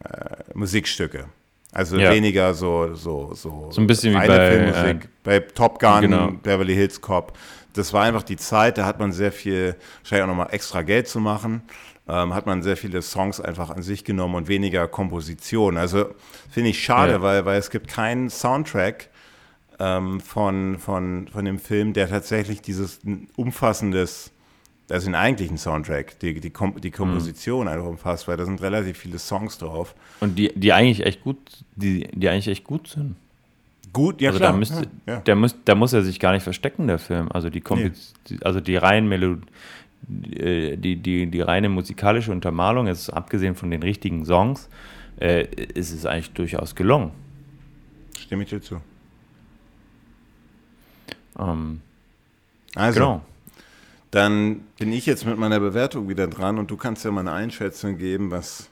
[0.03, 1.25] äh, Musikstücke.
[1.71, 2.11] Also Ja.
[2.11, 5.03] weniger so, so, so, So ein bisschen wie bei, Filmmusik.
[5.05, 6.31] äh, bei Top Gun, genau.
[6.31, 7.37] Beverly Hills Cop.
[7.73, 11.07] Das war einfach die Zeit, da hat man sehr viel, wahrscheinlich auch nochmal extra Geld
[11.07, 11.61] zu machen,
[12.09, 15.77] ähm, hat man sehr viele Songs einfach an sich genommen und weniger Komposition.
[15.77, 16.05] Also
[16.49, 17.21] finde ich schade, Ja.
[17.21, 19.09] weil, weil es gibt keinen Soundtrack
[19.79, 22.99] ähm, von, von, von dem Film, der tatsächlich dieses
[23.35, 24.31] umfassendes,
[24.89, 28.97] also den eigentlichen Soundtrack, die, die, Kom die Komposition einfach umfasst, weil da sind relativ
[28.97, 29.93] viele Songs drauf.
[30.19, 31.37] Und die, die eigentlich echt gut,
[31.75, 33.15] die, die eigentlich echt gut sind.
[33.93, 34.51] Gut, ja also klar.
[34.51, 35.19] da müsste, ja, ja.
[35.21, 37.31] Der muss, da muss er sich gar nicht verstecken, der Film.
[37.31, 37.91] Also die, Kompi-
[38.29, 39.37] die also die rein Melo äh,
[40.01, 44.69] die, die, die reine musikalische Untermalung, jetzt abgesehen von den richtigen Songs,
[45.19, 47.11] äh, ist es eigentlich durchaus gelungen.
[48.17, 48.81] Stimme ich dir zu.
[51.39, 51.81] Ähm,
[52.75, 53.21] Also, genau.
[54.11, 57.33] dann bin ich jetzt mit meiner Bewertung wieder dran und du kannst ja mal eine
[57.33, 58.69] Einschätzung geben, was.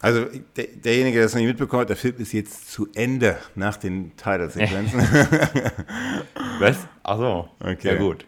[0.00, 0.26] Also,
[0.56, 3.76] der, derjenige, der es noch nicht mitbekommen hat, der Film ist jetzt zu Ende nach
[3.76, 5.00] den Titelsequenzen.
[6.60, 6.86] Was?
[7.02, 7.48] Ach so.
[7.58, 7.88] Okay.
[7.88, 8.24] Ja, gut.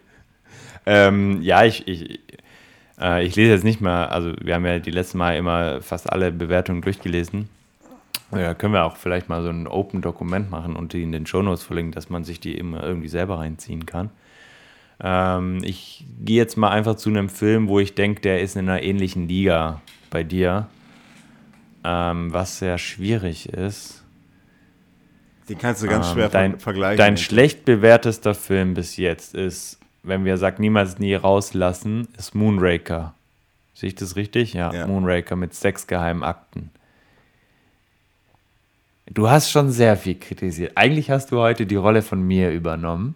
[0.87, 2.21] Ähm, ja, ich, ich,
[3.01, 6.11] äh, ich lese jetzt nicht mal, also wir haben ja die letzten Mal immer fast
[6.13, 7.49] alle Bewertungen durchgelesen.
[8.33, 11.65] Ja, können wir auch vielleicht mal so ein Open-Dokument machen und die in den Shownotes
[11.65, 14.11] verlinken, dass man sich die immer irgendwie selber reinziehen kann.
[15.03, 18.69] Ähm, ich gehe jetzt mal einfach zu einem Film, wo ich denke, der ist in
[18.69, 19.81] einer ähnlichen Liga
[20.11, 20.69] bei dir.
[21.83, 24.05] Ähm, was sehr schwierig ist.
[25.49, 26.99] Den kannst du ganz Ähm, schwer dein, ver vergleichen.
[26.99, 33.15] Dein schlecht bewertester Film bis jetzt ist, wenn wir sagt niemals nie rauslassen, ist Moonraker.
[33.75, 34.55] Sehe ich das richtig?
[34.55, 34.87] Ja, Ja.
[34.87, 36.71] Moonraker mit sechs geheimen Akten.
[39.07, 40.73] Du hast schon sehr viel kritisiert.
[40.77, 43.15] Eigentlich hast du heute die Rolle von mir übernommen.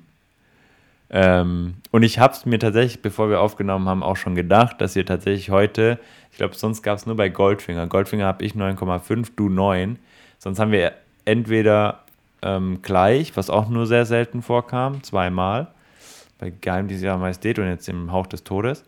[1.11, 4.97] Ähm, und ich habe es mir tatsächlich, bevor wir aufgenommen haben, auch schon gedacht, dass
[4.97, 6.01] ihr tatsächlich heute,
[6.33, 7.87] ich glaube, sonst gab es nur bei Goldfinger.
[7.87, 9.99] Goldfinger habe ich 9,5, du 9.
[10.39, 10.93] Sonst haben wir
[11.25, 12.01] entweder
[12.43, 15.69] ähm, gleich, was auch nur sehr selten vorkam, zweimal,
[16.45, 18.85] bei Geheimdienst ihrer Majestät und jetzt im Hauch des Todes.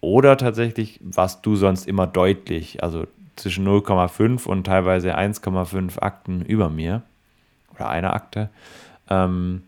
[0.00, 6.70] Oder tatsächlich warst du sonst immer deutlich, also zwischen 0,5 und teilweise 1,5 Akten über
[6.70, 7.02] mir.
[7.74, 8.48] Oder eine Akte.
[9.10, 9.62] Ähm,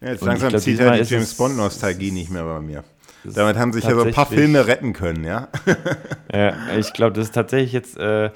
[0.00, 2.82] Ja, jetzt langsam glaub, zieht ja die ist James es- Bond-Nostalgie nicht mehr bei mir.
[3.22, 5.46] Damit haben sich ja so ein paar Filme retten können, ja?
[6.34, 8.30] Ja, ich glaube, das ist tatsächlich jetzt äh,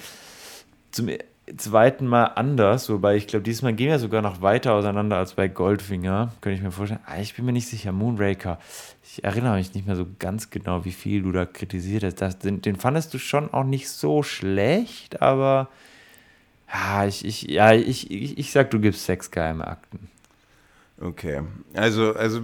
[0.91, 1.09] zum
[1.55, 5.47] zweiten Mal anders, wobei ich glaube, diesmal gehen wir sogar noch weiter auseinander als bei
[5.47, 6.33] Goldfinger.
[6.41, 7.01] Könnte ich mir vorstellen.
[7.05, 7.91] Ah, ich bin mir nicht sicher.
[7.91, 8.59] Moonraker.
[9.03, 12.15] Ich erinnere mich nicht mehr so ganz genau, wie viel du da kritisiert hast.
[12.15, 15.69] Das, den, den fandest du schon auch nicht so schlecht, aber
[16.73, 20.09] ja, ich, ich, ja, ich, ich, ich sag, du gibst sechs geheime Akten.
[20.99, 21.41] Okay.
[21.73, 22.41] Also, also.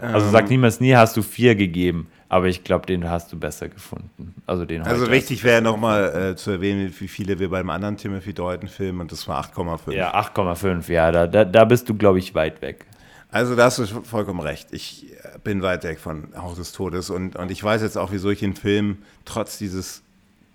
[0.00, 3.68] Also sag niemals nie, hast du vier gegeben, aber ich glaube, den hast du besser
[3.68, 4.34] gefunden.
[4.46, 8.34] Also den Also wichtig wäre nochmal äh, zu erwähnen, wie viele wir beim anderen Timothy
[8.34, 9.92] Dalton-Film und das war 8,5.
[9.92, 12.86] Ja, 8,5, ja, da, da, da bist du, glaube ich, weit weg.
[13.30, 14.68] Also da hast du vollkommen recht.
[14.72, 18.12] Ich äh, bin weit weg von Haus des Todes und, und ich weiß jetzt auch,
[18.12, 20.02] wieso ich den Film trotz dieses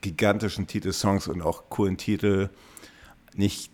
[0.01, 2.49] gigantischen Titelsongs und auch coolen Titel
[3.35, 3.70] nicht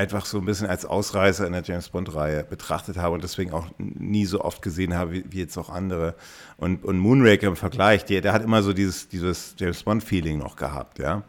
[0.00, 3.66] einfach so ein bisschen als Ausreißer in der James Bond-Reihe betrachtet habe und deswegen auch
[3.76, 6.14] nie so oft gesehen habe wie, wie jetzt auch andere.
[6.56, 10.56] Und, und Moonraker im Vergleich, der, der hat immer so dieses, dieses James Bond-Feeling noch
[10.56, 11.22] gehabt, ja.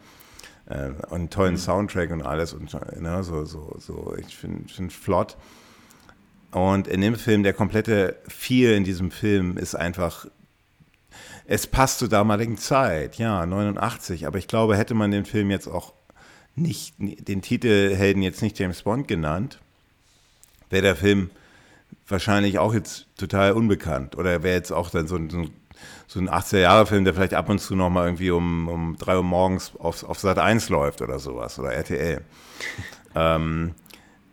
[0.66, 4.90] Äh, und einen tollen Soundtrack und alles und ne, so, so, so, ich finde find
[4.90, 5.36] flott.
[6.50, 10.26] Und in dem Film, der komplette Feel in diesem Film ist einfach,
[11.44, 14.26] es passt zur damaligen Zeit, ja, 89.
[14.26, 15.92] Aber ich glaube, hätte man den Film jetzt auch
[16.54, 19.60] nicht, den Titelhelden jetzt nicht James Bond genannt,
[20.70, 21.30] wäre der Film
[22.08, 24.16] wahrscheinlich auch jetzt total unbekannt.
[24.16, 25.50] Oder wäre jetzt auch dann so ein, so ein,
[26.06, 29.72] so ein 80er-Jahre-Film, der vielleicht ab und zu nochmal irgendwie um, um 3 Uhr morgens
[29.78, 32.22] auf, auf Sat 1 läuft oder sowas, oder RTL.
[33.14, 33.74] ähm,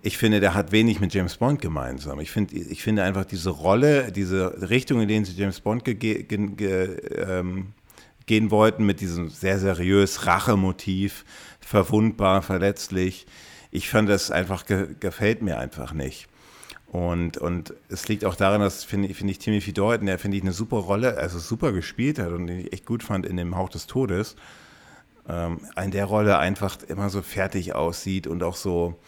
[0.01, 2.19] ich finde, der hat wenig mit James Bond gemeinsam.
[2.19, 5.95] Ich finde, ich finde einfach diese Rolle, diese Richtung, in denen sie James Bond ge
[5.95, 7.73] ge ge ähm,
[8.25, 11.25] gehen wollten, mit diesem sehr seriös Rachemotiv,
[11.69, 13.27] verwundbar, verletzlich.
[13.69, 16.27] Ich fand das einfach, ge gefällt mir einfach nicht.
[16.87, 20.43] Und, und es liegt auch daran, dass, finde find ich, Timothy Dalton, der, finde ich,
[20.43, 23.55] eine super Rolle, also super gespielt hat und den ich echt gut fand in dem
[23.55, 24.35] Hauch des Todes,
[25.27, 28.99] ähm, in der Rolle einfach immer so fertig aussieht und auch so,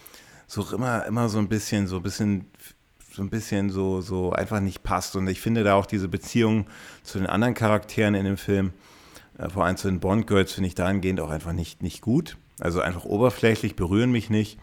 [0.46, 2.46] so immer, immer so ein bisschen, so ein bisschen,
[3.12, 5.16] so ein bisschen so, so einfach nicht passt.
[5.16, 6.68] Und ich finde da auch diese Beziehung
[7.02, 8.72] zu den anderen Charakteren in dem Film,
[9.40, 12.38] äh, vor allem zu den Bond-Girls, finde ich dahingehend auch einfach nicht, nicht gut.
[12.62, 14.60] Also einfach oberflächlich, berühren mich nicht.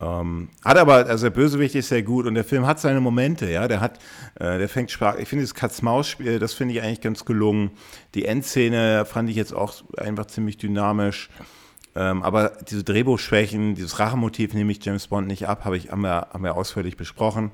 [0.00, 3.50] Ähm, hat aber, also der Bösewicht ist sehr gut und der Film hat seine Momente,
[3.50, 3.68] ja.
[3.68, 3.98] Der hat,
[4.34, 5.16] äh, der fängt Sprach.
[5.18, 7.70] Ich finde das Katz-Maus-Spiel, das finde ich eigentlich ganz gelungen.
[8.14, 11.28] Die Endszene fand ich jetzt auch einfach ziemlich dynamisch.
[11.94, 16.02] Ähm, aber diese Drehbuchschwächen, dieses Rachemotiv nehme ich James Bond nicht ab, habe ich, haben,
[16.02, 17.50] wir, haben wir ausführlich besprochen.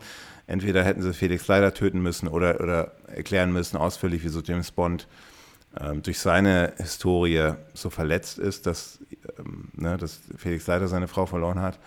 [0.47, 5.09] Entweder hätten sie Felix Leider töten müssen oder, oder erklären müssen ausführlich, wieso James Bond
[6.03, 8.99] durch seine Historie so verletzt ist, dass,
[9.39, 11.79] ähm, ne, dass Felix Leider seine Frau verloren hat,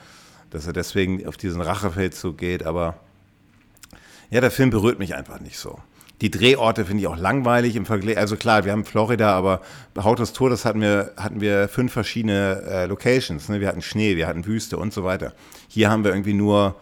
[0.51, 2.65] dass er deswegen auf diesen Rachefeldzug geht.
[2.65, 2.99] Aber
[4.29, 5.79] ja, der Film berührt mich einfach nicht so.
[6.21, 8.17] Die Drehorte finde ich auch langweilig im Vergleich.
[8.17, 9.61] Also klar, wir haben Florida, aber
[9.93, 13.47] bei Haut des Todes hatten wir, hatten wir fünf verschiedene äh, Locations.
[13.49, 13.59] Ne?
[13.59, 15.33] Wir hatten Schnee, wir hatten Wüste und so weiter.
[15.67, 16.75] Hier haben wir irgendwie nur,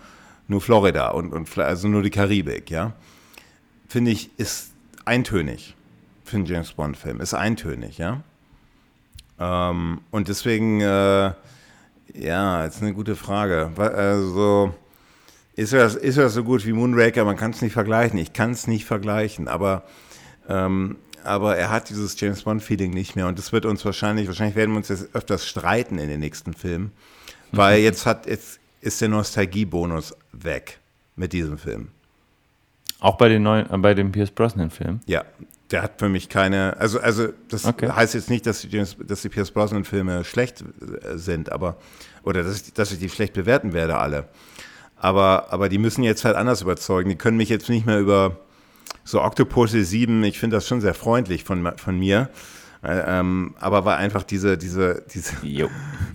[0.47, 2.93] nur Florida und, und also nur die Karibik, ja.
[3.87, 4.71] Finde ich, ist
[5.05, 5.76] eintönig
[6.27, 7.21] für einen James Bond-Film.
[7.21, 8.21] Ist eintönig, ja.
[9.39, 11.31] Ähm, und deswegen, äh,
[12.13, 13.71] ja, ist eine gute Frage.
[13.77, 14.73] Also
[15.55, 17.25] ist das, ist das so gut wie Moonraker?
[17.25, 18.19] Man kann es nicht vergleichen.
[18.19, 19.83] Ich kann es nicht vergleichen, aber,
[20.47, 24.55] ähm, aber er hat dieses James Bond-Feeling nicht mehr und das wird uns wahrscheinlich, wahrscheinlich
[24.55, 26.91] werden wir uns jetzt öfters streiten in den nächsten Filmen,
[27.51, 27.85] weil mhm.
[27.85, 30.79] jetzt hat, jetzt ist der Nostalgie-Bonus weg
[31.15, 31.89] mit diesem Film.
[32.99, 35.01] Auch bei den neuen, äh, bei dem Pierce Brosnan-Film?
[35.05, 35.25] Ja,
[35.71, 37.89] der hat für mich keine, also, also das okay.
[37.89, 41.77] heißt jetzt nicht, dass die, James, dass die Pierce Brosnan-Filme schlecht äh, sind, aber,
[42.23, 44.27] oder dass ich, dass ich die schlecht bewerten werde, alle.
[44.95, 47.09] Aber, aber die müssen jetzt halt anders überzeugen.
[47.09, 48.37] Die können mich jetzt nicht mehr über
[49.03, 52.29] so Octopussy 7, ich finde das schon sehr freundlich von, von mir.
[52.83, 55.33] Äh, ähm, aber weil einfach diese, diese, diese,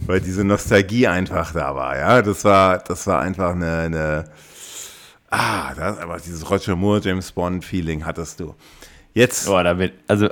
[0.07, 2.23] weil diese Nostalgie einfach da war, ja.
[2.23, 4.25] Das war, das war einfach eine, eine
[5.31, 8.55] ah, das, aber dieses Roger Moore, James Bond Feeling hattest du.
[9.15, 9.49] Jetzt.
[9.49, 10.29] Oh, damit, also,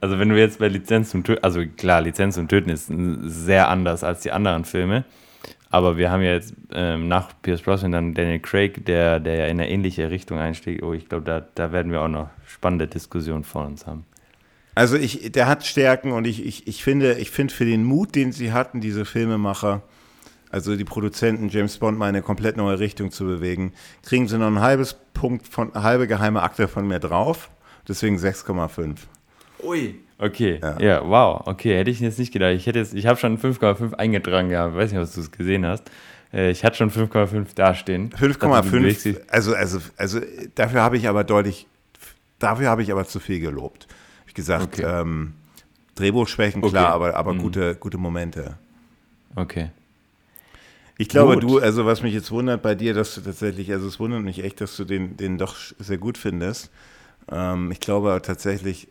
[0.00, 2.90] also wenn du jetzt bei Lizenz zum Töten, also klar, Lizenz zum Töten ist
[3.22, 5.04] sehr anders als die anderen Filme.
[5.72, 9.44] Aber wir haben ja jetzt ähm, nach Pierce Brosnan dann Daniel Craig, der, der ja
[9.44, 10.82] in eine ähnliche Richtung einstieg.
[10.82, 14.04] Oh, ich glaube, da, da werden wir auch noch spannende Diskussionen vor uns haben.
[14.74, 18.14] Also ich, der hat Stärken und ich, ich, ich finde, ich finde für den Mut,
[18.16, 19.82] den sie hatten, diese Filmemacher,
[20.50, 24.38] also die Produzenten James Bond mal in eine komplett neue Richtung zu bewegen, kriegen sie
[24.38, 27.50] noch ein halbes Punkt von halbe geheime Akte von mir drauf.
[27.90, 28.98] Deswegen 6,5.
[29.64, 29.96] Ui.
[30.16, 30.78] Okay, ja.
[30.80, 31.02] ja.
[31.04, 32.54] wow, okay, hätte ich jetzt nicht gedacht.
[32.54, 35.90] Ich hätte ich habe schon 5,5 eingetragen, ja, weiß nicht, ob du es gesehen hast.
[36.32, 38.10] Äh, ich hatte schon 5,5 dastehen.
[38.10, 40.20] 5,5, also, also, also
[40.54, 41.66] dafür habe ich aber deutlich,
[42.38, 43.88] dafür habe ich aber zu viel gelobt.
[44.28, 44.84] Ich gesagt, okay.
[44.86, 45.32] ähm,
[45.96, 46.94] Drehbuchschwächen, klar, okay.
[46.94, 47.38] aber, aber mhm.
[47.38, 48.56] gute, gute Momente.
[49.34, 49.70] Okay.
[50.96, 51.42] Ich glaube, gut.
[51.42, 54.44] du, also was mich jetzt wundert bei dir, dass du tatsächlich, also es wundert mich
[54.44, 56.70] echt, dass du den, den doch sehr gut findest.
[57.30, 58.88] Ähm, ich glaube tatsächlich,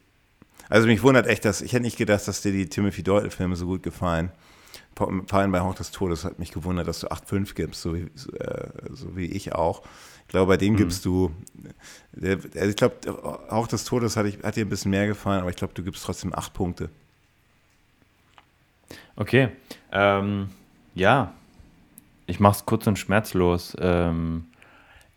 [0.69, 3.65] also mich wundert echt, dass ich hätte nicht gedacht, dass dir die Timothy Doyle-Filme so
[3.65, 4.31] gut gefallen.
[4.95, 8.01] Vor allem bei Hauch des Todes hat mich gewundert, dass du 8,5 gibst, so wie,
[8.37, 9.81] äh, so wie ich auch.
[10.23, 10.77] Ich glaube, bei dem mhm.
[10.77, 11.31] gibst du,
[12.21, 12.95] also ich glaube,
[13.49, 15.83] Hauch des Todes hat, ich, hat dir ein bisschen mehr gefallen, aber ich glaube, du
[15.83, 16.89] gibst trotzdem 8 Punkte.
[19.15, 19.49] Okay,
[19.91, 20.49] ähm,
[20.95, 21.33] ja,
[22.27, 23.75] ich mache es kurz und schmerzlos.
[23.79, 24.45] Ähm,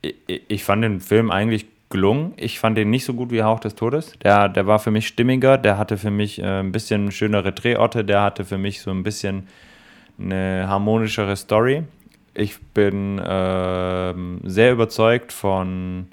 [0.01, 0.17] ich,
[0.49, 2.33] ich, fand den Film eigentlich gelungen.
[2.37, 4.19] Ich fand den nicht so gut wie Hauch des Todes.
[4.25, 8.05] Der, der war für mich stimmiger, der hatte für mich äh, ein bisschen schönere Drehorte,
[8.05, 9.47] der hatte für mich so ein bisschen
[10.19, 11.85] eine harmonischere Story.
[12.35, 14.15] Ich bin äh,
[14.45, 16.09] sehr überzeugt von,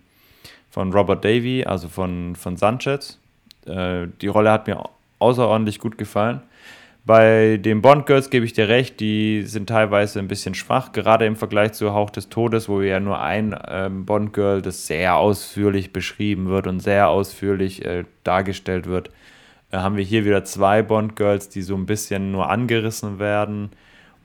[0.70, 3.20] von Robert Davy, also von, von Sanchez.
[3.66, 4.84] Äh, die Rolle hat mir
[5.20, 6.42] außerordentlich gut gefallen.
[7.06, 11.26] Bei den Bond Girls gebe ich dir recht, die sind teilweise ein bisschen schwach, gerade
[11.26, 15.16] im Vergleich zu Hauch des Todes, wo ja nur ein ähm, Bond Girl, das sehr
[15.16, 19.10] ausführlich beschrieben wird und sehr ausführlich äh, dargestellt wird,
[19.72, 23.72] äh, haben wir hier wieder zwei Bond Girls, die so ein bisschen nur angerissen werden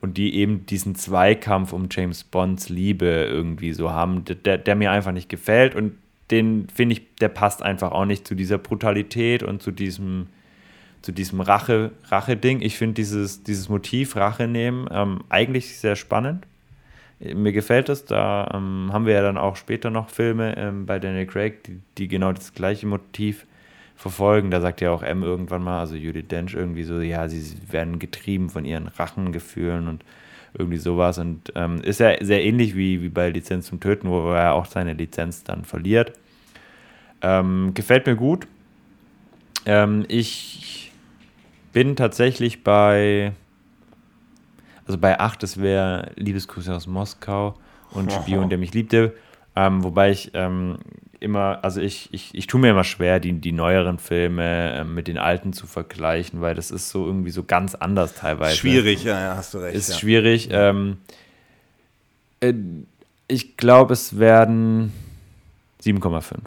[0.01, 4.91] und die eben diesen Zweikampf um James Bonds Liebe irgendwie so haben, der, der mir
[4.91, 5.93] einfach nicht gefällt und
[6.29, 10.27] den finde ich, der passt einfach auch nicht zu dieser Brutalität und zu diesem
[11.05, 12.61] zu diesem Rache, Rache-Ding.
[12.61, 16.47] Ich finde dieses, dieses Motiv Rache nehmen ähm, eigentlich sehr spannend.
[17.19, 18.05] Mir gefällt es.
[18.05, 21.79] Da ähm, haben wir ja dann auch später noch Filme ähm, bei Daniel Craig, die,
[21.99, 23.45] die, genau das gleiche Motiv
[23.95, 24.49] verfolgen.
[24.49, 27.99] Da sagt ja auch M irgendwann mal, also Judith Dench irgendwie so, ja, sie werden
[27.99, 30.03] getrieben von ihren Rachengefühlen und
[30.57, 31.19] irgendwie sowas.
[31.19, 34.65] Und ähm, ist ja sehr ähnlich wie, wie bei Lizenz zum Töten, wo er auch
[34.65, 36.13] seine Lizenz dann verliert.
[37.21, 38.47] Ähm, gefällt mir gut.
[39.67, 40.84] Ähm, ich
[41.75, 43.33] bin tatsächlich bei,
[44.87, 47.55] also bei 8, das wäre Liebesgrüße aus Moskau
[47.91, 49.13] und Spion, der mich liebte.
[49.57, 50.77] Ähm, wobei ich ähm,
[51.19, 55.09] immer, also ich, ich, ich tue mir immer schwer, die, die neueren Filme äh, mit
[55.09, 58.55] den alten zu vergleichen, weil das ist so irgendwie so ganz anders teilweise.
[58.55, 59.75] Schwierig, ja, ja hast du recht.
[59.75, 59.95] Ist ja.
[59.97, 60.47] schwierig.
[60.51, 60.99] Ähm,
[62.39, 62.53] äh,
[63.27, 64.93] ich glaube, es werden
[65.83, 66.37] 7,5.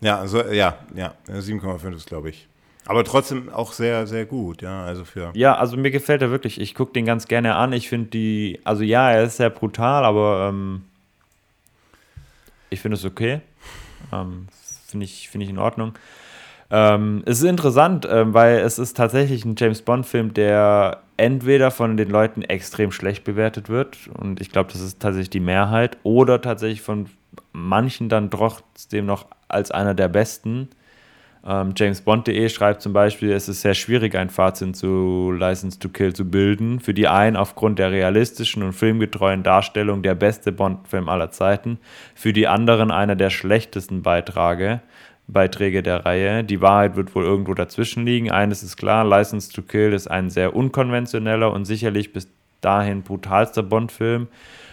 [0.00, 2.46] Ja, also ja, ja, 7,5 ist, glaube ich,
[2.88, 4.84] Aber trotzdem auch sehr, sehr gut, ja.
[4.84, 5.30] Also für.
[5.34, 6.60] Ja, also mir gefällt er wirklich.
[6.60, 7.72] Ich gucke den ganz gerne an.
[7.72, 10.84] Ich finde die, also ja, er ist sehr brutal, aber ähm,
[12.70, 13.40] ich finde es okay.
[14.10, 14.48] Ähm,
[14.86, 15.92] finde ich, find ich in Ordnung.
[16.70, 21.96] Ähm, es ist interessant, ähm, weil es ist tatsächlich ein James Bond-Film, der entweder von
[21.96, 26.40] den Leuten extrem schlecht bewertet wird, und ich glaube, das ist tatsächlich die Mehrheit, oder
[26.40, 27.06] tatsächlich von
[27.52, 30.68] manchen dann trotzdem noch als einer der besten.
[31.46, 36.12] Ähm, JamesBond.de schreibt zum Beispiel, es ist sehr schwierig, ein Fazit zu License to Kill
[36.12, 36.80] zu bilden.
[36.80, 41.78] Für die einen aufgrund der realistischen und filmgetreuen Darstellung der beste Bond-Film aller Zeiten,
[42.14, 44.80] für die anderen einer der schlechtesten Beiträge.
[45.30, 46.42] Beiträge der Reihe.
[46.42, 48.30] Die Wahrheit wird wohl irgendwo dazwischen liegen.
[48.30, 52.28] Eines ist klar, License to Kill ist ein sehr unkonventioneller und sicherlich bis
[52.60, 54.28] dahin brutalster Bond-Film,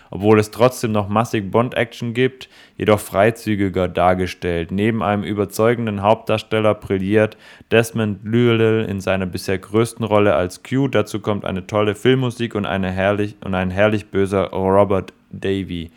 [0.10, 4.72] obwohl es trotzdem noch massig Bond-Action gibt, jedoch freizügiger dargestellt.
[4.72, 7.38] Neben einem überzeugenden Hauptdarsteller brilliert
[7.72, 10.88] Desmond Llewellyn in seiner bisher größten Rolle als Q.
[10.88, 15.92] Dazu kommt eine tolle Filmmusik und, eine herrlich, und ein herrlich böser Robert Davy.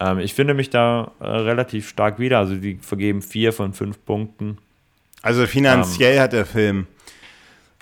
[0.00, 2.38] Ähm, ich finde mich da äh, relativ stark wieder.
[2.38, 4.58] Also die vergeben vier von fünf Punkten.
[5.22, 6.86] Also finanziell ähm, hat der Film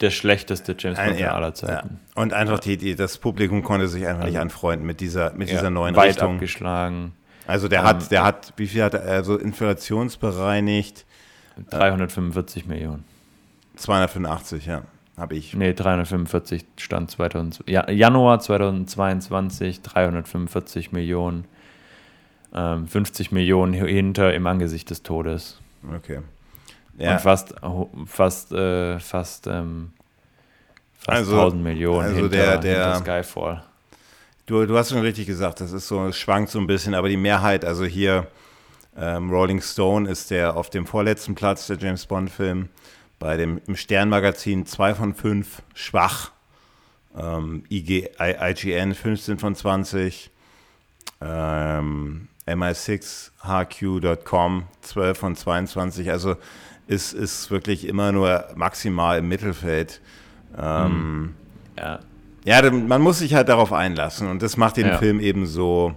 [0.01, 1.89] der schlechteste James Bond ja, aller Zeiten.
[1.89, 2.23] Ja.
[2.23, 5.71] Und einfach die, die, das Publikum konnte sich einfach nicht anfreunden mit dieser, mit dieser
[5.71, 6.35] neuen weit Richtung.
[6.35, 7.13] abgeschlagen.
[7.47, 11.05] Also der ähm, hat, der hat, wie viel hat er, also inflationsbereinigt?
[11.71, 13.05] 345 äh, Millionen.
[13.77, 14.83] 285, ja,
[15.17, 15.55] habe ich.
[15.55, 21.45] Nee, 345 stand 2000, ja, Januar 2022, 345 Millionen.
[22.53, 25.61] 50 ähm, Millionen hinter im Angesicht des Todes.
[25.95, 26.21] Okay.
[26.99, 27.13] Ja.
[27.13, 27.55] Und fast,
[28.07, 29.93] fast, äh, fast, ähm,
[30.99, 33.63] fast also, 1000 Millionen also hinter, der, der, hinter Skyfall.
[34.47, 37.17] Du, du hast schon richtig gesagt, das ist so, schwankt so ein bisschen, aber die
[37.17, 38.27] Mehrheit, also hier
[38.97, 42.69] ähm, Rolling Stone ist der auf dem vorletzten Platz der James Bond-Film.
[43.21, 46.33] Bei dem im Sternmagazin 2 von 5, schwach.
[47.17, 50.31] Ähm, IG, IGN 15 von 20.
[51.21, 56.11] Ähm, mi6hq.com 12 von 22.
[56.11, 56.37] Also
[56.89, 60.01] ist, ist wirklich immer nur maximal im Mittelfeld.
[60.59, 61.35] Ähm,
[61.79, 62.01] ja.
[62.45, 64.99] ja, man muss sich halt darauf einlassen und das macht den ja.
[64.99, 65.97] Film eben so.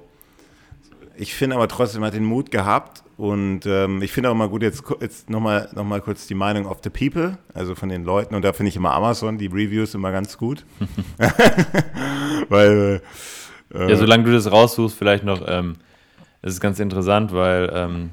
[1.15, 4.61] Ich finde aber trotzdem, hat den Mut gehabt und ähm, ich finde auch mal gut,
[4.61, 8.35] jetzt, jetzt nochmal noch mal kurz die Meinung of the People, also von den Leuten
[8.35, 10.65] und da finde ich immer Amazon, die Reviews immer ganz gut.
[12.49, 13.01] Weil.
[13.73, 15.41] Äh, ja, solange du das raussuchst, vielleicht noch.
[15.47, 15.77] Ähm,
[16.41, 18.09] es ist ganz interessant, weil ähm,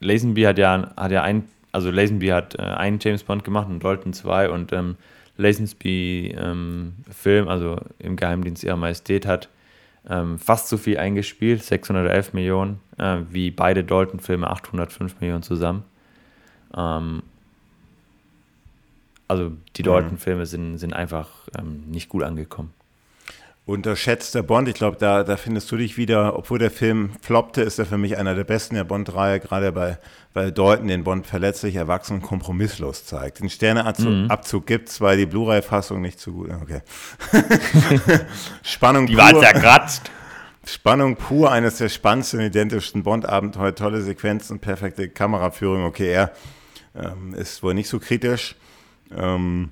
[0.00, 3.82] Lazenby hat ja, hat ja ein, also Lazenby hat äh, einen James Bond gemacht und
[3.82, 4.96] Dalton zwei und ähm,
[5.38, 9.48] Lazenby ähm, Film, also im Geheimdienst ihrer Majestät, hat
[10.08, 15.84] ähm, fast so viel eingespielt, 611 Millionen, äh, wie beide Dalton-Filme, 805 Millionen zusammen.
[16.76, 17.22] Ähm,
[19.28, 19.86] also die mhm.
[19.86, 21.28] Dalton-Filme sind, sind einfach
[21.58, 22.74] ähm, nicht gut angekommen.
[23.64, 27.78] Unterschätzter Bond, ich glaube, da, da findest du dich wieder, obwohl der Film floppte, ist
[27.78, 29.98] er für mich einer der besten der Bond-Reihe, gerade bei,
[30.34, 33.38] weil Deuten den Bond verletzlich, erwachsen und kompromisslos zeigt.
[33.38, 34.66] Den Sterneabzug mhm.
[34.66, 36.80] gibt es, weil die Blu-ray-Fassung nicht so gut Okay.
[38.64, 40.10] Spannung Die war zerkratzt.
[40.64, 45.84] Spannung pur, eines der spannendsten, identischsten Bond-Abenteuer, tolle Sequenzen, perfekte Kameraführung.
[45.84, 46.32] Okay, er
[46.96, 48.56] ähm, ist wohl nicht so kritisch.
[49.16, 49.70] Ähm,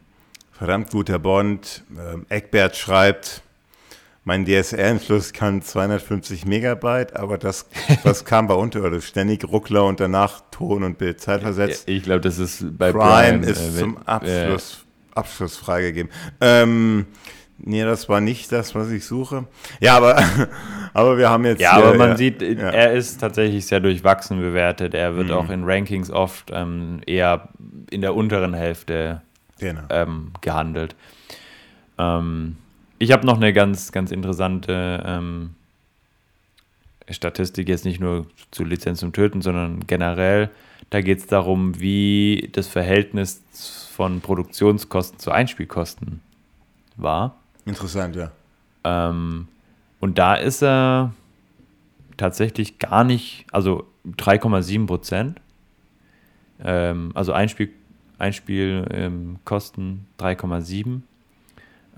[0.52, 1.82] verdammt guter Bond.
[1.96, 3.42] Ähm, Eckbert schreibt,
[4.24, 7.68] mein DSL-Entschluss kann 250 Megabyte, aber das,
[8.04, 9.06] das kam bei unterirdisch.
[9.06, 11.88] Ständig Ruckler und danach Ton und Bild zeitversetzt.
[11.88, 13.38] Ich glaube, das ist bei Prime.
[13.38, 14.84] Prime ist äh, zum Abschluss,
[15.14, 16.12] äh, Abschluss freigegeben.
[16.40, 17.06] Ähm,
[17.58, 19.46] nee, das war nicht das, was ich suche.
[19.80, 20.22] Ja, aber,
[20.92, 21.60] aber wir haben jetzt.
[21.62, 22.68] Ja, aber man ja, sieht, ja.
[22.68, 24.92] er ist tatsächlich sehr durchwachsen bewertet.
[24.92, 25.34] Er wird mhm.
[25.34, 27.48] auch in Rankings oft ähm, eher
[27.90, 29.22] in der unteren Hälfte
[29.58, 29.82] genau.
[29.88, 30.94] ähm, gehandelt.
[31.98, 32.58] Ähm,
[33.00, 35.54] ich habe noch eine ganz, ganz interessante ähm,
[37.08, 40.50] Statistik, jetzt nicht nur zu Lizenz zum Töten, sondern generell.
[40.90, 43.42] Da geht es darum, wie das Verhältnis
[43.90, 46.20] von Produktionskosten zu Einspielkosten
[46.96, 47.36] war.
[47.64, 48.32] Interessant, ja.
[48.84, 49.48] Ähm,
[49.98, 51.14] und da ist er
[52.18, 55.40] tatsächlich gar nicht, also 3,7 Prozent.
[56.62, 57.70] Ähm, also Einspiel,
[58.18, 61.00] Einspielkosten ähm, 3,7 äh,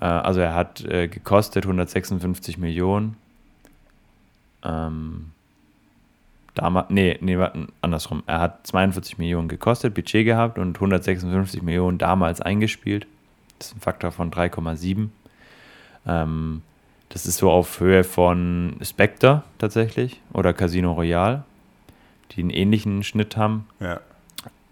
[0.05, 3.17] also er hat äh, gekostet 156 Millionen.
[4.65, 5.31] Ähm,
[6.55, 7.39] damals, nee, nee,
[7.81, 8.23] andersrum.
[8.27, 13.07] Er hat 42 Millionen gekostet, Budget gehabt und 156 Millionen damals eingespielt.
[13.59, 15.09] Das ist ein Faktor von 3,7.
[16.07, 16.63] Ähm,
[17.09, 21.45] das ist so auf Höhe von Spectre tatsächlich oder Casino Royale,
[22.33, 23.69] die einen ähnlichen Schnitt haben.
[23.79, 24.01] Ja.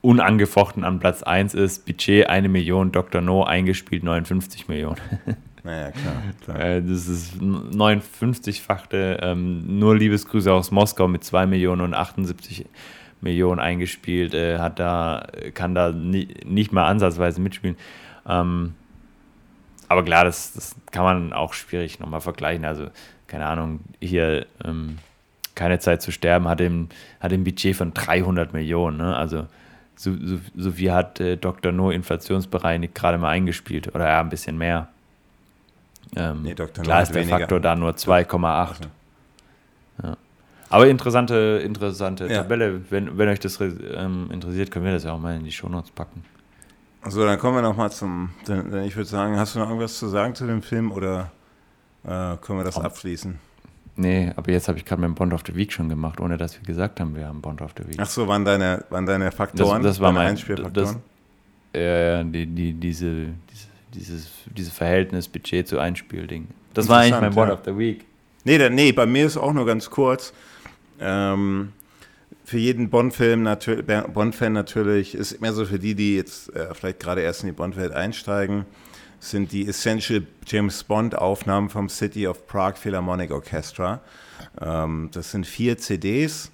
[0.02, 1.86] Unangefochten an Platz 1 ist.
[1.86, 3.20] Budget 1 Million, Dr.
[3.20, 5.00] No eingespielt 59 Millionen.
[5.62, 6.22] Naja, klar.
[6.42, 6.60] klar.
[6.60, 9.18] Äh, das ist 59-fachte.
[9.22, 12.64] Ähm, nur Liebesgrüße aus Moskau mit 2 Millionen und 78
[13.20, 14.34] Millionen eingespielt.
[14.34, 17.76] Äh, hat da, kann da nie, nicht mal ansatzweise mitspielen.
[18.26, 18.74] Ähm,
[19.88, 22.64] aber klar, das, das kann man auch schwierig nochmal vergleichen.
[22.64, 22.86] Also,
[23.26, 24.98] keine Ahnung, hier ähm,
[25.54, 26.88] keine Zeit zu sterben hat im,
[27.20, 28.96] hat im Budget von 300 Millionen.
[28.96, 29.16] Ne?
[29.16, 29.46] Also,
[30.02, 31.72] so, so, so wie hat äh, Dr.
[31.72, 34.88] No inflationsbereinigt gerade mal eingespielt oder ja, ein bisschen mehr.
[36.16, 36.78] Ähm, Nee, Dr.
[36.78, 37.38] No klar ist der weniger.
[37.40, 38.68] Faktor da nur 2,8.
[40.02, 40.16] Also,
[40.70, 42.42] Aber interessante, interessante Ja.
[42.42, 42.80] Tabelle.
[42.90, 45.90] Wenn, wenn euch das ähm, interessiert, können wir das ja auch mal in die Shownotes
[45.90, 46.24] packen.
[47.06, 48.30] So, dann kommen wir nochmal zum.
[48.46, 51.30] Dann, dann ich würde sagen, hast du noch irgendwas zu sagen zu dem Film oder
[52.04, 52.82] äh, können wir das Oh.
[52.82, 53.38] abschließen?
[54.00, 56.58] Nee, aber jetzt habe ich gerade meinen Bond of the Week schon gemacht, ohne dass
[56.58, 57.96] wir gesagt haben, wir haben Bond of the Week.
[57.98, 59.82] Ach so, waren deine, waren deine Faktoren?
[59.82, 60.96] Das- das war mein- Einspielfaktoren?
[61.74, 66.48] Äh, die, die, diese, diese, dieses, dieses Verhältnis Budget zu Einspielding.
[66.72, 67.54] Das war eigentlich mein Bond ja.
[67.54, 68.04] of the Week.
[68.44, 70.32] Nee, da, nee, bei mir ist auch nur ganz kurz.
[70.98, 71.72] Ähm,
[72.44, 73.44] für jeden Bond-Film,
[74.14, 77.52] Bond-Fan natürlich, ist immer so für die, die jetzt äh, vielleicht gerade erst in die
[77.52, 78.64] Bond-Welt einsteigen,
[79.20, 84.00] sind die Essential James Bond-Aufnahmen vom City of Prague Philharmonic Orchestra.
[84.60, 86.50] Ähm, das sind vier CDs,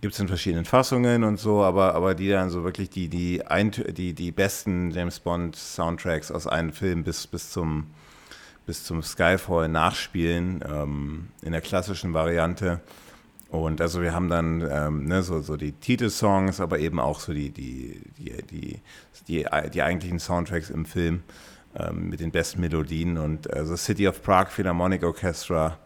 [0.00, 3.42] gibt es in verschiedenen Fassungen und so, aber, aber die dann so wirklich die, die,
[3.88, 7.88] die, die besten James Bond-Soundtracks aus einem Film bis, bis zum
[8.66, 12.80] bis zum Skyfall nachspielen ähm, in der klassischen Variante.
[13.48, 17.32] Und also wir haben dann ähm, ne, so, so die Titelsongs, aber eben auch so
[17.34, 18.80] die, die, die, die,
[19.28, 21.22] die, die eigentlichen Soundtracks im Film
[21.78, 23.18] ähm, mit den besten Melodien.
[23.18, 25.78] Und also City of Prague Philharmonic Orchestra,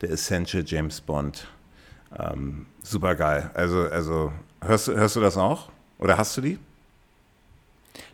[0.00, 1.46] der Essential James Bond.
[2.18, 3.50] Ähm, Super geil.
[3.54, 4.32] Also, also
[4.62, 5.70] hörst, du- hörst du das auch?
[5.98, 6.58] Oder hast du die?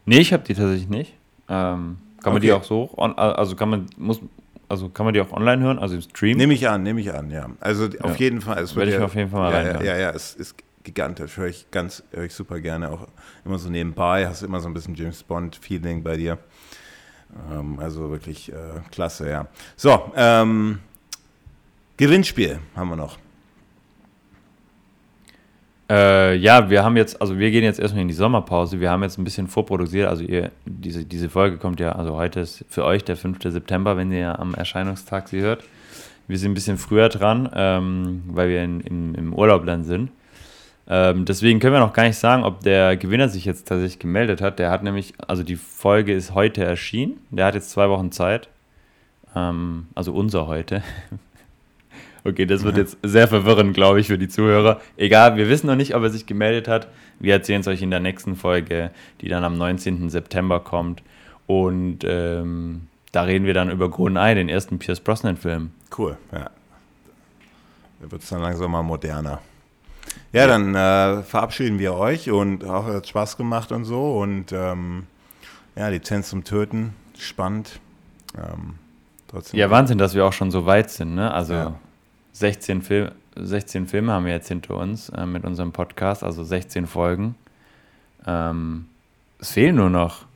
[0.06, 1.14] Nee, ich habe die tatsächlich nicht.
[1.48, 2.60] Ähm, kann man die Okay.
[2.60, 4.20] auch so, on, also kann man, muss,
[4.68, 6.36] also kann man die auch online hören, also im Stream?
[6.38, 7.48] Nehme ich an, nehme ich an, ja.
[7.60, 8.16] Also auf Ja.
[8.24, 8.62] jeden Fall.
[8.62, 9.86] Es Werde ich ja, auf jeden Fall mal ja, ja, reinhören.
[9.86, 11.36] ja, ja, es ist gigantisch.
[11.36, 12.90] Höre ich ganz, höre ich super gerne.
[12.90, 13.06] Auch
[13.44, 16.38] immer so nebenbei, hast immer so ein bisschen James Bond-Feeling bei dir.
[17.50, 19.46] Ähm, also wirklich äh, klasse, ja.
[19.76, 20.78] So, ähm,
[21.96, 23.18] Gewinnspiel haben wir noch.
[25.90, 28.80] Äh, ja, wir haben jetzt, also wir gehen jetzt erstmal in die Sommerpause.
[28.80, 30.08] Wir haben jetzt ein bisschen vorproduziert.
[30.08, 33.38] Also ihr, diese, diese Folge kommt ja, also heute ist für euch der 5.
[33.42, 35.62] September, wenn ihr am Erscheinungstag sie hört.
[36.26, 40.10] Wir sind ein bisschen früher dran, ähm, weil wir in, im, im Urlaub dann sind.
[40.86, 44.40] Ähm, deswegen können wir noch gar nicht sagen, ob der Gewinner sich jetzt tatsächlich gemeldet
[44.40, 44.58] hat.
[44.58, 47.18] Der hat nämlich, also die Folge ist heute erschienen.
[47.30, 48.48] Der hat jetzt zwei Wochen Zeit.
[49.34, 50.82] Ähm, also unser heute.
[52.26, 54.80] Okay, das wird jetzt sehr verwirrend, glaube ich, für die Zuhörer.
[54.96, 56.88] Egal, wir wissen noch nicht, ob er sich gemeldet hat.
[57.18, 60.08] Wir erzählen es euch in der nächsten Folge, die dann am 19.
[60.08, 61.02] September kommt.
[61.46, 65.72] Und ähm, da reden wir dann über GoldenEye, den ersten Pierce Brosnan-Film.
[65.96, 66.48] Cool, ja.
[68.00, 69.42] Da wird es dann langsam mal moderner.
[70.32, 74.18] Ja, dann äh, verabschieden wir euch und auch hat Spaß gemacht und so.
[74.18, 75.06] Und ähm,
[75.76, 77.80] ja, Lizenz zum Töten, spannend.
[78.36, 78.74] Ähm,
[79.28, 81.14] trotzdem Ja, Wahnsinn, dass wir auch schon so weit sind.
[81.14, 81.32] Ne?
[81.32, 81.74] Also Ja.
[82.32, 86.86] 16, Fil 16 Filme haben wir jetzt hinter uns äh, mit unserem Podcast, also 16
[86.86, 87.34] Folgen.
[88.26, 88.86] Ähm,
[89.40, 90.26] es fehlen nur noch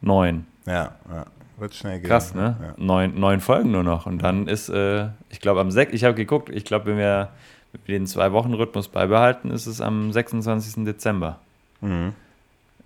[0.00, 0.46] neun.
[0.66, 1.26] Ja, ja,
[1.58, 2.08] wird schnell gehen.
[2.08, 2.56] Krass, ne?
[2.60, 2.74] Ja.
[2.76, 4.06] Neun, neun Folgen nur noch.
[4.06, 5.92] Und dann ist, äh, ich glaube, am 6.
[5.92, 7.30] Ich habe geguckt, ich glaube, wenn wir
[7.88, 10.84] den Zwei-Wochen-Rhythmus beibehalten, ist es am 26.
[10.84, 11.38] Dezember.
[11.80, 12.12] Mhm.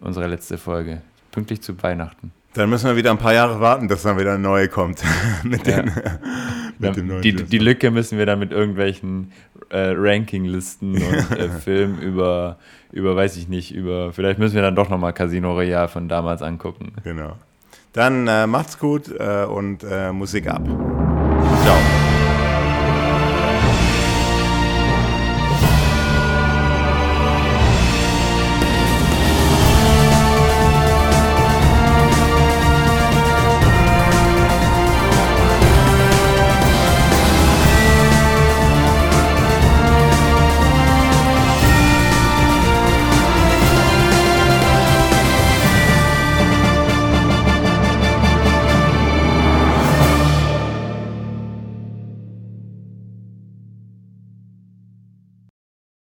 [0.00, 1.02] Unsere letzte Folge.
[1.32, 2.32] Pünktlich zu Weihnachten.
[2.54, 5.02] Dann müssen wir wieder ein paar Jahre warten, dass dann wieder eine neue kommt.
[5.42, 5.82] mit Ja.
[5.82, 5.92] den,
[6.78, 7.58] mit dem neuen die, die.
[7.58, 9.32] Lücke müssen wir dann mit irgendwelchen
[9.68, 12.56] äh, Rankinglisten und äh, Filmen über,
[12.92, 16.40] über, weiß ich nicht, über, vielleicht müssen wir dann doch nochmal Casino Royale von damals
[16.42, 16.92] angucken.
[17.04, 17.36] Genau.
[17.92, 20.62] Dann äh, macht's gut äh, und äh, Musik ab.
[20.64, 21.76] Ciao.